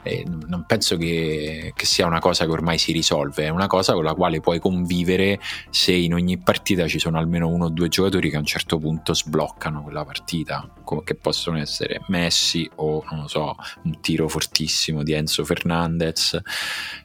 e 0.04 0.26
non 0.28 0.66
penso 0.68 0.98
che, 0.98 1.74
che 1.76 1.86
sia 1.86 2.06
una 2.06 2.20
cosa 2.20 2.46
che 2.46 2.52
ormai 2.52 2.78
si 2.78 2.92
risolve, 2.92 3.46
è 3.46 3.50
una 3.50 3.68
cosa 3.68 3.94
con 3.94 4.04
la 4.04 4.14
quale 4.14 4.40
puoi 4.40 4.60
convivere 4.60 5.40
se 5.70 5.94
in 5.94 6.14
ogni 6.14 6.38
partita 6.38 6.88
ci 6.88 7.00
sono 7.00 7.18
almeno 7.18 7.48
uno 7.48 7.66
o 7.66 7.70
due 7.70 7.88
giocatori 7.88 8.30
che 8.30 8.36
a 8.36 8.40
un 8.40 8.46
certo 8.46 8.78
punto 8.78 9.14
sbloccano 9.14 9.82
quella 9.82 10.04
partita, 10.06 10.70
che 11.04 11.16
possono 11.16 11.58
essere 11.58 12.02
Messi 12.08 12.70
o 12.76 13.04
non 13.10 13.22
lo 13.22 13.28
so, 13.28 13.56
un 13.84 14.00
tiro 14.02 14.28
fortissimo 14.28 15.04
di 15.04 15.14
Enzo 15.14 15.46
Fernandez. 15.46 16.40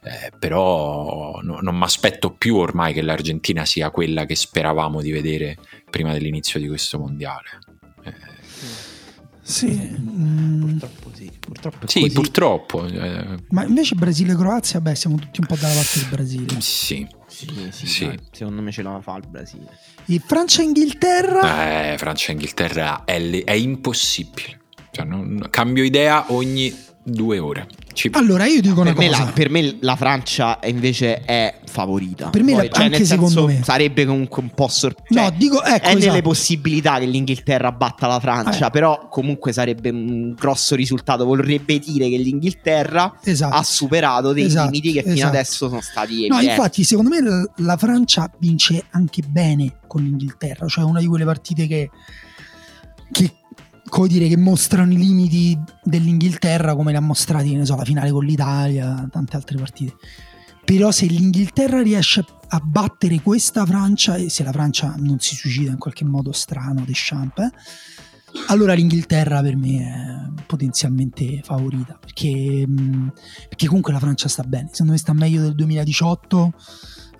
Eh, 0.03 0.31
però 0.37 1.39
no- 1.41 1.59
non 1.61 1.75
mi 1.75 1.83
aspetto 1.83 2.31
più 2.31 2.57
ormai 2.57 2.93
che 2.93 3.01
l'Argentina 3.01 3.65
sia 3.65 3.89
quella 3.89 4.25
che 4.25 4.35
speravamo 4.35 5.01
di 5.01 5.11
vedere 5.11 5.57
prima 5.89 6.11
dell'inizio 6.13 6.59
di 6.59 6.67
questo 6.67 6.99
mondiale. 6.99 7.68
Sì 9.49 9.67
mm, 9.67 10.61
Purtroppo 10.77 11.09
sì, 11.15 11.31
purtroppo 11.39 11.87
sì, 11.87 11.99
così. 12.01 12.13
purtroppo. 12.13 12.85
eh, 12.85 13.37
ma 13.49 13.63
invece 13.65 13.95
Brasile-Croazia 13.95 14.79
beh 14.79 14.93
siamo 14.95 15.17
tutti 15.17 15.39
un 15.41 15.47
po' 15.47 15.55
dalla 15.55 15.73
parte 15.73 15.99
del 15.99 16.07
Brasile 16.09 16.61
sì. 16.61 17.07
Sì, 17.27 17.47
sì, 17.71 17.87
Sì. 17.87 18.19
secondo 18.31 18.61
me 18.61 18.71
ce 18.71 18.81
la 18.83 18.99
fa 19.01 19.15
il 19.17 19.27
Brasile. 19.27 19.67
e 20.05 20.21
Francia-Inghilterra 20.23 21.93
Eh, 21.93 21.97
Francia 21.97 22.29
e 22.29 22.33
Inghilterra 22.33 23.03
è, 23.05 23.43
è 23.43 23.51
impossibile. 23.53 24.61
Cioè, 24.91 25.05
non- 25.05 25.47
cambio 25.49 25.83
idea 25.83 26.25
ogni 26.33 26.75
due 27.01 27.39
ore. 27.39 27.67
Ci- 27.93 28.09
allora 28.13 28.45
io 28.45 28.61
dico 28.61 28.81
una 28.81 28.91
Per 28.93 28.99
me, 28.99 29.07
cosa 29.09 29.23
la, 29.25 29.31
per 29.31 29.49
me 29.49 29.77
la 29.81 29.95
Francia 29.95 30.59
invece 30.65 31.21
è 31.21 31.59
favorita. 31.65 32.29
Per 32.29 32.43
me 32.43 32.53
Poi, 32.53 32.67
la- 32.67 32.73
cioè, 32.73 32.85
anche 32.85 33.03
secondo 33.05 33.47
me. 33.47 33.61
sarebbe 33.63 34.05
comunque 34.05 34.41
un 34.43 34.49
po' 34.51 34.67
sorpreso. 34.67 35.19
no 35.21 35.29
dico 35.35 35.63
ecco 35.63 35.85
è 35.85 35.93
nelle 35.93 36.05
esatto. 36.07 36.21
possibilità 36.21 36.99
che 36.99 37.05
l'Inghilterra 37.05 37.71
batta 37.71 38.07
la 38.07 38.19
Francia, 38.19 38.67
Eh. 38.67 38.69
però 38.69 39.07
comunque 39.09 39.51
sarebbe 39.51 39.89
un 39.89 40.33
grosso 40.33 40.75
risultato. 40.75 41.25
Vorrebbe 41.25 41.79
dire 41.79 42.09
che 42.09 42.17
l'Inghilterra 42.17 43.17
esatto 43.23 43.55
ha 43.55 43.63
superato 43.63 44.31
dei 44.31 44.45
Esatto, 44.45 44.65
limiti 44.69 44.93
che 44.93 45.01
fino 45.01 45.13
esatto. 45.15 45.29
adesso 45.35 45.67
sono 45.67 45.81
stati 45.81 46.27
No, 46.27 46.35
evidenti. 46.37 46.45
infatti, 46.45 46.83
secondo 46.83 47.09
me 47.09 47.21
la- 47.21 47.49
la 47.57 47.77
Francia 47.77 48.31
vince 48.37 48.85
anche 48.91 49.23
bene 49.27 49.77
con 49.87 50.03
l'Inghilterra, 50.03 50.67
cioè 50.67 50.83
una 50.83 50.99
di 50.99 51.07
quelle 51.07 51.25
partite 51.25 51.65
che, 51.67 51.89
che 53.11 53.31
come 53.89 54.07
dire, 54.07 54.27
che 54.27 54.37
mostrano 54.37 54.93
i 54.93 54.97
limiti 54.97 55.57
dell'Inghilterra 55.83 56.75
come 56.75 56.91
le 56.91 56.97
ha 56.97 57.01
mostrati, 57.01 57.55
ne 57.55 57.65
so, 57.65 57.75
la 57.75 57.83
finale 57.83 58.11
con 58.11 58.23
l'Italia, 58.23 59.07
tante 59.11 59.35
altre 59.35 59.57
partite. 59.57 59.95
Però 60.63 60.91
se 60.91 61.05
l'Inghilterra 61.07 61.81
riesce 61.81 62.23
a 62.47 62.59
battere 62.59 63.21
questa 63.21 63.65
Francia, 63.65 64.15
e 64.15 64.29
se 64.29 64.43
la 64.43 64.51
Francia 64.51 64.95
non 64.97 65.19
si 65.19 65.35
suicida 65.35 65.71
in 65.71 65.77
qualche 65.77 66.05
modo 66.05 66.31
strano, 66.31 66.83
Deschamps, 66.85 67.41
eh, 67.41 67.51
allora 68.47 68.73
l'Inghilterra 68.73 69.41
per 69.41 69.55
me 69.55 70.29
è 70.37 70.43
potenzialmente 70.45 71.41
favorita 71.43 71.97
perché, 71.99 72.63
mh, 72.67 73.13
perché 73.47 73.65
comunque 73.65 73.91
la 73.91 73.97
Francia 73.97 74.27
sta 74.27 74.43
bene 74.43 74.67
secondo 74.69 74.91
me 74.91 74.99
sta 74.99 75.13
meglio 75.13 75.41
del 75.41 75.55
2018 75.55 76.53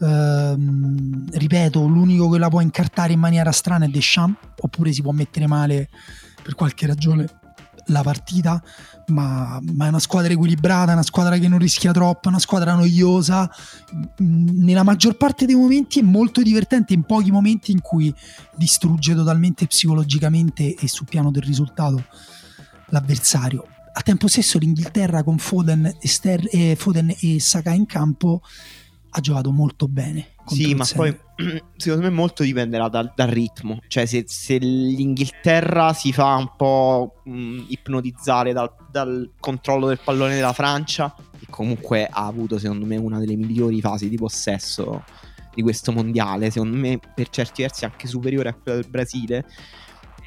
Ehm, 0.02 1.26
ripeto 1.30 1.86
l'unico 1.86 2.30
che 2.30 2.38
la 2.38 2.48
può 2.48 2.62
incartare 2.62 3.14
in 3.14 3.20
maniera 3.20 3.52
strana 3.52 3.86
è 3.86 3.90
Deschamps 3.90 4.40
oppure 4.62 4.94
si 4.94 5.02
può 5.02 5.12
mettere 5.12 5.46
male 5.46 5.90
per 6.41 6.56
qualche 6.56 6.88
ragione 6.88 7.28
la 7.86 8.03
partita 8.03 8.61
ma, 9.07 9.60
ma 9.74 9.86
è 9.86 9.90
una 9.90 9.99
squadra 9.99 10.32
equilibrata 10.32 10.94
una 10.94 11.02
squadra 11.02 11.38
che 11.38 11.48
non 11.48 11.57
rischia 11.57 11.91
troppo 11.91 12.30
una 12.30 12.38
squadra 12.38 12.76
noiosa 12.76 13.49
nella 14.18 14.84
maggior 14.84 15.18
parte 15.18 15.45
dei 15.45 15.56
momenti 15.56 15.99
è 15.99 16.03
molto 16.03 16.41
divertente 16.41 16.94
in 16.94 17.03
pochi 17.03 17.32
momenti 17.32 17.72
in 17.72 17.82
cui 17.82 18.14
distrugge 18.56 19.16
totalmente 19.16 19.66
psicologicamente 19.66 20.76
e 20.76 20.88
sul 20.88 21.07
piano 21.10 21.32
del 21.32 21.41
risultato 21.41 22.03
l'avversario. 22.90 23.66
A 23.91 24.02
tempo 24.02 24.28
stesso 24.28 24.57
l'Inghilterra 24.57 25.24
con 25.24 25.38
Foden 25.38 25.98
Ster- 25.99 26.48
e 26.52 26.76
Foden 26.78 27.14
e 27.20 27.40
Saka 27.40 27.72
in 27.72 27.86
campo 27.86 28.41
ha 29.11 29.19
giocato 29.19 29.52
molto 29.52 29.88
bene. 29.88 30.36
Sì, 30.45 30.73
ma 30.73 30.86
poi 30.95 31.15
secondo 31.77 32.06
me 32.06 32.10
molto 32.10 32.44
dipenderà 32.44 32.90
dal, 32.90 33.11
dal 33.15 33.27
ritmo. 33.27 33.80
Cioè, 33.88 34.06
se, 34.06 34.23
se 34.27 34.57
l'Inghilterra 34.57 35.94
si 35.94 36.11
fa 36.11 36.36
un 36.36 36.52
po' 36.56 37.22
mh, 37.23 37.65
ipnotizzare 37.68 38.53
dal, 38.53 38.72
dal 38.90 39.31
controllo 39.40 39.88
del 39.88 39.99
pallone 40.03 40.36
della 40.36 40.53
Francia, 40.53 41.14
che 41.38 41.48
comunque 41.49 42.06
ha 42.06 42.26
avuto, 42.26 42.57
secondo 42.57 42.86
me, 42.86 42.98
una 42.98 43.19
delle 43.19 43.36
migliori 43.36 43.80
fasi 43.81 44.10
di 44.10 44.18
possesso 44.18 45.03
di 45.53 45.61
questo 45.61 45.91
mondiale. 45.91 46.52
Secondo 46.52 46.77
me, 46.77 46.99
per 47.14 47.30
certi 47.30 47.61
versi, 47.61 47.86
anche 47.86 48.07
superiore 48.07 48.49
a 48.49 48.53
quella 48.53 48.80
del 48.80 48.90
Brasile. 48.90 49.45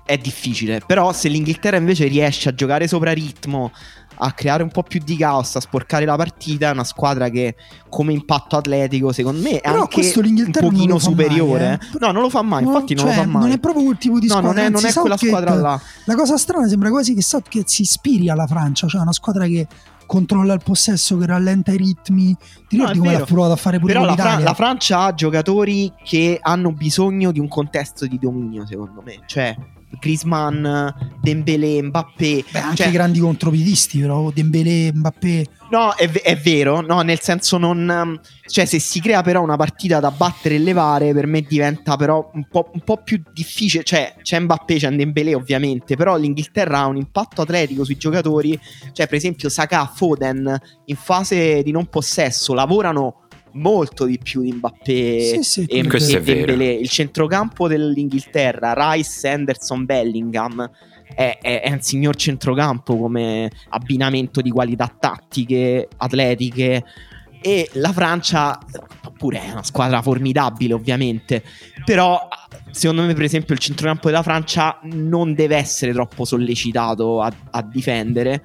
È 0.04 0.18
difficile, 0.18 0.82
però 0.84 1.12
se 1.12 1.28
l'Inghilterra 1.28 1.76
invece 1.76 2.06
riesce 2.06 2.48
a 2.48 2.54
giocare 2.54 2.88
sopra 2.88 3.12
ritmo, 3.12 3.70
a 4.16 4.32
creare 4.32 4.62
un 4.62 4.70
po' 4.70 4.82
più 4.82 5.00
di 5.04 5.16
caos, 5.16 5.56
a 5.56 5.60
sporcare 5.60 6.04
la 6.04 6.16
partita, 6.16 6.68
è 6.68 6.72
una 6.72 6.84
squadra 6.84 7.28
che 7.28 7.56
come 7.88 8.12
impatto 8.12 8.56
atletico, 8.56 9.12
secondo 9.12 9.40
me, 9.42 9.58
è 9.58 9.60
Però 9.60 9.80
anche 9.82 10.12
un 10.16 10.32
non 10.34 10.50
pochino 10.52 10.98
fa 10.98 11.10
mai, 11.10 11.14
superiore. 11.26 11.80
eh. 11.92 11.98
No, 12.00 12.10
non 12.12 12.22
lo 12.22 12.30
fa 12.30 12.42
mai, 12.42 12.62
No, 12.64 12.70
infatti 12.72 12.94
non 12.94 13.06
cioè, 13.06 13.14
lo 13.16 13.20
fa 13.22 13.26
mai. 13.28 13.42
Non 13.42 13.50
è 13.52 13.58
proprio 13.58 13.84
quel 13.84 13.98
tipo 13.98 14.18
di 14.18 14.26
no, 14.28 14.34
squadra. 14.34 14.52
non 14.52 14.62
è, 14.64 14.68
non 14.70 14.84
è 14.86 14.92
quella 14.92 15.16
squadra 15.16 15.54
là. 15.54 15.80
La 16.06 16.14
cosa 16.14 16.36
strana 16.36 16.68
sembra 16.68 16.90
quasi 16.90 17.14
che 17.14 17.22
Southgate 17.22 17.68
si 17.68 17.82
ispiri 17.82 18.28
alla 18.30 18.46
Francia, 18.46 18.86
cioè 18.86 19.00
una 19.00 19.12
squadra 19.12 19.46
che 19.46 19.66
controlla 20.06 20.52
il 20.52 20.60
possesso, 20.62 21.16
che 21.16 21.26
rallenta 21.26 21.72
i 21.72 21.76
ritmi. 21.78 22.36
Ti 22.68 22.76
No, 22.76 22.84
ricordi 22.88 22.98
è 22.98 23.00
come 23.00 23.18
l'ha 23.18 23.24
provato 23.24 23.52
a 23.52 23.56
fare 23.56 23.78
pure 23.78 23.92
Però 23.94 24.04
la, 24.04 24.12
Fra- 24.14 24.24
l'Italia? 24.24 24.44
la 24.44 24.54
Francia 24.54 25.00
ha 25.00 25.14
giocatori 25.14 25.92
che 26.04 26.38
hanno 26.42 26.72
bisogno 26.72 27.32
di 27.32 27.40
un 27.40 27.48
contesto 27.48 28.06
di 28.06 28.18
dominio, 28.18 28.66
secondo 28.66 29.00
me. 29.04 29.20
Cioè, 29.26 29.56
Griezmann, 29.98 30.66
Dembélé, 31.20 31.82
Mbappé. 31.82 32.44
Beh, 32.50 32.58
anche 32.58 32.76
cioè, 32.76 32.88
i 32.88 32.92
grandi 32.92 33.18
contropiedisti, 33.18 34.00
però 34.00 34.30
Dembélé, 34.30 34.92
Mbappé. 34.92 35.46
No, 35.70 35.94
è, 35.94 36.10
è, 36.10 36.36
vero, 36.36 36.80
no, 36.80 37.00
nel 37.00 37.20
senso 37.20 37.56
non... 37.56 38.20
Cioè, 38.44 38.66
se 38.66 38.78
si 38.78 39.00
crea 39.00 39.22
però 39.22 39.42
una 39.42 39.56
partita 39.56 40.00
da 40.00 40.10
battere 40.10 40.56
e 40.56 40.58
levare, 40.58 41.14
per 41.14 41.26
me 41.26 41.40
diventa 41.40 41.96
però 41.96 42.30
un 42.34 42.46
po', 42.46 42.70
un 42.74 42.80
po 42.80 42.98
più 43.02 43.22
difficile. 43.32 43.82
Cioè, 43.82 44.16
c'è 44.20 44.38
Mbappé, 44.38 44.76
c'è 44.76 44.90
Dembélé 44.90 45.34
ovviamente, 45.34 45.96
però 45.96 46.16
l'Inghilterra 46.16 46.80
ha 46.80 46.86
un 46.86 46.96
impatto 46.96 47.42
atletico 47.42 47.84
sui 47.84 47.96
giocatori. 47.96 48.58
Cioè, 48.92 49.06
per 49.06 49.16
esempio, 49.16 49.48
Saka, 49.48 49.86
Foden, 49.86 50.60
in 50.86 50.96
fase 50.96 51.62
di 51.62 51.70
non 51.70 51.86
possesso, 51.86 52.52
lavorano 52.52 53.21
molto 53.54 54.04
di 54.04 54.18
più 54.18 54.42
di 54.42 54.52
Mbappé 54.52 55.20
sì, 55.20 55.42
sì, 55.42 55.64
e, 55.64 55.78
e 55.78 56.20
Dembélé. 56.20 56.72
Il 56.72 56.88
centrocampo 56.88 57.68
dell'Inghilterra, 57.68 58.74
Rice, 58.76 59.28
Anderson, 59.28 59.84
Bellingham 59.84 60.70
è, 61.14 61.38
è, 61.40 61.62
è, 61.62 61.70
un 61.70 61.80
signor 61.80 62.16
centrocampo 62.16 62.96
come 62.96 63.50
abbinamento 63.70 64.40
di 64.40 64.50
qualità 64.50 64.94
tattiche, 64.98 65.88
atletiche. 65.96 66.84
E 67.44 67.68
la 67.74 67.92
Francia, 67.92 68.56
pure 69.16 69.42
è 69.42 69.50
una 69.50 69.64
squadra 69.64 70.00
formidabile, 70.00 70.74
ovviamente. 70.74 71.42
Però, 71.84 72.28
secondo 72.70 73.02
me, 73.02 73.14
per 73.14 73.24
esempio, 73.24 73.54
il 73.54 73.60
centrocampo 73.60 74.08
della 74.08 74.22
Francia 74.22 74.78
non 74.84 75.34
deve 75.34 75.56
essere 75.56 75.92
troppo 75.92 76.24
sollecitato 76.24 77.20
a, 77.20 77.32
a 77.50 77.62
difendere 77.62 78.42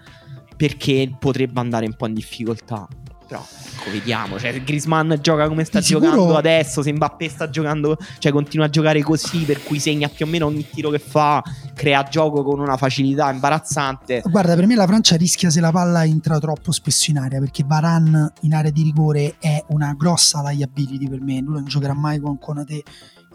perché 0.56 1.16
potrebbe 1.18 1.60
andare 1.60 1.86
un 1.86 1.96
po' 1.96 2.08
in 2.08 2.16
difficoltà. 2.16 2.88
Però 3.28 3.44
ecco, 3.44 3.92
vediamo. 3.92 4.40
Cioè, 4.40 4.54
se 4.54 4.64
Grisman 4.64 5.20
gioca 5.22 5.48
come 5.48 5.66
sta 5.66 5.82
sicuro... 5.82 6.06
giocando 6.06 6.38
adesso, 6.38 6.82
se 6.82 6.94
Mbappé 6.94 7.30
sta 7.30 7.50
giocando, 7.50 7.98
cioè 8.20 8.32
continua 8.32 8.68
a 8.68 8.70
giocare 8.70 9.02
così, 9.04 9.44
per 9.44 9.62
cui 9.64 9.80
segna 9.80 10.08
più 10.08 10.26
o 10.26 10.30
meno 10.30 10.46
ogni 10.46 10.66
tiro 10.70 10.90
che 10.90 11.00
fa, 11.00 11.44
crea 11.74 12.04
gioco 12.04 12.44
con 12.44 12.60
una 12.60 12.78
facilità 12.78 13.30
imbarazzante. 13.32 14.24
Guarda, 14.26 14.56
per 14.56 14.66
me 14.66 14.76
la 14.76 14.88
Francia 14.88 15.18
rischia 15.18 15.50
se 15.50 15.60
la 15.60 15.72
palla 15.72 16.06
entra 16.06 16.40
troppo 16.40 16.72
spesso 16.72 17.12
in 17.12 17.18
area, 17.18 17.40
perché 17.40 17.64
Varan 17.66 18.32
in 18.42 18.54
area 18.54 18.72
di 18.72 18.84
rigore 18.84 19.36
è 19.40 19.64
una 19.70 19.94
grossa 19.98 20.42
liability 20.50 21.10
per 21.10 21.22
me. 21.22 21.40
Lui 21.42 21.56
non 21.56 21.66
giocherà 21.66 21.94
mai 21.94 22.20
con 22.20 22.40
Conate 22.40 22.76
e 22.76 22.84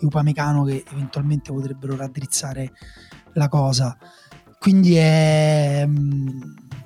Upamecano 0.00 0.64
che 0.64 0.84
eventualmente 0.90 1.52
potrebbero 1.52 1.96
raddrizzare 1.96 2.72
la 3.34 3.48
cosa. 3.48 3.96
Quindi 4.58 4.94
è 4.94 5.86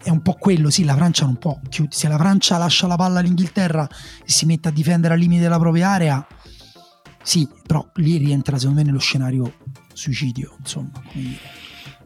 è 0.07 0.11
un 0.11 0.23
po' 0.23 0.35
quello, 0.35 0.71
sì, 0.71 0.85
la 0.85 0.95
Francia 0.95 1.25
non 1.25 1.35
può 1.35 1.59
chiudere. 1.69 1.97
Se 1.97 2.07
la 2.07 2.17
Francia 2.17 2.57
lascia 2.59 2.87
la 2.87 2.95
palla 2.95 3.19
all'Inghilterra 3.19 3.89
e 4.25 4.31
si 4.31 4.47
mette 4.47 4.69
a 4.69 4.71
difendere 4.71 5.15
al 5.15 5.19
limite 5.19 5.43
della 5.43 5.59
propria 5.59 5.89
area, 5.89 6.25
sì, 7.25 7.49
però 7.67 7.85
lì 7.95 8.17
rientra 8.17 8.57
secondo 8.57 8.81
me 8.81 8.87
nello 8.87 9.01
scenario 9.01 9.53
suicidio, 9.93 10.55
insomma. 10.61 11.03
Quindi 11.11 11.37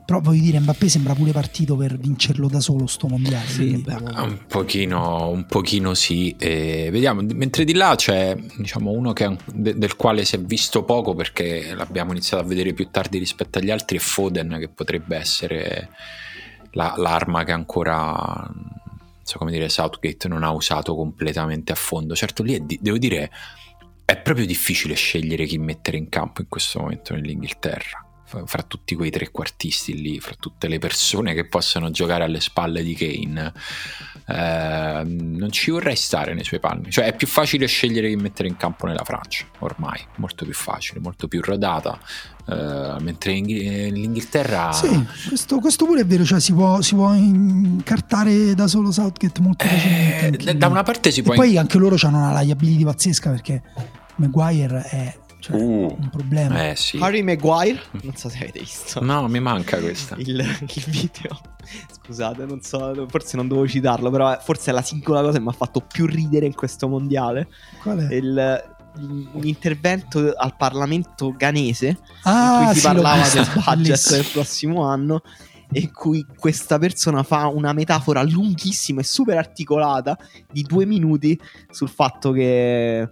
però 0.07 0.21
voglio 0.23 0.41
dire 0.41 0.59
Mbappé 0.59 0.89
sembra 0.89 1.15
pure 1.15 1.31
partito 1.31 1.77
per 1.77 1.97
vincerlo 1.97 2.49
da 2.49 2.59
solo 2.59 2.89
sto 2.89 3.07
mondiale 3.07 3.47
sì, 3.47 3.85
un 3.87 4.39
pochino 4.49 5.29
un 5.29 5.47
pochino 5.47 5.95
sì 5.95 6.35
e 6.37 6.89
vediamo 6.91 7.23
mentre 7.23 7.63
di 7.63 7.75
là 7.75 7.95
c'è 7.95 8.37
diciamo 8.57 8.91
uno 8.91 9.13
che, 9.13 9.37
del 9.55 9.95
quale 9.95 10.25
si 10.25 10.35
è 10.35 10.41
visto 10.41 10.83
poco 10.83 11.15
perché 11.15 11.75
l'abbiamo 11.77 12.11
iniziato 12.11 12.43
a 12.43 12.47
vedere 12.49 12.73
più 12.73 12.89
tardi 12.91 13.19
rispetto 13.19 13.61
agli 13.61 13.71
altri 13.71 13.99
è 13.99 14.01
Foden 14.01 14.57
che 14.59 14.69
potrebbe 14.69 15.17
essere 15.17 15.91
la, 16.73 16.95
l'arma 16.97 17.45
che 17.45 17.53
ancora 17.53 18.49
so 19.23 19.39
come 19.39 19.53
dire 19.53 19.69
Southgate 19.69 20.29
non 20.29 20.43
ha 20.43 20.51
usato 20.51 20.95
completamente 20.95 21.73
a 21.73 21.77
fondo. 21.77 22.15
Certo 22.15 22.43
lì 22.43 22.55
è, 22.55 22.61
devo 22.61 22.99
dire 22.99 23.31
è 24.05 24.17
proprio 24.17 24.45
difficile 24.45 24.95
scegliere 24.95 25.47
chi 25.47 25.59
mettere 25.59 25.97
in 25.97 26.09
campo 26.09 26.41
in 26.41 26.49
questo 26.49 26.81
momento 26.81 27.15
nell'Inghilterra 27.15 28.10
fra 28.45 28.63
tutti 28.63 28.95
quei 28.95 29.11
trequartisti 29.11 30.01
lì, 30.01 30.21
fra 30.21 30.35
tutte 30.39 30.69
le 30.69 30.79
persone 30.79 31.35
che 31.35 31.47
possono 31.47 31.91
giocare 31.91 32.25
alle 32.25 32.41
spalle 32.41 32.83
di 32.83 32.95
Kane, 32.95 33.53
eh, 34.27 35.03
non 35.05 35.51
ci 35.51 35.71
vorrei 35.71 35.97
stare 35.97 36.35
nei 36.35 36.45
suoi 36.45 36.61
panni. 36.61 36.91
Cioè, 36.91 37.07
è 37.07 37.15
più 37.15 37.27
facile 37.27 37.67
scegliere 37.67 38.09
chi 38.09 38.17
mettere 38.17 38.49
in 38.49 38.57
campo 38.57 38.87
nella 38.87 39.05
Francia, 39.05 39.47
ormai, 39.61 40.01
molto 40.17 40.45
più 40.45 40.55
facile, 40.55 41.01
molto 41.01 41.29
più 41.29 41.41
rodata. 41.43 41.99
Eh, 42.47 42.97
mentre 43.01 43.33
in, 43.33 43.45
l'Inghilterra. 43.47 44.73
Sì, 44.73 45.07
questo, 45.29 45.59
questo, 45.59 45.85
pure 45.85 46.01
è 46.01 46.07
vero, 46.07 46.25
cioè 46.25 46.41
si 46.41 46.53
può, 46.53 46.81
si 46.81 46.95
può 46.95 47.13
incartare 47.13 48.55
da 48.55 48.67
solo 48.67 48.91
Southgate 48.91 49.41
molto 49.41 49.65
eh, 49.67 50.57
Da 50.57 50.67
una 50.67 50.83
parte 50.83 51.11
si 51.11 51.21
e 51.21 51.23
può. 51.23 51.35
E 51.35 51.37
poi 51.37 51.57
anche 51.57 51.79
loro 51.79 51.97
hanno 52.03 52.19
una 52.19 52.41
liability 52.41 52.85
pazzesca 52.85 53.31
perché 53.31 53.63
Maguire 54.17 54.83
è 54.83 55.19
cioè, 55.41 55.57
uh, 55.61 55.97
un 55.99 56.09
problema. 56.11 56.69
Eh, 56.69 56.77
sì. 56.77 56.99
Harry 57.01 57.23
Maguire, 57.23 57.81
non 58.03 58.15
so 58.15 58.29
se 58.29 58.39
avete 58.39 58.61
visto. 58.61 59.03
No, 59.03 59.27
mi 59.29 59.41
manca 59.41 59.79
questa. 59.79 60.15
Il, 60.19 60.39
il 60.39 60.85
video. 60.87 61.41
Scusate, 62.03 62.45
non 62.45 62.61
so, 62.61 63.07
forse 63.09 63.37
non 63.37 63.49
dovevo 63.49 63.67
citarlo, 63.67 64.11
però 64.11 64.39
forse 64.41 64.71
è 64.71 64.75
la 64.75 64.83
singola 64.83 65.21
cosa 65.21 65.39
che 65.39 65.43
mi 65.43 65.49
ha 65.49 65.53
fatto 65.53 65.81
più 65.81 66.07
ridere 66.07 66.47
in 66.47 66.55
questo 66.55 66.89
mondiale. 66.89 67.49
Qual 67.83 67.99
è? 67.99 68.15
Il, 68.15 68.63
un 68.99 69.45
intervento 69.45 70.33
al 70.37 70.57
Parlamento 70.57 71.33
ghanese 71.37 71.99
ah, 72.25 72.59
in 72.59 72.65
cui 72.65 72.75
si 72.75 72.81
sì, 72.81 72.87
parlava 72.87 73.29
del 73.29 73.49
budget 73.55 74.11
del 74.11 74.27
prossimo 74.33 74.85
anno 74.85 75.23
in 75.73 75.93
cui 75.93 76.27
questa 76.37 76.79
persona 76.79 77.23
fa 77.23 77.47
una 77.47 77.73
metafora 77.73 78.23
lunghissima 78.23 79.01
e 79.01 79.05
super 79.05 79.37
articolata 79.37 80.19
di 80.51 80.63
due 80.63 80.85
minuti 80.85 81.39
sul 81.71 81.89
fatto 81.89 82.33
che 82.33 83.09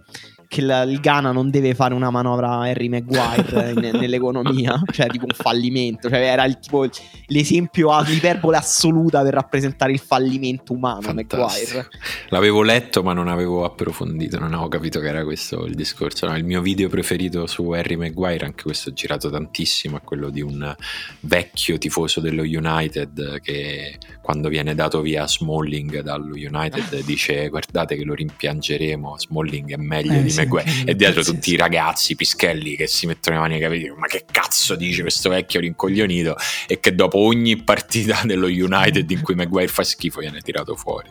che 0.49 0.61
la, 0.61 0.81
il 0.81 0.99
Ghana 0.99 1.31
non 1.31 1.51
deve 1.51 1.75
fare 1.75 1.93
una 1.93 2.09
manovra 2.09 2.61
Harry 2.61 2.89
Maguire 2.89 3.69
in, 3.69 3.97
nell'economia, 3.99 4.81
cioè 4.91 5.05
tipo 5.05 5.25
un 5.25 5.35
fallimento, 5.35 6.09
cioè 6.09 6.21
era 6.21 6.43
il, 6.43 6.57
tipo, 6.57 6.87
l'esempio 7.27 7.91
a 7.91 8.03
iperbole 8.09 8.57
assoluta 8.57 9.21
per 9.21 9.35
rappresentare 9.35 9.91
il 9.91 9.99
fallimento 9.99 10.73
umano 10.73 11.01
Fantastico. 11.01 11.43
Maguire. 11.43 11.87
L'avevo 12.29 12.63
letto 12.63 13.03
ma 13.03 13.13
non 13.13 13.27
avevo 13.27 13.63
approfondito, 13.63 14.39
non 14.39 14.53
avevo 14.53 14.69
capito 14.69 14.99
che 14.99 15.07
era 15.07 15.23
questo 15.23 15.65
il 15.65 15.75
discorso. 15.75 16.25
No, 16.25 16.35
il 16.35 16.43
mio 16.43 16.63
video 16.63 16.89
preferito 16.89 17.45
su 17.45 17.69
Harry 17.69 17.95
Maguire, 17.95 18.45
anche 18.45 18.63
questo 18.63 18.91
girato 18.91 19.29
tantissimo, 19.29 19.97
è 19.97 20.01
quello 20.01 20.31
di 20.31 20.41
un 20.41 20.75
vecchio 21.19 21.77
tifoso 21.77 22.21
dello 22.21 22.41
United 22.41 23.39
che 23.41 23.99
quando 24.19 24.49
viene 24.49 24.73
dato 24.73 25.01
via 25.01 25.27
Smalling 25.27 26.01
dallo 26.01 26.33
United 26.33 27.03
dice 27.03 27.49
guardate 27.49 27.95
che 27.95 28.03
lo 28.03 28.15
rimpiangeremo, 28.15 29.15
Smalling 29.19 29.73
è 29.73 29.77
meglio 29.77 30.13
eh, 30.13 30.23
di 30.23 30.38
sì, 30.41 30.47
Maguire 30.47 30.71
e 30.85 30.95
dietro 30.95 31.23
tutti 31.23 31.51
i 31.51 31.55
ragazzi 31.55 32.15
pischelli 32.15 32.75
che 32.75 32.87
si 32.87 33.05
mettono 33.05 33.35
le 33.35 33.41
mani 33.41 33.53
ai 33.55 33.61
capelli 33.61 33.93
ma 33.95 34.07
che 34.07 34.25
cazzo 34.29 34.75
dice 34.75 35.01
questo 35.01 35.29
vecchio 35.29 35.59
rincoglionito? 35.59 36.35
E 36.67 36.79
che 36.79 36.95
dopo 36.95 37.19
ogni 37.19 37.57
partita 37.57 38.21
dello 38.25 38.47
United 38.47 39.09
in 39.09 39.21
cui 39.21 39.35
Maguire 39.35 39.67
fa 39.67 39.83
schifo 39.83 40.19
viene 40.19 40.41
tirato 40.41 40.75
fuori 40.75 41.09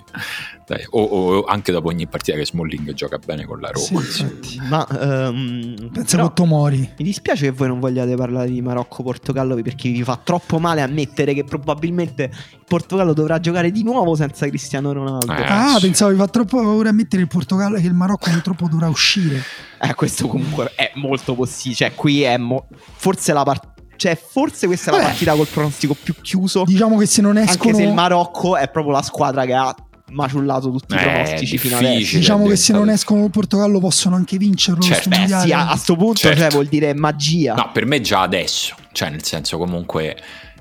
Dai, 0.69 0.85
o, 0.91 1.03
o, 1.03 1.45
anche 1.45 1.73
dopo 1.73 1.89
ogni 1.89 2.07
partita 2.07 2.37
che 2.37 2.45
Smalling 2.45 2.93
gioca 2.93 3.19
bene 3.19 3.47
con 3.47 3.59
la 3.59 3.71
Roma 3.71 4.03
sì, 4.03 4.61
ma 4.69 4.87
um, 4.91 5.91
pensa 5.93 6.23
a 6.23 6.29
Tomori 6.29 6.79
mi 6.99 7.05
dispiace 7.05 7.47
che 7.47 7.51
voi 7.53 7.69
non 7.69 7.81
vogliate 7.81 8.15
parlare 8.17 8.51
di 8.51 8.61
Marocco-Portogallo 8.61 9.55
perché 9.63 9.89
vi 9.89 10.03
fa 10.03 10.21
troppo 10.23 10.59
male 10.59 10.83
ammettere 10.83 11.33
che 11.33 11.45
probabilmente 11.45 12.25
il 12.25 12.65
Portogallo 12.67 13.15
dovrà 13.15 13.41
giocare 13.41 13.71
di 13.71 13.83
nuovo 13.83 14.15
senza 14.15 14.47
Cristiano 14.47 14.93
Ronaldo 14.93 15.33
eh, 15.33 15.43
ah 15.43 15.79
pensavo 15.81 16.11
vi 16.11 16.19
fa 16.19 16.29
troppo 16.29 16.61
paura 16.61 16.91
ammettere 16.91 17.23
il 17.23 17.29
Portogallo 17.29 17.79
che 17.81 17.87
il 17.87 17.95
Marocco 17.95 18.31
purtroppo 18.31 18.69
dovrà 18.69 18.89
uscire. 18.89 19.43
Eh, 19.81 19.95
questo 19.95 20.27
comunque 20.27 20.73
è 20.75 20.93
molto 20.95 21.35
possibile. 21.35 21.75
Cioè, 21.75 21.95
qui 21.95 22.23
è 22.23 22.37
mo- 22.37 22.67
forse 22.97 23.33
la 23.33 23.43
partita. 23.43 23.75
Cioè, 23.97 24.17
forse 24.17 24.67
questa 24.67 24.93
è 24.93 24.97
la 24.97 25.03
partita 25.03 25.35
col 25.35 25.49
pronostico 25.49 25.97
più 26.01 26.15
chiuso. 26.21 26.65
Diciamo 26.65 26.97
che 26.99 27.07
se 27.07 27.21
non 27.21 27.37
escono. 27.37 27.71
Anche 27.71 27.83
se 27.83 27.89
il 27.89 27.95
Marocco 27.95 28.57
è 28.57 28.69
proprio 28.71 28.93
la 28.93 29.03
squadra 29.03 29.45
che 29.45 29.55
ha 29.55 29.75
maciullato 30.11 30.71
tutti 30.71 30.95
i 30.95 30.97
eh, 30.97 31.01
pronostici 31.01 31.59
fino 31.59 31.77
adesso. 31.77 32.17
Diciamo 32.17 32.47
che 32.47 32.57
se 32.57 32.73
non 32.73 32.89
escono 32.91 33.25
il 33.25 33.31
Portogallo 33.31 33.79
possono 33.81 34.17
anche 34.17 34.37
vincerlo. 34.37 34.83
Certo. 34.83 35.09
Beh, 35.09 35.27
sì, 35.27 35.53
a, 35.53 35.71
a 35.71 35.77
sto 35.77 35.97
punto 35.97 36.21
certo. 36.21 36.41
cioè, 36.41 36.51
vuol 36.51 36.67
dire 36.67 36.95
magia. 36.95 37.55
No, 37.55 37.71
per 37.73 37.87
me 37.87 38.01
già 38.01 38.21
adesso. 38.23 38.75
Cioè, 38.93 39.11
nel 39.11 39.25
senso, 39.25 39.59
comunque 39.59 40.17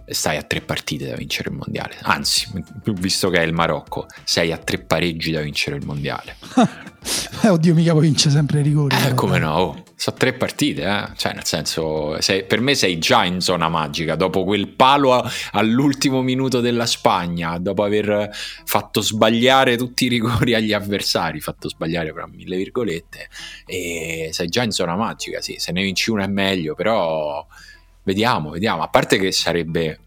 stai 0.10 0.38
a 0.38 0.44
tre 0.44 0.62
partite 0.62 1.08
da 1.08 1.16
vincere 1.16 1.50
il 1.50 1.56
mondiale. 1.56 1.96
Anzi, 2.02 2.48
visto 2.94 3.30
che 3.30 3.40
è 3.40 3.44
il 3.44 3.54
Marocco, 3.54 4.06
sei 4.24 4.52
a 4.52 4.58
tre 4.58 4.80
pareggi 4.80 5.32
da 5.32 5.42
vincere 5.42 5.78
il 5.78 5.86
mondiale. 5.86 6.36
eh, 7.44 7.50
oddio, 7.50 7.74
mica 7.74 7.94
poi 7.94 8.02
vince 8.02 8.30
sempre 8.30 8.60
i 8.60 8.64
rigori. 8.64 8.96
Eh, 8.96 9.14
come 9.14 9.40
no? 9.40 9.54
Oh, 9.54 9.84
sono 9.96 10.18
tre 10.18 10.34
partite, 10.34 10.84
eh? 10.84 11.10
Cioè, 11.16 11.34
nel 11.34 11.46
senso, 11.46 12.20
sei, 12.22 12.44
per 12.44 12.60
me 12.60 12.76
sei 12.76 12.98
già 12.98 13.24
in 13.24 13.42
zona 13.42 13.70
magica. 13.70 14.16
Dopo 14.16 14.44
quel 14.44 14.68
palo 14.68 15.14
a, 15.14 15.32
all'ultimo 15.52 16.22
minuto 16.22 16.60
della 16.60 16.86
Spagna, 16.86 17.58
dopo 17.58 17.84
aver 17.84 18.30
fatto 18.66 19.02
sbagliare 19.02 19.78
tutti 19.78 20.06
i 20.06 20.10
rigori 20.10 20.54
agli 20.54 20.74
avversari, 20.74 21.40
fatto 21.40 21.70
sbagliare 21.70 22.12
fra 22.12 22.28
mille 22.28 22.58
virgolette, 22.58 23.30
e 23.66 24.30
sei 24.32 24.48
già 24.48 24.64
in 24.64 24.72
zona 24.72 24.96
magica, 24.96 25.42
sì. 25.42 25.56
Se 25.58 25.72
ne 25.72 25.82
vinci 25.82 26.10
uno 26.12 26.24
è 26.24 26.28
meglio, 26.28 26.76
però 26.76 27.46
Vediamo, 28.08 28.52
vediamo. 28.52 28.84
A 28.84 28.88
parte 28.88 29.18
che 29.18 29.34
sarebbe 29.34 30.00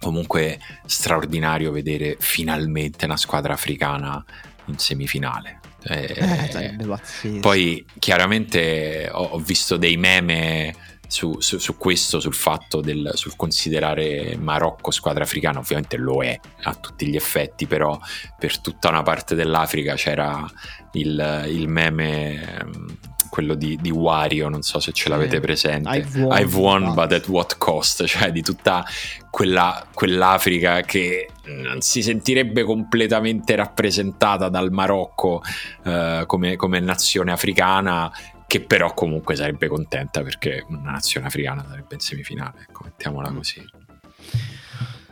comunque 0.00 0.58
straordinario 0.84 1.70
vedere 1.70 2.16
finalmente 2.18 3.04
una 3.04 3.16
squadra 3.16 3.52
africana 3.52 4.22
in 4.64 4.78
semifinale. 4.78 5.60
Eh, 5.86 6.76
eh, 7.22 7.38
poi 7.40 7.84
chiaramente 7.98 9.08
ho, 9.12 9.22
ho, 9.22 9.38
visto 9.38 9.76
dei 9.76 9.96
meme 9.98 10.74
su, 11.06 11.40
su, 11.40 11.58
su, 11.58 11.76
questo, 11.76 12.20
sul 12.20 12.34
fatto 12.34 12.80
del 12.80 13.10
sul 13.14 13.36
considerare 13.36 14.36
Marocco 14.36 14.90
squadra 14.90 15.24
africana, 15.24 15.58
ovviamente 15.58 15.96
lo 15.96 16.22
è 16.22 16.38
a 16.62 16.74
tutti 16.74 17.06
gli 17.06 17.16
effetti, 17.16 17.66
però 17.66 17.98
per 18.38 18.58
tutta 18.60 18.88
una 18.88 19.02
parte 19.02 19.34
dell'Africa 19.34 19.94
c'era 19.94 20.50
il, 20.92 21.44
il 21.48 21.68
meme 21.68 22.58
ehm, 22.58 22.98
quello 23.34 23.56
di, 23.56 23.76
di, 23.80 23.90
Wario, 23.90 24.48
non 24.48 24.62
so 24.62 24.78
se 24.78 24.92
ce 24.92 25.08
l'avete 25.08 25.40
presente. 25.40 25.88
I've 25.88 26.20
won, 26.20 26.38
I've 26.38 26.56
won 26.56 26.94
but 26.94 27.10
at 27.10 27.26
what 27.26 27.58
cost? 27.58 28.04
Cioè 28.06 28.30
di 28.30 28.42
tutta 28.42 28.84
quella, 29.28 29.84
quell'Africa 29.92 30.82
che 30.82 31.30
non 31.46 31.80
si 31.80 32.00
sentirebbe 32.00 32.62
completamente 32.62 33.56
rappresentata 33.56 34.48
dal 34.48 34.70
Marocco 34.70 35.42
eh, 35.82 36.22
come, 36.28 36.54
come 36.54 36.78
nazione 36.78 37.32
africana 37.32 38.08
che 38.46 38.60
però 38.60 38.94
comunque 38.94 39.34
sarebbe 39.34 39.66
contenta 39.66 40.22
perché 40.22 40.64
una 40.68 40.92
nazione 40.92 41.26
africana 41.26 41.64
sarebbe 41.68 41.94
in 41.94 42.00
semifinale, 42.00 42.66
ecco, 42.68 42.84
mettiamola 42.84 43.32
mm. 43.32 43.36
così. 43.36 43.64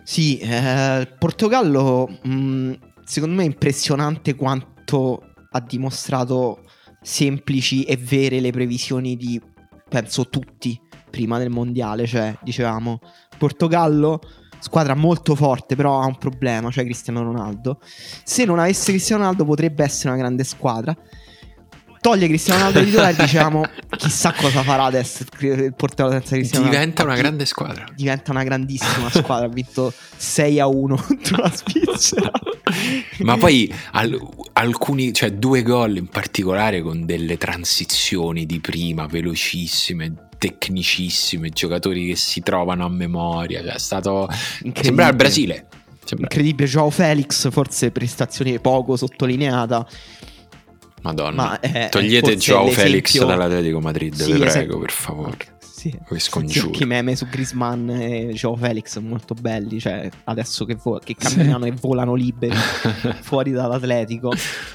Sì, 0.04 0.38
eh, 0.38 1.08
Portogallo 1.18 2.20
mh, 2.22 2.32
mm, 2.32 2.72
secondo 3.04 3.34
me 3.34 3.42
è 3.42 3.46
impressionante 3.46 4.36
quanto 4.36 5.32
ha 5.50 5.60
dimostrato 5.60 6.60
semplici 7.02 7.82
e 7.82 7.96
vere 7.96 8.40
le 8.40 8.50
previsioni 8.50 9.16
di, 9.16 9.40
penso, 9.88 10.28
tutti 10.28 10.80
prima 11.10 11.38
del 11.38 11.50
mondiale, 11.50 12.06
cioè 12.06 12.34
dicevamo 12.42 13.00
Portogallo 13.36 14.20
squadra 14.58 14.94
molto 14.94 15.34
forte, 15.34 15.74
però 15.74 16.00
ha 16.00 16.06
un 16.06 16.16
problema, 16.16 16.70
cioè 16.70 16.84
Cristiano 16.84 17.22
Ronaldo. 17.22 17.80
Se 18.24 18.44
non 18.44 18.58
avesse 18.58 18.92
Cristiano 18.92 19.22
Ronaldo 19.22 19.44
potrebbe 19.44 19.82
essere 19.82 20.10
una 20.10 20.18
grande 20.18 20.44
squadra 20.44 20.96
toglie 22.02 22.26
Cristiano 22.26 22.58
Ronaldo 22.58 22.80
di 22.80 22.86
titolare 22.86 23.14
diciamo 23.22 23.64
chissà 23.96 24.32
cosa 24.32 24.62
farà 24.64 24.82
adesso 24.82 25.24
il 25.38 25.72
Portogallo 25.74 26.18
senza 26.18 26.34
Cristiano 26.34 26.68
diventa 26.68 27.04
una 27.04 27.14
grande 27.14 27.46
squadra. 27.46 27.86
Diventa 27.94 28.32
una 28.32 28.42
grandissima 28.42 29.08
squadra 29.08 29.46
ha 29.46 29.48
vinto 29.48 29.92
6 30.16 30.60
a 30.60 30.66
1 30.66 30.96
contro 31.06 31.36
la 31.36 31.50
Svizzera. 31.50 32.30
Ma 33.18 33.36
poi 33.36 33.72
al, 33.92 34.18
alcuni 34.54 35.12
cioè 35.12 35.30
due 35.30 35.62
gol 35.62 35.96
in 35.96 36.08
particolare 36.08 36.82
con 36.82 37.06
delle 37.06 37.38
transizioni 37.38 38.46
di 38.46 38.60
prima 38.60 39.06
velocissime 39.06 40.28
tecnicissime 40.38 41.50
giocatori 41.50 42.08
che 42.08 42.16
si 42.16 42.40
trovano 42.40 42.84
a 42.84 42.88
memoria 42.88 43.62
cioè 43.62 43.74
è 43.74 43.78
stato 43.78 44.28
sembra 44.74 45.06
il 45.08 45.14
Brasile. 45.14 45.66
Sembra. 46.04 46.26
incredibile. 46.26 46.68
Joao 46.68 46.90
Felix 46.90 47.48
forse 47.52 47.92
prestazione 47.92 48.58
poco 48.58 48.96
sottolineata 48.96 49.86
Madonna, 51.02 51.42
Ma, 51.42 51.60
eh, 51.60 51.88
togliete 51.90 52.36
Joao 52.36 52.68
Felix 52.68 53.18
dall'Atletico 53.18 53.80
Madrid, 53.80 54.14
sì, 54.14 54.32
vi 54.32 54.38
prego, 54.38 54.46
esatto. 54.48 54.78
per 54.78 54.90
favore. 54.90 55.36
Sì, 55.58 55.92
scongiuro. 56.18 56.72
Sì, 56.74 56.84
meme 56.84 57.16
su 57.16 57.26
Grisman 57.26 57.90
e 57.90 58.32
Joao 58.34 58.54
Felix 58.54 59.00
molto 59.00 59.34
belli, 59.34 59.80
cioè 59.80 60.08
adesso 60.24 60.64
che, 60.64 60.76
vo- 60.80 61.00
che 61.02 61.16
camminano 61.16 61.64
sì. 61.64 61.70
e 61.70 61.74
volano 61.80 62.14
liberi 62.14 62.54
fuori 63.20 63.50
dall'Atletico. 63.50 64.32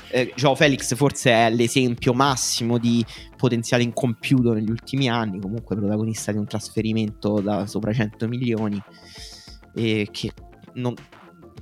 Eh, 0.10 0.34
Joao 0.36 0.56
Felix 0.56 0.94
forse 0.96 1.32
è 1.32 1.50
l'esempio 1.50 2.14
massimo 2.14 2.78
di 2.78 3.06
potenziale 3.38 3.84
incompiuto 3.84 4.52
negli 4.52 4.70
ultimi 4.70 5.08
anni, 5.08 5.40
comunque 5.40 5.78
protagonista 5.78 6.34
di 6.34 6.40
un 6.40 6.46
trasferimento 6.46 7.40
da 7.40 7.66
sopra 7.68 7.94
100 7.94 8.28
milioni 8.28 8.82
e 9.74 10.10
che 10.12 10.32
non, 10.74 10.94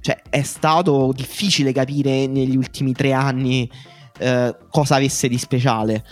cioè, 0.02 0.22
è 0.28 0.42
stato 0.42 1.12
difficile 1.16 1.72
capire 1.72 2.26
negli 2.26 2.56
ultimi 2.56 2.94
tre 2.94 3.14
anni 3.14 3.70
eh, 4.18 4.56
cosa 4.70 4.96
avesse 4.96 5.28
di 5.28 5.38
speciale. 5.38 6.04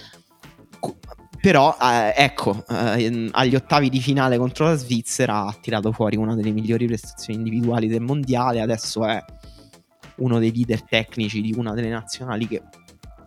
Però, 1.43 1.75
eh, 1.81 2.13
ecco, 2.15 2.63
eh, 2.69 3.30
agli 3.31 3.55
ottavi 3.55 3.89
di 3.89 3.99
finale 3.99 4.38
contro 4.38 4.65
la 4.65 4.75
Svizzera 4.75 5.45
ha 5.45 5.57
tirato 5.59 5.91
fuori 5.91 6.15
una 6.15 6.35
delle 6.35 6.51
migliori 6.51 6.85
prestazioni 6.85 7.38
individuali 7.38 7.88
del 7.88 7.99
mondiale. 7.99 8.61
Adesso 8.61 9.05
è 9.05 9.21
uno 10.17 10.39
dei 10.39 10.53
leader 10.53 10.84
tecnici 10.84 11.41
di 11.41 11.53
una 11.53 11.73
delle 11.73 11.89
nazionali 11.89 12.47
che 12.47 12.63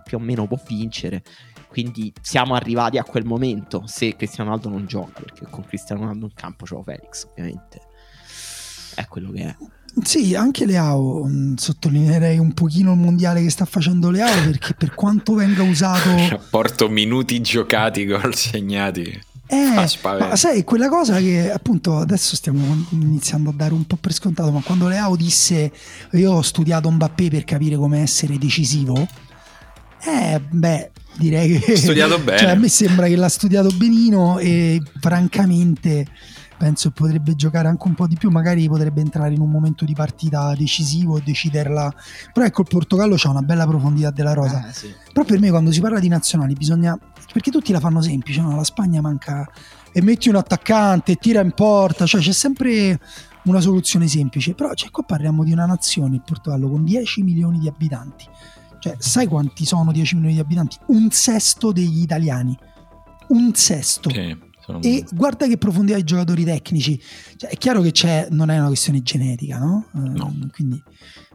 più 0.03 0.17
o 0.17 0.21
meno 0.21 0.47
può 0.47 0.59
vincere. 0.67 1.23
Quindi 1.69 2.11
siamo 2.23 2.55
arrivati 2.55 2.97
a 2.97 3.05
quel 3.05 3.27
momento. 3.27 3.83
Se 3.87 4.17
Cristiano 4.17 4.49
Ronaldo 4.49 4.71
non 4.71 4.87
gioca, 4.87 5.21
perché 5.21 5.47
con 5.51 5.65
Cristiano 5.65 6.03
Ronaldo 6.03 6.25
in 6.25 6.33
campo 6.33 6.65
c'è 6.65 6.81
Felix, 6.83 7.27
ovviamente. 7.29 7.81
È 8.95 9.07
quello 9.07 9.31
che 9.31 9.43
è. 9.43 9.57
Sì, 10.03 10.35
anche 10.35 10.67
Leao, 10.67 11.25
mm, 11.27 11.55
sottolineerei 11.55 12.39
un 12.39 12.53
pochino 12.53 12.93
il 12.93 12.99
mondiale 12.99 13.43
che 13.43 13.51
sta 13.51 13.65
facendo 13.65 14.11
Leao 14.11 14.45
perché 14.45 14.75
per 14.75 14.95
quanto 14.95 15.35
venga 15.35 15.63
usato... 15.63 16.11
Rapporto 16.29 16.89
minuti 16.89 17.41
giocati, 17.41 18.05
gol 18.05 18.35
segnati. 18.35 19.25
Eh, 19.49 19.89
ma 20.03 20.35
sai, 20.35 20.65
quella 20.65 20.89
cosa 20.89 21.19
che 21.19 21.53
appunto 21.53 21.99
adesso 21.99 22.35
stiamo 22.35 22.85
iniziando 22.91 23.51
a 23.51 23.53
dare 23.53 23.75
un 23.75 23.85
po' 23.87 23.97
per 23.97 24.13
scontato, 24.13 24.51
ma 24.51 24.61
quando 24.61 24.89
Leao 24.89 25.15
disse 25.15 25.71
io 26.13 26.33
ho 26.33 26.43
studiato 26.43 26.91
Mbappé 26.91 27.29
per 27.29 27.45
capire 27.45 27.77
come 27.77 28.01
essere 28.01 28.39
decisivo, 28.39 29.07
eh, 30.03 30.41
beh, 30.41 30.91
direi 31.19 31.61
che... 31.61 31.77
Studiato 31.77 32.19
bene. 32.19 32.39
Cioè, 32.39 32.51
a 32.51 32.55
me 32.55 32.69
sembra 32.69 33.07
che 33.07 33.15
l'ha 33.17 33.29
studiato 33.29 33.71
benino 33.77 34.39
e 34.39 34.83
francamente 35.01 36.07
penso 36.57 36.91
potrebbe 36.91 37.35
giocare 37.35 37.69
anche 37.69 37.87
un 37.87 37.95
po' 37.95 38.07
di 38.07 38.17
più, 38.17 38.31
magari 38.31 38.67
potrebbe 38.69 39.01
entrare 39.01 39.35
in 39.35 39.41
un 39.41 39.51
momento 39.51 39.85
di 39.85 39.95
partita 39.95 40.55
decisivo 40.55 41.19
e 41.19 41.23
deciderla. 41.25 41.95
Però 42.33 42.47
ecco, 42.47 42.63
il 42.63 42.69
Portogallo 42.69 43.17
ha 43.21 43.29
una 43.31 43.43
bella 43.43 43.67
profondità 43.67 44.11
della 44.11 44.33
rosa. 44.33 44.69
Eh, 44.69 44.73
sì. 44.73 44.95
Però 45.13 45.25
per 45.25 45.39
me 45.39 45.51
quando 45.51 45.71
si 45.73 45.81
parla 45.81 45.99
di 45.99 46.09
nazionali 46.09 46.55
bisogna... 46.55 46.99
perché 47.33 47.51
tutti 47.51 47.73
la 47.73 47.81
fanno 47.81 48.01
semplice, 48.01 48.41
no? 48.41 48.57
La 48.57 48.65
Spagna 48.65 49.01
manca... 49.01 49.49
e 49.93 50.03
metti 50.03 50.29
un 50.29 50.37
attaccante, 50.37 51.17
tira 51.17 51.41
in 51.41 51.53
porta, 51.53 52.07
cioè 52.07 52.21
c'è 52.21 52.33
sempre 52.33 52.99
una 53.45 53.61
soluzione 53.61 54.09
semplice. 54.09 54.55
Però 54.55 54.73
cioè, 54.75 54.91
qua 54.91 55.03
parliamo 55.03 55.45
di 55.45 55.53
una 55.53 55.67
nazione, 55.67 56.17
il 56.17 56.23
Portogallo, 56.25 56.69
con 56.69 56.85
10 56.85 57.23
milioni 57.23 57.59
di 57.59 57.69
abitanti. 57.69 58.25
Cioè, 58.79 58.97
sai 58.99 59.27
quanti 59.27 59.65
sono 59.65 59.93
10 59.93 60.15
milioni 60.15 60.35
di 60.35 60.41
abitanti? 60.41 60.79
Un 60.87 61.11
sesto 61.11 61.73
degli 61.73 62.03
italiani. 62.03 62.57
Un 63.29 63.55
sesto. 63.55 64.11
Sì. 64.11 64.46
Sono... 64.67 64.81
E 64.83 65.05
guarda 65.13 65.47
che 65.47 65.59
profondità 65.59 65.97
i 65.97 66.03
giocatori 66.03 66.43
tecnici. 66.43 67.01
Cioè, 67.37 67.51
è 67.51 67.57
chiaro 67.57 67.83
che 67.83 67.93
c'è, 67.93 68.27
non 68.33 68.51
è 68.51 68.59
una 68.59 68.67
questione 68.67 69.01
genetica, 69.01 69.59
no? 69.59 69.87
no. 69.93 70.27
Uh, 70.27 70.51
quindi 70.51 70.83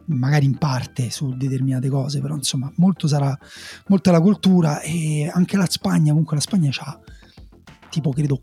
magari 0.08 0.46
in 0.46 0.58
parte 0.58 1.10
su 1.10 1.34
determinate 1.38 1.88
cose, 1.88 2.20
però 2.20 2.36
insomma, 2.36 2.70
molto 2.76 3.08
sarà 3.08 3.38
molta 3.88 4.12
la 4.12 4.20
cultura 4.20 4.82
e 4.82 5.32
anche 5.34 5.56
la 5.56 5.66
Spagna, 5.70 6.10
comunque 6.10 6.36
la 6.36 6.42
Spagna 6.42 6.70
ha 6.78 7.00
tipo 7.90 8.12
credo 8.12 8.38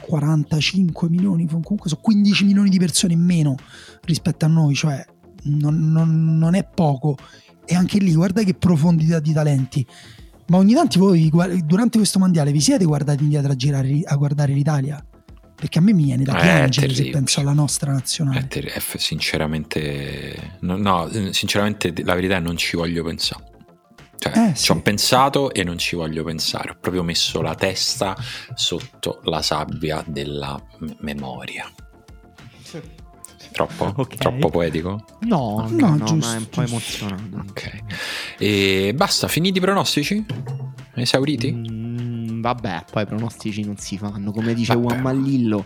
45 0.00 1.08
milioni, 1.08 1.46
comunque 1.46 1.88
sono 1.88 2.00
15 2.00 2.44
milioni 2.44 2.68
di 2.68 2.78
persone 2.78 3.12
in 3.12 3.20
meno 3.20 3.54
rispetto 4.02 4.44
a 4.44 4.48
noi, 4.48 4.74
cioè 4.74 5.04
non, 5.44 5.90
non, 5.92 6.36
non 6.36 6.54
è 6.54 6.64
poco. 6.64 7.16
E 7.64 7.76
anche 7.76 7.98
lì, 7.98 8.12
guarda 8.12 8.42
che 8.42 8.54
profondità 8.54 9.20
di 9.20 9.32
talenti. 9.32 9.86
Ma 10.52 10.58
ogni 10.58 10.74
tanto 10.74 10.98
voi 10.98 11.30
durante 11.64 11.96
questo 11.96 12.18
mondiale 12.18 12.52
vi 12.52 12.60
siete 12.60 12.84
guardati 12.84 13.22
indietro 13.22 13.52
a, 13.52 13.56
girare, 13.56 14.02
a 14.04 14.14
guardare 14.16 14.52
l'Italia? 14.52 15.02
Perché 15.54 15.78
a 15.78 15.80
me 15.80 15.94
mi 15.94 16.04
viene 16.04 16.24
da 16.24 16.36
eh, 16.36 16.42
piangere 16.42 16.94
se 16.94 17.08
penso 17.08 17.40
alla 17.40 17.54
nostra 17.54 17.90
nazionale. 17.90 18.40
È 18.40 18.46
ter- 18.48 18.70
è 18.70 18.78
f- 18.78 18.98
sinceramente, 18.98 20.58
no, 20.60 20.76
no, 20.76 21.08
sinceramente 21.30 21.94
la 22.04 22.12
verità 22.14 22.34
è 22.34 22.38
che 22.38 22.44
non 22.44 22.58
ci 22.58 22.76
voglio 22.76 23.02
pensare. 23.02 23.44
Cioè, 24.18 24.50
eh, 24.50 24.54
ci 24.54 24.70
ho 24.72 24.82
pensato 24.82 25.54
e 25.54 25.64
non 25.64 25.78
ci 25.78 25.96
voglio 25.96 26.22
pensare. 26.22 26.72
Ho 26.72 26.76
proprio 26.78 27.02
messo 27.02 27.40
la 27.40 27.54
testa 27.54 28.14
sotto 28.54 29.20
la 29.24 29.40
sabbia 29.40 30.04
della 30.06 30.62
m- 30.80 30.96
memoria. 30.98 31.66
Sì. 32.62 32.78
Troppo? 33.52 33.92
Okay. 34.02 34.18
Troppo 34.18 34.48
poetico? 34.50 35.04
No, 35.20 35.66
no, 35.70 35.96
no, 35.96 36.04
giusto, 36.04 36.26
ma 36.26 36.34
è 36.34 36.38
un 36.38 36.48
po' 36.48 36.62
emozionante. 36.62 37.36
Ok. 37.36 37.80
E 38.38 38.92
basta, 38.94 39.28
finiti 39.28 39.58
i 39.58 39.60
pronostici? 39.60 40.24
Esauriti? 40.94 41.52
Mm, 41.52 42.40
vabbè, 42.40 42.84
poi 42.90 43.02
i 43.02 43.06
pronostici 43.06 43.62
non 43.64 43.76
si 43.76 43.96
fanno. 43.98 44.32
Come 44.32 44.54
dice 44.54 44.74
Juan 44.74 45.00
Mallillo, 45.00 45.64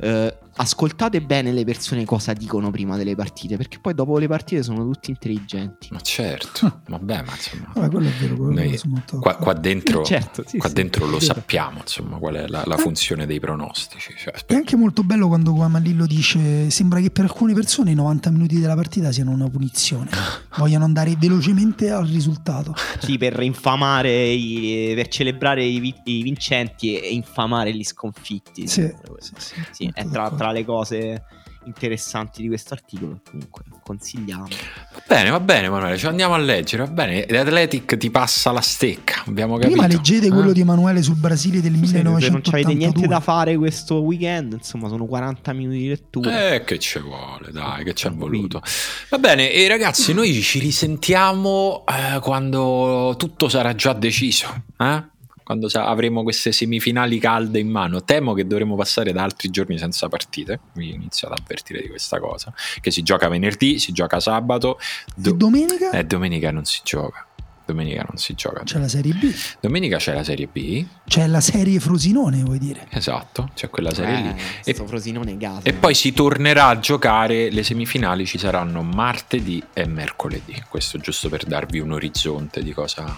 eh, 0.00 0.36
ascoltate 0.56 1.20
bene 1.22 1.52
le 1.52 1.64
persone 1.64 2.04
cosa 2.04 2.32
dicono 2.32 2.70
prima 2.70 2.96
delle 2.96 3.14
partite, 3.14 3.56
perché 3.56 3.78
poi 3.78 3.94
dopo 3.94 4.18
le 4.18 4.26
partite 4.26 4.62
sono 4.62 4.84
tutti 4.84 5.10
intelligenti. 5.10 5.88
Ma 5.90 6.00
certo, 6.00 6.82
vabbè, 6.88 7.22
ma 7.22 7.32
insomma, 7.32 7.70
vabbè, 7.74 7.88
quello 7.88 8.08
è 8.08 8.12
vero, 8.12 8.36
quello 8.36 8.52
noi, 8.52 8.80
qua, 9.20 9.36
qua, 9.36 9.52
dentro, 9.54 10.02
certo, 10.04 10.44
sì, 10.46 10.58
qua 10.58 10.68
sì, 10.68 10.74
dentro 10.74 11.06
lo 11.06 11.20
sappiamo, 11.20 11.80
insomma, 11.80 12.18
qual 12.18 12.34
è 12.34 12.46
la, 12.46 12.62
la 12.66 12.76
eh. 12.76 12.78
funzione 12.78 13.26
dei 13.26 13.40
pronostici. 13.40 14.14
Cioè, 14.16 14.34
è 14.46 14.54
anche 14.54 14.76
molto 14.76 15.02
bello 15.02 15.28
quando 15.28 15.52
Guamalillo 15.52 16.06
dice: 16.06 16.70
Sembra 16.70 17.00
che 17.00 17.10
per 17.10 17.24
alcune 17.24 17.54
persone 17.54 17.90
i 17.92 17.94
90 17.94 18.30
minuti 18.30 18.60
della 18.60 18.74
partita 18.74 19.12
siano 19.12 19.30
una 19.30 19.48
punizione, 19.48 20.10
vogliono 20.56 20.84
andare 20.84 21.14
velocemente 21.18 21.90
al 21.90 22.06
risultato. 22.06 22.74
Sì, 22.98 23.18
per 23.18 23.40
infamare, 23.42 24.28
i, 24.28 24.92
per 24.94 25.08
celebrare 25.08 25.64
i, 25.64 25.94
i, 26.04 26.22
vincenti 26.22 26.98
e 26.98 27.12
infamare 27.12 27.74
gli 27.74 27.84
sconfitti. 27.84 28.66
Sì, 28.66 28.92
sì, 29.18 29.54
sì 29.70 29.90
è 29.92 30.06
tra, 30.08 30.30
tra 30.40 30.52
le 30.52 30.64
cose 30.64 31.22
interessanti 31.64 32.40
di 32.40 32.48
questo 32.48 32.72
articolo. 32.72 33.20
Comunque, 33.28 33.62
consigliamo. 33.82 34.46
Va 34.46 35.02
bene, 35.06 35.28
va 35.28 35.38
bene, 35.38 35.66
Emanuele. 35.66 35.98
Ci 35.98 36.06
andiamo 36.06 36.32
a 36.32 36.38
leggere. 36.38 36.86
Va 36.86 36.90
bene. 36.90 37.26
The 37.26 37.38
Athletic 37.40 37.98
ti 37.98 38.10
passa 38.10 38.50
la 38.50 38.62
stecca. 38.62 39.22
Abbiamo 39.26 39.58
capito. 39.58 39.72
Prima 39.72 39.86
leggete 39.86 40.28
eh? 40.28 40.30
quello 40.30 40.52
di 40.52 40.60
Emanuele 40.60 41.02
sul 41.02 41.16
Brasile 41.16 41.60
del 41.60 41.74
Sì, 41.74 41.88
se 41.88 41.96
1982. 41.96 42.50
non 42.52 42.64
avete 42.64 42.74
niente 42.78 43.06
da 43.06 43.20
fare 43.20 43.54
questo 43.58 43.96
weekend, 43.96 44.54
insomma, 44.54 44.88
sono 44.88 45.04
40 45.04 45.52
minuti 45.52 45.76
di 45.76 45.88
lettura. 45.88 46.54
Eh, 46.54 46.64
che 46.64 46.78
ci 46.78 46.98
vuole, 47.00 47.50
dai, 47.52 47.84
che 47.84 47.92
ci 47.92 48.06
ha 48.06 48.10
voluto. 48.10 48.62
Va 49.10 49.18
bene, 49.18 49.52
e 49.52 49.68
ragazzi, 49.68 50.14
noi 50.14 50.40
ci 50.40 50.58
risentiamo 50.58 51.84
eh, 51.86 52.18
quando 52.20 53.14
tutto 53.18 53.50
sarà 53.50 53.74
già 53.74 53.92
deciso. 53.92 54.64
Eh? 54.78 55.18
Quando 55.50 55.68
sa- 55.68 55.86
avremo 55.88 56.22
queste 56.22 56.52
semifinali 56.52 57.18
calde 57.18 57.58
in 57.58 57.68
mano. 57.68 58.04
Temo 58.04 58.34
che 58.34 58.46
dovremo 58.46 58.76
passare 58.76 59.10
da 59.12 59.24
altri 59.24 59.50
giorni 59.50 59.78
senza 59.78 60.08
partite. 60.08 60.60
Vi 60.74 60.92
inizio 60.92 61.26
ad 61.26 61.36
avvertire 61.40 61.80
di 61.80 61.88
questa 61.88 62.20
cosa. 62.20 62.54
Che 62.80 62.92
si 62.92 63.02
gioca 63.02 63.26
venerdì, 63.26 63.80
si 63.80 63.90
gioca 63.90 64.20
sabato. 64.20 64.78
E 64.78 65.12
do- 65.16 65.32
domenica 65.32 65.90
eh, 65.90 66.04
domenica 66.04 66.52
non 66.52 66.64
si 66.66 66.78
gioca. 66.84 67.26
Domenica 67.66 68.04
non 68.06 68.16
si 68.16 68.34
gioca. 68.34 68.62
c'è 68.62 68.78
la 68.78 68.88
Serie 68.88 69.12
B, 69.12 69.32
Domenica 69.60 69.96
c'è 69.96 70.14
la 70.14 70.22
Serie 70.24 70.46
B. 70.46 70.84
c'è 71.06 71.26
la 71.26 71.40
Serie 71.40 71.78
Frosinone, 71.80 72.42
vuoi 72.42 72.58
dire? 72.58 72.86
Esatto, 72.90 73.50
c'è 73.54 73.70
quella 73.70 73.92
serie 73.94 74.20
lì. 74.22 74.28
Eh, 74.28 74.70
E 74.70 74.74
sto 74.74 74.86
Frosinone 74.86 75.36
gas. 75.36 75.62
E 75.64 75.72
poi 75.72 75.94
si 75.94 76.12
tornerà 76.12 76.66
a 76.66 76.78
giocare, 76.80 77.48
le 77.50 77.62
semifinali 77.64 78.24
ci 78.26 78.38
saranno 78.38 78.82
martedì 78.82 79.62
e 79.72 79.86
mercoledì, 79.86 80.60
questo 80.68 80.98
giusto 80.98 81.28
per 81.28 81.44
darvi 81.44 81.78
un 81.78 81.92
orizzonte 81.92 82.60
di 82.62 82.72
cosa, 82.72 83.16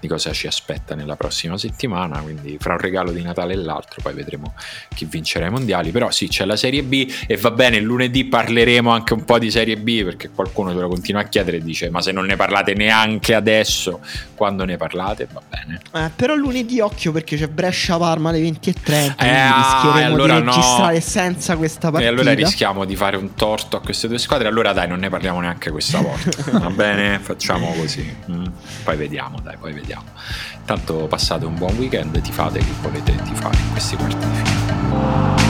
di 0.00 0.08
cosa 0.08 0.32
ci 0.32 0.46
aspetta 0.46 0.94
nella 0.94 1.16
prossima 1.16 1.56
settimana, 1.58 2.18
quindi 2.20 2.56
fra 2.58 2.72
un 2.72 2.78
regalo 2.78 3.12
di 3.12 3.22
Natale 3.22 3.52
e 3.52 3.56
l'altro 3.56 4.00
poi 4.02 4.14
vedremo 4.14 4.54
chi 4.94 5.04
vincerà 5.04 5.46
i 5.46 5.50
mondiali, 5.50 5.90
però 5.90 6.10
sì 6.10 6.28
c'è 6.28 6.44
la 6.44 6.56
Serie 6.56 6.82
B 6.82 7.06
e 7.26 7.36
va 7.36 7.50
bene, 7.50 7.78
lunedì 7.80 8.24
parleremo 8.24 8.90
anche 8.90 9.12
un 9.12 9.24
po' 9.24 9.38
di 9.38 9.50
Serie 9.50 9.76
B 9.76 10.02
perché 10.04 10.30
qualcuno 10.30 10.72
ce 10.72 10.80
lo 10.80 10.88
continua 10.88 11.20
a 11.20 11.24
chiedere 11.24 11.58
e 11.58 11.62
dice 11.62 11.90
ma 11.90 12.00
se 12.00 12.12
non 12.12 12.24
ne 12.26 12.36
parlate 12.36 12.74
neanche 12.74 13.34
adesso, 13.34 14.00
quando 14.34 14.64
ne 14.64 14.76
parlate 14.76 15.28
va 15.30 15.42
bene. 15.48 15.80
Eh, 15.92 16.10
però 16.16 16.34
lunedì 16.34 16.80
occhio 16.80 17.12
perché 17.12 17.36
c'è 17.36 17.48
Brescia-Parma 17.48 18.30
alle 18.30 18.40
20.30. 18.40 19.14
Eh, 19.18 19.28
ah, 19.28 19.82
rischieremo 19.82 20.14
allora 20.14 20.38
di 20.38 20.44
no. 20.44 20.50
registrare 20.54 21.00
senza 21.00 21.56
questa 21.56 21.88
E 21.88 21.90
partita. 21.90 22.10
allora 22.10 22.32
rischiamo 22.32 22.84
di 22.84 22.96
fare 22.96 23.16
un 23.16 23.34
torto 23.34 23.76
a 23.76 23.80
queste 23.80 24.08
due 24.08 24.18
squadre. 24.18 24.48
Allora, 24.48 24.72
dai, 24.72 24.88
non 24.88 24.98
ne 25.00 25.08
parliamo 25.08 25.40
neanche 25.40 25.70
questa 25.70 26.00
volta. 26.00 26.30
Va 26.58 26.70
bene? 26.70 27.18
Facciamo 27.18 27.72
così. 27.74 28.16
Mm. 28.30 28.44
Poi 28.84 28.96
vediamo, 28.96 29.38
dai, 29.40 29.56
poi 29.58 29.72
vediamo. 29.72 29.88
Intanto 30.58 31.06
passate 31.06 31.44
un 31.44 31.54
buon 31.54 31.76
weekend. 31.76 32.20
Ti 32.20 32.32
fate 32.32 32.58
che 32.58 32.72
volete 32.82 33.14
ti 33.22 33.34
fare 33.34 33.56
in 33.58 33.70
questi 33.72 33.96
quarti 33.96 34.26
di 34.26 34.34
finale. 34.34 35.49